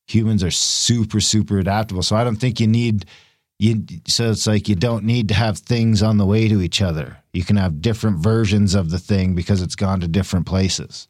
Humans 0.07 0.43
are 0.43 0.51
super 0.51 1.19
super 1.21 1.59
adaptable, 1.59 2.01
so 2.01 2.15
I 2.15 2.23
don't 2.23 2.37
think 2.37 2.59
you 2.59 2.67
need 2.67 3.05
you. 3.59 3.83
So 4.07 4.31
it's 4.31 4.47
like 4.47 4.67
you 4.67 4.75
don't 4.75 5.03
need 5.05 5.27
to 5.29 5.35
have 5.35 5.59
things 5.59 6.01
on 6.01 6.17
the 6.17 6.25
way 6.25 6.47
to 6.47 6.61
each 6.61 6.81
other. 6.81 7.17
You 7.31 7.43
can 7.43 7.55
have 7.55 7.81
different 7.81 8.17
versions 8.17 8.73
of 8.73 8.89
the 8.89 8.99
thing 8.99 9.35
because 9.35 9.61
it's 9.61 9.75
gone 9.75 9.99
to 9.99 10.07
different 10.07 10.47
places. 10.47 11.07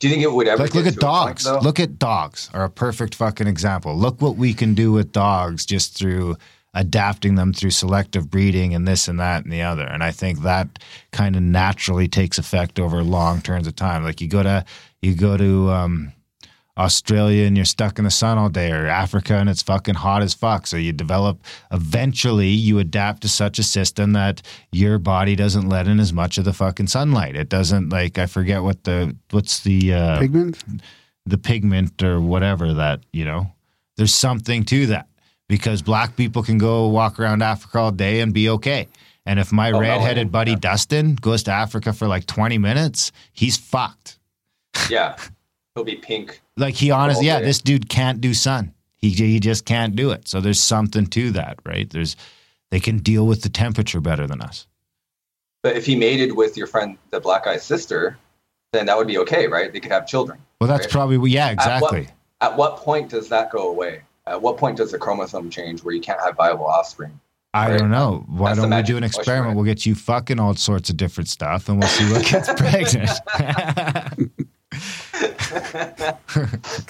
Do 0.00 0.08
you 0.08 0.14
think 0.14 0.24
it 0.24 0.32
would 0.32 0.46
ever 0.46 0.62
Like 0.62 0.74
look 0.74 0.86
at 0.86 0.96
a 0.96 1.00
point, 1.00 1.40
dogs. 1.40 1.64
Look 1.64 1.80
at 1.80 1.98
dogs 1.98 2.50
are 2.54 2.64
a 2.64 2.70
perfect 2.70 3.14
fucking 3.14 3.46
example. 3.46 3.96
Look 3.96 4.20
what 4.20 4.36
we 4.36 4.54
can 4.54 4.74
do 4.74 4.92
with 4.92 5.12
dogs 5.12 5.66
just 5.66 5.96
through 5.96 6.36
adapting 6.74 7.34
them 7.34 7.52
through 7.52 7.70
selective 7.70 8.30
breeding 8.30 8.74
and 8.74 8.86
this 8.86 9.08
and 9.08 9.18
that 9.18 9.44
and 9.44 9.52
the 9.52 9.62
other. 9.62 9.84
And 9.84 10.02
I 10.02 10.10
think 10.10 10.42
that 10.42 10.78
kind 11.12 11.36
of 11.36 11.42
naturally 11.42 12.08
takes 12.08 12.38
effect 12.38 12.78
over 12.78 13.02
long 13.02 13.40
terms 13.40 13.66
of 13.66 13.74
time. 13.76 14.04
Like 14.04 14.20
you 14.20 14.28
go 14.28 14.42
to 14.42 14.64
you 15.00 15.14
go 15.14 15.36
to 15.36 15.70
um, 15.70 16.12
Australia 16.76 17.46
and 17.46 17.56
you're 17.56 17.64
stuck 17.64 17.98
in 17.98 18.04
the 18.04 18.10
sun 18.10 18.38
all 18.38 18.48
day, 18.48 18.70
or 18.70 18.86
Africa 18.86 19.34
and 19.34 19.48
it's 19.48 19.62
fucking 19.62 19.96
hot 19.96 20.22
as 20.22 20.34
fuck. 20.34 20.66
So 20.66 20.76
you 20.76 20.92
develop 20.92 21.42
eventually 21.72 22.48
you 22.48 22.78
adapt 22.78 23.22
to 23.22 23.28
such 23.28 23.58
a 23.58 23.64
system 23.64 24.12
that 24.12 24.42
your 24.70 24.98
body 24.98 25.34
doesn't 25.34 25.68
let 25.68 25.88
in 25.88 25.98
as 25.98 26.12
much 26.12 26.38
of 26.38 26.44
the 26.44 26.52
fucking 26.52 26.86
sunlight. 26.86 27.34
It 27.34 27.48
doesn't 27.48 27.88
like 27.88 28.18
I 28.18 28.26
forget 28.26 28.62
what 28.62 28.84
the 28.84 29.16
what's 29.30 29.60
the 29.60 29.94
uh, 29.94 30.18
Pigment? 30.20 30.62
the 31.26 31.38
pigment 31.38 32.02
or 32.02 32.20
whatever 32.20 32.74
that 32.74 33.00
you 33.12 33.24
know. 33.24 33.52
There's 33.96 34.14
something 34.14 34.62
to 34.66 34.86
that 34.86 35.08
because 35.48 35.82
black 35.82 36.16
people 36.16 36.42
can 36.42 36.58
go 36.58 36.88
walk 36.88 37.18
around 37.18 37.42
Africa 37.42 37.78
all 37.78 37.90
day 37.92 38.20
and 38.20 38.32
be 38.32 38.48
okay. 38.50 38.88
And 39.26 39.38
if 39.38 39.52
my 39.52 39.68
Oh, 39.70 39.72
no, 39.72 39.80
redheaded 39.80 40.28
yeah. 40.28 40.30
buddy 40.30 40.56
Dustin 40.56 41.14
goes 41.16 41.42
to 41.44 41.50
Africa 41.52 41.92
for 41.92 42.06
like 42.06 42.26
20 42.26 42.58
minutes, 42.58 43.12
he's 43.32 43.56
fucked. 43.56 44.18
Yeah, 44.90 45.16
he'll 45.74 45.84
be 45.84 45.96
pink. 45.96 46.40
Like 46.56 46.74
he 46.74 46.90
honestly, 46.90 47.26
yeah, 47.26 47.40
this 47.40 47.60
dude 47.60 47.88
can't 47.88 48.20
do 48.20 48.34
sun. 48.34 48.74
He 48.96 49.10
he 49.10 49.38
just 49.40 49.64
can't 49.64 49.94
do 49.94 50.10
it. 50.10 50.26
So 50.28 50.40
there's 50.40 50.60
something 50.60 51.06
to 51.08 51.30
that, 51.32 51.58
right? 51.64 51.88
There's 51.88 52.16
they 52.70 52.80
can 52.80 52.98
deal 52.98 53.26
with 53.26 53.42
the 53.42 53.48
temperature 53.48 54.00
better 54.00 54.26
than 54.26 54.40
us. 54.40 54.66
But 55.62 55.76
if 55.76 55.86
he 55.86 55.96
mated 55.96 56.34
with 56.36 56.56
your 56.56 56.66
friend, 56.66 56.98
the 57.10 57.20
black 57.20 57.44
guy's 57.44 57.64
sister, 57.64 58.16
then 58.72 58.86
that 58.86 58.96
would 58.96 59.06
be 59.06 59.18
okay, 59.18 59.46
right? 59.46 59.72
They 59.72 59.80
could 59.80 59.92
have 59.92 60.06
children. 60.06 60.38
Well, 60.60 60.68
that's 60.68 60.86
Right. 60.86 60.90
probably 60.92 61.30
yeah, 61.30 61.46
At 61.48 61.56
what- 61.56 61.64
exactly. 61.64 62.08
At 62.40 62.56
what 62.56 62.76
point 62.78 63.08
does 63.10 63.28
that 63.30 63.50
go 63.50 63.68
away? 63.68 64.02
At 64.28 64.42
what 64.42 64.56
point 64.58 64.76
does 64.76 64.92
the 64.92 64.98
chromosome 64.98 65.50
change 65.50 65.82
where 65.82 65.94
you 65.94 66.00
can't 66.00 66.20
have 66.20 66.36
viable 66.36 66.66
offspring? 66.66 67.18
I 67.54 67.70
right? 67.70 67.78
don't 67.78 67.90
know. 67.90 68.24
Why 68.28 68.50
That's 68.50 68.60
don't 68.60 68.76
we 68.76 68.82
do 68.82 68.96
an 68.96 69.04
experiment? 69.04 69.56
We'll 69.56 69.64
get 69.64 69.86
you 69.86 69.94
fucking 69.94 70.38
all 70.38 70.54
sorts 70.54 70.90
of 70.90 70.96
different 70.96 71.28
stuff, 71.28 71.68
and 71.68 71.78
we'll 71.78 71.88
see 71.88 72.12
what 72.12 72.24
gets 72.26 72.52
pregnant. 72.54 73.10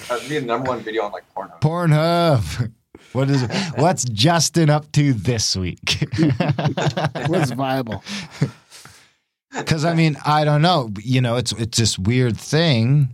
That'd 0.09 0.29
be 0.29 0.39
the 0.39 0.45
number 0.45 0.69
one 0.69 0.81
video 0.81 1.03
on 1.03 1.13
like 1.13 1.23
Pornhub. 1.33 1.61
Pornhub. 1.61 2.71
What 3.13 3.29
is 3.29 3.43
what's 3.75 4.03
Justin 4.03 4.69
up 4.69 4.91
to 4.91 5.13
this 5.13 5.55
week? 5.55 6.05
What's 7.27 7.51
viable? 7.51 8.03
Because 9.51 9.83
I 9.83 9.95
mean, 9.95 10.15
I 10.25 10.43
don't 10.43 10.61
know. 10.61 10.91
You 11.01 11.21
know, 11.21 11.37
it's 11.37 11.51
it's 11.53 11.77
this 11.77 11.97
weird 11.97 12.37
thing 12.37 13.09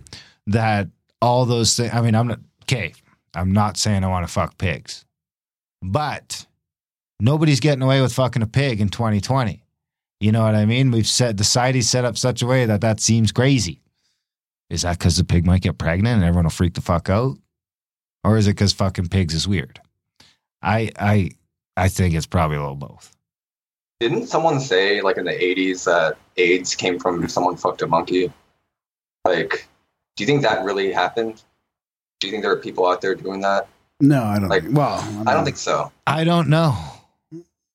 that 0.47 0.89
all 1.21 1.45
those 1.45 1.77
things. 1.77 1.93
I 1.93 2.01
mean, 2.01 2.13
I'm 2.13 2.27
not 2.27 2.39
okay. 2.63 2.93
I'm 3.35 3.51
not 3.51 3.77
saying 3.77 4.03
I 4.03 4.07
want 4.07 4.25
to 4.25 4.31
fuck 4.31 4.57
pigs, 4.57 5.05
but 5.81 6.45
nobody's 7.19 7.59
getting 7.59 7.81
away 7.81 8.01
with 8.01 8.13
fucking 8.13 8.41
a 8.41 8.47
pig 8.47 8.81
in 8.81 8.89
2020. 8.89 9.63
You 10.19 10.31
know 10.31 10.43
what 10.43 10.55
I 10.55 10.65
mean? 10.65 10.91
We've 10.91 11.07
set 11.07 11.37
the 11.37 11.43
society's 11.43 11.89
set 11.89 12.05
up 12.05 12.17
such 12.17 12.41
a 12.41 12.47
way 12.47 12.65
that 12.65 12.81
that 12.81 12.99
seems 12.99 13.31
crazy. 13.31 13.81
Is 14.69 14.81
that 14.81 14.97
because 14.97 15.17
the 15.17 15.23
pig 15.23 15.45
might 15.45 15.61
get 15.61 15.77
pregnant 15.77 16.15
and 16.15 16.23
everyone 16.23 16.45
will 16.45 16.51
freak 16.51 16.73
the 16.73 16.81
fuck 16.81 17.09
out, 17.09 17.37
or 18.23 18.37
is 18.37 18.47
it 18.47 18.51
because 18.51 18.73
fucking 18.73 19.09
pigs 19.09 19.33
is 19.33 19.47
weird? 19.47 19.79
I 20.61 20.91
I 20.97 21.31
I 21.77 21.89
think 21.89 22.15
it's 22.15 22.25
probably 22.25 22.57
a 22.57 22.61
little 22.61 22.75
both. 22.75 23.15
Didn't 23.99 24.27
someone 24.27 24.59
say 24.59 25.01
like 25.01 25.17
in 25.17 25.25
the 25.25 25.31
80s 25.31 25.85
that 25.85 26.17
AIDS 26.37 26.75
came 26.75 26.99
from 26.99 27.27
someone 27.29 27.55
fucked 27.55 27.81
a 27.81 27.87
monkey? 27.87 28.31
Like, 29.25 29.67
do 30.15 30.23
you 30.23 30.27
think 30.27 30.41
that 30.41 30.65
really 30.65 30.91
happened? 30.91 31.43
Do 32.25 32.29
you 32.29 32.31
think 32.31 32.43
there 32.43 32.51
are 32.51 32.57
people 32.57 32.87
out 32.87 33.01
there 33.01 33.13
doing 33.13 33.41
that? 33.41 33.67
No, 33.99 34.23
I 34.23 34.39
don't. 34.39 34.49
Like, 34.49 34.63
think, 34.63 34.75
well, 34.75 34.99
I 35.27 35.33
don't 35.35 35.45
think 35.45 35.57
so. 35.57 35.91
I 36.07 36.23
don't 36.23 36.49
know. 36.49 36.75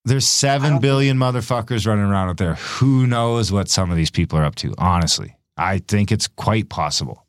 There's 0.05 0.27
seven 0.27 0.81
billion 0.81 1.19
don't 1.19 1.35
motherfuckers 1.35 1.87
running 1.87 2.05
around 2.05 2.31
out 2.31 2.37
there. 2.37 2.55
Who 2.55 3.07
knows 3.07 3.53
what 3.53 3.69
some 3.69 3.93
of 3.93 3.97
these 3.97 4.11
people 4.11 4.39
are 4.39 4.45
up 4.45 4.57
to? 4.57 4.75
Honestly, 4.77 5.37
I 5.57 5.79
think 5.79 6.11
it's 6.11 6.27
quite 6.27 6.69
possible. 6.69 7.25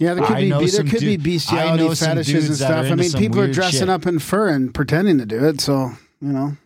Yeah, 0.00 0.14
there 0.14 0.24
could 0.24 0.36
I 0.36 0.40
be 0.40 0.48
know 0.48 0.60
there 0.66 0.82
could 0.82 1.00
be 1.00 1.16
du- 1.16 1.22
I 1.30 1.36
besiality 1.36 1.84
know 1.84 1.94
some 1.94 2.08
fetishes 2.08 2.34
and 2.34 2.42
dudes 2.46 2.58
that 2.58 2.70
are 2.72 2.84
stuff. 2.84 2.92
I 2.92 2.94
mean, 2.96 3.12
people 3.12 3.40
are 3.40 3.52
dressing 3.52 3.80
shit. 3.80 3.88
up 3.88 4.04
in 4.06 4.18
fur 4.18 4.48
and 4.48 4.74
pretending 4.74 5.18
to 5.18 5.26
do 5.26 5.44
it. 5.44 5.60
So 5.60 5.92
you 6.20 6.28
know, 6.32 6.40
Well, 6.40 6.56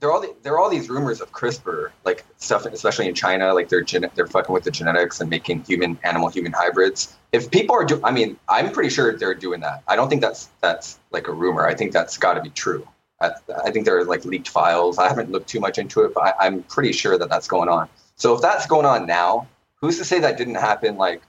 there 0.00 0.08
are 0.08 0.12
all 0.12 0.20
the, 0.20 0.34
there 0.42 0.54
are 0.54 0.58
all 0.58 0.70
these 0.70 0.88
rumors 0.88 1.20
of 1.20 1.30
CRISPR, 1.30 1.90
like 2.04 2.24
stuff, 2.38 2.64
especially 2.64 3.06
in 3.06 3.14
China, 3.14 3.52
like 3.52 3.68
they're 3.68 3.82
gene- 3.82 4.10
they're 4.14 4.26
fucking 4.26 4.52
with 4.52 4.64
the 4.64 4.70
genetics 4.70 5.20
and 5.20 5.28
making 5.28 5.62
human 5.64 5.98
animal 6.02 6.28
human 6.30 6.52
hybrids. 6.52 7.14
If 7.32 7.50
people 7.50 7.76
are 7.76 7.84
do, 7.84 8.00
I 8.02 8.10
mean, 8.10 8.38
I'm 8.48 8.72
pretty 8.72 8.88
sure 8.88 9.16
they're 9.16 9.34
doing 9.34 9.60
that. 9.60 9.82
I 9.86 9.96
don't 9.96 10.08
think 10.08 10.22
that's 10.22 10.48
that's 10.62 10.98
like 11.10 11.28
a 11.28 11.32
rumor. 11.32 11.66
I 11.66 11.74
think 11.74 11.92
that's 11.92 12.16
got 12.16 12.34
to 12.34 12.40
be 12.40 12.50
true. 12.50 12.88
I, 13.20 13.32
I 13.64 13.70
think 13.70 13.84
there 13.84 13.98
are 13.98 14.04
like 14.04 14.24
leaked 14.24 14.48
files. 14.48 14.98
I 14.98 15.06
haven't 15.06 15.30
looked 15.30 15.48
too 15.48 15.60
much 15.60 15.76
into 15.76 16.02
it, 16.04 16.14
but 16.14 16.24
I, 16.24 16.46
I'm 16.46 16.62
pretty 16.64 16.92
sure 16.92 17.18
that 17.18 17.28
that's 17.28 17.46
going 17.46 17.68
on. 17.68 17.88
So 18.16 18.34
if 18.34 18.40
that's 18.40 18.66
going 18.66 18.86
on 18.86 19.06
now, 19.06 19.46
who's 19.74 19.98
to 19.98 20.04
say 20.04 20.18
that 20.20 20.38
didn't 20.38 20.54
happen 20.54 20.96
like 20.96 21.20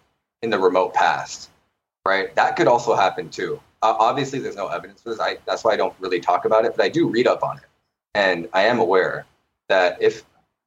in 0.41 0.49
the 0.49 0.59
remote 0.59 0.93
past? 0.93 1.49
Right? 2.05 2.33
That 2.35 2.55
could 2.55 2.67
also 2.67 2.95
happen 2.95 3.29
too. 3.29 3.59
Uh, 3.83 3.95
obviously, 3.99 4.39
there's 4.39 4.55
no 4.55 4.67
evidence 4.67 5.01
for 5.01 5.09
this. 5.09 5.19
I, 5.19 5.37
that's 5.45 5.63
why 5.63 5.73
I 5.73 5.75
don't 5.75 5.93
really 5.99 6.21
talk 6.21 6.45
about 6.45 6.65
it, 6.65 6.75
but 6.77 6.85
I 6.85 6.89
do 6.89 7.09
read 7.09 7.27
up 7.27 7.43
on 7.43 7.57
it 7.57 7.63
and 8.13 8.47
I 8.53 8.63
am 8.63 8.79
aware 8.79 9.25
that 9.69 10.01
if 10.01 10.23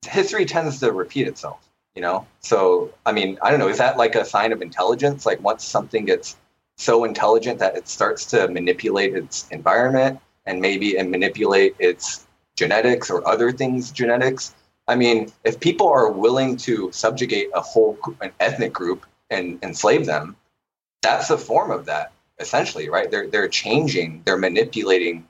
history 0.07 0.45
tends 0.45 0.81
to 0.81 0.93
repeat 0.93 1.29
itself, 1.29 1.69
you 1.95 2.03
know. 2.03 2.27
So 2.41 2.93
I 3.07 3.13
mean, 3.13 3.39
I 3.43 3.51
don't 3.51 3.61
know. 3.61 3.69
Is 3.69 3.79
that 3.79 3.97
like 3.97 4.15
a 4.15 4.25
sign 4.25 4.53
of 4.53 4.63
intelligence? 4.63 5.27
Like 5.27 5.43
once 5.43 5.65
something 5.65 6.05
gets 6.05 6.37
so 6.77 7.05
intelligent 7.05 7.59
that 7.61 7.77
it 7.77 7.89
starts 7.89 8.27
to 8.27 8.49
manipulate 8.49 9.15
its 9.15 9.49
environment 9.51 10.21
and 10.47 10.61
maybe 10.61 10.97
and 10.97 11.11
manipulate 11.11 11.75
its 11.79 12.27
genetics 12.57 13.11
or 13.11 13.27
other 13.27 13.53
things 13.53 13.91
genetics. 13.91 14.55
I 14.87 14.97
mean, 14.97 15.33
if 15.45 15.61
people 15.61 15.89
are 15.89 16.11
willing 16.11 16.57
to 16.59 16.91
subjugate 16.93 17.49
a 17.55 17.61
whole 17.61 17.99
an 18.21 18.33
ethnic 18.41 18.73
group 18.73 19.07
and 19.31 19.59
enslave 19.63 20.07
them, 20.07 20.37
that's 21.03 21.31
a 21.31 21.39
form 21.39 21.71
of 21.71 21.87
that 21.87 22.13
essentially, 22.39 22.89
right? 22.89 23.11
They're 23.11 23.29
they're 23.29 23.49
changing, 23.49 24.23
they're 24.25 24.39
manipulating 24.39 25.29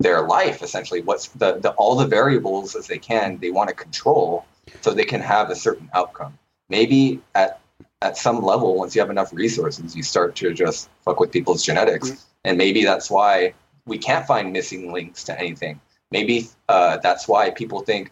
their 0.00 0.22
life 0.26 0.62
essentially. 0.62 1.02
What's 1.02 1.28
the, 1.28 1.58
the 1.58 1.70
all 1.72 1.94
the 1.94 2.06
variables 2.06 2.74
as 2.74 2.86
they 2.86 2.98
can 2.98 3.38
they 3.38 3.50
want 3.50 3.68
to 3.68 3.74
control 3.74 4.46
so 4.80 4.92
they 4.92 5.04
can 5.04 5.20
have 5.20 5.50
a 5.50 5.54
certain 5.54 5.88
outcome. 5.94 6.36
Maybe 6.68 7.20
at 7.34 7.60
at 8.02 8.16
some 8.16 8.40
level 8.42 8.76
once 8.76 8.94
you 8.94 9.00
have 9.02 9.10
enough 9.10 9.32
resources 9.32 9.94
you 9.94 10.02
start 10.02 10.34
to 10.36 10.52
just 10.54 10.88
fuck 11.04 11.20
with 11.20 11.30
people's 11.30 11.62
genetics. 11.62 12.26
And 12.44 12.56
maybe 12.56 12.82
that's 12.82 13.10
why 13.10 13.52
we 13.86 13.98
can't 13.98 14.26
find 14.26 14.52
missing 14.52 14.90
links 14.92 15.22
to 15.24 15.38
anything. 15.38 15.78
Maybe 16.10 16.48
uh, 16.68 16.96
that's 16.96 17.28
why 17.28 17.50
people 17.50 17.80
think 17.80 18.10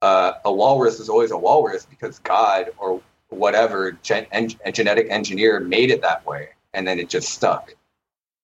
uh, 0.00 0.32
a 0.46 0.52
walrus 0.52 0.98
is 0.98 1.10
always 1.10 1.30
a 1.30 1.36
walrus 1.36 1.84
because 1.84 2.18
god 2.20 2.70
or 2.78 3.02
whatever 3.28 3.92
gen- 4.02 4.26
en- 4.32 4.58
a 4.64 4.72
genetic 4.72 5.08
engineer 5.10 5.60
made 5.60 5.90
it 5.90 6.00
that 6.00 6.24
way 6.24 6.48
and 6.72 6.88
then 6.88 6.98
it 6.98 7.10
just 7.10 7.28
stuck. 7.28 7.74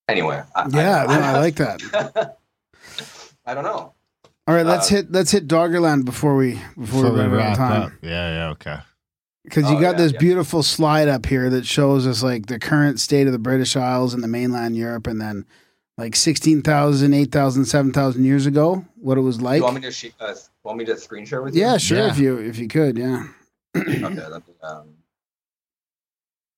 Anyway 0.07 0.43
I, 0.55 0.69
yeah, 0.69 1.07
I, 1.09 1.19
no, 1.19 1.23
I 1.23 1.33
like 1.41 1.55
that. 1.55 2.37
I 3.47 3.55
don't 3.55 3.65
know 3.65 3.93
All 4.47 4.55
right, 4.55 4.67
let's 4.67 4.91
Uh, 4.91 4.97
hit 4.97 5.13
let's 5.13 5.31
hit 5.31 5.47
Doggerland 5.49 6.05
before 6.05 6.37
we 6.37 6.61
before, 6.79 7.13
we 7.13 7.21
run 7.21 7.41
out 7.41 7.53
of 7.53 7.57
time. 7.59 7.99
Yeah, 8.03 8.35
yeah, 8.35 8.49
okay. 8.51 8.79
Because 9.45 9.71
you 9.71 9.77
Oh, 9.77 9.81
got 9.81 9.93
yeah, 9.93 10.05
this 10.05 10.13
yeah. 10.13 10.19
beautiful 10.19 10.63
slide 10.63 11.09
up 11.09 11.27
here 11.27 11.51
that 11.51 11.67
shows 11.67 12.07
us 12.07 12.23
like 12.23 12.47
the 12.47 12.59
current 12.59 12.99
state 12.99 13.27
of 13.27 13.33
the 13.35 13.39
British 13.39 13.77
Isles 13.77 14.15
and 14.15 14.23
the 14.23 14.29
mainland 14.29 14.75
Europe, 14.77 15.07
and 15.07 15.21
then 15.21 15.45
like 15.99 16.17
16,000, 16.17 17.13
8,000, 17.15 17.65
7,000 17.67 18.25
years 18.25 18.47
ago, 18.47 18.85
what 18.97 19.17
it 19.19 19.21
was 19.21 19.41
like. 19.41 19.59
you 19.59 19.65
want 19.65 19.77
me 19.77 19.83
to 19.83 19.93
sh- 19.93 20.11
uh, 20.19 20.35
want 20.63 20.79
me 20.79 20.85
to 20.87 20.97
screen 20.97 21.25
share 21.27 21.43
with 21.43 21.55
you? 21.55 21.61
yeah, 21.61 21.77
sure. 21.77 21.99
Yeah. 21.99 22.11
If 22.11 22.19
you 22.19 22.37
if 22.39 22.59
you 22.59 22.69
could, 22.69 22.97
yeah. 22.99 23.27
Okay. 23.77 23.99
Let 24.01 24.47
me, 24.49 24.55
um, 24.63 24.89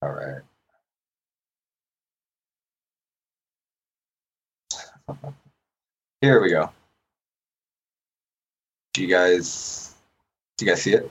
all 0.02 0.10
right. 0.12 0.42
Here 6.20 6.40
we 6.40 6.50
go. 6.50 6.70
Do 8.94 9.02
you 9.02 9.08
guys 9.08 9.94
do 10.56 10.64
you 10.64 10.70
guys 10.72 10.82
see 10.82 10.94
it? 10.94 11.10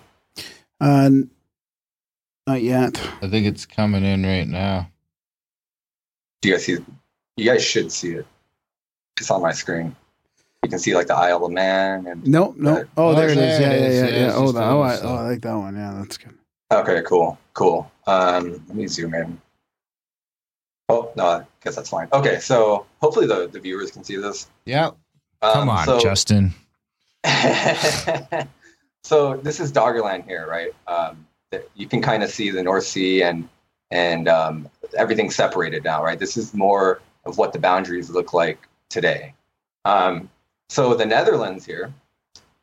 Uh, 0.82 1.10
not 2.48 2.62
yet. 2.62 3.00
I 3.22 3.28
think 3.30 3.46
it's 3.46 3.66
coming 3.66 4.04
in 4.04 4.24
right 4.26 4.48
now. 4.48 4.90
Do 6.42 6.50
you 6.50 6.56
guys 6.56 6.66
see? 6.66 6.78
You 7.38 7.46
guys 7.52 7.64
should 7.64 7.92
see 7.92 8.14
it. 8.14 8.26
It's 9.18 9.30
on 9.32 9.42
my 9.42 9.52
screen. 9.52 9.96
You 10.64 10.70
can 10.70 10.80
see 10.80 10.96
like 10.96 11.08
the 11.08 11.16
Isle 11.16 11.46
of 11.46 11.52
Man 11.52 12.08
and 12.08 12.26
Nope, 12.26 12.56
nope. 12.58 12.88
Oh, 12.98 13.10
Oh, 13.10 13.16
there 13.16 13.30
it 13.30 13.38
is. 13.38 13.60
Yeah, 13.60 13.70
it 13.72 13.82
yeah, 13.82 13.88
is. 13.88 13.96
yeah, 13.96 14.08
Yeah, 14.18 14.26
yeah. 14.28 14.34
Oh, 14.36 14.52
the, 14.52 14.64
oh, 14.64 14.82
I, 14.82 15.00
oh, 15.02 15.16
I 15.16 15.22
like 15.30 15.42
that 15.42 15.54
one. 15.54 15.76
Yeah, 15.76 15.94
that's 15.98 16.18
good. 16.18 16.34
Okay, 16.72 17.02
cool, 17.06 17.38
cool. 17.54 17.92
Um, 18.08 18.52
let 18.68 18.76
me 18.76 18.88
zoom 18.88 19.14
in. 19.14 19.40
Oh 20.90 21.12
no, 21.16 21.26
I 21.26 21.44
guess 21.64 21.76
that's 21.76 21.90
fine. 21.90 22.08
Okay, 22.14 22.40
so 22.40 22.86
hopefully 23.02 23.26
the, 23.26 23.48
the 23.48 23.60
viewers 23.60 23.92
can 23.92 24.04
see 24.04 24.18
this. 24.18 24.48
Yeah. 24.66 24.92
Um, 25.42 25.54
Come 25.54 25.70
on, 25.70 25.86
so, 25.86 26.00
Justin. 26.02 26.54
so 29.04 29.38
this 29.38 29.60
is 29.60 29.72
Doggerland 29.72 30.26
here, 30.26 30.48
right? 30.48 30.72
Um, 30.88 31.26
you 31.76 31.88
can 31.88 32.02
kind 32.02 32.24
of 32.24 32.30
see 32.30 32.52
the 32.52 32.62
North 32.62 32.86
Sea 32.86 33.24
and 33.24 33.48
and 33.92 34.28
um, 34.28 34.70
everything's 34.98 35.36
separated 35.36 35.84
now, 35.84 36.04
right? 36.04 36.20
This 36.20 36.38
is 36.38 36.54
more 36.54 37.02
of 37.26 37.38
what 37.38 37.54
the 37.54 37.60
boundaries 37.60 38.10
look 38.10 38.34
like 38.34 38.68
today. 38.90 39.34
Um, 39.86 40.30
so 40.70 40.94
the 40.96 41.06
Netherlands 41.06 41.66
here, 41.66 41.94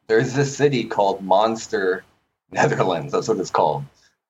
there's 0.07 0.35
this 0.35 0.57
city 0.57 0.85
called 0.85 1.23
Monster, 1.23 2.05
Netherlands. 2.51 3.12
That's 3.12 3.29
what 3.29 3.39
it's 3.39 3.51
called. 3.51 3.85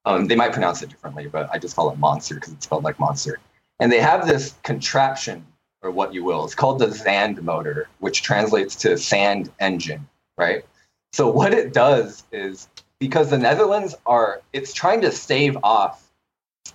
Um, 0.05 0.27
they 0.27 0.37
might 0.37 0.53
pronounce 0.53 0.83
it 0.83 0.91
differently, 0.91 1.29
but 1.29 1.49
I 1.53 1.59
just 1.59 1.77
call 1.77 1.91
it 1.91 1.99
Monster 1.99 2.37
because 2.37 2.53
it's 2.53 2.65
spelled 2.65 2.85
like 2.85 2.99
monster. 2.99 3.39
And 3.81 3.91
they 3.91 4.01
have 4.01 4.27
this 4.27 4.55
contraption, 4.63 5.45
or 5.83 5.91
what 5.91 6.15
you 6.15 6.23
will. 6.25 6.45
It's 6.45 6.55
called 6.55 6.79
the 6.79 6.91
Zand 6.91 7.43
motor, 7.43 7.89
which 7.99 8.23
translates 8.23 8.77
to 8.77 8.97
sand 8.97 9.51
engine, 9.59 10.09
right? 10.39 10.65
So 11.13 11.29
what 11.29 11.53
it 11.53 11.73
does 11.73 12.25
is 12.33 12.69
because 12.99 13.31
the 13.31 13.39
Netherlands 13.39 13.95
are, 14.07 14.41
it's 14.53 14.73
trying 14.73 15.01
to 15.01 15.11
stave 15.11 15.57
off 15.63 16.09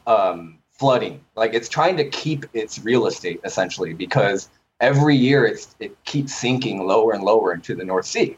um, 0.06 0.58
flooding. 0.72 1.24
Like 1.36 1.54
it's 1.54 1.70
trying 1.70 1.98
to 1.98 2.10
keep 2.10 2.45
its 2.54 2.80
real 2.80 3.08
estate 3.08 3.39
essentially 3.43 3.93
because 3.93 4.50
every 4.80 5.16
year 5.16 5.45
it's 5.45 5.76
it 5.80 6.04
keeps 6.06 6.36
sinking 6.36 6.86
lower 6.86 7.14
and 7.14 7.24
lower 7.24 7.54
into 7.54 7.76
the 7.76 7.84
North 7.84 8.06
Sea. 8.06 8.38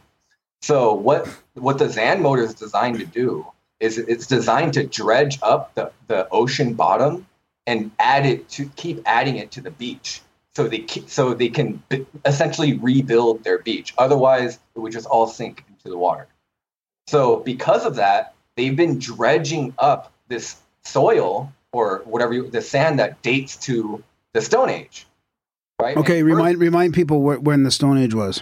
So 0.61 0.93
what 0.93 1.27
what 1.55 1.77
the 1.77 1.89
Zan 1.89 2.21
motor 2.21 2.43
is 2.43 2.53
designed 2.53 2.99
to 2.99 3.05
do 3.05 3.45
is 3.79 3.97
it's 3.97 4.27
designed 4.27 4.73
to 4.73 4.85
dredge 4.85 5.39
up 5.41 5.73
the, 5.75 5.91
the 6.07 6.27
ocean 6.29 6.73
bottom 6.73 7.25
and 7.69 7.91
add 7.99 8.25
it 8.25 8.49
to 8.49 8.65
keep 8.75 8.99
adding 9.05 9.37
it 9.37 9.51
to 9.51 9.61
the 9.61 9.69
beach. 9.69 10.21
So 10.55 10.67
they 10.67 10.79
keep, 10.79 11.07
so 11.07 11.35
they 11.35 11.49
can 11.49 11.83
b- 11.87 12.07
essentially 12.25 12.73
rebuild 12.73 13.43
their 13.43 13.59
beach. 13.59 13.93
Otherwise, 13.99 14.57
it 14.75 14.79
would 14.79 14.91
just 14.91 15.05
all 15.05 15.27
sink 15.27 15.63
into 15.69 15.87
the 15.87 15.97
water. 15.97 16.27
So 17.07 17.37
because 17.37 17.85
of 17.85 17.95
that, 17.95 18.33
they've 18.55 18.75
been 18.75 18.97
dredging 18.97 19.75
up 19.77 20.11
this 20.29 20.57
soil 20.83 21.53
or 21.71 22.01
whatever 22.05 22.33
you, 22.33 22.49
the 22.49 22.63
sand 22.63 22.97
that 22.97 23.21
dates 23.21 23.55
to 23.57 24.03
the 24.33 24.41
Stone 24.41 24.71
Age. 24.71 25.05
Right. 25.79 25.95
Okay, 25.95 26.19
And 26.19 26.27
remind 26.27 26.57
remind 26.57 26.95
people 26.95 27.21
wh- 27.21 27.41
when 27.41 27.61
the 27.63 27.71
Stone 27.71 27.99
Age 27.99 28.15
was. 28.15 28.41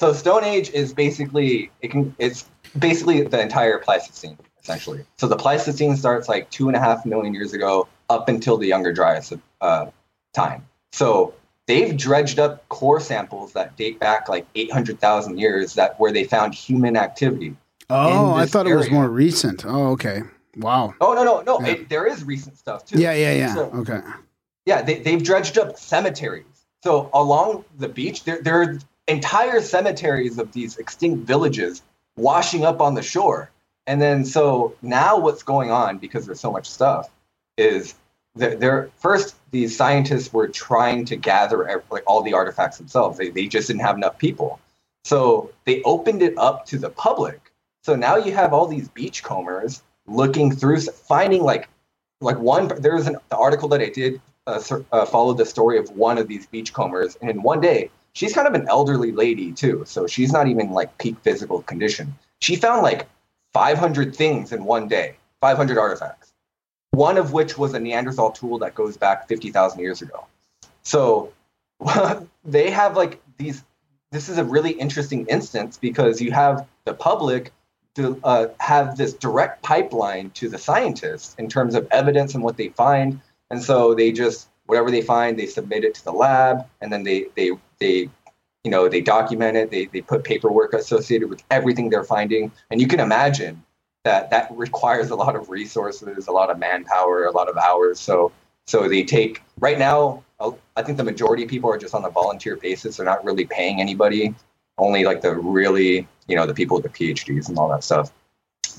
So 0.00 0.12
Stone 0.12 0.42
Age 0.42 0.70
is 0.70 0.92
basically 0.92 1.70
it 1.80 1.92
can 1.92 2.16
it's 2.18 2.50
basically 2.76 3.22
the 3.22 3.40
entire 3.40 3.78
Pleistocene 3.78 4.38
essentially. 4.62 5.04
So 5.18 5.28
the 5.28 5.36
Pleistocene 5.36 5.96
starts 5.96 6.28
like 6.28 6.50
two 6.50 6.68
and 6.68 6.76
a 6.76 6.80
half 6.80 7.06
million 7.06 7.32
years 7.32 7.52
ago 7.52 7.88
up 8.08 8.28
until 8.28 8.56
the 8.56 8.66
Younger 8.66 8.92
Dryas 8.92 9.32
uh, 9.60 9.86
time. 10.34 10.66
So 10.92 11.34
they've 11.66 11.96
dredged 11.96 12.38
up 12.38 12.68
core 12.68 13.00
samples 13.00 13.52
that 13.54 13.76
date 13.76 13.98
back 14.00 14.28
like 14.28 14.46
eight 14.54 14.72
hundred 14.72 15.00
thousand 15.00 15.38
years 15.38 15.74
that 15.74 15.98
where 16.00 16.12
they 16.12 16.24
found 16.24 16.54
human 16.54 16.96
activity. 16.96 17.56
Oh, 17.90 18.34
I 18.34 18.46
thought 18.46 18.66
it 18.66 18.74
was 18.74 18.90
more 18.90 19.08
recent. 19.08 19.64
Oh, 19.66 19.88
okay. 19.92 20.22
Wow. 20.56 20.94
Oh 21.00 21.14
no 21.14 21.24
no 21.24 21.40
no! 21.42 21.60
Yeah. 21.60 21.72
It, 21.72 21.88
there 21.88 22.06
is 22.06 22.24
recent 22.24 22.58
stuff 22.58 22.84
too. 22.84 22.98
Yeah, 23.00 23.14
yeah, 23.14 23.32
yeah. 23.34 23.54
So- 23.54 23.70
Okay. 23.74 24.00
Yeah, 24.66 24.80
they, 24.82 25.00
they've 25.00 25.22
dredged 25.22 25.58
up 25.58 25.76
cemeteries. 25.76 26.44
So 26.84 27.10
along 27.14 27.64
the 27.78 27.88
beach, 27.88 28.22
there, 28.24 28.40
there 28.42 28.62
are 28.62 28.78
entire 29.08 29.60
cemeteries 29.60 30.38
of 30.38 30.52
these 30.52 30.76
extinct 30.78 31.26
villages 31.26 31.82
washing 32.16 32.64
up 32.64 32.80
on 32.80 32.94
the 32.94 33.02
shore. 33.02 33.50
And 33.88 34.00
then 34.00 34.24
so 34.24 34.74
now 34.82 35.18
what's 35.18 35.42
going 35.42 35.72
on 35.72 35.98
because 35.98 36.26
there's 36.26 36.38
so 36.38 36.52
much 36.52 36.70
stuff 36.70 37.10
is 37.62 37.94
they're 38.34 38.90
first 38.98 39.36
these 39.50 39.76
scientists 39.76 40.32
were 40.32 40.48
trying 40.48 41.04
to 41.04 41.16
gather 41.16 41.82
like 41.90 42.02
all 42.06 42.22
the 42.22 42.32
artifacts 42.32 42.78
themselves. 42.78 43.18
They, 43.18 43.28
they 43.28 43.46
just 43.46 43.68
didn't 43.68 43.82
have 43.82 43.96
enough 43.96 44.18
people. 44.18 44.58
So 45.04 45.50
they 45.64 45.82
opened 45.82 46.22
it 46.22 46.36
up 46.38 46.66
to 46.66 46.78
the 46.78 46.90
public. 46.90 47.52
So 47.82 47.94
now 47.94 48.16
you 48.16 48.32
have 48.32 48.52
all 48.52 48.66
these 48.66 48.88
beachcombers 48.88 49.82
looking 50.06 50.54
through, 50.54 50.80
finding 50.80 51.42
like 51.42 51.68
like 52.20 52.38
one. 52.38 52.68
There 52.80 52.94
was 52.94 53.06
an 53.06 53.16
article 53.30 53.68
that 53.70 53.80
I 53.80 53.90
did 53.90 54.20
uh, 54.46 54.62
uh, 54.92 55.06
followed 55.06 55.38
the 55.38 55.46
story 55.46 55.78
of 55.78 55.90
one 55.90 56.18
of 56.18 56.28
these 56.28 56.46
beachcombers, 56.46 57.16
and 57.20 57.30
in 57.30 57.42
one 57.42 57.60
day, 57.60 57.90
she's 58.12 58.32
kind 58.32 58.48
of 58.48 58.54
an 58.54 58.68
elderly 58.68 59.12
lady 59.12 59.52
too, 59.52 59.84
so 59.86 60.06
she's 60.06 60.32
not 60.32 60.46
even 60.48 60.70
like 60.70 60.96
peak 60.98 61.16
physical 61.22 61.62
condition. 61.62 62.14
She 62.40 62.56
found 62.56 62.82
like 62.82 63.08
500 63.52 64.14
things 64.14 64.52
in 64.52 64.64
one 64.64 64.88
day, 64.88 65.16
500 65.40 65.78
artifacts, 65.78 66.31
one 66.92 67.18
of 67.18 67.32
which 67.32 67.58
was 67.58 67.74
a 67.74 67.80
Neanderthal 67.80 68.30
tool 68.30 68.58
that 68.60 68.74
goes 68.74 68.96
back 68.96 69.28
50,000 69.28 69.80
years 69.80 70.02
ago. 70.02 70.26
So 70.82 71.32
they 72.44 72.70
have 72.70 72.96
like 72.96 73.20
these. 73.36 73.64
This 74.10 74.28
is 74.28 74.36
a 74.36 74.44
really 74.44 74.72
interesting 74.72 75.26
instance 75.26 75.78
because 75.78 76.20
you 76.20 76.32
have 76.32 76.66
the 76.84 76.92
public 76.92 77.50
to 77.94 78.20
uh, 78.24 78.48
have 78.60 78.96
this 78.96 79.14
direct 79.14 79.62
pipeline 79.62 80.30
to 80.30 80.48
the 80.48 80.58
scientists 80.58 81.34
in 81.38 81.48
terms 81.48 81.74
of 81.74 81.86
evidence 81.90 82.34
and 82.34 82.42
what 82.42 82.56
they 82.56 82.68
find 82.68 83.20
and 83.50 83.62
so 83.62 83.94
they 83.94 84.10
just 84.10 84.48
whatever 84.66 84.90
they 84.90 85.02
find 85.02 85.38
they 85.38 85.46
submit 85.46 85.84
it 85.84 85.94
to 85.94 86.04
the 86.04 86.12
lab 86.12 86.66
and 86.80 86.92
then 86.92 87.04
they 87.04 87.26
they 87.36 87.50
they 87.78 88.08
you 88.64 88.70
know 88.70 88.88
they 88.88 89.00
document 89.00 89.56
it 89.56 89.70
they, 89.70 89.86
they 89.86 90.00
put 90.00 90.24
paperwork 90.24 90.72
associated 90.72 91.28
with 91.28 91.42
everything 91.50 91.90
they're 91.90 92.04
finding 92.04 92.50
and 92.70 92.80
you 92.80 92.86
can 92.86 93.00
imagine 93.00 93.62
that 94.04 94.30
that 94.30 94.48
requires 94.50 95.10
a 95.10 95.16
lot 95.16 95.36
of 95.36 95.48
resources 95.48 96.26
a 96.26 96.32
lot 96.32 96.50
of 96.50 96.58
manpower 96.58 97.24
a 97.24 97.30
lot 97.30 97.48
of 97.48 97.56
hours. 97.56 98.00
So 98.00 98.32
so 98.66 98.88
they 98.88 99.04
take 99.04 99.42
right 99.58 99.78
now 99.78 100.22
i 100.76 100.82
think 100.82 100.98
the 100.98 101.04
majority 101.04 101.44
of 101.44 101.48
people 101.48 101.70
are 101.70 101.78
just 101.78 101.94
on 101.94 102.04
a 102.04 102.10
volunteer 102.10 102.56
basis. 102.56 102.96
They're 102.96 103.06
not 103.06 103.24
really 103.24 103.44
paying 103.44 103.80
anybody. 103.80 104.34
Only 104.78 105.04
like 105.04 105.20
the 105.20 105.34
really 105.34 106.06
you 106.26 106.36
know 106.36 106.46
the 106.46 106.54
people 106.54 106.80
with 106.80 106.84
the 106.84 107.14
phds 107.14 107.48
and 107.48 107.58
all 107.58 107.68
that 107.68 107.84
stuff. 107.84 108.10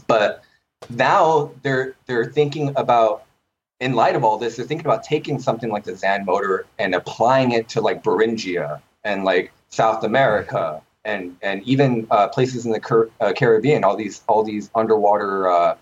But 0.07 0.43
now 0.89 1.51
they're 1.61 1.95
they're 2.05 2.26
thinking 2.26 2.74
about 2.76 3.26
in 3.80 3.93
light 3.93 4.15
of 4.15 4.24
all 4.24 4.38
this, 4.38 4.55
they're 4.55 4.65
thinking 4.65 4.86
about 4.86 5.03
taking 5.03 5.39
something 5.39 5.69
like 5.69 5.84
the 5.84 5.95
Zan 5.95 6.26
motor 6.26 6.65
and 6.80 6.95
applying 6.95 7.51
it 7.51 7.67
to 7.69 7.82
like 7.82 8.01
Beringia 8.01 8.82
and 9.03 9.26
like 9.26 9.51
South 9.69 10.03
America 10.03 10.82
and 11.05 11.35
and 11.41 11.63
even 11.63 12.07
uh, 12.11 12.27
places 12.27 12.65
in 12.65 12.71
the 12.71 12.79
Car- 12.79 13.09
uh, 13.19 13.33
Caribbean. 13.33 13.83
All 13.83 13.95
these 13.95 14.21
all 14.27 14.43
these 14.43 14.69
underwater 14.75 15.49
uh, 15.49 15.77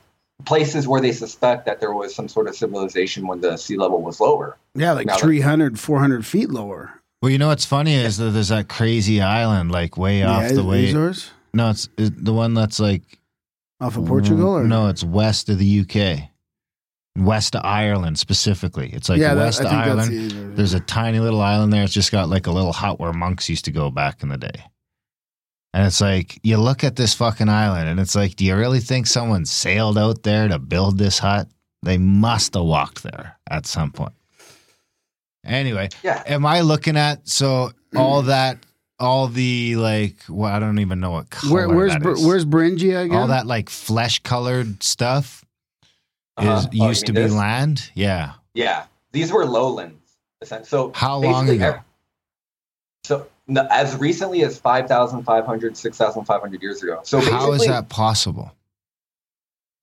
places 0.45 0.87
where 0.87 1.01
they 1.01 1.11
suspect 1.11 1.65
that 1.65 1.79
there 1.79 1.93
was 1.93 2.13
some 2.13 2.27
sort 2.27 2.47
of 2.47 2.55
civilization 2.55 3.27
when 3.27 3.41
the 3.41 3.57
sea 3.57 3.77
level 3.77 4.01
was 4.01 4.19
lower. 4.19 4.57
Yeah, 4.75 4.93
like 4.93 5.07
Now 5.07 5.17
300, 5.17 5.79
400 5.79 6.25
feet 6.25 6.49
lower. 6.49 6.93
Well, 7.21 7.29
you 7.29 7.37
know 7.37 7.49
what's 7.49 7.65
funny 7.65 7.93
is 7.95 8.17
that 8.17 8.31
there's 8.31 8.49
that 8.49 8.67
crazy 8.67 9.21
island 9.21 9.71
like 9.71 9.97
way 9.97 10.23
off 10.23 10.49
the 10.49 10.55
the 10.55 10.63
way. 10.63 10.89
Azores? 10.89 11.29
No, 11.53 11.69
it's, 11.69 11.87
it's 11.97 12.15
the 12.17 12.33
one 12.33 12.53
that's 12.53 12.79
like 12.79 13.03
Off 13.79 13.97
of 13.97 14.05
Portugal? 14.05 14.57
Or? 14.57 14.63
no, 14.63 14.87
it's 14.87 15.03
west 15.03 15.49
of 15.49 15.59
the 15.59 15.81
UK, 15.81 16.29
west 17.17 17.55
of 17.55 17.63
Ireland 17.63 18.17
specifically. 18.17 18.89
It's 18.93 19.09
like 19.09 19.19
yeah, 19.19 19.35
west 19.35 19.61
I 19.61 19.65
of 19.65 19.71
Ireland. 19.71 20.11
the 20.11 20.25
Azores. 20.27 20.55
There's 20.57 20.73
a 20.73 20.79
tiny 20.79 21.19
little 21.19 21.41
island 21.41 21.71
there. 21.73 21.83
It's 21.83 21.93
just 21.93 22.11
got 22.11 22.29
like 22.29 22.47
a 22.47 22.51
little 22.51 22.73
hut 22.73 22.99
where 22.99 23.13
monks 23.13 23.49
used 23.49 23.65
to 23.65 23.71
go 23.71 23.91
back 23.91 24.23
in 24.23 24.29
the 24.29 24.37
day. 24.37 24.63
And 25.73 25.87
it's 25.87 26.01
like, 26.01 26.37
you 26.43 26.57
look 26.57 26.83
at 26.83 26.97
this 26.97 27.13
fucking 27.13 27.47
island 27.47 27.87
and 27.87 27.99
it's 27.99 28.15
like, 28.15 28.35
do 28.35 28.43
you 28.45 28.55
really 28.57 28.79
think 28.81 29.07
someone 29.07 29.45
sailed 29.45 29.97
out 29.97 30.23
there 30.23 30.47
to 30.49 30.59
build 30.59 30.97
this 30.97 31.17
hut? 31.19 31.47
They 31.83 31.97
must 31.97 32.53
have 32.55 32.65
walked 32.65 33.03
there 33.03 33.37
at 33.49 33.65
some 33.65 33.91
point. 33.91 34.13
Anyway, 35.43 35.89
Yeah. 36.03 36.21
am 36.27 36.45
I 36.45 36.61
looking 36.61 36.97
at 36.97 37.27
so 37.27 37.71
all 37.95 38.23
that, 38.23 38.57
all 38.99 39.27
the 39.27 39.75
like, 39.77 40.15
well, 40.29 40.53
I 40.53 40.59
don't 40.59 40.79
even 40.79 40.99
know 40.99 41.11
what 41.11 41.29
color 41.29 41.53
Where, 41.53 41.69
where's 41.69 41.93
that 41.93 42.01
Br- 42.03 42.11
is. 42.11 42.25
where's 42.25 42.45
Beringia 42.45 43.05
again? 43.05 43.17
all 43.17 43.27
that 43.27 43.47
like 43.47 43.69
flesh 43.69 44.19
colored 44.19 44.83
stuff 44.83 45.43
Uh-huh. 46.37 46.51
is 46.57 46.67
Oh, 46.81 46.87
used 46.89 47.05
to 47.07 47.13
be 47.13 47.21
this? 47.23 47.33
land. 47.33 47.89
Yeah. 47.95 48.33
Yeah, 48.53 48.83
these 49.13 49.31
were 49.31 49.45
lowlands. 49.45 49.97
So 50.63 50.91
How 50.95 51.17
long 51.17 51.45
basically 51.45 51.65
ago? 51.67 51.79
Ev- 53.57 53.57
So 53.57 53.61
no, 53.63 53.67
as 53.71 53.95
recently 53.97 54.43
as 54.43 54.59
5,500, 54.59 55.77
6,500 55.77 56.61
years 56.61 56.83
ago. 56.83 56.99
So 57.03 57.19
How 57.19 57.53
is 57.53 57.65
that 57.67 57.89
possible? 57.89 58.51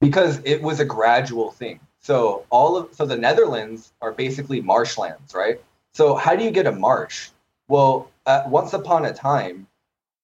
because 0.01 0.41
it 0.45 0.63
was 0.63 0.79
a 0.81 0.85
gradual 0.85 1.51
thing. 1.51 1.81
So 2.01 2.45
all 2.51 2.77
of 2.77 2.95
so 2.95 3.05
the 3.05 3.17
Netherlands 3.17 3.93
are 4.01 4.13
basically 4.13 4.61
marshlands, 4.61 5.35
right? 5.35 5.61
So 5.93 6.15
how 6.15 6.37
do 6.37 6.45
you 6.45 6.51
get 6.53 6.67
a 6.67 6.73
marsh? 6.73 7.31
Well, 7.69 8.09
uh, 8.27 8.45
once 8.47 8.73
upon 8.73 9.05
a 9.05 9.13
time, 9.13 9.67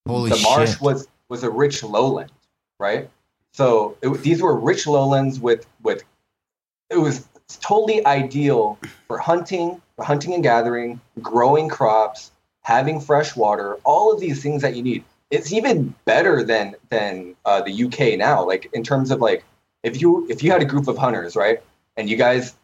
Holy 0.07 0.31
the 0.31 0.37
marsh 0.37 0.73
shit. 0.73 0.81
was 0.81 1.09
was 1.29 1.43
a 1.43 1.51
rich 1.51 1.83
lowland, 1.83 2.31
right? 2.79 3.11
So 3.53 3.97
it, 4.03 4.09
these 4.23 4.41
were 4.41 4.55
rich 4.59 4.87
lowlands 4.87 5.41
with 5.41 5.67
with 5.83 6.05
it 6.91 6.99
was 6.99 7.29
totally 7.61 8.07
ideal 8.07 8.79
for 9.09 9.19
hunting, 9.19 9.83
for 9.97 10.05
hunting 10.05 10.35
and 10.35 10.43
gathering, 10.43 11.01
growing 11.21 11.69
crops, 11.69 12.31
having 12.65 12.99
fresh 13.01 13.37
water, 13.37 13.79
all 13.85 14.13
of 14.13 14.19
these 14.21 14.43
things 14.43 14.63
that 14.63 14.75
you 14.75 14.83
need. 14.83 15.05
It's 15.31 15.53
even 15.53 15.95
better 16.05 16.43
than 16.43 16.75
than 16.91 17.37
uh, 17.45 17.63
the 17.63 17.85
UK 17.85 18.19
now. 18.19 18.45
Like 18.45 18.69
in 18.73 18.83
terms 18.83 19.11
of 19.11 19.21
like 19.21 19.45
if 19.83 20.01
you 20.01 20.27
if 20.29 20.43
you 20.43 20.51
had 20.51 20.63
a 20.63 20.67
group 20.67 20.89
of 20.89 20.99
hunters, 20.99 21.37
right, 21.37 21.63
and 21.97 22.11
you 22.11 22.17
guys, 22.17 22.57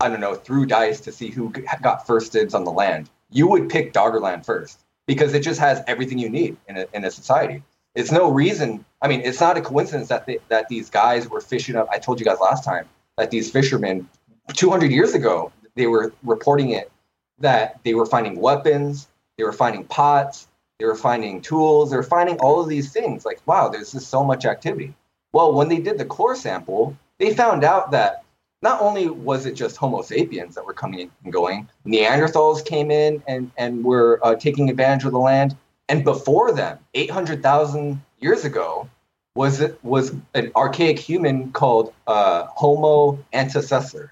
I 0.00 0.08
don't 0.08 0.20
know, 0.20 0.34
threw 0.34 0.66
dice 0.66 1.00
to 1.02 1.12
see 1.12 1.30
who 1.30 1.52
got 1.82 2.06
first 2.06 2.32
dibs 2.32 2.54
on 2.54 2.64
the 2.64 2.72
land, 2.72 3.08
you 3.30 3.46
would 3.48 3.68
pick 3.68 3.92
Doggerland 3.92 4.44
first 4.44 4.80
because 5.06 5.34
it 5.34 5.40
just 5.40 5.60
has 5.60 5.82
everything 5.86 6.18
you 6.18 6.30
need 6.30 6.56
in 6.68 6.78
a, 6.78 6.86
in 6.94 7.04
a 7.04 7.10
society. 7.10 7.62
It's 7.94 8.10
no 8.10 8.30
reason. 8.30 8.84
I 9.02 9.08
mean, 9.08 9.20
it's 9.20 9.40
not 9.40 9.56
a 9.56 9.60
coincidence 9.60 10.08
that 10.08 10.26
they, 10.26 10.38
that 10.48 10.68
these 10.68 10.90
guys 10.90 11.28
were 11.28 11.40
fishing 11.40 11.76
up. 11.76 11.88
I 11.92 11.98
told 11.98 12.18
you 12.18 12.26
guys 12.26 12.38
last 12.40 12.64
time 12.64 12.88
that 13.18 13.30
these 13.30 13.50
fishermen, 13.50 14.08
200 14.54 14.90
years 14.90 15.14
ago, 15.14 15.52
they 15.74 15.86
were 15.86 16.12
reporting 16.22 16.70
it 16.70 16.90
that 17.38 17.78
they 17.84 17.94
were 17.94 18.06
finding 18.06 18.40
weapons, 18.40 19.08
they 19.36 19.44
were 19.44 19.52
finding 19.52 19.84
pots, 19.84 20.48
they 20.78 20.86
were 20.86 20.94
finding 20.94 21.40
tools, 21.40 21.90
they 21.90 21.96
were 21.96 22.02
finding 22.02 22.38
all 22.38 22.60
of 22.60 22.68
these 22.68 22.92
things. 22.92 23.24
Like, 23.24 23.40
wow, 23.46 23.68
there's 23.68 23.92
just 23.92 24.08
so 24.08 24.24
much 24.24 24.44
activity. 24.44 24.94
Well, 25.32 25.52
when 25.52 25.68
they 25.68 25.78
did 25.78 25.98
the 25.98 26.04
core 26.04 26.36
sample, 26.36 26.96
they 27.18 27.34
found 27.34 27.64
out 27.64 27.90
that 27.90 28.24
not 28.62 28.80
only 28.80 29.08
was 29.08 29.46
it 29.46 29.54
just 29.54 29.76
Homo 29.76 30.02
sapiens 30.02 30.54
that 30.54 30.64
were 30.64 30.72
coming 30.72 31.10
and 31.22 31.32
going, 31.32 31.68
Neanderthals 31.86 32.64
came 32.64 32.90
in 32.90 33.22
and, 33.28 33.50
and 33.58 33.84
were 33.84 34.18
uh, 34.22 34.34
taking 34.36 34.70
advantage 34.70 35.04
of 35.04 35.12
the 35.12 35.18
land. 35.18 35.56
And 35.88 36.02
before 36.02 36.52
them, 36.52 36.78
800,000 36.94 38.00
years 38.20 38.44
ago, 38.44 38.88
was 39.36 39.64
was 39.82 40.14
an 40.34 40.52
archaic 40.54 40.98
human 40.98 41.50
called 41.52 41.92
uh, 42.06 42.44
Homo 42.54 43.18
antecessor. 43.32 44.10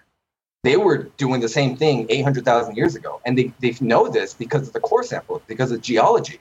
They 0.62 0.76
were 0.76 1.05
doing 1.16 1.40
the 1.40 1.48
same 1.48 1.76
thing 1.76 2.06
800,000 2.09 2.76
years 2.76 2.94
ago. 2.94 3.20
And 3.24 3.36
they, 3.36 3.52
they 3.60 3.74
know 3.80 4.09
this 4.09 4.34
because 4.34 4.66
of 4.68 4.72
the 4.72 4.80
core 4.80 5.02
sample, 5.02 5.43
because 5.47 5.72
of 5.72 5.80
geology. 5.80 6.39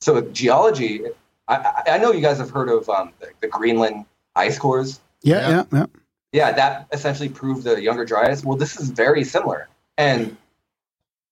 So 0.00 0.20
geology, 0.22 1.02
I, 1.48 1.54
I- 1.56 1.82
I 1.94 1.98
know 1.98 2.12
you 2.12 2.20
guys 2.20 2.38
have 2.38 2.50
heard 2.50 2.68
of 2.68 2.88
um, 2.88 3.12
the, 3.20 3.28
the 3.40 3.48
Greenland 3.48 4.06
ice 4.34 4.58
cores. 4.58 5.00
Yeah, 5.22 5.48
yeah, 5.48 5.64
yeah. 5.72 5.86
Yeah, 6.32 6.52
that 6.52 6.86
essentially 6.92 7.28
proved 7.28 7.64
the 7.64 7.80
Younger 7.82 8.04
Dryas. 8.04 8.44
Well, 8.44 8.56
this 8.56 8.78
is 8.78 8.90
very 8.90 9.24
similar. 9.24 9.68
And 9.98 10.36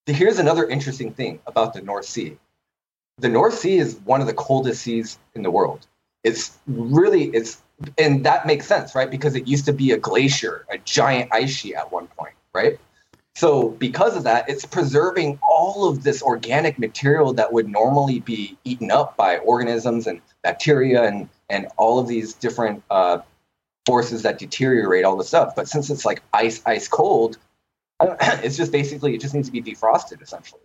here's 0.05 0.39
another 0.39 0.67
interesting 0.67 1.13
thing 1.13 1.39
about 1.47 1.73
the 1.73 1.81
North 1.81 2.05
Sea. 2.05 2.37
The 3.17 3.29
North 3.29 3.57
Sea 3.57 3.77
is 3.77 3.95
one 4.05 4.21
of 4.21 4.27
the 4.27 4.33
coldest 4.33 4.81
seas 4.81 5.17
in 5.35 5.41
the 5.43 5.51
world. 5.51 5.87
It's 6.23 6.57
really 6.67 7.25
it's 7.25 7.61
and 7.97 8.25
that 8.25 8.45
makes 8.45 8.67
sense, 8.67 8.95
right? 8.95 9.09
Because 9.09 9.35
it 9.35 9.47
used 9.47 9.65
to 9.65 9.73
be 9.73 9.91
a 9.91 9.97
glacier, 9.97 10.65
a 10.69 10.77
giant 10.79 11.33
ice 11.33 11.51
sheet 11.51 11.75
at 11.75 11.91
one 11.91 12.07
point, 12.07 12.33
right? 12.53 12.79
So 13.35 13.69
because 13.69 14.17
of 14.17 14.23
that, 14.23 14.49
it's 14.49 14.65
preserving 14.65 15.39
all 15.49 15.87
of 15.87 16.03
this 16.03 16.21
organic 16.21 16.77
material 16.77 17.33
that 17.33 17.53
would 17.53 17.69
normally 17.69 18.19
be 18.19 18.57
eaten 18.65 18.91
up 18.91 19.15
by 19.15 19.37
organisms 19.37 20.07
and 20.07 20.21
bacteria 20.43 21.03
and 21.03 21.29
and 21.49 21.67
all 21.77 21.99
of 21.99 22.07
these 22.07 22.33
different 22.33 22.83
uh, 22.91 23.19
forces 23.85 24.23
that 24.23 24.39
deteriorate 24.39 25.05
all 25.05 25.15
the 25.15 25.23
stuff. 25.23 25.55
But 25.55 25.67
since 25.67 25.89
it's 25.89 26.05
like 26.05 26.21
ice, 26.33 26.61
ice 26.65 26.87
cold, 26.87 27.37
it's 28.01 28.57
just 28.57 28.71
basically 28.71 29.15
it 29.15 29.21
just 29.21 29.33
needs 29.33 29.47
to 29.47 29.53
be 29.53 29.61
defrosted 29.61 30.21
essentially. 30.21 30.61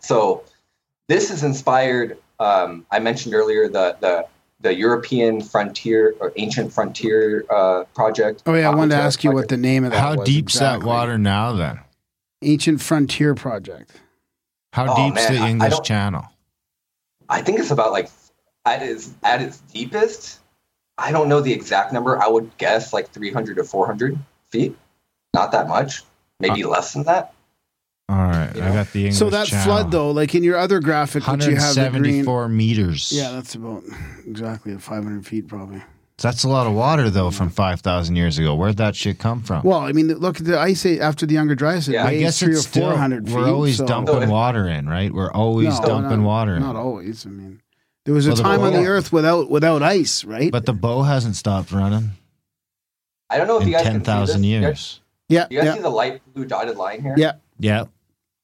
So 0.00 0.44
this 1.08 1.30
is 1.30 1.42
inspired. 1.44 2.18
Um, 2.38 2.84
I 2.90 2.98
mentioned 2.98 3.34
earlier 3.34 3.68
the 3.68 3.96
the 4.00 4.26
the 4.60 4.74
European 4.74 5.40
frontier 5.40 6.14
or 6.20 6.32
ancient 6.36 6.72
frontier 6.72 7.44
uh, 7.50 7.84
project. 7.94 8.42
Oh 8.46 8.54
yeah, 8.54 8.70
I 8.70 8.74
wanted 8.74 8.94
to 8.94 8.96
Aquaterra 8.96 9.04
ask 9.04 9.24
you 9.24 9.32
what 9.32 9.48
the 9.48 9.56
name 9.56 9.84
of 9.84 9.92
that 9.92 10.00
How 10.00 10.16
was 10.16 10.26
deep's 10.26 10.58
that 10.58 10.82
water 10.82 11.18
now 11.18 11.52
then? 11.52 11.80
Ancient 12.42 12.80
Frontier 12.80 13.34
Project. 13.34 13.92
How 14.72 14.86
Oh, 14.92 14.96
deep's 14.96 15.28
man, 15.28 15.34
the 15.34 15.40
I- 15.40 15.46
I 15.46 15.50
English 15.50 15.80
Channel? 15.80 16.24
I 17.28 17.42
think 17.42 17.58
it's 17.58 17.70
about 17.70 17.92
like 17.92 18.10
at 18.64 18.82
its 18.82 19.12
at 19.22 19.42
its 19.42 19.58
deepest. 19.72 20.40
I 20.98 21.12
don't 21.12 21.28
know 21.28 21.40
the 21.40 21.52
exact 21.52 21.92
number. 21.92 22.22
I 22.22 22.28
would 22.28 22.56
guess 22.56 22.92
like 22.92 23.10
300 23.10 23.56
to 23.56 23.64
400 23.64 24.18
feet. 24.50 24.76
Not 25.34 25.52
that 25.52 25.68
much. 25.68 26.04
Maybe 26.40 26.64
less 26.64 26.92
than 26.92 27.04
that. 27.04 27.34
All 28.46 28.52
right, 28.52 28.56
You 28.56 28.62
I 28.62 28.74
got 28.74 28.92
the 28.92 29.00
English 29.00 29.18
so 29.18 29.30
that 29.30 29.46
Channel. 29.48 29.64
flood 29.64 29.90
though, 29.90 30.10
like 30.10 30.34
in 30.34 30.42
your 30.44 30.56
other 30.58 30.80
graphic, 30.80 31.26
which 31.26 31.46
you 31.46 31.56
have 31.56 31.74
the 31.74 31.80
green. 31.90 32.24
174 32.26 32.48
meters. 32.48 33.12
Yeah, 33.14 33.32
that's 33.32 33.54
about 33.54 33.82
exactly 34.26 34.76
500 34.76 35.26
feet 35.26 35.48
probably. 35.48 35.82
That's 36.18 36.44
a 36.44 36.48
lot 36.48 36.66
of 36.66 36.72
water 36.72 37.10
though 37.10 37.30
from 37.30 37.50
5,000 37.50 38.16
years 38.16 38.38
ago. 38.38 38.54
Where'd 38.54 38.78
that 38.78 38.96
shit 38.96 39.18
come 39.18 39.42
from? 39.42 39.62
Well, 39.64 39.80
I 39.80 39.92
mean, 39.92 40.08
look 40.08 40.38
at 40.40 40.46
the 40.46 40.58
ice 40.58 40.86
age 40.86 40.98
after 41.00 41.26
the 41.26 41.34
Younger 41.34 41.54
Dryas. 41.54 41.88
It 41.88 41.92
Yeah, 41.92 42.04
I 42.06 42.08
I 42.12 42.18
guess 42.18 42.38
three 42.40 42.52
it's 42.52 42.60
or 42.64 42.68
still, 42.68 42.88
400 42.90 43.26
feet. 43.26 43.34
we're 43.34 43.48
always 43.52 43.76
so- 43.76 43.86
dumping 43.86 44.14
oh, 44.14 44.20
So 44.22 44.30
water 44.30 44.66
in, 44.66 44.88
right? 44.88 45.12
We're 45.12 45.30
always 45.32 45.78
No, 45.80 45.86
dumping 45.86 46.20
not, 46.22 46.26
water 46.26 46.56
in. 46.56 46.62
Not 46.62 46.74
always. 46.76 47.26
I 47.26 47.28
mean, 47.28 47.60
there 48.06 48.14
was 48.14 48.26
a 48.26 48.30
Well, 48.30 48.36
the 48.36 48.42
time 48.44 48.60
on 48.62 48.72
the 48.72 48.86
Earth 48.86 49.12
without 49.12 49.50
without 49.50 49.82
ice, 49.82 50.24
right? 50.24 50.50
But 50.50 50.64
the 50.64 50.72
bow 50.72 51.02
hasn't 51.02 51.36
stopped 51.36 51.70
running 51.72 52.12
I 53.28 53.36
don't 53.38 53.46
know 53.48 53.56
if 53.56 53.62
in 53.64 53.68
you 53.68 53.74
guys 53.74 53.82
can 53.82 53.92
see 53.94 54.04
10,000 54.04 54.40
this. 54.40 54.46
You 54.48 54.60
guys- 54.60 54.62
years. 54.62 55.00
yeah, 55.28 55.46
You 55.50 55.58
guys 55.58 55.66
yeah. 55.66 55.74
see 55.74 55.80
the 55.82 55.88
light 55.90 56.22
blue 56.32 56.44
dotted 56.46 56.76
line 56.78 57.02
here? 57.02 57.14
Yeah. 57.18 57.32
Yeah. 57.58 57.84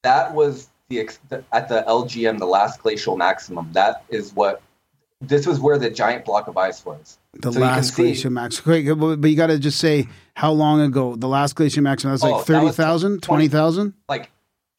That 0.03 0.35
was 0.35 0.69
the 0.89 1.09
at 1.53 1.69
the 1.69 1.85
LGM, 1.89 2.39
the 2.39 2.47
last 2.47 2.83
glacial 2.83 3.16
maximum. 3.16 3.70
That 3.73 4.05
is 4.09 4.33
what. 4.35 4.61
This 5.20 5.47
was 5.47 5.61
where 5.61 5.79
the 5.79 5.89
giant 5.89 6.24
block 6.24 6.49
of 6.49 6.57
ice 6.57 6.85
was. 6.85 7.19
The 7.35 7.53
So 7.53 7.61
last 7.61 7.95
see- 7.95 8.03
glacier 8.03 8.29
max. 8.31 8.59
Great, 8.59 8.89
but 8.93 9.23
you 9.24 9.37
got 9.37 9.47
to 9.47 9.59
just 9.61 9.79
say 9.79 10.09
how 10.35 10.51
long 10.51 10.81
ago 10.81 11.15
the 11.15 11.29
last 11.29 11.55
glacial 11.55 11.83
maximum. 11.85 12.12
That's 12.15 12.24
Oh, 12.24 12.31
like 12.39 12.47
that 12.47 12.65
was 12.65 12.74
30,000, 12.77 13.23
20 13.23 13.49
20,000? 13.49 13.95
Like 14.09 14.31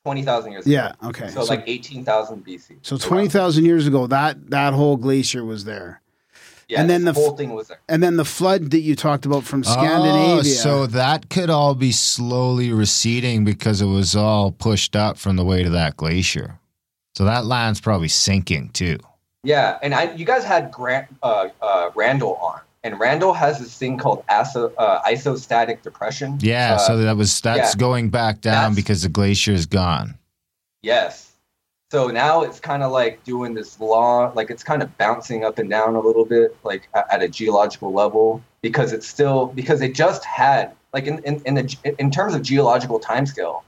twenty 0.03 0.23
thousand 0.23 0.51
years. 0.51 0.67
Yeah, 0.67 0.89
ago. 0.89 1.07
okay. 1.09 1.29
So, 1.29 1.43
like 1.45 1.63
eighteen 1.67 2.03
thousand 2.03 2.45
BC. 2.45 2.75
So 2.81 2.95
around. 2.97 3.01
twenty 3.01 3.29
thousand 3.29 3.63
years 3.63 3.87
ago, 3.87 4.05
that 4.07 4.49
that 4.51 4.73
whole 4.73 4.97
glacier 4.97 5.45
was 5.45 5.63
there, 5.63 6.01
Yeah, 6.69 6.81
and 6.81 6.89
then 6.89 7.03
the 7.03 7.13
whole 7.13 7.35
thing 7.35 7.51
was 7.53 7.67
there. 7.67 7.79
and 7.89 8.01
then 8.01 8.15
the 8.17 8.25
flood 8.25 8.71
that 8.71 8.79
you 8.79 8.95
talked 8.95 9.25
about 9.25 9.43
from 9.43 9.63
Scandinavia. 9.63 10.35
Oh, 10.39 10.41
so 10.43 10.87
that 10.87 11.29
could 11.29 11.49
all 11.49 11.75
be 11.75 11.91
slowly 11.91 12.71
receding 12.71 13.43
because 13.45 13.81
it 13.81 13.85
was 13.87 14.15
all 14.15 14.51
pushed 14.51 14.95
up 14.95 15.17
from 15.17 15.35
the 15.35 15.43
weight 15.45 15.65
of 15.65 15.73
that 15.73 15.97
glacier. 15.97 16.59
So 17.15 17.25
that 17.25 17.45
land's 17.45 17.79
probably 17.81 18.07
sinking 18.07 18.69
too. 18.69 18.97
Yeah, 19.43 19.77
and 19.83 19.93
I, 19.93 20.13
you 20.13 20.25
guys 20.25 20.43
had 20.45 20.71
Grant, 20.71 21.07
uh, 21.21 21.49
uh, 21.61 21.89
Randall 21.95 22.37
on, 22.37 22.61
and 22.83 22.99
Randall 22.99 23.33
has 23.33 23.59
this 23.59 23.77
thing 23.77 23.97
called 23.97 24.25
aso, 24.27 24.71
uh, 24.77 25.01
isostatic 25.03 25.81
depression. 25.83 26.37
Yeah, 26.41 26.75
Uh, 26.75 26.77
so 26.79 26.97
that 26.97 27.17
was 27.17 27.39
that's 27.41 27.75
yeah. 27.75 27.79
going 27.79 28.09
back 28.09 28.39
down 28.41 28.73
because 28.73 29.01
the 29.03 29.09
glacier 29.09 29.51
is 29.51 29.65
gone. 29.65 30.17
Yes. 30.81 31.22
So 31.93 32.07
now 32.07 32.41
it's 32.41 32.59
kind 32.59 32.81
of 32.81 32.91
like 32.91 33.23
doing 33.23 33.53
this 33.53 33.79
long, 33.79 34.33
like 34.33 34.49
it's 34.49 34.63
kind 34.63 34.81
of 34.81 34.97
bouncing 34.97 35.45
up 35.45 35.59
and 35.59 35.69
down 35.69 35.93
a 35.93 35.99
little 35.99 36.25
bit, 36.25 36.57
like 36.63 36.89
at 36.95 37.21
a 37.21 37.29
geological 37.29 37.93
level, 37.93 38.41
because 38.63 38.93
it's 38.93 39.07
still 39.07 39.45
because 39.45 39.79
it 39.81 39.93
just 39.93 40.25
had 40.25 40.71
like 40.91 41.05
in 41.05 41.19
in 41.19 41.39
in, 41.45 41.53
the, 41.53 41.95
in 41.99 42.09
terms 42.09 42.33
of 42.33 42.41
geological 42.41 42.99
timescale, 42.99 43.61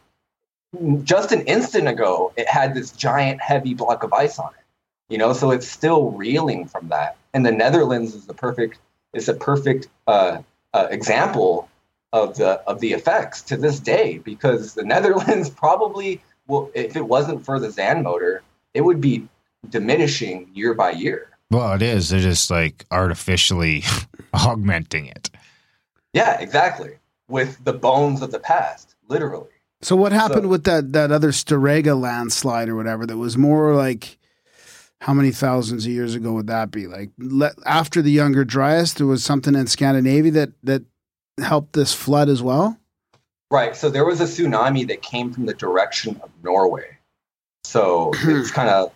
just 1.03 1.33
an 1.33 1.41
instant 1.41 1.87
ago 1.87 2.33
it 2.35 2.47
had 2.47 2.73
this 2.73 2.89
giant 2.93 3.41
heavy 3.41 3.75
block 3.75 4.01
of 4.01 4.11
ice 4.11 4.39
on 4.39 4.49
it. 4.57 5.13
You 5.13 5.19
know, 5.19 5.31
so 5.33 5.51
it's 5.51 5.67
still 5.67 6.09
reeling 6.09 6.65
from 6.65 6.89
that. 6.89 7.17
And 7.35 7.45
the 7.45 7.51
Netherlands 7.51 8.15
is 8.15 8.25
the 8.25 8.33
perfect 8.33 8.79
is 9.13 9.29
a 9.29 9.35
perfect 9.35 9.87
uh, 10.07 10.39
uh, 10.73 10.87
example 10.89 11.69
of 12.11 12.37
the 12.37 12.53
of 12.61 12.79
the 12.79 12.93
effects 12.93 13.43
to 13.43 13.55
this 13.55 13.79
day 13.79 14.17
because 14.17 14.73
the 14.73 14.83
Netherlands 14.93 15.51
probably 15.51 16.23
well 16.47 16.69
if 16.73 16.95
it 16.95 17.07
wasn't 17.07 17.43
for 17.45 17.59
the 17.59 17.71
Zan 17.71 18.03
motor 18.03 18.41
it 18.73 18.81
would 18.81 18.99
be 19.01 19.27
diminishing 19.69 20.49
year 20.53 20.73
by 20.73 20.91
year. 20.91 21.29
Well, 21.51 21.73
it 21.73 21.81
is. 21.81 22.09
They're 22.09 22.19
just 22.19 22.49
like 22.51 22.85
artificially 22.91 23.83
augmenting 24.33 25.05
it. 25.07 25.29
Yeah, 26.13 26.39
exactly. 26.39 26.97
With 27.27 27.63
the 27.63 27.73
bones 27.73 28.21
of 28.21 28.31
the 28.31 28.39
past, 28.39 28.95
literally. 29.07 29.49
So 29.81 29.95
what 29.95 30.11
happened 30.11 30.43
So- 30.43 30.47
with 30.49 30.63
that 30.65 30.93
that 30.93 31.11
other 31.11 31.31
Storegga 31.31 31.99
landslide 31.99 32.69
or 32.69 32.75
whatever 32.75 33.05
that 33.05 33.17
was 33.17 33.37
more 33.37 33.75
like 33.75 34.17
how 35.01 35.13
many 35.13 35.31
thousands 35.31 35.85
of 35.85 35.91
years 35.91 36.15
ago 36.15 36.33
would 36.33 36.47
that 36.47 36.71
be? 36.71 36.87
Like 36.87 37.11
le- 37.19 37.53
after 37.65 38.01
the 38.01 38.11
Younger 38.11 38.43
Dryas, 38.45 38.93
there 38.95 39.07
was 39.07 39.23
something 39.23 39.55
in 39.55 39.67
Scandinavia 39.67 40.31
that 40.31 40.49
that 40.63 40.83
helped 41.39 41.73
this 41.73 41.93
flood 41.93 42.29
as 42.29 42.41
well. 42.41 42.77
Right. 43.51 43.75
So 43.75 43.89
there 43.89 44.05
was 44.05 44.21
a 44.21 44.25
tsunami 44.25 44.87
that 44.87 45.01
came 45.01 45.31
from 45.31 45.45
the 45.45 45.53
direction 45.53 46.19
of 46.23 46.29
Norway. 46.43 46.97
So 47.63 48.11
it's 48.23 48.51
kind 48.51 48.69
of, 48.69 48.91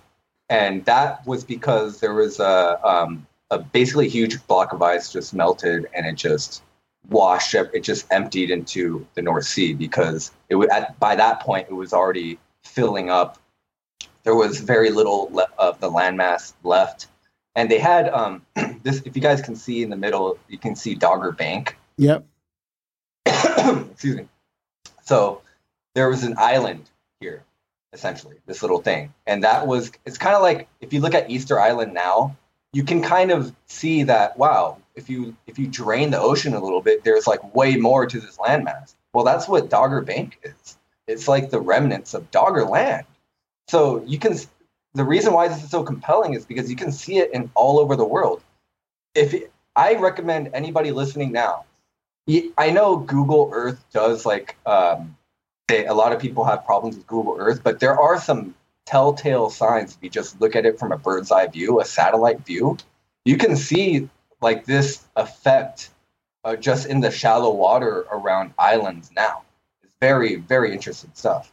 and 0.50 0.84
that 0.86 1.26
was 1.28 1.44
because 1.44 2.00
there 2.00 2.14
was 2.14 2.40
a, 2.40 2.80
um, 2.88 3.28
a 3.52 3.60
basically 3.60 4.10
huge 4.10 4.46
block 4.48 4.74
of 4.74 4.82
ice 4.82 5.12
just 5.12 5.34
melted 5.34 5.88
and 5.94 6.06
it 6.06 6.16
just 6.16 6.64
washed 7.10 7.56
up. 7.56 7.68
It 7.74 7.82
just 7.82 8.06
emptied 8.12 8.52
into 8.52 9.06
the 9.14 9.22
North 9.22 9.46
Sea 9.46 9.74
because 9.74 10.32
it 10.50 10.56
was 10.56 10.70
at 10.70 11.00
by 11.00 11.16
that 11.16 11.40
point 11.42 11.68
it 11.70 11.74
was 11.74 11.94
already 11.94 12.40
filling 12.64 13.10
up. 13.10 13.38
There 14.24 14.36
was 14.36 14.60
very 14.60 14.92
little 14.92 15.30
le- 15.32 15.48
of 15.58 15.80
the 15.80 15.90
landmass 15.90 16.54
left, 16.64 17.08
and 17.56 17.70
they 17.70 17.80
had 17.80 18.10
um, 18.10 18.46
this. 18.84 19.02
If 19.06 19.16
you 19.16 19.22
guys 19.22 19.42
can 19.42 19.56
see 19.56 19.82
in 19.82 19.90
the 19.90 19.96
middle, 19.96 20.38
you 20.48 20.58
can 20.58 20.76
see 20.76 20.96
Dogger 20.96 21.32
Bank. 21.32 21.78
Yep. 21.98 22.26
excuse 23.26 24.18
me. 24.18 24.28
So 25.10 25.42
there 25.96 26.08
was 26.08 26.24
an 26.24 26.36
island 26.38 26.88
here, 27.20 27.44
essentially, 27.94 28.36
this 28.46 28.62
little 28.62 28.80
thing. 28.80 29.12
And 29.26 29.44
that 29.44 29.66
was, 29.66 29.92
it's 30.06 30.20
kind 30.20 30.36
of 30.36 30.44
like 30.44 30.68
if 30.82 30.94
you 30.94 31.02
look 31.02 31.16
at 31.16 31.32
Easter 31.32 31.60
Island 31.60 31.96
now, 31.96 32.38
you 32.74 32.84
can 32.84 33.02
kind 33.02 33.32
of 33.32 33.56
see 33.66 34.04
that, 34.04 34.38
wow, 34.38 34.78
if 34.94 35.10
you 35.10 35.36
if 35.48 35.58
you 35.58 35.66
drain 35.66 36.12
the 36.12 36.20
ocean 36.20 36.54
a 36.54 36.64
little 36.64 36.82
bit, 36.82 37.04
there's 37.04 37.26
like 37.26 37.56
way 37.56 37.76
more 37.76 38.06
to 38.06 38.20
this 38.20 38.38
landmass. 38.38 38.94
Well, 39.12 39.26
that's 39.26 39.48
what 39.48 39.72
Dogger 39.72 40.02
Bank 40.02 40.38
is. 40.44 40.78
It's 41.08 41.28
like 41.28 41.50
the 41.50 41.60
remnants 41.60 42.14
of 42.14 42.30
Dogger 42.30 42.66
land. 42.66 43.08
So 43.68 44.04
you 44.06 44.20
can, 44.20 44.38
the 44.94 45.04
reason 45.04 45.34
why 45.34 45.48
this 45.48 45.64
is 45.64 45.72
so 45.72 45.82
compelling 45.82 46.36
is 46.36 46.46
because 46.46 46.70
you 46.70 46.76
can 46.76 46.92
see 46.92 47.18
it 47.18 47.34
in 47.34 47.50
all 47.56 47.80
over 47.80 47.96
the 47.96 48.06
world. 48.06 48.44
If 49.16 49.34
it, 49.34 49.52
I 49.76 49.96
recommend 49.96 50.52
anybody 50.54 50.92
listening 50.92 51.32
now, 51.32 51.66
I 52.58 52.72
know 52.72 52.98
Google 52.98 53.50
Earth 53.54 53.84
does 53.92 54.26
like 54.26 54.56
um, 54.66 55.16
they, 55.68 55.86
a 55.86 55.94
lot 55.94 56.12
of 56.14 56.20
people 56.20 56.44
have 56.44 56.66
problems 56.66 56.96
with 56.96 57.08
Google 57.08 57.36
Earth, 57.40 57.62
but 57.64 57.80
there 57.80 57.98
are 58.00 58.20
some 58.20 58.56
telltale 58.86 59.50
signs. 59.50 59.96
If 59.96 60.04
you 60.04 60.10
just 60.10 60.40
look 60.42 60.56
at 60.56 60.66
it 60.66 60.78
from 60.80 60.92
a 60.92 60.98
bird's 60.98 61.32
eye 61.32 61.48
view, 61.48 61.80
a 61.80 61.86
satellite 61.86 62.46
view, 62.46 62.78
you 63.26 63.38
can 63.38 63.56
see 63.56 64.10
like 64.42 64.66
this 64.66 65.04
effect 65.16 65.90
uh, 66.44 66.56
just 66.56 66.88
in 66.88 67.00
the 67.02 67.12
shallow 67.12 67.54
water 67.54 68.06
around 68.12 68.54
islands 68.58 69.12
now. 69.16 69.44
It's 69.84 69.94
very 70.02 70.36
very 70.36 70.72
interesting 70.74 71.12
stuff. 71.14 71.52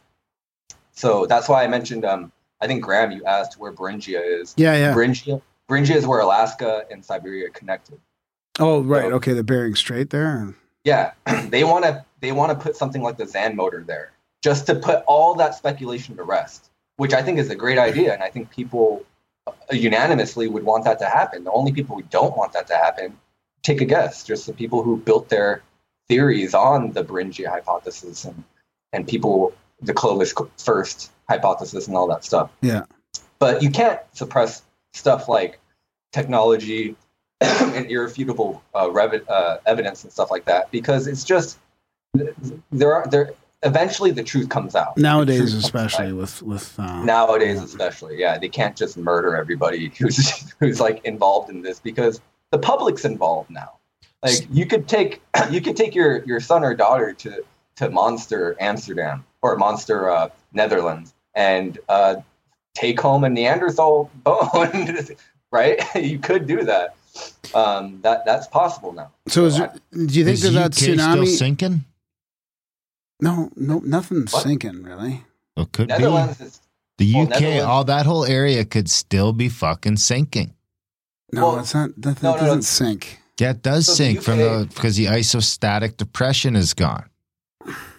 So 0.91 1.25
that's 1.25 1.47
why 1.49 1.63
I 1.63 1.67
mentioned. 1.67 2.05
Um, 2.05 2.31
I 2.59 2.65
think 2.67 2.83
Graham, 2.83 3.11
you 3.11 3.23
asked 3.25 3.59
where 3.59 3.71
Beringia 3.71 4.19
is. 4.41 4.55
Yeah, 4.57 4.75
yeah. 4.75 4.93
Beringia, 4.93 5.41
Beringia 5.69 5.95
is 5.95 6.07
where 6.07 6.21
Alaska 6.21 6.85
and 6.89 7.05
Siberia 7.05 7.49
connected. 7.49 7.99
Oh, 8.59 8.81
right. 8.81 9.03
So- 9.03 9.11
Okay, 9.17 9.33
the 9.33 9.43
Bering 9.43 9.75
Strait 9.75 10.09
there. 10.09 10.55
Yeah, 10.87 11.11
they 11.49 11.65
want 11.65 11.83
to 11.83 12.05
they 12.21 12.31
want 12.31 12.57
to 12.57 12.57
put 12.57 12.77
something 12.77 13.01
like 13.01 13.17
the 13.17 13.27
Zan 13.27 13.57
motor 13.57 13.83
there 13.85 14.13
just 14.41 14.65
to 14.67 14.75
put 14.75 15.03
all 15.05 15.35
that 15.35 15.53
speculation 15.53 16.15
to 16.15 16.23
rest, 16.23 16.69
which 16.95 17.13
I 17.13 17.21
think 17.21 17.39
is 17.39 17.49
a 17.49 17.55
great 17.55 17.77
idea, 17.77 18.13
and 18.13 18.23
I 18.23 18.29
think 18.29 18.49
people 18.51 19.05
uh, 19.45 19.51
unanimously 19.71 20.47
would 20.47 20.63
want 20.63 20.85
that 20.85 20.97
to 20.99 21.05
happen. 21.05 21.43
The 21.43 21.51
only 21.51 21.73
people 21.73 21.97
who 21.97 22.03
don't 22.03 22.37
want 22.37 22.53
that 22.53 22.67
to 22.67 22.75
happen, 22.75 23.17
take 23.63 23.81
a 23.81 23.85
guess, 23.85 24.23
just 24.23 24.47
the 24.47 24.53
people 24.53 24.81
who 24.81 24.95
built 24.95 25.27
their 25.27 25.61
theories 26.07 26.53
on 26.53 26.93
the 26.93 27.03
Beringia 27.03 27.49
hypothesis 27.49 28.23
and 28.23 28.41
and 28.93 29.05
people 29.05 29.53
the 29.81 29.93
Clovis 29.93 30.33
first 30.57 31.11
hypothesis 31.27 31.87
and 31.87 31.97
all 31.97 32.07
that 32.07 32.23
stuff. 32.23 32.49
Yeah. 32.61 32.85
But 33.39 33.61
you 33.61 33.71
can't 33.71 33.99
suppress 34.13 34.61
stuff 34.93 35.27
like 35.27 35.59
technology 36.13 36.95
and 37.41 37.89
irrefutable 37.91 38.63
uh, 38.75 38.89
rev- 38.91 39.27
uh, 39.29 39.57
evidence 39.65 40.03
and 40.03 40.11
stuff 40.11 40.31
like 40.31 40.45
that 40.45 40.71
because 40.71 41.07
it's 41.07 41.23
just 41.23 41.59
there 42.71 42.93
are 42.93 43.05
there 43.07 43.33
eventually 43.63 44.11
the 44.11 44.23
truth 44.23 44.49
comes 44.49 44.75
out. 44.75 44.97
Nowadays, 44.97 45.53
especially 45.53 46.07
out. 46.07 46.15
with 46.15 46.41
with 46.41 46.79
uh, 46.79 47.03
nowadays 47.03 47.61
especially 47.61 48.19
yeah 48.19 48.37
they 48.37 48.49
can't 48.49 48.75
just 48.75 48.97
murder 48.97 49.35
everybody 49.35 49.91
who's 49.99 50.51
who's 50.59 50.79
like 50.79 51.03
involved 51.05 51.49
in 51.49 51.61
this 51.61 51.79
because 51.79 52.21
the 52.51 52.57
public's 52.57 53.05
involved 53.05 53.49
now. 53.49 53.73
Like 54.23 54.47
you 54.51 54.65
could 54.65 54.87
take 54.87 55.21
you 55.51 55.61
could 55.61 55.77
take 55.77 55.93
your 55.93 56.23
your 56.25 56.39
son 56.39 56.63
or 56.63 56.73
daughter 56.73 57.13
to 57.13 57.43
to 57.75 57.89
monster 57.91 58.55
amsterdam 58.59 59.23
or 59.43 59.55
monster 59.55 60.09
uh, 60.09 60.29
netherlands 60.53 61.13
and 61.35 61.77
uh, 61.87 62.15
take 62.73 62.99
home 62.99 63.23
a 63.23 63.29
neanderthal 63.29 64.09
bone 64.23 64.97
right? 65.51 65.81
You 65.95 66.19
could 66.19 66.47
do 66.47 66.63
that 66.63 66.96
um, 67.53 67.99
that 68.01 68.25
that's 68.25 68.47
possible 68.47 68.91
now 68.93 69.11
So, 69.27 69.45
is 69.45 69.57
there, 69.57 69.73
do 69.91 69.99
you 70.19 70.25
think 70.25 70.33
Is 70.35 70.41
that 70.43 70.51
that 70.51 70.65
UK 70.71 70.73
still 70.73 70.95
tsunami? 70.97 71.27
sinking? 71.37 71.85
no, 73.21 73.49
no, 73.55 73.79
nothing's 73.79 74.33
What? 74.33 74.43
sinking 74.43 74.83
really. 74.83 75.23
It 75.55 75.71
could 75.71 75.87
netherlands 75.89 76.37
be. 76.37 76.45
is 76.45 76.61
The 76.97 77.13
well, 77.13 77.23
UK, 77.23 77.29
Netherlands- 77.29 77.63
all 77.65 77.83
that 77.85 78.05
whole 78.05 78.25
area 78.25 78.63
could 78.65 78.89
still 78.89 79.33
be 79.33 79.49
fucking 79.49 79.97
sinking. 79.97 80.53
No, 81.33 81.41
Well, 81.47 81.59
it's 81.59 81.73
not. 81.73 81.89
That, 81.97 82.15
that 82.17 82.23
no, 82.23 82.35
no, 82.35 82.41
no. 82.41 82.45
doesn't 82.47 82.61
sink. 82.63 83.19
Yeah, 83.39 83.51
it 83.51 83.61
does 83.61 83.85
So 83.85 83.91
the 83.91 83.95
sink 83.97 84.21
from 84.21 84.37
the 84.39 84.67
because 84.73 84.95
the 84.97 85.05
isostatic 85.05 85.97
depression 85.97 86.55
is 86.55 86.73
gone. 86.73 87.09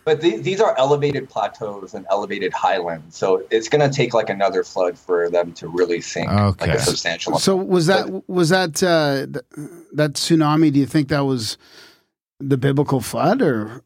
But 0.08 0.22
the, 0.22 0.38
these 0.38 0.58
are 0.58 0.74
elevated 0.78 1.28
plateaus 1.28 1.92
and 1.92 2.06
elevated 2.08 2.50
highlands, 2.54 3.14
so 3.14 3.44
it's 3.50 3.68
going 3.68 3.86
to 3.86 3.94
take 3.94 4.14
like 4.14 4.30
another 4.30 4.64
flood 4.64 4.98
for 4.98 5.28
them 5.28 5.52
to 5.52 5.68
really 5.68 6.00
sink 6.00 6.30
like 6.30 6.62
a 6.62 6.78
substantial. 6.78 7.32
amount. 7.32 7.42
So 7.42 7.54
was 7.56 7.88
that 7.88 8.26
was 8.26 8.48
that 8.48 8.82
uh, 8.82 9.26
th- 9.26 9.68
that 9.92 10.14
tsunami? 10.14 10.72
Do 10.72 10.78
you 10.78 10.86
think 10.86 11.08
that 11.08 11.26
was 11.26 11.58
the 12.40 12.56
biblical 12.56 13.02
flood, 13.02 13.42
or 13.42 13.82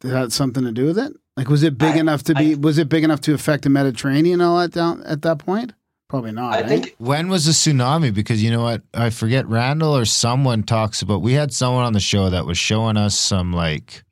did 0.00 0.10
that 0.10 0.16
have 0.18 0.32
something 0.32 0.64
to 0.64 0.72
do 0.72 0.86
with 0.86 0.98
it? 0.98 1.12
Like, 1.36 1.48
was 1.48 1.62
it 1.62 1.78
big 1.78 1.94
I- 1.94 2.00
enough 2.00 2.24
to 2.24 2.34
be? 2.34 2.54
I- 2.54 2.56
was 2.56 2.76
it 2.76 2.88
big 2.88 3.04
enough 3.04 3.20
to 3.20 3.32
affect 3.32 3.62
the 3.62 3.70
Mediterranean 3.70 4.40
all 4.40 4.58
that 4.58 4.72
down 4.72 5.04
at 5.04 5.22
that 5.22 5.38
point? 5.38 5.72
Probably 6.08 6.32
not. 6.32 6.52
I 6.52 6.62
eh? 6.62 6.66
think 6.66 6.96
When 6.98 7.28
was 7.28 7.44
the 7.44 7.52
tsunami? 7.52 8.12
Because 8.12 8.42
you 8.42 8.50
know 8.50 8.64
what? 8.64 8.82
I 8.92 9.10
forget 9.10 9.46
Randall 9.46 9.96
or 9.96 10.04
someone 10.04 10.64
talks 10.64 11.00
about 11.00 11.22
we 11.22 11.34
had 11.34 11.54
someone 11.54 11.84
on 11.84 11.92
the 11.92 12.00
show 12.00 12.28
that 12.28 12.44
was 12.44 12.58
showing 12.58 12.96
us 12.96 13.16
some 13.16 13.52
like 13.52 14.02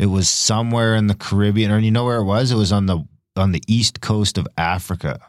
it 0.00 0.06
was 0.06 0.28
somewhere 0.28 0.94
in 0.96 1.06
the 1.08 1.14
Caribbean 1.14 1.70
or 1.70 1.78
you 1.78 1.90
know 1.90 2.04
where 2.06 2.16
it 2.16 2.24
was? 2.24 2.50
It 2.50 2.56
was 2.56 2.72
on 2.72 2.86
the 2.86 3.04
on 3.36 3.52
the 3.52 3.62
east 3.68 4.00
coast 4.00 4.38
of 4.38 4.48
Africa 4.56 5.20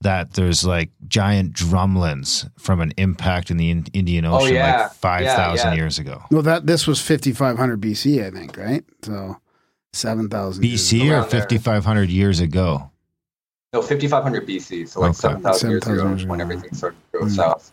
that 0.00 0.34
there's 0.34 0.64
like 0.64 0.90
giant 1.08 1.52
drumlins 1.54 2.48
from 2.58 2.80
an 2.80 2.92
impact 2.96 3.50
in 3.50 3.56
the 3.56 3.70
in- 3.70 3.86
Indian 3.92 4.24
Oh, 4.26 4.36
Ocean 4.36 4.54
yeah. 4.56 4.82
like 4.82 4.92
5,000 4.94 5.26
Yeah, 5.56 5.70
yeah. 5.70 5.74
years 5.76 5.98
ago. 5.98 6.22
Well, 6.30 6.42
that 6.42 6.66
this 6.66 6.86
was 6.86 7.00
5500 7.00 7.80
BC, 7.80 8.24
I 8.26 8.30
think, 8.30 8.56
right? 8.56 8.84
So 9.02 9.36
7000 9.92 10.62
years 10.64 10.90
BC 10.92 11.10
or 11.10 11.22
5500 11.24 12.10
years 12.10 12.40
ago. 12.40 12.90
no 13.72 13.82
5500 13.82 14.46
BC, 14.46 14.86
so 14.88 15.00
like 15.00 15.10
Okay. 15.10 15.16
7,000 15.18 15.70
years 15.70 15.82
ago 15.86 16.08
years 16.08 16.26
when 16.26 16.40
ago. 16.40 16.50
everything 16.50 16.74
started 16.74 16.96
to 17.12 17.18
go 17.18 17.24
Mm. 17.26 17.30
south. 17.30 17.72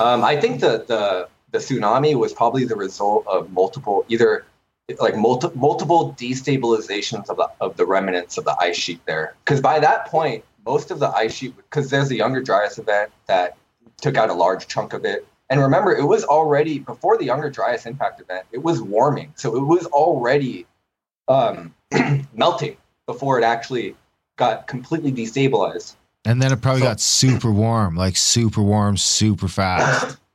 Um, 0.00 0.22
I 0.24 0.36
think 0.40 0.60
the, 0.60 0.84
the 0.86 1.28
the 1.50 1.58
tsunami 1.58 2.14
was 2.14 2.32
probably 2.34 2.64
the 2.66 2.76
result 2.76 3.26
of 3.26 3.50
multiple 3.52 4.04
either 4.08 4.44
like 5.00 5.16
multi, 5.16 5.48
multiple 5.54 6.14
destabilizations 6.18 7.28
of 7.28 7.36
the 7.36 7.48
of 7.60 7.76
the 7.76 7.84
remnants 7.84 8.38
of 8.38 8.44
the 8.44 8.56
ice 8.60 8.76
sheet 8.76 9.00
there. 9.06 9.34
Because 9.44 9.60
by 9.60 9.78
that 9.80 10.06
point, 10.06 10.44
most 10.64 10.90
of 10.90 10.98
the 10.98 11.08
ice 11.10 11.34
sheet 11.34 11.54
because 11.56 11.90
there's 11.90 12.10
a 12.10 12.16
Younger 12.16 12.42
Dryas 12.42 12.78
event 12.78 13.10
that 13.26 13.56
took 14.00 14.16
out 14.16 14.30
a 14.30 14.34
large 14.34 14.66
chunk 14.66 14.92
of 14.92 15.04
it. 15.04 15.26
And 15.50 15.60
remember, 15.60 15.94
it 15.94 16.04
was 16.04 16.24
already 16.24 16.78
before 16.78 17.16
the 17.18 17.24
Younger 17.24 17.50
Dryas 17.50 17.86
impact 17.86 18.20
event. 18.20 18.46
It 18.52 18.62
was 18.62 18.80
warming, 18.82 19.32
so 19.36 19.56
it 19.56 19.64
was 19.64 19.86
already 19.86 20.66
um, 21.26 21.74
melting 22.34 22.76
before 23.06 23.38
it 23.38 23.44
actually 23.44 23.94
got 24.36 24.66
completely 24.66 25.10
destabilized. 25.12 25.96
And 26.24 26.42
then 26.42 26.52
it 26.52 26.60
probably 26.60 26.82
So- 26.82 26.88
got 26.88 27.00
super 27.00 27.50
warm, 27.50 27.96
like 27.96 28.16
super 28.16 28.62
warm, 28.62 28.96
super 28.96 29.48
fast. 29.48 30.18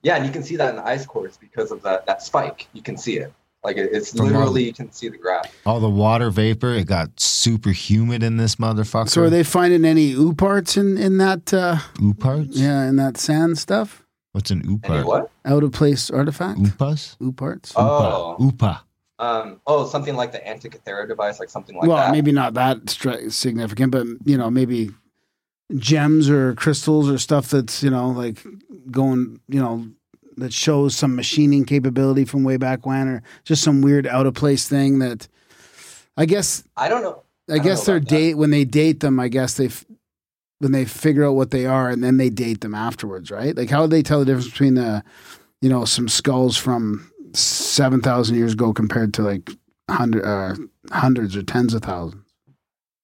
Yeah, 0.00 0.14
and 0.14 0.24
you 0.24 0.30
can 0.30 0.44
see 0.44 0.54
that 0.54 0.70
in 0.70 0.76
the 0.76 0.86
ice 0.86 1.04
cores 1.04 1.36
because 1.36 1.72
of 1.72 1.82
that 1.82 2.06
that 2.06 2.22
spike. 2.22 2.68
You 2.72 2.82
can 2.82 2.96
see 2.96 3.18
it. 3.18 3.32
Like 3.64 3.76
it, 3.76 3.90
it's 3.92 4.12
From 4.12 4.26
all- 4.26 4.26
literally 4.32 4.64
you 4.64 4.72
can 4.72 4.90
see 4.92 5.08
the 5.08 5.18
graph. 5.18 5.52
All 5.66 5.80
the 5.80 5.88
water 5.90 6.30
vapor, 6.30 6.74
it 6.74 6.86
got 6.86 7.18
super 7.18 7.70
humid 7.70 8.22
in 8.22 8.36
this 8.36 8.56
motherfucker. 8.56 9.08
So 9.08 9.22
are 9.24 9.30
they 9.30 9.42
finding 9.42 9.84
any 9.84 10.12
oo 10.12 10.32
parts 10.32 10.76
in 10.76 10.96
in 10.96 11.18
that? 11.18 11.52
Uh, 11.52 11.78
Ooh 12.02 12.14
parts? 12.14 12.56
yeah, 12.56 12.88
in 12.88 12.96
that 12.96 13.16
sand 13.16 13.58
stuff, 13.58 14.04
What's 14.32 14.50
an 14.52 14.62
ooh 14.66 14.70
And 14.74 14.82
part? 14.82 15.06
what? 15.06 15.30
out 15.44 15.64
of 15.64 15.72
place 15.72 16.08
artifact, 16.10 16.60
Oopas? 16.60 17.16
oo 17.20 17.32
parts. 17.32 17.72
Oh. 17.76 18.36
Oopa. 18.38 18.80
Um, 19.20 19.60
oh, 19.66 19.84
something 19.84 20.14
like 20.14 20.30
the 20.30 20.38
Antikythera 20.38 21.08
device, 21.08 21.40
like 21.40 21.50
something 21.50 21.74
like 21.76 21.88
well, 21.88 21.96
that. 21.96 22.04
Well, 22.04 22.12
maybe 22.12 22.30
not 22.30 22.54
that 22.54 22.84
stri- 22.84 23.32
significant, 23.32 23.90
but 23.90 24.06
you 24.24 24.38
know, 24.38 24.48
maybe 24.48 24.90
gems 25.76 26.30
or 26.30 26.54
crystals 26.54 27.10
or 27.10 27.18
stuff 27.18 27.50
that's 27.50 27.82
you 27.82 27.90
know 27.90 28.10
like 28.10 28.38
going, 28.92 29.40
you 29.48 29.60
know, 29.60 29.88
that 30.40 30.52
shows 30.52 30.94
some 30.94 31.16
machining 31.16 31.64
capability 31.64 32.24
from 32.24 32.44
way 32.44 32.56
back 32.56 32.86
when, 32.86 33.08
or 33.08 33.22
just 33.44 33.62
some 33.62 33.82
weird 33.82 34.06
out 34.06 34.26
of 34.26 34.34
place 34.34 34.68
thing 34.68 34.98
that. 35.00 35.28
I 36.16 36.26
guess 36.26 36.64
I 36.76 36.88
don't 36.88 37.02
know. 37.02 37.22
I, 37.48 37.56
don't 37.56 37.64
guess 37.64 37.86
their 37.86 37.98
about 37.98 38.08
that. 38.08 38.14
date 38.16 38.34
when 38.34 38.50
they 38.50 38.64
date 38.64 39.00
them, 39.00 39.20
I 39.20 39.28
guess 39.28 39.54
they 39.54 39.66
f- 39.66 39.86
when 40.58 40.72
they 40.72 40.84
figure 40.84 41.24
out 41.24 41.36
what 41.36 41.52
they 41.52 41.64
are 41.64 41.88
and 41.88 42.02
then 42.02 42.16
they 42.16 42.28
date 42.28 42.60
them 42.60 42.74
afterwards, 42.74 43.30
right? 43.30 43.56
Like 43.56 43.70
how 43.70 43.82
would 43.82 43.90
they 43.90 44.02
tell 44.02 44.18
the 44.18 44.24
difference 44.24 44.50
between 44.50 44.74
the 44.74 45.04
you 45.60 45.68
know 45.68 45.84
some 45.84 46.08
skulls 46.08 46.56
from 46.56 47.10
seven 47.34 48.00
thousand 48.00 48.36
years 48.36 48.54
ago 48.54 48.72
compared 48.72 49.14
to 49.14 49.22
like 49.22 49.50
hundred 49.88 50.24
uh, 50.24 50.56
hundreds 50.90 51.36
or 51.36 51.42
tens 51.42 51.74
of 51.74 51.82
thousands? 51.82 52.24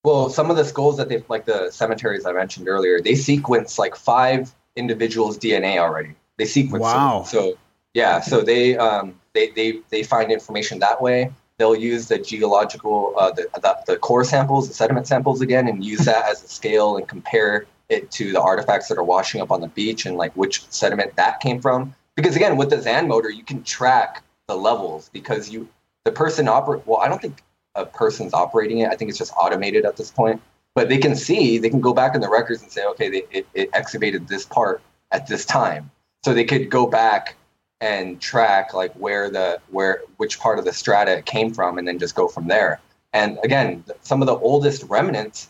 Well, 0.05 0.29
some 0.29 0.51
of 0.51 0.57
the 0.57 0.65
skulls 0.65 0.99
that 0.99 1.09
they 1.09 1.23
like 1.29 1.47
the 1.47 1.71
cemeteries 1.71 2.27
I 2.27 2.33
mentioned 2.33 2.69
earlier, 2.69 3.01
they 3.01 3.15
sequence 3.15 3.79
like 3.79 3.97
five 3.97 4.53
individuals' 4.77 5.39
DNA 5.39 5.79
already. 5.79 6.15
They 6.39 6.45
sequence. 6.47 6.83
it. 7.25 7.31
So 7.31 7.59
yeah, 7.95 8.21
so 8.21 8.43
they 8.43 8.77
um 8.77 9.15
they 9.33 9.51
they 9.51 9.81
they 9.91 10.03
find 10.03 10.33
information 10.33 10.79
that 10.81 11.01
way. 11.01 11.33
They'll 11.59 11.77
use 11.77 12.09
the 12.09 12.19
geological 12.19 13.15
uh, 13.17 13.31
the, 13.31 13.49
the 13.55 13.77
the 13.87 13.97
core 13.97 14.25
samples, 14.25 14.69
the 14.69 14.75
sediment 14.75 15.07
samples 15.07 15.41
again, 15.41 15.69
and 15.69 15.85
use 15.85 16.01
that 16.01 16.29
as 16.29 16.43
a 16.43 16.49
scale 16.49 16.97
and 16.97 17.07
compare 17.07 17.67
it 17.89 18.11
to 18.13 18.33
the 18.33 18.41
artifacts 18.41 18.89
that 18.89 18.99
are 18.99 19.05
washing 19.05 19.41
up 19.41 19.51
on 19.51 19.61
the 19.61 19.69
beach 19.69 20.07
and 20.07 20.17
like 20.17 20.33
which 20.35 20.67
sediment 20.71 21.15
that 21.17 21.41
came 21.41 21.61
from. 21.61 21.95
Because 22.17 22.35
again, 22.37 22.57
with 22.57 22.71
the 22.71 22.81
Zan 22.81 23.07
motor, 23.07 23.31
you 23.31 23.45
can 23.45 23.63
track 23.63 24.23
the 24.49 24.57
levels 24.57 25.11
because 25.13 25.51
you 25.51 25.69
the 26.05 26.13
person 26.13 26.49
operate. 26.49 26.87
Well, 26.87 27.01
I 27.01 27.09
don't 27.09 27.21
think 27.21 27.43
a 27.75 27.87
person's 27.87 28.35
operating 28.35 28.79
it. 28.79 28.91
I 28.91 28.97
think 28.97 29.09
it's 29.09 29.19
just 29.19 29.33
automated 29.37 29.85
at 29.85 29.97
this 29.97 30.11
point. 30.11 30.41
But 30.75 30.89
they 30.89 30.99
can 30.99 31.15
see, 31.15 31.59
they 31.59 31.71
can 31.71 31.81
go 31.81 31.95
back 31.95 32.15
in 32.15 32.21
the 32.21 32.29
records 32.29 32.63
and 32.63 32.71
say, 32.71 32.85
okay, 32.87 33.09
they, 33.09 33.23
it, 33.31 33.47
it 33.55 33.71
excavated 33.73 34.27
this 34.27 34.45
part 34.45 34.83
at 35.13 35.27
this 35.29 35.45
time. 35.45 35.91
So 36.25 36.33
they 36.33 36.45
could 36.45 36.71
go 36.71 36.87
back 36.87 37.37
and 37.83 38.19
track 38.19 38.73
like 38.73 38.95
where 38.95 39.29
the 39.29 39.61
where 39.71 40.03
which 40.17 40.41
part 40.41 40.59
of 40.59 40.65
the 40.65 40.73
strata 40.73 41.19
it 41.19 41.27
came 41.27 41.53
from, 41.53 41.77
and 41.77 41.87
then 41.87 41.99
just 41.99 42.15
go 42.15 42.29
from 42.29 42.49
there. 42.49 42.81
And 43.13 43.39
again, 43.45 43.85
some 44.01 44.23
of 44.23 44.27
the 44.27 44.37
oldest 44.37 44.85
remnants 44.85 45.49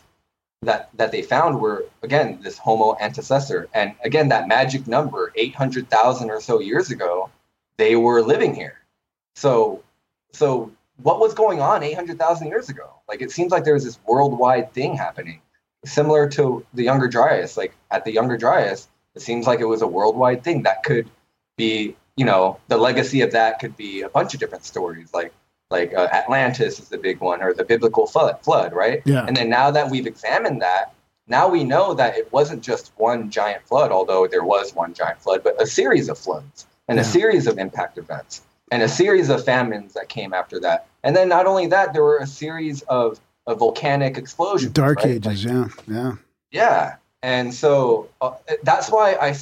that 0.63 0.89
that 0.95 1.13
they 1.13 1.21
found 1.21 1.61
were 1.61 1.85
again 2.03 2.39
this 2.43 2.57
Homo 2.57 2.95
antecessor, 2.95 3.67
and 3.73 3.95
again 4.03 4.27
that 4.29 4.49
magic 4.49 4.85
number, 4.85 5.31
eight 5.35 5.55
hundred 5.55 5.89
thousand 5.89 6.29
or 6.29 6.41
so 6.41 6.59
years 6.59 6.91
ago, 6.91 7.29
they 7.77 7.95
were 7.95 8.21
living 8.21 8.53
here. 8.53 8.79
So 9.35 9.81
so 10.33 10.71
what 11.01 11.19
was 11.19 11.33
going 11.33 11.61
on 11.61 11.83
800,000 11.83 12.47
years 12.47 12.69
ago? 12.69 12.89
Like 13.07 13.21
it 13.21 13.31
seems 13.31 13.51
like 13.51 13.63
there 13.63 13.73
was 13.73 13.85
this 13.85 13.99
worldwide 14.05 14.73
thing 14.73 14.95
happening, 14.95 15.41
similar 15.85 16.27
to 16.29 16.65
the 16.73 16.83
Younger 16.83 17.07
Dryas. 17.07 17.55
Like 17.55 17.73
at 17.91 18.03
the 18.03 18.11
Younger 18.11 18.37
Dryas, 18.37 18.89
it 19.15 19.21
seems 19.21 19.47
like 19.47 19.59
it 19.59 19.65
was 19.65 19.81
a 19.81 19.87
worldwide 19.87 20.43
thing 20.43 20.63
that 20.63 20.83
could 20.83 21.09
be, 21.57 21.95
you 22.17 22.25
know, 22.25 22.59
the 22.67 22.77
legacy 22.77 23.21
of 23.21 23.31
that 23.31 23.59
could 23.59 23.75
be 23.77 24.01
a 24.01 24.09
bunch 24.09 24.33
of 24.33 24.39
different 24.39 24.65
stories. 24.65 25.13
Like 25.13 25.33
like 25.71 25.93
uh, 25.95 26.07
Atlantis 26.11 26.79
is 26.79 26.89
the 26.89 26.97
big 26.97 27.19
one, 27.19 27.41
or 27.41 27.53
the 27.53 27.63
biblical 27.63 28.05
flood, 28.05 28.39
flood, 28.43 28.71
right? 28.73 29.01
Yeah. 29.05 29.25
And 29.25 29.35
then 29.35 29.49
now 29.49 29.71
that 29.71 29.89
we've 29.89 30.05
examined 30.05 30.61
that, 30.61 30.93
now 31.27 31.47
we 31.47 31.63
know 31.63 31.95
that 31.95 32.15
it 32.15 32.31
wasn't 32.31 32.61
just 32.63 32.91
one 32.97 33.31
giant 33.31 33.65
flood, 33.65 33.91
although 33.91 34.27
there 34.27 34.43
was 34.43 34.75
one 34.75 34.93
giant 34.93 35.19
flood, 35.21 35.41
but 35.43 35.59
a 35.59 35.65
series 35.65 36.07
of 36.07 36.19
floods 36.19 36.67
and 36.87 36.99
a 36.99 37.03
series 37.03 37.47
of 37.47 37.57
impact 37.57 37.97
events. 37.97 38.43
and 38.71 38.81
a 38.81 38.87
series 38.87 39.29
of 39.29 39.43
famines 39.45 39.93
that 39.93 40.09
came 40.09 40.33
after 40.33 40.59
that. 40.59 40.87
And 41.03 41.15
then 41.15 41.29
not 41.29 41.45
only 41.45 41.67
that, 41.67 41.93
there 41.93 42.03
were 42.03 42.17
a 42.17 42.27
series 42.27 42.81
of, 42.83 43.19
of 43.47 43.59
volcanic 43.59 44.17
explosions. 44.17 44.73
Dark 44.73 44.99
right? 44.99 45.15
Ages, 45.15 45.43
yeah, 45.43 45.67
yeah. 45.87 46.13
Yeah, 46.51 46.95
and 47.25 47.51
so 47.51 48.07
uh, 48.21 48.33
that's 48.61 48.91
why 48.91 49.15
I, 49.15 49.35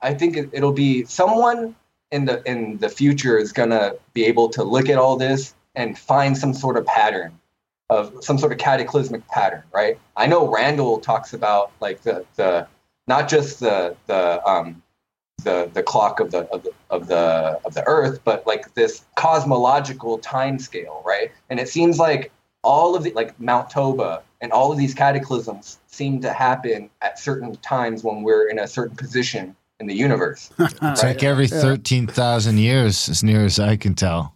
I 0.00 0.14
think 0.14 0.36
it, 0.36 0.50
it'll 0.52 0.72
be 0.72 1.04
someone 1.04 1.74
in 2.12 2.26
the 2.26 2.48
in 2.48 2.78
the 2.78 2.88
future 2.88 3.36
is 3.36 3.52
gonna 3.52 3.94
be 4.14 4.24
able 4.24 4.48
to 4.50 4.62
look 4.62 4.88
at 4.88 4.98
all 4.98 5.16
this 5.16 5.52
and 5.74 5.98
find 5.98 6.38
some 6.38 6.54
sort 6.54 6.76
of 6.76 6.86
pattern 6.86 7.36
of 7.90 8.12
some 8.20 8.38
sort 8.38 8.52
of 8.52 8.58
cataclysmic 8.58 9.26
pattern, 9.26 9.64
right? 9.72 9.98
I 10.16 10.28
know 10.28 10.48
Randall 10.48 11.00
talks 11.00 11.32
about 11.32 11.72
like 11.80 12.02
the 12.02 12.24
the 12.36 12.68
not 13.08 13.28
just 13.28 13.58
the 13.58 13.96
the 14.06 14.48
um 14.48 14.80
the 15.42 15.68
the 15.74 15.82
clock 15.82 16.20
of 16.20 16.30
the 16.30 16.48
of 16.52 16.62
the 16.62 16.72
of 16.90 17.08
the 17.08 17.58
of 17.64 17.74
the 17.74 17.82
Earth, 17.88 18.20
but 18.22 18.46
like 18.46 18.74
this 18.74 19.04
cosmological 19.16 20.18
time 20.18 20.60
scale, 20.60 21.02
right? 21.04 21.32
And 21.50 21.58
it 21.58 21.68
seems 21.68 21.98
like 21.98 22.30
all 22.62 22.94
of 22.96 23.02
the 23.04 23.12
like 23.12 23.38
Mount 23.40 23.70
Toba 23.70 24.22
and 24.40 24.52
all 24.52 24.70
of 24.72 24.78
these 24.78 24.94
cataclysms 24.94 25.78
seem 25.86 26.20
to 26.20 26.32
happen 26.32 26.90
at 27.02 27.18
certain 27.18 27.54
times 27.56 28.04
when 28.04 28.22
we're 28.22 28.48
in 28.48 28.58
a 28.60 28.66
certain 28.66 28.96
position 28.96 29.54
in 29.80 29.86
the 29.86 29.94
universe. 29.94 30.50
It's 30.58 31.02
like 31.02 31.22
every 31.22 31.46
Yeah. 31.46 31.60
13,000 31.60 32.58
years, 32.58 33.08
as 33.08 33.22
near 33.22 33.44
as 33.44 33.58
I 33.58 33.76
can 33.76 33.94
tell. 33.94 34.34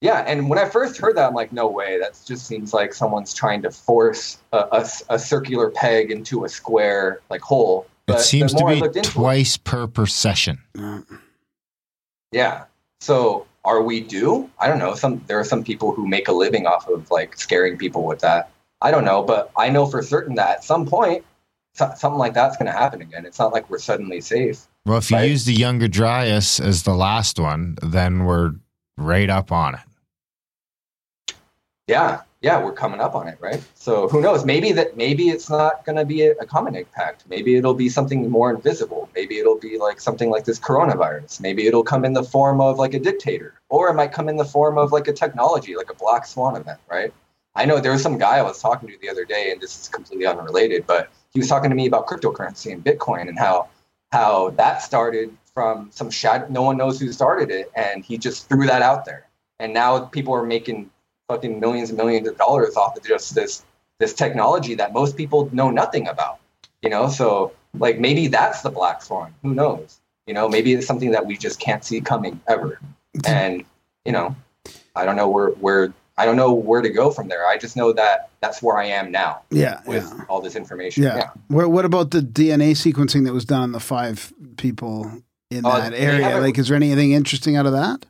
Yeah, 0.00 0.20
and 0.26 0.48
when 0.48 0.58
I 0.58 0.66
first 0.66 0.96
heard 0.96 1.16
that, 1.16 1.28
I'm 1.28 1.34
like, 1.34 1.52
no 1.52 1.68
way. 1.68 1.98
That 1.98 2.18
just 2.24 2.46
seems 2.46 2.72
like 2.72 2.94
someone's 2.94 3.34
trying 3.34 3.60
to 3.62 3.70
force 3.70 4.38
a, 4.52 4.58
a, 4.72 4.88
a 5.10 5.18
circular 5.18 5.70
peg 5.70 6.10
into 6.10 6.44
a 6.44 6.48
square 6.48 7.20
like 7.30 7.42
hole. 7.42 7.86
It 8.08 8.18
seems 8.20 8.54
to 8.54 8.64
be 8.64 8.76
looked 8.76 8.96
into 8.96 9.08
it- 9.10 9.12
twice 9.12 9.56
per 9.58 9.86
precession. 9.86 10.58
yeah. 10.74 11.00
Yeah. 12.32 12.64
So 13.00 13.46
are 13.64 13.82
we 13.82 14.00
due? 14.00 14.50
I 14.58 14.68
don't 14.68 14.78
know. 14.78 14.94
Some 14.94 15.22
there 15.26 15.38
are 15.38 15.44
some 15.44 15.62
people 15.64 15.92
who 15.92 16.06
make 16.06 16.28
a 16.28 16.32
living 16.32 16.66
off 16.66 16.88
of 16.88 17.10
like 17.10 17.38
scaring 17.38 17.76
people 17.76 18.04
with 18.06 18.20
that. 18.20 18.50
I 18.80 18.90
don't 18.90 19.04
know, 19.04 19.22
but 19.22 19.50
I 19.56 19.68
know 19.68 19.86
for 19.86 20.02
certain 20.02 20.34
that 20.36 20.50
at 20.50 20.64
some 20.64 20.86
point 20.86 21.24
so- 21.74 21.92
something 21.96 22.18
like 22.18 22.34
that's 22.34 22.56
going 22.56 22.66
to 22.66 22.72
happen 22.76 23.00
again. 23.02 23.24
It's 23.26 23.38
not 23.38 23.52
like 23.52 23.68
we're 23.70 23.78
suddenly 23.78 24.20
safe. 24.20 24.66
Well, 24.86 24.98
if 24.98 25.10
you 25.10 25.18
Right. 25.18 25.30
use 25.30 25.44
the 25.44 25.52
Younger 25.52 25.88
Dryas 25.88 26.58
as 26.58 26.82
the 26.84 26.94
last 26.94 27.38
one, 27.38 27.76
then 27.82 28.24
we're 28.24 28.54
right 28.96 29.28
up 29.30 29.52
on 29.52 29.74
it. 29.74 31.34
Yeah, 31.86 32.22
yeah, 32.42 32.62
we're 32.62 32.72
coming 32.72 33.00
up 33.00 33.14
on 33.14 33.28
it, 33.28 33.36
right? 33.38 33.62
So 33.74 34.08
who 34.08 34.22
knows? 34.22 34.46
Maybe 34.46 34.72
that 34.72 34.96
maybe 34.96 35.28
it's 35.28 35.50
not 35.50 35.84
going 35.84 35.96
to 35.96 36.06
be 36.06 36.22
a, 36.22 36.32
a 36.32 36.46
Comet 36.46 36.74
impact. 36.74 37.24
Maybe 37.28 37.56
it'll 37.56 37.74
be 37.74 37.90
something 37.90 38.30
more 38.30 38.50
invisible. 38.54 39.10
Maybe 39.14 39.38
it'll 39.38 39.58
be 39.58 39.76
like 39.76 40.00
something 40.00 40.30
like 40.30 40.44
this 40.44 40.58
coronavirus. 40.58 41.40
Maybe 41.42 41.66
it'll 41.66 41.84
come 41.84 42.04
in 42.04 42.14
the 42.14 42.22
form 42.22 42.60
of 42.62 42.78
like 42.78 42.94
a 42.94 42.98
dictator, 42.98 43.60
or 43.68 43.90
it 43.90 43.94
might 43.94 44.12
come 44.12 44.28
in 44.28 44.36
the 44.36 44.44
form 44.44 44.78
of 44.78 44.90
like 44.90 45.06
a 45.06 45.12
technology, 45.12 45.76
like 45.76 45.90
a 45.90 45.94
black 45.94 46.26
swan 46.26 46.56
event, 46.56 46.80
right? 46.90 47.12
I 47.56 47.66
know 47.66 47.78
there 47.78 47.92
was 47.92 48.02
some 48.02 48.16
guy 48.16 48.38
I 48.38 48.42
was 48.42 48.60
talking 48.60 48.88
to 48.88 48.96
the 49.02 49.10
other 49.10 49.26
day, 49.26 49.50
and 49.52 49.60
this 49.60 49.78
is 49.78 49.88
completely 49.88 50.24
unrelated, 50.24 50.86
but 50.86 51.10
he 51.32 51.40
was 51.40 51.48
talking 51.48 51.68
to 51.68 51.76
me 51.76 51.86
about 51.86 52.06
cryptocurrency 52.06 52.72
and 52.72 52.82
Bitcoin 52.82 53.28
and 53.28 53.38
how 53.38 53.68
how 54.12 54.50
that 54.50 54.82
started 54.82 55.36
from 55.52 55.90
some 55.92 56.10
shadow. 56.10 56.46
No 56.48 56.62
one 56.62 56.78
knows 56.78 56.98
who 56.98 57.12
started 57.12 57.50
it, 57.50 57.70
and 57.76 58.02
he 58.02 58.16
just 58.16 58.48
threw 58.48 58.66
that 58.66 58.80
out 58.80 59.04
there, 59.04 59.28
and 59.58 59.74
now 59.74 60.00
people 60.06 60.32
are 60.32 60.46
making 60.46 60.90
fucking 61.30 61.60
millions 61.60 61.90
and 61.90 61.96
millions 61.96 62.26
of 62.28 62.36
dollars 62.36 62.76
off 62.76 62.96
of 62.96 63.04
just 63.04 63.34
this 63.34 63.64
this 63.98 64.12
technology 64.14 64.74
that 64.74 64.92
most 64.92 65.16
people 65.16 65.48
know 65.52 65.70
nothing 65.70 66.08
about. 66.08 66.38
You 66.82 66.90
know, 66.90 67.08
so 67.08 67.52
like 67.78 67.98
maybe 68.00 68.26
that's 68.26 68.62
the 68.62 68.70
black 68.70 69.02
swan. 69.02 69.32
Who 69.42 69.54
knows? 69.54 70.00
You 70.26 70.34
know, 70.34 70.48
maybe 70.48 70.72
it's 70.72 70.86
something 70.86 71.10
that 71.12 71.26
we 71.26 71.36
just 71.36 71.60
can't 71.60 71.84
see 71.84 72.00
coming 72.00 72.40
ever. 72.48 72.80
And 73.26 73.64
you 74.04 74.12
know, 74.12 74.34
I 74.96 75.04
don't 75.04 75.16
know 75.16 75.28
where 75.28 75.50
where 75.50 75.92
I 76.18 76.24
don't 76.26 76.36
know 76.36 76.52
where 76.52 76.82
to 76.82 76.90
go 76.90 77.10
from 77.10 77.28
there. 77.28 77.46
I 77.46 77.56
just 77.58 77.76
know 77.76 77.92
that 77.92 78.30
that's 78.40 78.62
where 78.62 78.76
I 78.76 78.86
am 78.86 79.10
now 79.10 79.40
Yeah, 79.50 79.80
with 79.86 80.04
yeah. 80.04 80.24
all 80.28 80.40
this 80.40 80.56
information. 80.56 81.02
Yeah. 81.04 81.16
yeah. 81.16 81.30
What, 81.48 81.70
what 81.70 81.84
about 81.86 82.10
the 82.10 82.20
DNA 82.20 82.72
sequencing 82.72 83.24
that 83.24 83.32
was 83.32 83.44
done 83.46 83.62
on 83.62 83.72
the 83.72 83.80
five 83.80 84.32
people 84.58 85.22
in 85.50 85.64
Oh, 85.64 85.70
that 85.80 85.94
area? 85.94 86.38
Like, 86.38 86.58
is 86.58 86.68
there 86.68 86.76
anything 86.76 87.12
interesting 87.12 87.56
out 87.56 87.64
of 87.64 87.72
that? 87.72 88.04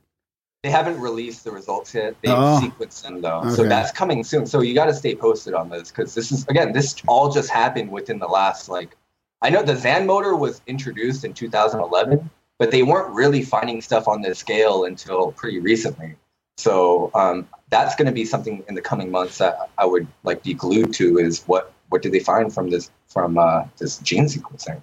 They 0.62 0.70
haven't 0.70 1.00
released 1.00 1.44
the 1.44 1.52
results 1.52 1.94
yet. 1.94 2.14
They've 2.22 2.32
Oh. 2.34 2.60
sequenced 2.62 3.02
them 3.02 3.22
though, 3.22 3.48
so 3.54 3.64
that's 3.64 3.90
coming 3.92 4.22
soon. 4.22 4.44
So 4.44 4.60
you 4.60 4.74
got 4.74 4.86
to 4.86 4.94
stay 4.94 5.14
posted 5.14 5.54
on 5.54 5.70
this 5.70 5.90
because 5.90 6.14
this 6.14 6.30
is 6.30 6.46
again, 6.48 6.72
this 6.72 6.96
all 7.08 7.30
just 7.30 7.48
happened 7.48 7.90
within 7.90 8.18
the 8.18 8.26
last 8.28 8.68
like. 8.68 8.96
I 9.40 9.48
know 9.48 9.62
the 9.62 9.74
Zan 9.74 10.06
motor 10.06 10.36
was 10.36 10.60
introduced 10.66 11.24
in 11.24 11.32
2011, 11.32 12.28
but 12.58 12.70
they 12.70 12.82
weren't 12.82 13.14
really 13.14 13.42
finding 13.42 13.80
stuff 13.80 14.06
on 14.06 14.20
this 14.20 14.38
scale 14.38 14.84
until 14.84 15.32
pretty 15.32 15.60
recently. 15.60 16.14
So 16.58 17.10
um, 17.14 17.48
that's 17.70 17.96
going 17.96 18.04
to 18.06 18.12
be 18.12 18.26
something 18.26 18.62
in 18.68 18.74
the 18.74 18.82
coming 18.82 19.10
months 19.10 19.38
that 19.38 19.70
I 19.78 19.86
would 19.86 20.06
like 20.24 20.42
be 20.42 20.52
glued 20.52 20.92
to. 20.94 21.18
Is 21.18 21.42
what 21.44 21.72
what 21.88 22.02
did 22.02 22.12
they 22.12 22.20
find 22.20 22.52
from 22.52 22.68
this 22.68 22.90
from 23.08 23.38
uh, 23.38 23.64
this 23.78 23.96
gene 23.98 24.26
sequencing? 24.26 24.82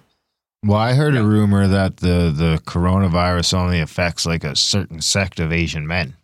Well, 0.64 0.78
I 0.78 0.94
heard 0.94 1.16
a 1.16 1.22
rumor 1.22 1.68
that 1.68 1.98
the, 1.98 2.32
the 2.34 2.60
coronavirus 2.66 3.54
only 3.54 3.80
affects 3.80 4.26
like 4.26 4.44
a 4.44 4.56
certain 4.56 5.00
sect 5.00 5.38
of 5.38 5.52
Asian 5.52 5.86
men. 5.86 6.16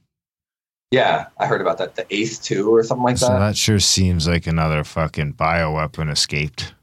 Yeah, 0.90 1.26
I 1.38 1.46
heard 1.46 1.60
about 1.60 1.78
that. 1.78 1.96
The 1.96 2.06
ACE 2.14 2.38
two 2.38 2.72
or 2.72 2.82
something 2.82 3.04
like 3.04 3.18
So 3.18 3.28
that. 3.28 3.38
that 3.38 3.56
sure 3.56 3.80
seems 3.80 4.28
like 4.28 4.46
another 4.46 4.84
fucking 4.84 5.34
bioweapon 5.34 6.10
escaped. 6.10 6.74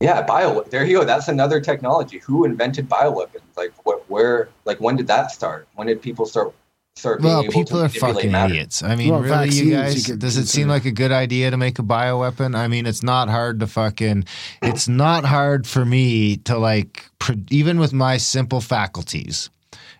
Yeah, 0.00 0.22
bio. 0.22 0.62
There 0.62 0.84
you 0.84 0.98
go. 0.98 1.04
That's 1.04 1.26
another 1.26 1.60
technology. 1.60 2.18
Who 2.18 2.44
invented 2.44 2.88
bioweapons? 2.88 3.56
Like, 3.56 3.72
what? 3.84 4.08
Where? 4.08 4.48
Like, 4.64 4.80
when 4.80 4.94
did 4.94 5.08
that 5.08 5.32
start? 5.32 5.66
When 5.74 5.88
did 5.88 6.00
people 6.00 6.24
start 6.24 6.54
start 6.98 7.20
being 7.22 7.32
Well, 7.32 7.42
able 7.44 7.52
people 7.52 7.78
to 7.78 7.84
are 7.84 7.88
fucking 7.88 8.32
matter? 8.32 8.52
idiots. 8.54 8.82
I 8.82 8.96
mean, 8.96 9.10
Well, 9.10 9.20
really, 9.20 9.36
vaccines, 9.46 9.60
you 9.60 9.64
you 9.70 9.76
guys? 9.76 10.06
could 10.06 10.18
does 10.18 10.36
it 10.36 10.46
seem 10.46 10.68
like 10.68 10.84
a 10.84 10.90
good 10.90 11.12
idea 11.12 11.50
to 11.50 11.56
make 11.56 11.78
a 11.78 11.82
bioweapon? 11.82 12.56
I 12.56 12.68
mean, 12.68 12.86
it's 12.86 13.02
not 13.02 13.28
hard 13.28 13.60
to 13.60 13.66
fucking. 13.66 14.24
It's 14.62 14.88
not 14.88 15.24
hard 15.24 15.66
for 15.66 15.84
me 15.84 16.36
to 16.38 16.58
like, 16.58 17.04
pro- 17.18 17.36
even 17.50 17.78
with 17.78 17.92
my 17.92 18.16
simple 18.16 18.60
faculties. 18.60 19.50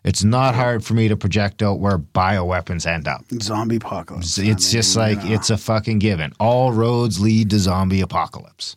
It's 0.04 0.22
not 0.24 0.54
hard 0.54 0.84
for 0.84 0.94
me 0.94 1.08
to 1.08 1.16
project 1.16 1.62
out 1.62 1.80
where 1.80 1.98
bioweapons 1.98 2.86
end 2.86 3.08
up. 3.08 3.24
Zombie 3.42 3.76
apocalypse. 3.76 4.38
It's, 4.38 4.48
it's 4.48 4.68
I 4.68 4.72
just 4.72 4.96
like 4.96 5.22
you 5.24 5.30
know. 5.30 5.34
it's 5.34 5.50
a 5.50 5.56
fucking 5.58 5.98
given. 5.98 6.32
All 6.38 6.72
roads 6.72 7.20
lead 7.20 7.50
to 7.50 7.58
zombie 7.58 8.00
apocalypse. 8.00 8.76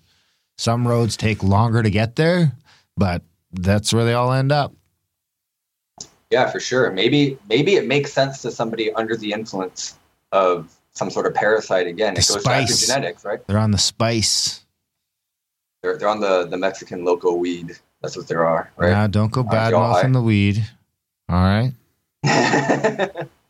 Some 0.58 0.88
roads 0.88 1.16
take 1.16 1.44
longer 1.44 1.82
to 1.84 1.90
get 1.90 2.16
there, 2.16 2.54
but 2.98 3.22
that's 3.54 3.94
where 3.94 4.04
they 4.06 4.14
all 4.14 4.32
end 4.34 4.52
up. 4.52 4.74
Yeah, 6.32 6.50
for 6.50 6.60
sure. 6.60 6.90
Maybe 6.92 7.38
maybe 7.50 7.76
it 7.76 7.86
makes 7.88 8.12
sense 8.14 8.42
to 8.44 8.52
somebody 8.52 8.92
under 8.94 9.16
the 9.18 9.32
influence 9.34 9.98
of 10.32 10.74
some 10.94 11.10
sort 11.10 11.26
of 11.28 11.34
parasite. 11.34 11.88
Again, 11.88 12.14
it 12.14 12.26
The 12.26 12.34
goes 12.36 12.44
back 12.44 12.68
to 12.68 12.78
genetics, 12.78 13.26
right? 13.26 13.46
They're 13.48 13.58
on 13.58 13.72
the 13.72 13.78
spice. 13.78 14.64
They're 15.84 15.98
they're 15.98 16.08
on 16.10 16.22
the 16.22 16.48
the 16.48 16.58
Mexican 16.58 17.04
loco 17.04 17.34
weed. 17.34 17.78
That's 18.02 18.16
what 18.18 18.28
they 18.28 18.36
are, 18.36 18.72
right? 18.78 18.92
Now, 18.92 19.08
don't 19.08 19.32
go 19.32 19.44
bad 19.44 19.74
mouthing 19.74 20.14
the 20.14 20.22
weed. 20.22 20.66
All 21.30 21.36
right, 21.38 21.72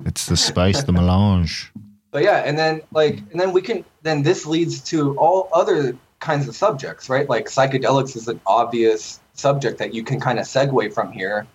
it's 0.06 0.26
the 0.28 0.38
spice, 0.38 0.84
the 0.84 0.92
melange. 0.92 1.72
but 2.12 2.22
yeah 2.24 2.38
and 2.46 2.58
then 2.58 2.82
like 2.92 3.20
and 3.32 3.40
then 3.40 3.54
we 3.54 3.62
can 3.62 3.84
then 4.04 4.22
this 4.24 4.46
leads 4.46 4.82
to 4.82 5.18
all 5.18 5.50
other 5.54 5.96
kinds 6.20 6.48
of 6.48 6.56
subjects 6.56 7.10
right 7.10 7.28
like 7.30 7.48
psychedelics 7.48 8.16
is 8.16 8.28
an 8.28 8.40
obvious 8.46 9.20
subject 9.34 9.80
that 9.80 9.94
you 9.94 10.04
can 10.04 10.20
kind 10.20 10.38
of 10.40 10.46
segue 10.46 10.94
from 10.94 11.12
here 11.12 11.48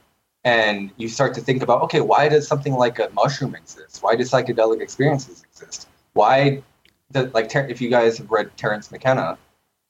and 0.47 0.91
you 0.97 1.09
start 1.09 1.35
to 1.35 1.41
think 1.43 1.63
about 1.63 1.83
okay 1.83 2.01
why 2.01 2.29
does 2.29 2.49
something 2.49 2.75
like 2.75 2.99
a 2.99 3.11
mushroom 3.13 3.55
exist 3.55 4.03
why 4.03 4.17
do 4.17 4.23
psychedelic 4.23 4.81
experiences 4.81 5.45
exist 5.51 5.89
why 6.15 6.63
the, 7.11 7.25
like 7.35 7.55
if 7.55 7.81
you 7.81 7.91
guys 7.91 8.17
have 8.17 8.31
read 8.31 8.51
Terence 8.57 8.91
McKenna 8.91 9.37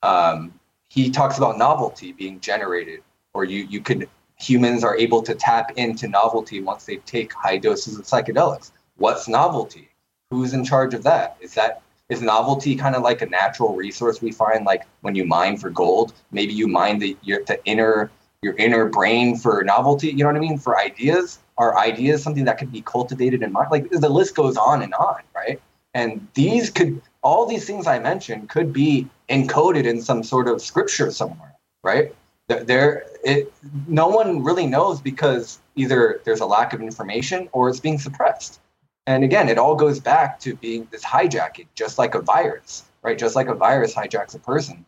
um, 0.03 0.53
he 0.89 1.11
talks 1.11 1.39
about 1.39 1.57
novelty 1.59 2.12
being 2.12 2.41
generated 2.41 3.01
or 3.35 3.45
you 3.45 3.65
you 3.70 3.81
could 3.81 4.09
humans 4.39 4.83
are 4.83 4.97
able 4.97 5.23
to 5.23 5.35
tap 5.35 5.70
into 5.77 6.09
novelty 6.09 6.61
once 6.61 6.85
they 6.85 6.97
take 6.99 7.33
high 7.33 7.57
doses 7.57 7.99
of 7.99 8.05
psychedelics 8.05 8.73
what's 8.97 9.28
novelty 9.28 9.89
who's 10.31 10.53
in 10.53 10.65
charge 10.65 10.95
of 10.95 11.03
that? 11.05 11.37
Is 11.41 11.55
that 11.55 11.83
is 12.09 12.23
novelty 12.23 12.77
kind 12.77 12.95
of 12.95 13.03
like 13.03 13.23
a 13.23 13.27
natural 13.27 13.74
resource 13.74 14.23
we 14.23 14.31
find 14.31 14.65
like 14.65 14.85
when 15.01 15.15
you 15.15 15.24
mine 15.24 15.57
for 15.57 15.70
gold? 15.70 16.12
Maybe 16.31 16.53
you 16.53 16.69
mine 16.69 16.99
the 16.99 17.16
your 17.23 17.45
the 17.45 17.62
inner 17.65 18.11
your 18.43 18.55
inner 18.57 18.87
brain 18.87 19.37
for 19.37 19.63
novelty. 19.65 20.09
You 20.09 20.19
know 20.19 20.27
what 20.27 20.37
I 20.37 20.41
mean? 20.41 20.59
For 20.59 20.79
ideas, 20.79 21.39
are 21.59 21.79
ideas 21.79 22.23
something 22.23 22.45
that 22.45 22.59
could 22.59 22.73
be 22.73 22.83
cultivated 22.83 23.43
in 23.43 23.53
mind? 23.53 23.69
Like 23.71 23.91
the 23.91 24.09
list 24.09 24.35
goes 24.35 24.57
on 24.57 24.83
and 24.83 24.95
on, 24.95 25.21
right? 25.35 25.61
And 25.95 26.27
these 26.35 26.71
could 26.71 27.01
all 27.23 27.47
these 27.47 27.67
things 27.67 27.87
I 27.87 27.99
mentioned 27.99 28.49
could 28.49 28.73
be 28.73 29.09
encoded 29.29 29.85
in 29.85 30.01
some 30.01 30.23
sort 30.23 30.47
of 30.47 30.61
scripture 30.61 31.11
somewhere, 31.11 31.55
right? 31.83 32.15
There, 32.49 33.07
it 33.25 33.53
no 33.89 34.07
one 34.07 34.45
really 34.45 34.67
knows 34.67 35.01
because 35.01 35.59
either 35.75 36.21
there's 36.25 36.41
a 36.41 36.47
lack 36.47 36.73
of 36.73 36.81
information 36.81 37.49
or 37.53 37.69
it's 37.69 37.81
being 37.81 37.99
suppressed. 37.99 38.61
And 39.09 39.25
again, 39.25 39.49
it 39.49 39.59
all 39.59 39.75
goes 39.75 39.99
back 39.99 40.39
to 40.41 40.55
being 40.57 40.87
this 40.91 41.05
hijacking, 41.05 41.67
just 41.75 41.99
like 41.99 42.15
a 42.15 42.21
virus, 42.21 42.85
right? 43.03 43.19
Just 43.19 43.35
like 43.35 43.49
a 43.49 43.55
virus 43.55 43.95
hijacks 43.95 44.35
a 44.35 44.39
person. 44.39 44.85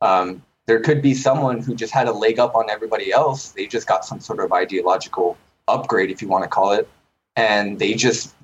Um, 0.00 0.42
there 0.66 0.80
could 0.80 1.00
be 1.02 1.14
someone 1.14 1.60
who 1.60 1.74
just 1.74 1.92
had 1.92 2.08
a 2.08 2.12
leg 2.12 2.38
up 2.38 2.54
on 2.54 2.68
everybody 2.70 3.12
else. 3.12 3.50
They 3.52 3.66
just 3.66 3.86
got 3.86 4.04
some 4.04 4.20
sort 4.20 4.40
of 4.40 4.52
ideological 4.52 5.36
upgrade, 5.68 6.10
if 6.10 6.20
you 6.20 6.28
want 6.28 6.44
to 6.44 6.48
call 6.48 6.72
it, 6.72 6.88
and 7.36 7.78
they 7.78 7.94
just 7.94 8.34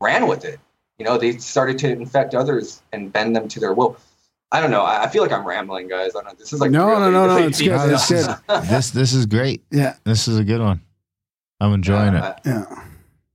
ran 0.00 0.26
with 0.28 0.44
it. 0.44 0.60
You 0.98 1.04
know, 1.04 1.18
they 1.18 1.38
started 1.38 1.78
to 1.80 1.90
infect 1.90 2.34
others 2.34 2.82
and 2.92 3.12
bend 3.12 3.34
them 3.36 3.48
to 3.48 3.60
their 3.60 3.72
will. 3.74 3.96
I 4.50 4.60
don't 4.60 4.70
know. 4.70 4.82
I 4.82 5.04
I 5.04 5.08
feel 5.08 5.22
like 5.22 5.32
I'm 5.32 5.46
rambling, 5.46 5.88
guys. 5.88 6.10
I 6.16 6.20
don't 6.20 6.26
know. 6.26 6.34
This 6.38 6.52
is 6.52 6.60
like 6.60 6.70
No, 6.70 6.88
really, 6.88 7.00
no, 7.02 7.10
no, 7.10 7.26
no, 7.26 7.34
really 7.36 7.48
it's 7.48 7.58
deep 7.58 7.70
good, 7.72 7.92
it's 7.92 8.04
stuff. 8.04 8.42
this 8.68 8.90
this 8.90 9.12
is 9.12 9.26
great. 9.26 9.62
Yeah, 9.70 9.94
This 10.04 10.26
is 10.28 10.38
a 10.38 10.44
good 10.44 10.60
one. 10.60 10.80
I'm 11.60 11.72
enjoying 11.74 12.14
Yeah, 12.14 12.30
it. 12.30 12.38
yeah. 12.46 12.84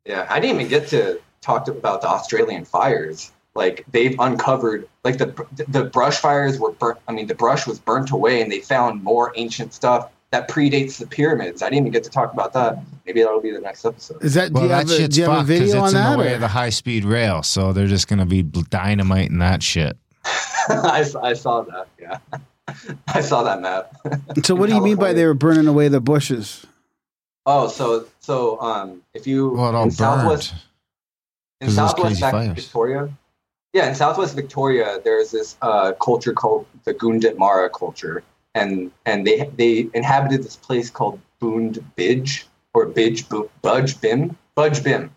Yeah, 0.05 0.27
I 0.29 0.39
didn't 0.39 0.55
even 0.61 0.69
get 0.69 0.87
to 0.89 1.19
talk 1.41 1.65
to, 1.65 1.71
about 1.71 2.01
the 2.01 2.07
Australian 2.07 2.63
fires. 2.65 3.31
Like 3.55 3.85
they've 3.91 4.15
uncovered, 4.19 4.87
like 5.03 5.17
the 5.19 5.45
the 5.67 5.83
brush 5.85 6.17
fires 6.17 6.59
were 6.59 6.71
burnt. 6.71 6.97
I 7.07 7.11
mean, 7.11 7.27
the 7.27 7.35
brush 7.35 7.67
was 7.67 7.79
burnt 7.79 8.09
away, 8.09 8.41
and 8.41 8.51
they 8.51 8.59
found 8.61 9.03
more 9.03 9.31
ancient 9.35 9.73
stuff 9.73 10.09
that 10.31 10.49
predates 10.49 10.97
the 10.97 11.05
pyramids. 11.05 11.61
I 11.61 11.67
didn't 11.67 11.81
even 11.83 11.91
get 11.91 12.03
to 12.05 12.09
talk 12.09 12.33
about 12.33 12.53
that. 12.53 12.79
Maybe 13.05 13.21
that'll 13.21 13.41
be 13.41 13.51
the 13.51 13.59
next 13.61 13.85
episode. 13.85 14.23
Is 14.23 14.33
that? 14.33 14.51
Do 14.53 14.61
you 14.63 14.67
that 14.69 14.87
have 14.87 14.89
a, 14.89 14.97
shit's 14.97 15.15
do 15.15 15.21
you 15.21 15.27
have 15.27 15.33
a 15.33 15.37
fucked 15.41 15.47
because 15.49 15.69
video 15.71 15.85
it's 15.85 15.93
on 15.93 15.99
in 15.99 16.03
that? 16.03 16.11
the 16.13 16.17
way 16.17 16.31
or- 16.31 16.35
of 16.35 16.41
the 16.41 16.47
high 16.47 16.69
speed 16.71 17.05
rail, 17.05 17.43
so 17.43 17.73
they're 17.73 17.85
just 17.85 18.07
gonna 18.07 18.25
be 18.25 18.41
dynamite 18.41 18.69
dynamiting 18.71 19.37
that 19.39 19.61
shit. 19.61 19.97
I, 20.69 21.05
I 21.21 21.33
saw 21.33 21.61
that. 21.61 21.87
Yeah, 22.01 22.17
I 23.07 23.21
saw 23.21 23.43
that 23.43 23.61
map. 23.61 23.93
so 24.43 24.55
what 24.55 24.67
do 24.69 24.75
you 24.75 24.81
mean 24.81 24.97
by 24.97 25.13
they 25.13 25.25
were 25.25 25.35
burning 25.35 25.67
away 25.67 25.89
the 25.89 26.01
bushes? 26.01 26.65
Oh, 27.45 27.67
so 27.67 28.07
so 28.19 28.59
um, 28.61 29.03
if 29.13 29.27
you 29.27 29.49
Well, 29.49 29.69
it 29.69 29.75
all 29.75 29.83
in 29.83 29.89
burned. 29.89 29.93
Southwest 29.93 30.53
in 31.61 31.67
of 31.67 31.75
those 31.75 31.75
Southwest 31.75 32.01
crazy 32.01 32.21
Vac- 32.21 32.31
fires. 32.31 32.55
Victoria. 32.55 33.09
Yeah, 33.73 33.89
in 33.89 33.95
Southwest 33.95 34.35
Victoria, 34.35 34.99
there's 35.03 35.31
this 35.31 35.57
uh, 35.63 35.93
culture 35.93 36.33
called 36.33 36.67
the 36.83 36.93
Gunditjmara 36.93 37.71
culture, 37.73 38.23
and 38.53 38.91
and 39.05 39.25
they 39.25 39.49
they 39.57 39.89
inhabited 39.95 40.43
this 40.43 40.55
place 40.55 40.91
called 40.91 41.19
Boond 41.41 41.83
Bidge 41.97 42.45
or 42.75 42.85
Bidge 42.85 43.27
Bu- 43.27 43.49
Budge 43.63 43.99
Bim 43.99 44.37
Budge 44.55 44.83
Bim, 44.83 45.15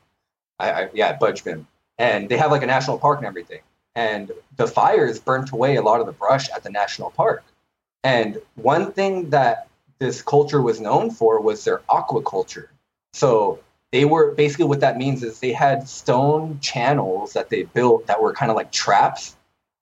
I, 0.59 0.71
I, 0.71 0.89
yeah 0.95 1.17
Budge 1.19 1.45
Bim, 1.45 1.67
and 1.99 2.31
they 2.31 2.39
have 2.39 2.51
like 2.51 2.63
a 2.63 2.67
national 2.67 2.99
park 2.99 3.19
and 3.19 3.27
everything. 3.27 3.61
And 3.95 4.33
the 4.57 4.67
fires 4.67 5.19
burnt 5.19 5.53
away 5.53 5.77
a 5.77 5.83
lot 5.83 6.01
of 6.01 6.07
the 6.07 6.13
brush 6.13 6.49
at 6.51 6.63
the 6.63 6.71
national 6.71 7.11
park. 7.11 7.45
And 8.05 8.39
one 8.55 8.93
thing 8.93 9.31
that 9.31 9.69
this 9.99 10.23
culture 10.23 10.61
was 10.61 10.81
known 10.81 11.11
for 11.11 11.41
was 11.41 11.65
their 11.65 11.79
aquaculture. 11.89 12.69
So 13.13 13.61
they 13.97 14.05
were 14.05 14.33
basically 14.33 14.67
what 14.67 14.81
that 14.81 14.99
means 14.99 15.23
is 15.23 15.41
they 15.41 15.55
had 15.55 15.89
stone 15.89 16.61
channels 16.61 17.33
that 17.33 17.49
they 17.49 17.63
built 17.63 18.07
that 18.09 18.21
were 18.21 18.35
kind 18.35 18.51
of 18.51 18.57
like 18.57 18.71
traps 18.71 19.35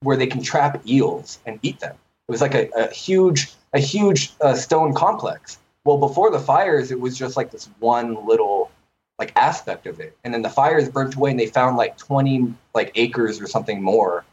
where 0.03 0.17
they 0.17 0.29
can 0.29 0.41
trap 0.41 0.81
eels 0.87 1.41
and 1.47 1.59
eat 1.63 1.81
them. 1.81 1.97
It 2.29 2.31
was 2.31 2.41
like 2.41 2.55
a, 2.55 2.69
a 2.77 2.95
huge 2.95 3.53
a 3.73 3.81
huge 3.81 4.33
uh, 4.41 4.55
stone 4.55 4.95
complex. 4.95 5.59
Well, 5.85 5.99
before 5.99 6.31
the 6.31 6.39
fires, 6.39 6.93
it 6.93 7.01
was 7.01 7.19
just 7.19 7.37
like 7.37 7.51
this 7.51 7.69
one 7.81 8.25
little 8.25 8.71
like 9.19 9.33
aspect 9.35 9.89
of 9.89 9.99
it, 9.99 10.17
and 10.23 10.33
then 10.33 10.43
the 10.43 10.51
fires 10.51 10.89
burnt 10.89 11.17
away, 11.17 11.33
and 11.33 11.41
they 11.41 11.49
found 11.49 11.77
like 11.77 11.97
twenty 11.97 12.55
like 12.73 12.93
acres 12.95 13.41
or 13.41 13.49
something 13.49 13.83
more 13.83 14.25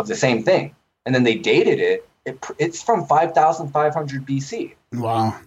of 0.00 0.08
the 0.08 0.16
same 0.16 0.42
thing, 0.42 0.74
and 1.06 1.14
then 1.14 1.22
they 1.22 1.36
dated 1.36 1.78
it. 1.78 2.08
it 2.26 2.44
it's 2.58 2.82
from 2.82 3.06
five 3.06 3.34
thousand 3.34 3.68
five 3.68 3.94
hundred 3.94 4.26
BC 4.26 4.74
Wow. 4.92 5.38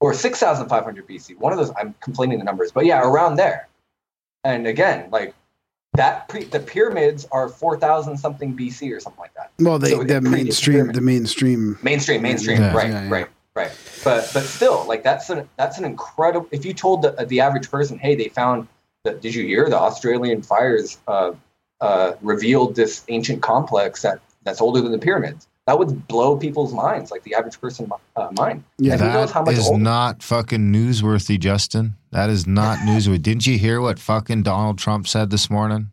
Or 0.00 0.14
6500 0.14 1.06
BC. 1.06 1.38
One 1.38 1.52
of 1.52 1.58
those, 1.58 1.72
I'm 1.76 1.94
complaining 2.00 2.38
the 2.38 2.44
numbers, 2.44 2.72
but 2.72 2.86
yeah, 2.86 3.02
around 3.02 3.36
there. 3.36 3.68
And 4.44 4.66
again, 4.66 5.08
like 5.10 5.34
that, 5.94 6.28
pre, 6.28 6.44
the 6.44 6.60
pyramids 6.60 7.26
are 7.32 7.48
4000 7.48 8.16
something 8.16 8.56
BC 8.56 8.94
or 8.94 9.00
something 9.00 9.20
like 9.20 9.34
that. 9.34 9.50
Well, 9.58 9.78
they 9.78 9.90
So 9.90 10.04
the 10.04 10.20
mainstream, 10.20 10.92
the 10.92 11.00
mainstream. 11.00 11.78
Mainstream, 11.82 12.22
mainstream, 12.22 12.60
Yeah, 12.60 12.74
right, 12.74 12.90
yeah, 12.90 13.02
yeah. 13.04 13.10
right, 13.10 13.26
right. 13.54 13.70
But 14.04 14.30
but 14.32 14.44
still, 14.44 14.86
like 14.86 15.02
that's 15.02 15.28
an 15.30 15.48
that's 15.56 15.78
an 15.78 15.84
incredible. 15.84 16.48
If 16.52 16.64
you 16.64 16.72
told 16.72 17.02
the 17.02 17.26
the 17.26 17.40
average 17.40 17.70
person, 17.70 17.98
hey, 17.98 18.14
they 18.14 18.28
found 18.28 18.68
that. 19.04 19.20
Did 19.20 19.34
you 19.34 19.44
hear 19.44 19.68
the 19.68 19.78
Australian 19.78 20.42
fires 20.42 20.98
uh, 21.08 21.32
uh, 21.80 22.12
revealed 22.22 22.76
this 22.76 23.04
ancient 23.08 23.42
complex 23.42 24.02
that 24.02 24.20
that's 24.44 24.60
older 24.60 24.80
than 24.80 24.92
the 24.92 24.98
pyramids? 24.98 25.48
That 25.68 25.78
would 25.78 26.08
blow 26.08 26.34
people's 26.34 26.72
minds, 26.72 27.10
like 27.10 27.22
the 27.24 27.34
average 27.34 27.60
person 27.60 27.92
uh, 28.16 28.30
mind. 28.32 28.64
Yeah. 28.78 28.92
And 28.94 29.02
who 29.02 29.08
knows 29.08 29.30
how 29.30 29.42
That 29.44 29.50
much 29.50 29.58
is 29.60 29.66
older? 29.68 29.82
not 29.84 30.22
fucking 30.22 30.72
newsworthy, 30.72 31.38
Justin. 31.38 31.94
That 32.10 32.30
is 32.30 32.46
not 32.46 32.78
newsworthy. 32.88 33.20
Didn't 33.20 33.46
you 33.46 33.58
hear 33.58 33.78
what 33.82 33.98
fucking 33.98 34.44
Donald 34.44 34.78
Trump 34.78 35.06
said 35.06 35.28
this 35.28 35.50
morning? 35.50 35.90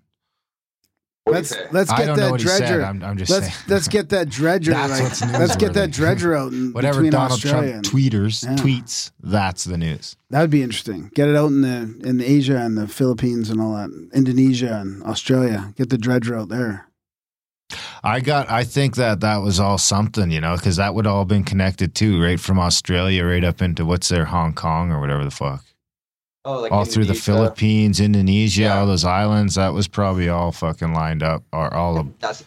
What 1.26 1.34
do 1.34 1.38
Let's 1.40 1.74
let's 1.74 1.92
I 1.92 1.98
get 1.98 2.06
don't 2.06 2.18
know 2.18 2.24
that 2.26 2.32
what 2.32 2.42
he 2.42 2.48
said. 2.48 2.60
dredger. 2.60 2.86
I'm, 2.86 3.04
I'm 3.04 3.18
just 3.18 3.30
Let's 3.32 3.48
saying. 3.48 3.58
let's 3.68 3.88
get 3.90 4.10
that 4.10 4.30
dredger. 4.30 4.72
That's 4.72 4.94
like, 4.94 5.04
what's 5.04 5.22
let's 5.40 5.56
get 5.58 5.74
that 5.74 5.92
dredger 5.92 6.36
out 6.36 6.54
in 6.54 6.72
Whatever 6.72 7.02
Donald 7.10 7.32
Australia 7.34 7.72
Trump 7.82 7.86
and, 7.88 7.94
tweeters 7.94 8.44
Yeah. 8.46 8.56
tweets, 8.56 9.12
that's 9.22 9.66
the 9.66 9.78
news. 9.78 10.16
That 10.30 10.40
would 10.40 10.52
be 10.52 10.62
interesting. 10.64 11.12
Get 11.16 11.28
it 11.28 11.36
out 11.36 11.48
in 11.48 11.62
the 11.62 12.00
in 12.08 12.22
Asia 12.22 12.58
and 12.60 12.78
the 12.78 12.88
Philippines 12.88 13.50
and 13.50 13.60
all 13.60 13.74
that, 13.74 13.90
Indonesia 14.14 14.78
and 14.80 15.04
Australia. 15.04 15.74
Get 15.76 15.90
the 15.90 15.98
dredger 15.98 16.38
out 16.38 16.48
there. 16.48 16.88
I 18.06 18.20
got. 18.20 18.50
I 18.52 18.64
think 18.64 18.96
that 18.98 19.22
that 19.22 19.38
was 19.38 19.60
all 19.60 19.78
something, 19.78 20.30
you 20.32 20.40
know, 20.40 20.56
because 20.56 20.76
that 20.78 20.94
would 20.94 21.08
all 21.08 21.26
been 21.26 21.44
connected 21.44 21.96
too, 21.96 22.22
right 22.22 22.40
from 22.40 22.60
Australia 22.60 23.26
right 23.26 23.44
up 23.44 23.62
into 23.62 23.84
what's 23.86 24.10
there, 24.10 24.26
Hong 24.26 24.54
Kong 24.54 24.92
or 24.92 25.00
whatever 25.02 25.24
the 25.26 25.32
fuck, 25.32 25.64
Oh, 26.46 26.62
like 26.62 26.72
all 26.72 26.86
through 26.86 27.06
the 27.06 27.16
Philippines, 27.16 28.00
Indonesia, 28.00 28.62
Yeah. 28.62 28.80
all 28.80 28.86
those 28.86 29.06
islands. 29.06 29.56
That 29.56 29.74
was 29.74 29.88
probably 29.88 30.30
all 30.30 30.52
fucking 30.52 30.94
lined 30.94 31.24
up 31.24 31.44
or 31.52 31.74
all 31.74 31.98
ab- 32.00 32.14
That's 32.20 32.44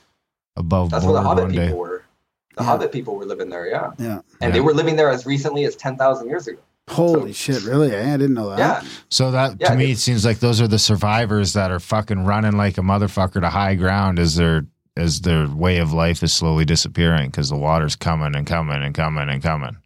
above 0.57 0.91
that's 0.91 1.05
where 1.05 1.15
the 1.15 1.23
Hobbit 1.23 1.51
people 1.51 1.67
day. 1.67 1.73
were. 1.73 2.03
The 2.57 2.63
Yeah. 2.63 2.69
Hobbit 2.71 2.93
people 2.93 3.17
were 3.17 3.25
living 3.25 3.49
there, 3.51 3.67
yeah, 3.67 3.91
Yeah. 3.99 4.13
and 4.15 4.23
Yeah. 4.41 4.51
they 4.51 4.61
were 4.61 4.75
living 4.75 4.95
there 4.97 5.11
as 5.11 5.27
recently 5.27 5.65
as 5.65 5.75
ten 5.77 5.97
thousand 5.97 6.29
years 6.29 6.47
ago. 6.47 6.59
Holy 6.91 7.33
shit! 7.35 7.65
Really? 7.65 7.95
Eh? 7.95 8.15
I 8.15 8.17
didn't 8.17 8.33
know 8.35 8.49
that. 8.51 8.59
Yeah, 8.59 8.81
So 9.11 9.31
that 9.33 9.57
Yeah, 9.61 9.71
to 9.71 9.77
me, 9.77 9.91
it 9.91 9.99
seems 9.99 10.25
like 10.25 10.39
those 10.39 10.59
are 10.61 10.67
the 10.69 10.79
survivors 10.79 11.53
that 11.53 11.71
are 11.71 11.79
fucking 11.81 12.25
running 12.25 12.57
like 12.57 12.79
a 12.79 12.81
motherfucker 12.81 13.41
to 13.43 13.51
high 13.51 13.75
ground 13.75 14.19
as 14.19 14.37
their 14.37 14.65
as 14.99 15.21
their 15.21 15.49
way 15.49 15.79
of 15.79 15.93
life 15.93 16.23
is 16.23 16.33
slowly 16.33 16.65
disappearing 16.65 17.31
because 17.31 17.49
the 17.49 17.57
water's 17.57 17.97
coming 17.97 18.35
and 18.35 18.47
coming 18.47 18.83
and 18.83 18.95
coming 18.95 19.29
and 19.29 19.43
coming. 19.43 19.77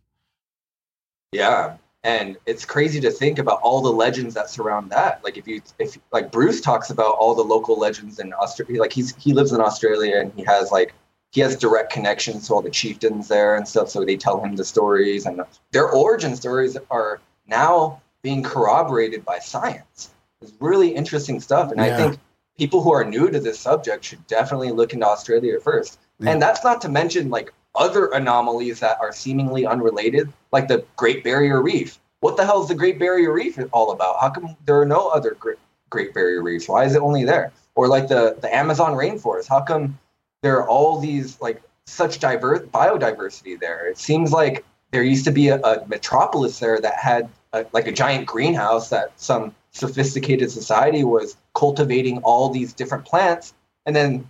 yeah, 1.33 1.77
and 2.05 2.37
it's 2.47 2.65
crazy 2.65 3.01
to 3.01 3.11
think 3.11 3.39
about 3.39 3.61
all 3.63 3.81
the 3.81 3.93
legends 3.93 4.35
that 4.35 4.51
surround 4.51 4.91
that. 4.91 5.23
Like 5.23 5.37
if 5.37 5.47
you 5.47 5.63
if 5.79 5.97
like 6.13 6.33
Bruce 6.33 6.61
talks 6.61 6.91
about 6.91 7.15
all 7.17 7.35
the 7.35 7.45
local 7.45 7.79
legends 7.79 8.19
in 8.19 8.33
Australia, 8.33 8.81
like 8.81 8.93
he's 8.93 9.15
he 9.17 9.33
lives 9.33 9.53
in 9.53 9.61
Australia 9.61 10.19
and 10.19 10.33
he 10.35 10.43
has 10.45 10.73
like 10.73 10.95
he 11.31 11.41
has 11.41 11.57
direct 11.57 11.93
connections 11.93 12.49
to 12.49 12.55
all 12.55 12.63
the 12.63 12.71
chieftains 12.71 13.29
there 13.29 13.55
and 13.55 13.67
stuff. 13.69 13.89
So 13.89 14.05
they 14.05 14.17
tell 14.17 14.43
him 14.43 14.57
the 14.57 14.65
stories 14.65 15.27
and 15.27 15.43
their 15.71 15.89
origin 15.89 16.35
stories 16.35 16.77
are 16.91 17.21
now 17.47 18.03
being 18.23 18.43
corroborated 18.43 19.25
by 19.25 19.39
science. 19.39 20.11
It's 20.41 20.53
really 20.59 20.89
interesting 20.89 21.39
stuff, 21.39 21.71
and 21.71 21.81
I 21.81 21.97
think 21.97 22.19
people 22.63 22.81
who 22.81 22.93
are 22.93 23.05
new 23.05 23.29
to 23.29 23.41
this 23.41 23.59
subject 23.59 24.05
should 24.05 24.25
definitely 24.29 24.71
look 24.71 24.93
into 24.93 25.05
Australia 25.05 25.59
first. 25.59 25.99
Yeah. 26.21 26.31
And 26.31 26.41
that's 26.41 26.63
not 26.63 26.81
to 26.83 26.89
mention 26.89 27.29
like 27.29 27.53
other 27.75 28.07
anomalies 28.13 28.79
that 28.79 28.99
are 29.01 29.13
seemingly 29.13 29.67
unrelated, 29.67 30.33
like 30.53 30.69
the 30.69 30.85
Great 30.95 31.25
Barrier 31.25 31.61
Reef. 31.61 31.99
What 32.21 32.37
the 32.37 32.47
hell 32.47 32.63
is 32.63 32.69
the 32.69 32.77
Great 32.77 33.01
Barrier 33.01 33.33
Reef 33.33 33.59
all 33.73 33.91
about? 33.91 34.21
How 34.21 34.31
come 34.31 34.57
there 34.65 34.81
are 34.81 34.87
no 34.87 35.09
other 35.09 35.33
Great, 35.41 35.59
Great 35.91 36.15
Barrier 36.15 36.41
Reefs? 36.41 36.69
Why 36.69 36.85
is 36.85 36.95
it 36.95 37.03
only 37.03 37.25
there? 37.25 37.51
Or 37.75 37.89
like 37.89 38.07
the, 38.07 38.37
the 38.41 38.55
Amazon 38.55 38.93
rainforest? 38.93 39.49
How 39.49 39.63
come 39.63 39.99
there 40.43 40.59
are 40.59 40.69
all 40.69 41.01
these 41.01 41.41
like 41.41 41.61
such 41.87 42.21
diverse 42.21 42.61
biodiversity 42.69 43.59
there? 43.59 43.89
It 43.89 43.99
seems 43.99 44.31
like 44.31 44.65
there 44.93 45.03
used 45.03 45.25
to 45.25 45.33
be 45.33 45.49
a, 45.49 45.61
a 45.63 45.85
metropolis 45.89 46.61
there 46.61 46.81
that 46.81 46.95
had 46.95 47.29
a, 47.53 47.67
like 47.73 47.89
a 47.89 47.93
giant 47.93 48.27
greenhouse 48.27 48.89
that 48.91 49.11
some 49.17 49.53
sophisticated 49.73 50.51
society 50.51 51.05
was 51.05 51.36
cultivating 51.55 52.19
all 52.19 52.51
these 52.51 52.73
different 52.73 53.05
plants, 53.05 53.55
and 53.86 53.97
then 53.97 54.28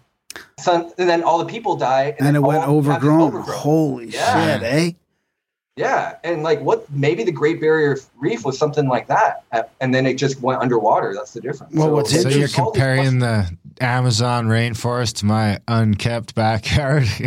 some, 0.58 0.92
and 0.98 1.08
then 1.08 1.22
all 1.22 1.38
the 1.38 1.44
people 1.46 1.76
die, 1.76 2.14
And 2.18 2.26
then 2.26 2.36
it 2.36 2.42
went 2.42 2.64
all 2.66 2.82
have 2.82 3.02
it 3.02 3.06
overgrown. 3.06 3.42
Holy 3.58 4.06
Yeah. 4.08 4.58
shit! 4.58 4.62
Eh? 4.62 4.90
Yeah, 5.76 6.16
and 6.22 6.42
like 6.42 6.60
what? 6.60 6.90
Maybe 6.90 7.24
the 7.24 7.32
Great 7.32 7.60
Barrier 7.60 7.96
Reef 8.18 8.44
was 8.44 8.58
something 8.58 8.88
like 8.88 9.06
that, 9.08 9.42
and 9.80 9.94
then 9.94 10.06
it 10.06 10.14
just 10.14 10.40
went 10.42 10.60
underwater. 10.60 11.14
That's 11.14 11.32
the 11.32 11.40
difference. 11.40 11.74
Well, 11.74 11.90
what's 11.90 12.10
So 12.10 12.28
you're 12.28 12.40
there's 12.40 12.58
all 12.58 12.72
these 12.72 12.82
comparing 12.82 13.18
the 13.20 13.50
Amazon 13.80 14.46
rainforest 14.48 15.16
to 15.16 15.26
my 15.26 15.58
unkept 15.68 16.34
backyard. 16.34 17.04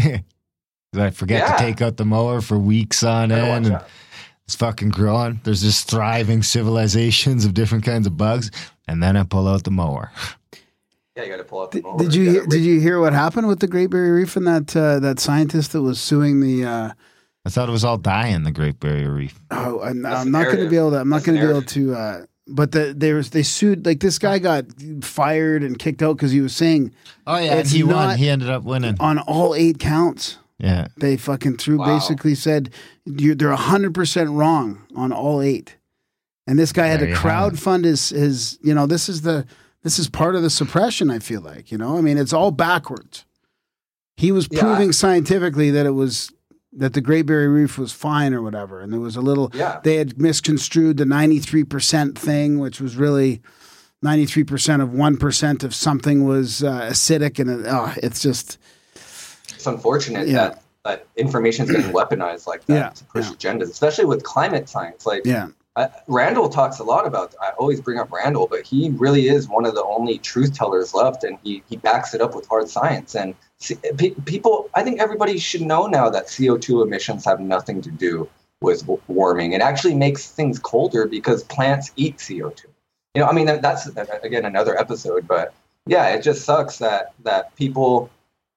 'Cause 0.93 1.01
I 1.01 1.09
forget 1.09 1.39
Yeah. 1.41 1.55
to 1.57 1.63
take 1.63 1.81
out 1.81 1.97
the 1.97 2.05
mower 2.05 2.39
for 2.39 2.57
weeks 2.57 3.03
on 3.03 3.31
I 3.31 3.35
gotta 3.39 3.47
watch 3.49 3.55
end, 3.57 3.65
and 3.65 3.75
out. 3.75 3.87
It's 4.45 4.55
fucking 4.55 4.89
growing. 4.89 5.39
There's 5.43 5.61
just 5.61 5.89
thriving 5.89 6.43
civilizations 6.43 7.45
of 7.45 7.53
different 7.53 7.84
kinds 7.84 8.05
of 8.07 8.15
bugs, 8.17 8.51
and 8.88 9.01
then 9.01 9.17
I 9.17 9.23
pull 9.23 9.47
out 9.47 9.63
the 9.63 9.72
mower. 9.72 10.11
Yeah, 11.15 11.23
you 11.23 11.30
got 11.30 11.38
to 11.38 11.43
pull 11.45 11.61
out 11.61 11.72
the 11.72 11.77
Did, 11.80 11.84
mower. 11.85 11.97
did 11.97 12.13
you 12.15 12.26
gotta 12.26 12.38
hear, 12.39 12.45
did 12.47 12.61
you 12.61 12.80
hear 12.80 12.99
what 12.99 13.13
happened 13.13 13.47
with 13.47 13.59
the 13.59 13.67
Great 13.67 13.89
Barrier 13.89 14.15
Reef 14.15 14.35
and 14.35 14.45
that 14.47 14.76
uh, 14.76 14.99
that 14.99 15.19
scientist 15.19 15.72
that 15.72 15.81
was 15.81 15.99
suing 15.99 16.41
the? 16.41 16.65
Uh, 16.65 16.91
I 17.45 17.49
thought 17.49 17.69
it 17.69 17.72
was 17.72 17.85
all 17.85 17.97
dying, 17.97 18.43
the 18.43 18.51
Great 18.51 18.80
Barrier 18.80 19.11
Reef. 19.13 19.39
oh, 19.51 19.81
I'm, 19.81 20.05
I'm 20.05 20.31
not 20.31 20.45
going 20.45 20.57
to 20.57 20.69
be 20.69 20.77
able 20.77 20.91
to. 20.91 20.97
I'm 20.97 21.09
not 21.09 21.23
going 21.23 21.39
to 21.39 21.45
be 21.45 21.49
able 21.49 21.61
to. 21.61 21.95
Uh, 21.95 22.26
but 22.47 22.72
the, 22.72 22.93
they 22.95 23.13
was 23.13 23.31
they 23.31 23.41
sued 23.43 23.85
like 23.85 23.99
this 24.01 24.19
guy 24.19 24.38
got 24.39 24.65
fired 25.01 25.63
and 25.63 25.80
kicked 25.80 26.03
out 26.03 26.17
because 26.17 26.31
he 26.31 26.41
was 26.41 26.55
saying 26.55 26.93
Oh 27.26 27.38
yeah, 27.38 27.55
and 27.55 27.67
he 27.67 27.81
won. 27.84 28.17
He 28.19 28.30
ended 28.30 28.49
up 28.51 28.63
winning. 28.63 28.95
on 28.99 29.17
all 29.17 29.55
eight 29.55 29.80
counts 29.80 30.38
Yeah, 30.60 30.88
they 30.98 31.18
fucking 31.18 31.57
threw 31.57 31.77
Wow. 31.77 31.86
basically 31.98 32.34
said 32.36 32.73
you're 33.06 33.36
they're 33.36 33.52
hundred 33.56 33.94
percent 33.94 34.30
wrong 34.30 34.84
on 34.95 35.11
all 35.11 35.41
eight. 35.41 35.76
and 36.48 36.57
this 36.60 36.72
guy 36.72 36.88
had 36.88 36.99
There 37.02 37.07
to 37.07 37.11
you 37.14 37.18
have 37.18 37.53
crowdfund 37.53 37.84
his 37.86 38.10
his. 38.10 38.57
You 38.61 38.73
know, 38.73 38.86
this 38.88 39.10
is 39.10 39.22
the 39.23 39.45
this 39.84 39.99
is 39.99 40.10
part 40.10 40.36
of 40.36 40.41
the 40.44 40.49
suppression. 40.49 41.10
I 41.11 41.19
feel 41.19 41.41
like 41.41 41.72
you 41.72 41.77
know. 41.77 41.98
I 41.98 42.02
mean, 42.02 42.18
it's 42.18 42.34
all 42.34 42.52
backwards. 42.52 43.26
He 44.18 44.32
was 44.32 44.48
Yeah. 44.49 44.61
proving 44.61 44.94
scientifically 44.94 45.72
that 45.72 45.86
it 45.86 45.91
was 45.91 46.32
that 46.77 46.94
the 46.94 47.02
Great 47.02 47.26
Barrier 47.26 47.49
Reef 47.49 47.77
was 47.77 47.91
fine 47.91 48.34
or 48.34 48.41
whatever, 48.41 48.80
and 48.80 48.94
there 48.94 48.99
was 49.02 49.15
a 49.18 49.22
little. 49.22 49.52
Yeah. 49.53 49.80
They 49.84 49.95
had 49.98 50.22
misconstrued 50.22 50.95
the 50.98 51.06
ninety 51.06 51.40
three 51.40 51.64
percent 51.65 52.18
thing, 52.18 52.60
which 52.60 52.80
was 52.80 52.95
really. 52.95 53.41
93% 54.03 54.84
of 54.84 54.90
1% 54.90 55.64
of 55.64 55.73
something 55.73 56.26
was 56.26 56.64
uh, 56.64 56.82
acidic 56.91 57.40
and 57.40 57.49
it, 57.49 57.65
oh, 57.68 57.91
it's 58.03 58.22
just 58.22 58.60
it's 59.65 59.75
unfortunate 59.75 60.27
Yeah. 60.27 60.49
that 60.49 60.61
that 60.83 61.07
information 61.15 61.65
is 61.65 61.71
getting 61.71 61.91
weaponized 62.01 62.45
like 62.47 62.65
that 62.67 62.73
Yeah, 62.73 62.89
to 62.89 63.03
push 63.05 63.27
agendas, 63.29 63.71
especially 63.71 64.05
with 64.05 64.23
climate 64.23 64.69
science. 64.69 65.05
Like 65.05 65.23
yeah 65.25 65.47
I, 65.75 65.89
Randall 66.07 66.47
talks 66.47 66.79
a 66.79 66.83
lot 66.85 67.05
about. 67.05 67.35
I 67.41 67.49
always 67.59 67.81
bring 67.81 67.97
up 67.99 68.09
Randall, 68.11 68.47
but 68.47 68.61
he 68.65 68.91
really 68.91 69.27
is 69.27 69.49
one 69.49 69.65
of 69.65 69.75
the 69.75 69.83
only 69.83 70.19
truth 70.19 70.53
tellers 70.55 70.93
left, 70.93 71.25
and 71.25 71.37
he 71.43 71.63
he 71.69 71.75
backs 71.75 72.13
it 72.13 72.21
up 72.21 72.33
with 72.35 72.47
hard 72.47 72.69
science. 72.69 73.13
And 73.13 73.35
see, 73.59 73.75
pe- 73.97 74.11
people, 74.25 74.69
I 74.73 74.83
think 74.83 75.01
everybody 75.01 75.37
should 75.37 75.61
know 75.61 75.87
now 75.87 76.09
that 76.11 76.33
CO 76.33 76.57
two 76.57 76.81
emissions 76.81 77.25
have 77.25 77.41
nothing 77.41 77.81
to 77.81 77.91
do 77.91 78.29
with 78.61 78.87
warming. 79.09 79.51
It 79.51 79.59
actually 79.61 79.95
makes 79.95 80.31
things 80.31 80.59
colder 80.59 81.07
because 81.07 81.43
plants 81.43 81.91
eat 81.97 82.23
CO 82.25 82.51
two. 82.51 82.69
You 83.15 83.21
know, 83.21 83.27
I 83.27 83.33
mean 83.33 83.47
that's 83.47 83.87
again 84.23 84.45
another 84.45 84.79
episode, 84.79 85.27
but 85.27 85.53
yeah, 85.87 86.07
it 86.15 86.21
just 86.21 86.45
sucks 86.45 86.77
that 86.77 87.13
that 87.23 87.53
people 87.57 88.09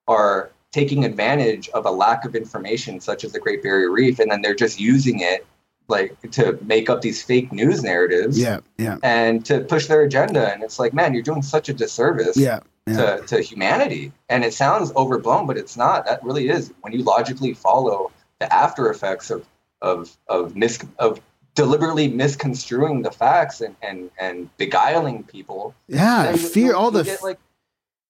are 0.07 0.51
taking 0.71 1.03
advantage 1.03 1.69
of 1.69 1.85
a 1.85 1.91
lack 1.91 2.25
of 2.25 2.35
information 2.35 2.99
such 2.99 3.23
as 3.23 3.31
the 3.31 3.39
Great 3.39 3.63
Barrier 3.63 3.91
Reef, 3.91 4.19
and 4.19 4.31
then 4.31 4.41
they're 4.41 4.55
just 4.55 4.79
using 4.79 5.19
it 5.21 5.45
like 5.87 6.15
to 6.31 6.57
make 6.61 6.89
up 6.89 7.01
these 7.01 7.23
fake 7.23 7.51
news 7.51 7.83
narratives 7.83 8.39
yeah 8.39 8.59
yeah 8.77 8.97
and 9.01 9.43
to 9.45 9.61
push 9.61 9.87
their 9.87 10.01
agenda. 10.01 10.53
And 10.53 10.63
it's 10.63 10.79
like, 10.79 10.93
man, 10.93 11.13
you're 11.13 11.23
doing 11.23 11.41
such 11.41 11.67
a 11.69 11.73
disservice 11.73 12.37
yeah 12.37 12.59
yeah 12.87 13.17
to, 13.17 13.27
to 13.27 13.41
humanity. 13.41 14.11
And 14.29 14.45
it 14.45 14.53
sounds 14.53 14.91
overblown, 14.95 15.47
but 15.47 15.57
it's 15.57 15.75
not. 15.75 16.05
That 16.05 16.23
really 16.23 16.49
is 16.49 16.73
when 16.81 16.93
you 16.93 17.03
logically 17.03 17.53
follow 17.53 18.11
the 18.39 18.53
after 18.53 18.89
effects 18.89 19.29
of 19.31 19.45
of 19.81 20.15
of 20.27 20.55
mis 20.55 20.79
of 20.99 21.19
deliberately 21.55 22.07
misconstruing 22.07 23.01
the 23.01 23.11
facts 23.11 23.59
and 23.61 23.75
and, 23.81 24.11
and 24.19 24.55
beguiling 24.57 25.23
people. 25.23 25.73
yeah 25.87 26.35
fear 26.35 26.75
all 26.75 26.91
the 26.91 27.03
get, 27.03 27.23
like 27.23 27.39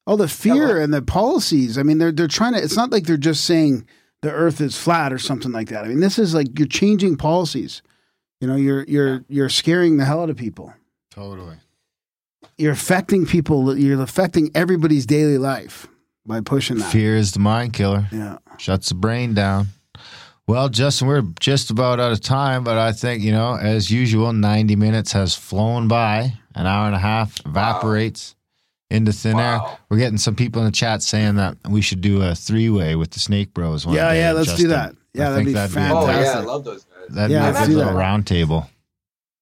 all 0.08 0.18
the 0.18 0.28
fear 0.28 0.80
and 0.82 0.94
the 0.94 1.02
policies. 1.02 1.78
I 1.78 1.84
mean 1.84 1.98
they're 1.98 2.12
they're 2.12 2.28
trying 2.28 2.54
to 2.54 2.64
it's 2.64 2.76
not 2.76 2.92
like 2.92 3.06
they're 3.06 3.18
just 3.18 3.46
saying 3.46 3.86
the 4.22 4.32
earth 4.32 4.60
is 4.62 4.78
flat 4.78 5.14
or 5.14 5.18
something 5.20 5.52
like 5.52 5.70
that. 5.70 5.86
I 5.86 5.88
mean 5.88 6.00
this 6.00 6.18
is 6.20 6.34
like 6.34 6.58
you're 6.58 6.68
changing 6.68 7.18
policies. 7.18 7.82
You 8.42 8.48
know 8.48 8.56
you're 8.56 8.84
you're 8.86 9.26
you're 9.28 9.50
scaring 9.50 9.98
the 9.98 10.06
hell 10.06 10.22
out 10.22 10.30
of 10.30 10.38
people. 10.38 10.74
Totally. 11.12 11.58
you're 12.58 12.72
affecting 12.72 13.26
people 13.26 13.78
you're 13.78 14.02
affecting 14.02 14.52
everybody's 14.56 15.06
daily 15.06 15.38
life 15.38 15.88
by 16.26 16.40
pushing 16.42 16.78
that. 16.78 16.92
Fear 16.92 17.18
is 17.18 17.32
the 17.34 17.40
mind 17.40 17.74
killer. 17.74 18.08
yeah. 18.12 18.38
Shuts 18.58 18.90
the 18.90 18.96
brain 18.96 19.34
down. 19.34 19.68
Well, 20.48 20.68
Justin, 20.70 21.08
we're 21.08 21.22
just 21.40 21.70
about 21.70 22.00
out 22.00 22.12
of 22.12 22.22
time, 22.22 22.64
but 22.64 22.76
I 22.78 22.92
think, 22.92 23.22
you 23.22 23.32
know, 23.32 23.56
as 23.56 23.92
usual, 23.92 24.34
90 24.34 24.76
minutes 24.76 25.12
has 25.12 25.36
flown 25.36 25.88
by. 25.88 26.34
An 26.56 26.66
hour 26.66 26.88
and 26.88 26.96
a 26.96 27.00
half 27.00 27.40
evaporates 27.46 28.36
into 28.90 29.12
thin 29.14 29.40
air. 29.40 29.60
We're 29.90 29.98
getting 29.98 30.18
some 30.18 30.36
people 30.36 30.62
in 30.62 30.66
the 30.66 30.72
chat 30.72 31.02
saying 31.04 31.36
that 31.36 31.58
we 31.70 31.82
should 31.82 32.02
do 32.02 32.22
a 32.24 32.34
three 32.36 32.70
way 32.70 32.96
with 32.96 33.12
the 33.12 33.20
Snake 33.20 33.54
Bros 33.54 33.86
one 33.86 33.96
Yeah, 33.96 34.12
day, 34.12 34.20
yeah, 34.20 34.32
let's 34.32 34.56
do 34.56 34.68
that. 34.70 34.96
Yeah, 35.14 35.28
I 35.28 35.32
that'd 35.32 35.36
think 35.38 35.48
be 35.48 35.54
that'd 35.54 35.78
oh 35.92 36.08
yeah, 36.10 36.32
I 36.38 36.40
love 36.42 36.64
those 36.64 36.84
guys. 36.86 37.08
That'd 37.16 37.32
Yeah, 37.32 37.40
be 37.44 37.50
a 37.50 37.52
let's 37.54 37.68
good 37.68 37.76
little 37.78 37.94
that. 37.94 38.00
round 38.00 38.28
table. 38.28 38.70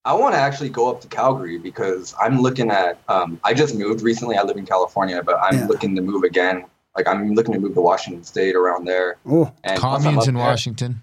I 0.05 0.13
want 0.13 0.33
to 0.35 0.39
actually 0.39 0.69
go 0.69 0.89
up 0.89 1.01
to 1.01 1.07
Calgary 1.09 1.57
because 1.57 2.15
I'm 2.21 2.39
looking 2.41 2.71
at. 2.71 2.97
Um, 3.09 3.39
I 3.43 3.53
just 3.53 3.75
moved 3.75 4.01
recently. 4.01 4.37
I 4.37 4.43
live 4.43 4.55
in 4.55 4.65
California, 4.65 5.21
but 5.21 5.37
I'm 5.41 5.57
Yeah. 5.59 5.67
looking 5.67 5.95
to 5.97 6.01
move 6.01 6.23
again. 6.23 6.63
Like 6.95 7.07
I'm 7.07 7.33
looking 7.33 7.53
to 7.53 7.59
move 7.59 7.73
to 7.73 7.81
Washington 7.81 8.23
State 8.23 8.55
around 8.55 8.85
there. 8.85 9.17
oh 9.29 9.51
And 9.65 9.77
Communes 9.79 10.27
in 10.27 10.35
there- 10.35 10.43
Washington. 10.45 11.01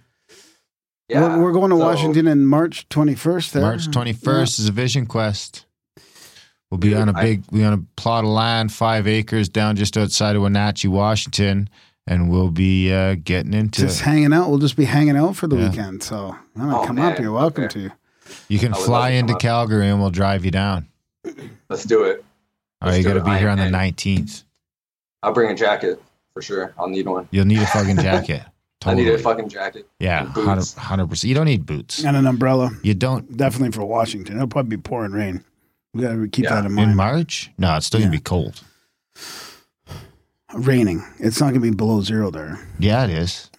Yeah, 1.09 1.37
we're, 1.37 1.45
we're 1.45 1.53
going 1.53 1.71
to 1.71 1.77
so- 1.77 1.85
washington 1.85 2.27
in 2.27 2.47
march 2.47 2.89
21st 2.89 3.53
there 3.53 3.63
March 3.63 3.89
21st 3.89 4.59
is 4.59 4.69
a 4.69 4.73
vision 4.73 5.05
quest. 5.05 5.67
We'll 6.75 6.81
be 6.81 6.89
Dude, 6.89 6.99
on 6.99 7.09
a 7.09 7.13
big, 7.13 7.45
we're 7.53 7.69
on 7.69 7.73
a 7.73 7.83
plot 8.01 8.25
of 8.25 8.31
land, 8.31 8.73
five 8.73 9.07
acres 9.07 9.49
down 9.49 9.77
just 9.77 9.97
outside 9.97 10.35
of 10.35 10.43
Wenatchee, 10.43 10.89
Washington, 10.89 11.71
and 12.09 12.29
we'll 12.29 12.51
be 12.51 12.93
uh, 12.93 13.15
getting 13.23 13.55
into 13.55 13.83
just 13.83 14.01
it. 14.01 14.05
hanging 14.05 14.33
out 14.33 14.49
we'll 14.51 14.59
just 14.59 14.77
be 14.77 14.85
hanging 14.85 15.17
out 15.17 15.37
for 15.37 15.47
the 15.47 15.55
Yeah. 15.57 15.69
weekend 15.71 16.03
so 16.03 16.37
I'm 16.57 16.63
gonna 16.63 16.81
Oh, 16.81 16.85
come 16.85 16.97
man. 16.97 17.13
up 17.13 17.21
you're 17.21 17.31
welcome 17.31 17.65
Okay. 17.67 17.85
to 17.85 17.93
You 18.49 18.59
can 18.59 18.75
fly 18.75 19.11
into. 19.11 19.37
Calgary 19.37 19.87
and 19.89 20.01
we'll 20.01 20.11
drive 20.11 20.45
you 20.45 20.51
down. 20.51 20.89
Let's 21.71 21.85
do 21.85 22.03
it. 22.03 22.25
All 22.83 22.89
right, 22.89 22.95
Let's 22.95 22.97
you 22.99 23.03
do 23.05 23.09
got 23.11 23.15
to 23.15 23.21
it. 23.21 23.25
be 23.25 23.31
I- 23.31 23.39
here 23.39 23.49
on 23.51 23.59
the 23.59 23.65
19th. 23.71 24.43
I'll 25.23 25.33
bring 25.33 25.51
a 25.53 25.55
jacket 25.55 26.03
for 26.33 26.43
sure. 26.43 26.75
I'll 26.77 26.89
need 26.89 27.07
one. 27.07 27.29
You'll 27.31 27.45
need 27.47 27.61
a 27.61 27.67
fucking 27.67 27.97
jacket. 28.09 28.43
I 28.85 28.95
need 28.95 29.09
a 29.09 29.17
fucking 29.19 29.49
jacket. 29.49 29.89
yeah, 30.01 30.25
100 30.27 31.07
percent. 31.09 31.29
You 31.29 31.35
don't 31.37 31.47
need 31.47 31.65
boots. 31.67 32.05
and 32.05 32.17
an 32.17 32.27
umbrella 32.27 32.73
You 32.83 32.95
don't 32.95 33.37
definitely 33.37 33.71
for 33.71 33.85
washington 33.87 34.35
it'll 34.37 34.49
probably 34.49 34.77
be 34.77 34.83
pouring 34.83 35.13
rain 35.13 35.45
we 35.95 36.03
gotta 36.03 36.29
keep 36.29 36.45
Yeah. 36.45 36.57
that 36.57 36.67
in 36.67 36.73
mind. 36.73 36.91
in 36.91 36.97
March. 36.97 37.51
No, 37.57 37.77
it's 37.77 37.87
still 37.87 38.01
gonna 38.01 38.11
be 38.13 38.19
cold. 38.19 38.61
raining 40.55 41.03
it's 41.19 41.41
not 41.41 41.49
gonna 41.49 41.61
be 41.61 41.71
below 41.71 42.01
zero 42.01 42.31
there 42.31 42.59
Yeah, 42.79 43.05
it 43.05 43.11
is. 43.11 43.51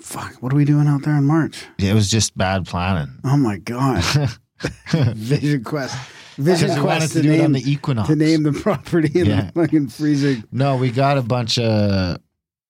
fuck 0.00 0.34
what 0.42 0.52
are 0.52 0.56
we 0.56 0.64
doing 0.64 0.88
out 0.88 1.02
there 1.04 1.16
in 1.16 1.24
march 1.24 1.64
It 1.78 1.94
was 1.94 2.10
just 2.10 2.36
bad 2.36 2.66
planning. 2.66 3.12
oh 3.24 3.36
my 3.36 3.58
god 3.58 4.02
vision 4.90 5.62
quest 5.62 5.96
vision 6.36 6.80
quest 6.80 7.12
to 7.12 7.18
to 7.18 7.22
do 7.22 7.32
it 7.32 7.44
on 7.44 7.52
name, 7.52 7.62
the 7.62 7.70
equinox. 7.70 8.08
to 8.08 8.16
name 8.16 8.42
the 8.42 8.52
property 8.52 9.20
in 9.20 9.26
Yeah. 9.26 9.40
the 9.42 9.52
fucking 9.52 9.88
freezing 9.88 10.42
No, 10.50 10.76
we 10.76 10.90
got 10.90 11.16
a 11.18 11.22
bunch 11.22 11.58
of. 11.58 12.18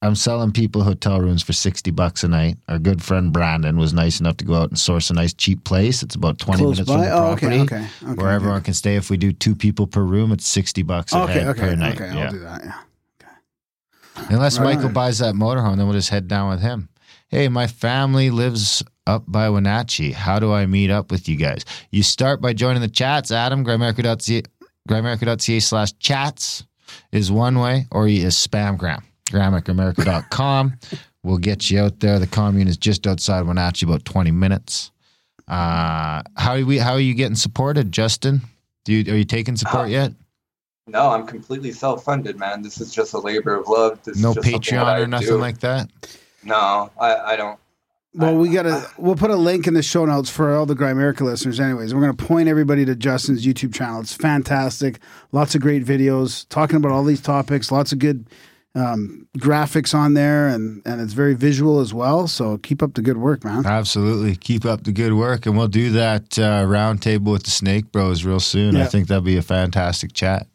I'm 0.03 0.15
selling 0.15 0.53
people 0.53 0.83
hotel 0.83 1.21
rooms 1.21 1.43
for 1.43 1.53
sixty 1.53 1.91
bucks 1.91 2.23
a 2.23 2.29
night. 2.29 2.59
Our 2.69 2.79
good 2.79 3.03
friend 3.03 3.33
Brandon 3.33 3.79
was 3.79 3.93
nice 3.95 4.21
enough 4.21 4.37
to 4.39 4.45
go 4.45 4.55
out 4.55 4.69
and 4.69 4.79
source 4.79 5.09
a 5.11 5.15
nice 5.15 5.33
cheap 5.33 5.65
place. 5.65 6.03
It's 6.03 6.15
about 6.15 6.39
twenty 6.39 6.63
close 6.63 6.77
minutes 6.77 6.91
from 6.91 7.01
by 7.01 7.07
the 7.07 7.13
oh 7.15 7.37
property, 7.37 7.47
okay 7.61 7.63
okay 7.77 7.89
okay 8.05 8.13
where 8.15 8.31
everyone 8.33 8.63
can 8.63 8.75
stay. 8.75 8.97
If 8.97 9.09
we 9.11 9.17
do 9.17 9.33
two 9.33 9.55
people 9.55 9.87
per 9.87 10.03
room, 10.03 10.33
it's 10.33 10.47
sixty 10.47 10.83
bucks 10.83 11.13
a 11.15 11.21
okay 11.23 11.33
head 11.33 11.47
okay 11.49 11.61
per 11.61 11.77
night. 11.77 12.01
okay 12.01 12.15
yeah. 12.15 12.25
i'll 12.27 12.31
do 12.33 12.39
that 12.41 12.65
yeah 12.65 12.81
Okay. 14.19 14.35
Unless 14.35 14.59
Right 14.59 14.75
Michael 14.77 14.87
on. 14.87 14.93
buys 14.95 15.19
that 15.19 15.35
motorhome, 15.35 15.77
then 15.77 15.87
we'll 15.87 15.95
just 15.97 16.09
head 16.09 16.27
down 16.27 16.49
with 16.51 16.61
him. 16.61 16.89
Hey, 17.29 17.49
my 17.49 17.67
family 17.67 18.31
lives 18.31 18.83
up 19.07 19.25
by 19.27 19.51
Wenatchee. 19.51 20.13
How 20.13 20.39
do 20.39 20.53
I 20.53 20.65
meet 20.67 20.91
up 20.91 21.11
with 21.11 21.29
you 21.29 21.37
guys? 21.37 21.65
You 21.91 22.03
start 22.03 22.41
by 22.41 22.53
joining 22.55 22.81
the 22.81 22.89
chats. 22.89 23.31
Adam, 23.31 23.65
grimerica.ca 23.65 24.43
grimerica.ca 24.89 25.61
slash 25.61 25.93
chats 25.99 26.65
is 27.13 27.31
one 27.33 27.59
way, 27.59 27.87
or 27.91 28.07
you 28.09 28.27
is 28.27 28.37
spamgram. 28.37 29.03
Grammaticamerica.com 29.31 30.75
will 31.23 31.39
get 31.39 31.71
you 31.71 31.81
out 31.81 32.01
there. 32.01 32.19
The 32.19 32.27
commune 32.27 32.69
is 32.69 32.77
just 32.77 33.07
outside 33.07 33.43
Wenatchee, 33.47 33.87
about 33.87 34.05
20 34.05 34.31
minutes. 34.31 34.91
Uh, 35.49 36.23
how 36.37 36.55
are 36.55 36.65
we? 36.65 36.79
How 36.79 36.93
are 36.95 37.01
you 37.01 37.15
getting 37.15 37.37
supported, 37.37 37.93
Justin? 37.93 38.41
Do 38.85 38.93
you, 38.93 39.13
are 39.13 39.17
you 39.17 39.25
taking 39.25 39.57
support 39.57 39.87
Uh, 39.87 39.91
yet? 39.91 40.13
No, 40.89 41.11
I'm 41.11 41.27
completely 41.27 41.73
self-funded, 41.73 42.39
man. 42.39 42.63
This 42.63 42.81
is 42.81 42.93
just 42.95 43.13
a 43.13 43.19
labor 43.19 43.55
of 43.57 43.67
love. 43.69 44.01
This 44.05 44.19
No 44.21 44.31
is 44.31 44.37
just 44.37 44.49
Patreon 44.49 45.01
or 45.03 45.07
nothing 45.09 45.29
do. 45.29 45.37
like 45.39 45.59
that. 45.59 45.89
No, 46.45 46.91
I, 47.01 47.17
I 47.17 47.37
don't. 47.37 47.59
Well, 48.15 48.37
we 48.37 48.49
gotta. 48.51 48.89
We'll 48.97 49.17
put 49.17 49.31
a 49.31 49.37
link 49.37 49.67
in 49.67 49.75
the 49.75 49.83
show 49.83 50.05
notes 50.05 50.31
for 50.31 50.55
all 50.57 50.65
the 50.65 50.75
Grimerica 50.77 51.21
listeners. 51.23 51.59
Anyways, 51.61 51.93
we're 51.93 52.01
gonna 52.01 52.15
point 52.15 52.49
everybody 52.49 52.85
to 52.85 52.95
Justin's 52.95 53.45
YouTube 53.45 53.75
channel. 53.75 54.01
It's 54.01 54.15
fantastic. 54.15 55.01
Lots 55.33 55.55
of 55.57 55.61
great 55.61 55.85
videos 55.85 56.49
talking 56.49 56.77
about 56.77 56.93
all 56.93 57.05
these 57.05 57.21
topics. 57.21 57.71
Lots 57.73 57.93
of 57.93 57.99
good 57.99 58.27
um, 58.77 59.27
graphics 59.39 59.95
on 59.95 60.15
there, 60.15 60.49
and 60.49 60.83
and 60.85 61.01
it's 61.01 61.15
very 61.15 61.35
visual 61.35 61.81
as 61.81 61.95
well. 61.95 62.29
So 62.29 62.59
keep 62.59 62.83
up 62.83 62.95
the 62.95 63.03
good 63.03 63.17
work, 63.17 63.45
man. 63.45 63.65
Absolutely. 63.67 64.37
Keep 64.37 64.65
up 64.65 64.85
the 64.85 64.93
good 64.93 65.15
work, 65.15 65.47
and 65.47 65.57
we'll 65.57 65.69
do 65.69 65.91
that 65.93 66.39
uh, 66.39 66.65
roundtable 66.67 67.33
with 67.33 67.45
the 67.45 67.51
Snake 67.51 67.91
Bros 67.91 68.25
real 68.25 68.41
soon. 68.41 68.77
I 68.77 68.85
think 68.85 69.09
that'll 69.09 69.23
be 69.23 69.39
a 69.39 69.43
fantastic 69.43 70.13
chat. 70.13 70.47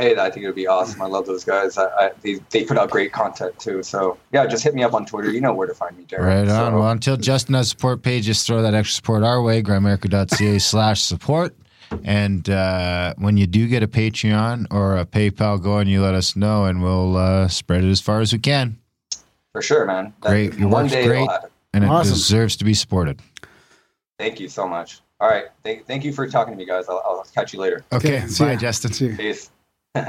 Hey, 0.00 0.16
I 0.16 0.28
think 0.28 0.42
it 0.42 0.46
would 0.46 0.56
be 0.56 0.66
awesome. 0.66 1.00
I 1.00 1.06
love 1.06 1.26
those 1.26 1.44
guys. 1.44 1.78
I, 1.78 1.84
I, 1.84 2.10
they, 2.22 2.40
they 2.50 2.64
put 2.64 2.76
out 2.76 2.90
great 2.90 3.12
content 3.12 3.56
too. 3.60 3.84
So 3.84 4.18
yeah, 4.32 4.44
just 4.44 4.64
hit 4.64 4.74
me 4.74 4.82
up 4.82 4.92
on 4.92 5.06
Twitter. 5.06 5.30
You 5.30 5.40
know 5.40 5.54
where 5.54 5.68
to 5.68 5.74
find 5.74 5.96
me, 5.96 6.04
Jared. 6.04 6.26
Right 6.26 6.48
on. 6.48 6.72
So, 6.72 6.78
Well, 6.80 6.90
until 6.90 7.16
Justin 7.16 7.54
has 7.54 7.66
a 7.66 7.70
support 7.70 8.02
page, 8.02 8.24
just 8.24 8.44
throw 8.44 8.60
that 8.62 8.74
extra 8.74 8.94
support 8.96 9.22
our 9.22 9.40
way, 9.40 9.62
grimerica.ca 9.62 10.58
slash 10.58 11.02
support. 11.02 11.54
And 12.04 12.48
uh, 12.50 13.14
when 13.18 13.36
you 13.36 13.46
do 13.46 13.66
get 13.66 13.82
a 13.82 13.88
Patreon 13.88 14.66
or 14.70 14.96
a 14.98 15.06
PayPal 15.06 15.62
going, 15.62 15.88
you 15.88 16.02
let 16.02 16.14
us 16.14 16.36
know, 16.36 16.64
and 16.66 16.82
we'll 16.82 17.16
uh, 17.16 17.48
spread 17.48 17.84
it 17.84 17.90
as 17.90 18.00
far 18.00 18.20
as 18.20 18.32
we 18.32 18.38
can. 18.38 18.78
for 19.52 19.62
sure, 19.62 19.84
man. 19.86 20.12
That- 20.22 20.28
Great. 20.30 20.54
Your 20.54 20.68
One 20.68 20.86
day 20.88 21.04
great. 21.06 21.16
it'll 21.22 21.28
happen. 21.30 21.50
And 21.74 21.84
it 21.84 21.88
Awesome. 21.90 22.14
deserves 22.14 22.56
to 22.56 22.64
be 22.64 22.74
supported. 22.74 23.20
Thank 24.18 24.40
you 24.40 24.48
so 24.48 24.66
much. 24.66 25.00
All 25.20 25.28
right. 25.28 25.44
Thank, 25.64 25.86
thank 25.86 26.04
you 26.04 26.12
for 26.12 26.28
talking 26.28 26.54
to 26.54 26.58
me, 26.58 26.64
guys. 26.64 26.86
I'll, 26.88 27.02
I'll 27.04 27.26
catch 27.34 27.52
you 27.52 27.60
later. 27.60 27.84
Okay. 27.92 28.26
see 28.26 28.44
bye, 28.44 28.52
ya. 28.52 28.58
Justin. 28.58 28.92
See 28.92 29.06
you. 29.06 29.16
Peace. 29.16 29.50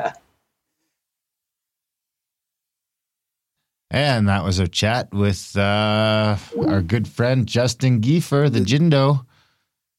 And 3.91 4.29
that 4.29 4.43
was 4.43 4.59
our 4.59 4.67
chat 4.67 5.11
with 5.11 5.57
uh, 5.57 6.37
our 6.67 6.81
good 6.81 7.07
friend 7.07 7.47
Justin 7.47 8.01
Giefer, 8.01 8.51
the 8.51 8.59
Jindo. 8.59 9.25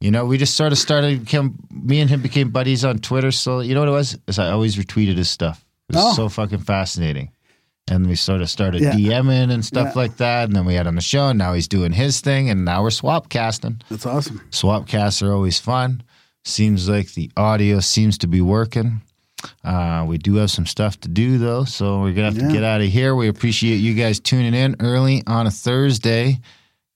You 0.00 0.10
know, 0.10 0.24
we 0.24 0.38
just 0.38 0.56
sort 0.56 0.72
of 0.72 0.78
started. 0.78 1.20
Became, 1.24 1.54
me 1.70 2.00
and 2.00 2.08
him 2.10 2.22
became 2.22 2.50
buddies 2.50 2.84
on 2.84 2.98
Twitter. 2.98 3.30
So 3.30 3.60
you 3.60 3.74
know 3.74 3.80
what 3.80 3.88
it 3.88 3.92
was? 3.92 4.18
Is 4.26 4.38
I 4.38 4.50
always 4.50 4.76
retweeted 4.76 5.16
his 5.16 5.30
stuff. 5.30 5.64
It 5.88 5.96
was 5.96 6.04
Oh. 6.04 6.14
so 6.14 6.28
fucking 6.28 6.60
fascinating. 6.60 7.30
And 7.90 8.06
we 8.06 8.14
sort 8.14 8.40
of 8.40 8.48
started 8.48 8.80
Yeah. 8.82 8.92
DMing 8.92 9.50
and 9.52 9.64
stuff 9.64 9.92
Yeah. 9.94 10.02
like 10.02 10.16
that. 10.18 10.44
And 10.44 10.54
then 10.54 10.64
we 10.64 10.74
had 10.74 10.86
on 10.86 10.94
the 10.94 11.00
show. 11.00 11.28
And 11.28 11.38
now 11.38 11.54
he's 11.54 11.66
doing 11.68 11.92
his 11.92 12.20
thing. 12.20 12.48
And 12.48 12.64
now 12.64 12.82
we're 12.82 12.90
swap 12.90 13.28
casting. 13.28 13.80
That's 13.90 14.06
awesome. 14.06 14.40
Swap 14.50 14.86
casts 14.86 15.22
are 15.22 15.32
always 15.32 15.58
fun. 15.58 16.02
Seems 16.44 16.88
like 16.88 17.12
the 17.14 17.30
audio 17.36 17.80
seems 17.80 18.16
to 18.18 18.26
be 18.28 18.40
working. 18.40 19.02
Uh, 19.64 20.04
we 20.06 20.18
do 20.18 20.34
have 20.36 20.50
some 20.50 20.66
stuff 20.66 21.00
to 21.00 21.08
do 21.08 21.38
though, 21.38 21.64
so 21.64 22.00
we're 22.02 22.12
gonna 22.12 22.26
have 22.26 22.36
Yeah. 22.36 22.46
to 22.48 22.52
get 22.52 22.62
out 22.62 22.80
of 22.82 22.88
here. 22.88 23.14
We 23.16 23.26
appreciate 23.28 23.78
you 23.78 23.94
guys 23.94 24.20
tuning 24.20 24.54
in 24.54 24.76
early 24.80 25.22
on 25.26 25.46
a 25.46 25.50
Thursday, 25.50 26.40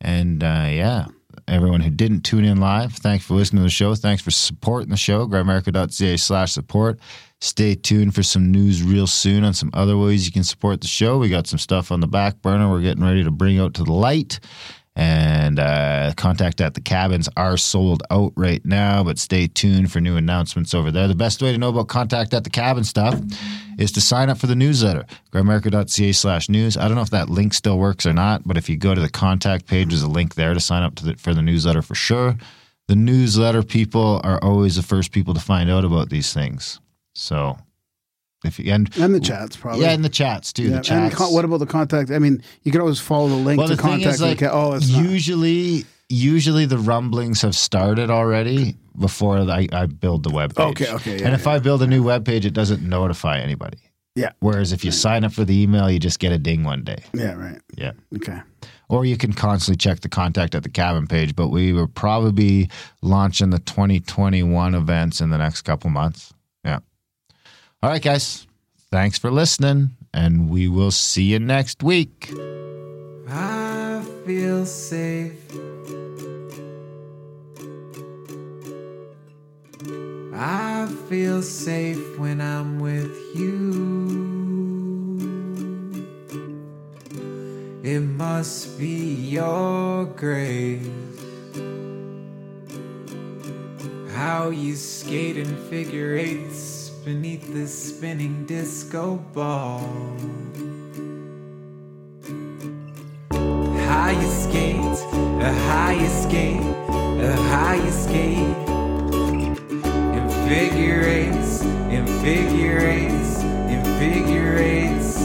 and 0.00 0.42
uh, 0.44 0.66
yeah, 0.68 1.06
everyone 1.48 1.80
who 1.80 1.90
didn't 1.90 2.22
tune 2.22 2.44
in 2.44 2.58
live, 2.58 2.92
thanks 2.94 3.24
for 3.24 3.34
listening 3.34 3.60
to 3.60 3.64
the 3.64 3.70
show. 3.70 3.94
Thanks 3.94 4.22
for 4.22 4.30
supporting 4.30 4.90
the 4.90 4.96
show. 4.96 5.26
Grimerica.ca 5.26 6.16
slash 6.16 6.52
support. 6.52 6.98
Stay 7.40 7.74
tuned 7.74 8.14
for 8.14 8.22
some 8.22 8.50
news 8.50 8.82
real 8.82 9.06
soon 9.06 9.44
on 9.44 9.52
some 9.52 9.70
other 9.74 9.98
ways 9.98 10.26
you 10.26 10.32
can 10.32 10.44
support 10.44 10.80
the 10.80 10.86
show. 10.86 11.18
We 11.18 11.28
got 11.28 11.46
some 11.46 11.58
stuff 11.58 11.92
on 11.92 12.00
the 12.00 12.06
back 12.06 12.40
burner 12.40 12.70
we're 12.70 12.80
getting 12.80 13.04
ready 13.04 13.22
to 13.24 13.30
bring 13.30 13.58
out 13.58 13.74
to 13.74 13.84
the 13.84 13.92
light. 13.92 14.40
And 14.96 15.58
uh, 15.58 16.12
contact 16.16 16.60
at 16.60 16.74
the 16.74 16.80
cabins 16.80 17.28
are 17.36 17.56
sold 17.56 18.04
out 18.10 18.32
right 18.36 18.64
now, 18.64 19.02
but 19.02 19.18
stay 19.18 19.48
tuned 19.48 19.90
for 19.90 20.00
new 20.00 20.16
announcements 20.16 20.72
over 20.72 20.92
there. 20.92 21.08
The 21.08 21.16
best 21.16 21.42
way 21.42 21.50
to 21.50 21.58
know 21.58 21.70
about 21.70 21.88
contact 21.88 22.32
at 22.32 22.44
the 22.44 22.50
cabin 22.50 22.84
stuff 22.84 23.20
is 23.76 23.90
to 23.92 24.00
sign 24.00 24.30
up 24.30 24.38
for 24.38 24.46
the 24.46 24.54
newsletter, 24.54 25.04
grimerica.ca 25.32 26.12
slash 26.12 26.48
news. 26.48 26.76
I 26.76 26.86
don't 26.86 26.94
know 26.94 27.02
if 27.02 27.10
that 27.10 27.28
link 27.28 27.54
still 27.54 27.78
works 27.78 28.06
or 28.06 28.12
not, 28.12 28.46
but 28.46 28.56
if 28.56 28.68
you 28.68 28.76
go 28.76 28.94
to 28.94 29.00
the 29.00 29.10
contact 29.10 29.66
page, 29.66 29.88
there's 29.88 30.02
a 30.02 30.08
link 30.08 30.36
there 30.36 30.54
to 30.54 30.60
sign 30.60 30.84
up 30.84 30.94
to 30.96 31.06
the, 31.06 31.16
for 31.16 31.34
the 31.34 31.42
newsletter 31.42 31.82
for 31.82 31.96
sure. 31.96 32.36
The 32.86 32.96
newsletter 32.96 33.62
people 33.62 34.20
are 34.22 34.38
always 34.42 34.76
the 34.76 34.82
first 34.82 35.10
people 35.10 35.34
to 35.34 35.40
find 35.40 35.70
out 35.70 35.84
about 35.84 36.10
these 36.10 36.32
things. 36.32 36.80
So 37.14 37.56
if 38.44 38.58
you, 38.58 38.72
and 38.72 38.90
And 38.98 39.14
the 39.14 39.20
chats, 39.20 39.56
probably. 39.56 39.82
yeah, 39.82 39.92
in 39.92 40.02
the 40.02 40.08
chats 40.08 40.52
too. 40.52 40.64
Yeah, 40.64 40.76
The 40.76 40.82
chats. 40.82 41.14
con- 41.14 41.32
what 41.32 41.44
about 41.44 41.58
the 41.58 41.66
contact? 41.66 42.10
I 42.10 42.18
mean, 42.18 42.42
you 42.62 42.72
could 42.72 42.80
always 42.80 43.00
follow 43.00 43.28
the 43.28 43.34
link 43.36 43.58
well, 43.58 43.68
to 43.68 43.76
the 43.76 43.82
contact. 43.82 44.14
is, 44.14 44.22
like, 44.22 44.38
ca- 44.38 44.50
oh, 44.52 44.74
it's 44.74 44.90
not. 44.90 45.04
usually, 45.04 45.84
usually 46.08 46.66
the 46.66 46.78
rumblings 46.78 47.42
have 47.42 47.54
started 47.56 48.10
already 48.10 48.76
before 48.98 49.38
I, 49.38 49.66
I 49.72 49.86
build 49.86 50.22
the 50.22 50.30
web 50.30 50.54
page. 50.54 50.66
Okay, 50.82 50.92
okay, 50.92 51.18
yeah, 51.18 51.26
and 51.26 51.34
if 51.34 51.46
yeah. 51.46 51.52
I 51.52 51.58
build 51.58 51.82
a 51.82 51.86
new 51.86 52.02
web 52.02 52.24
page, 52.24 52.44
it 52.46 52.52
doesn't 52.52 52.82
notify 52.82 53.38
anybody. 53.38 53.78
Yeah. 54.16 54.30
Whereas 54.40 54.72
if 54.72 54.84
you 54.84 54.92
sign 54.92 55.24
up 55.24 55.32
for 55.32 55.44
the 55.44 55.60
email, 55.60 55.90
you 55.90 55.98
just 55.98 56.20
get 56.20 56.30
a 56.30 56.38
ding 56.38 56.62
one 56.62 56.84
day. 56.84 57.02
Yeah, 57.14 57.32
right. 57.34 57.60
Yeah. 57.76 57.92
Okay. 58.16 58.40
Or 58.88 59.04
you 59.04 59.16
can 59.16 59.32
constantly 59.32 59.76
check 59.78 60.00
the 60.00 60.08
contact 60.08 60.54
at 60.54 60.62
the 60.62 60.68
cabin 60.68 61.06
page. 61.08 61.34
But 61.34 61.48
we 61.48 61.72
will 61.72 61.88
probably 61.88 62.30
be 62.30 62.70
launching 63.02 63.50
the 63.50 63.58
2021 63.58 64.74
events 64.74 65.20
in 65.20 65.30
the 65.30 65.38
next 65.38 65.62
couple 65.62 65.90
months. 65.90 66.33
All 67.84 67.90
right, 67.90 68.00
guys. 68.00 68.46
Thanks 68.90 69.18
for 69.18 69.30
listening, 69.30 69.90
and 70.14 70.48
we 70.48 70.68
will 70.68 70.90
see 70.90 71.24
you 71.24 71.38
next 71.38 71.82
week. 71.82 72.32
I 73.28 74.02
feel 74.24 74.64
safe. 74.64 75.38
I 80.32 80.88
feel 81.10 81.42
safe 81.42 82.18
when 82.18 82.40
I'm 82.40 82.80
with 82.80 83.14
you. 83.34 83.60
It 87.82 88.00
must 88.00 88.78
be 88.78 89.14
your 89.14 90.06
grace. 90.06 90.88
How 94.14 94.48
you 94.48 94.74
skate 94.74 95.36
in 95.36 95.54
figure 95.68 96.16
eights 96.16 96.83
beneath 97.04 97.52
this 97.52 97.96
spinning 97.96 98.46
disco 98.46 99.16
ball. 99.34 99.82
You 104.14 104.30
skate, 104.30 104.98
how 105.66 105.90
you 105.90 106.08
skate, 106.08 106.62
how 107.50 107.72
you 107.74 107.90
skate. 107.90 108.56
In 110.16 110.28
figure 110.48 111.02
eights, 111.02 111.62
in 111.90 112.06
figure 112.22 112.78
eights, 112.78 113.42
in 113.42 113.82
figure 113.98 114.56
eights. 114.56 115.18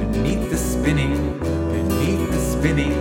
Beneath 0.00 0.50
the 0.50 0.56
spinning, 0.58 1.38
beneath 1.38 2.30
the 2.30 2.40
spinning, 2.40 2.95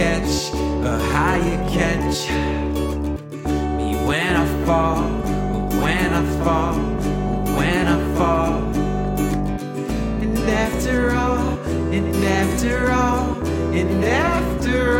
catch, 0.00 0.48
how 1.12 1.34
you 1.36 1.56
catch 1.68 2.30
me 3.76 3.88
when 4.08 4.34
I 4.34 4.46
fall, 4.64 5.02
when 5.84 6.14
I 6.20 6.24
fall, 6.42 6.74
when 7.58 7.86
I 7.86 7.98
fall. 8.16 8.54
And 10.22 10.38
after 10.64 11.10
all, 11.12 11.58
and 11.92 12.16
after 12.24 12.90
all, 12.90 13.36
and 13.74 14.02
after 14.02 14.78
all, 14.96 14.99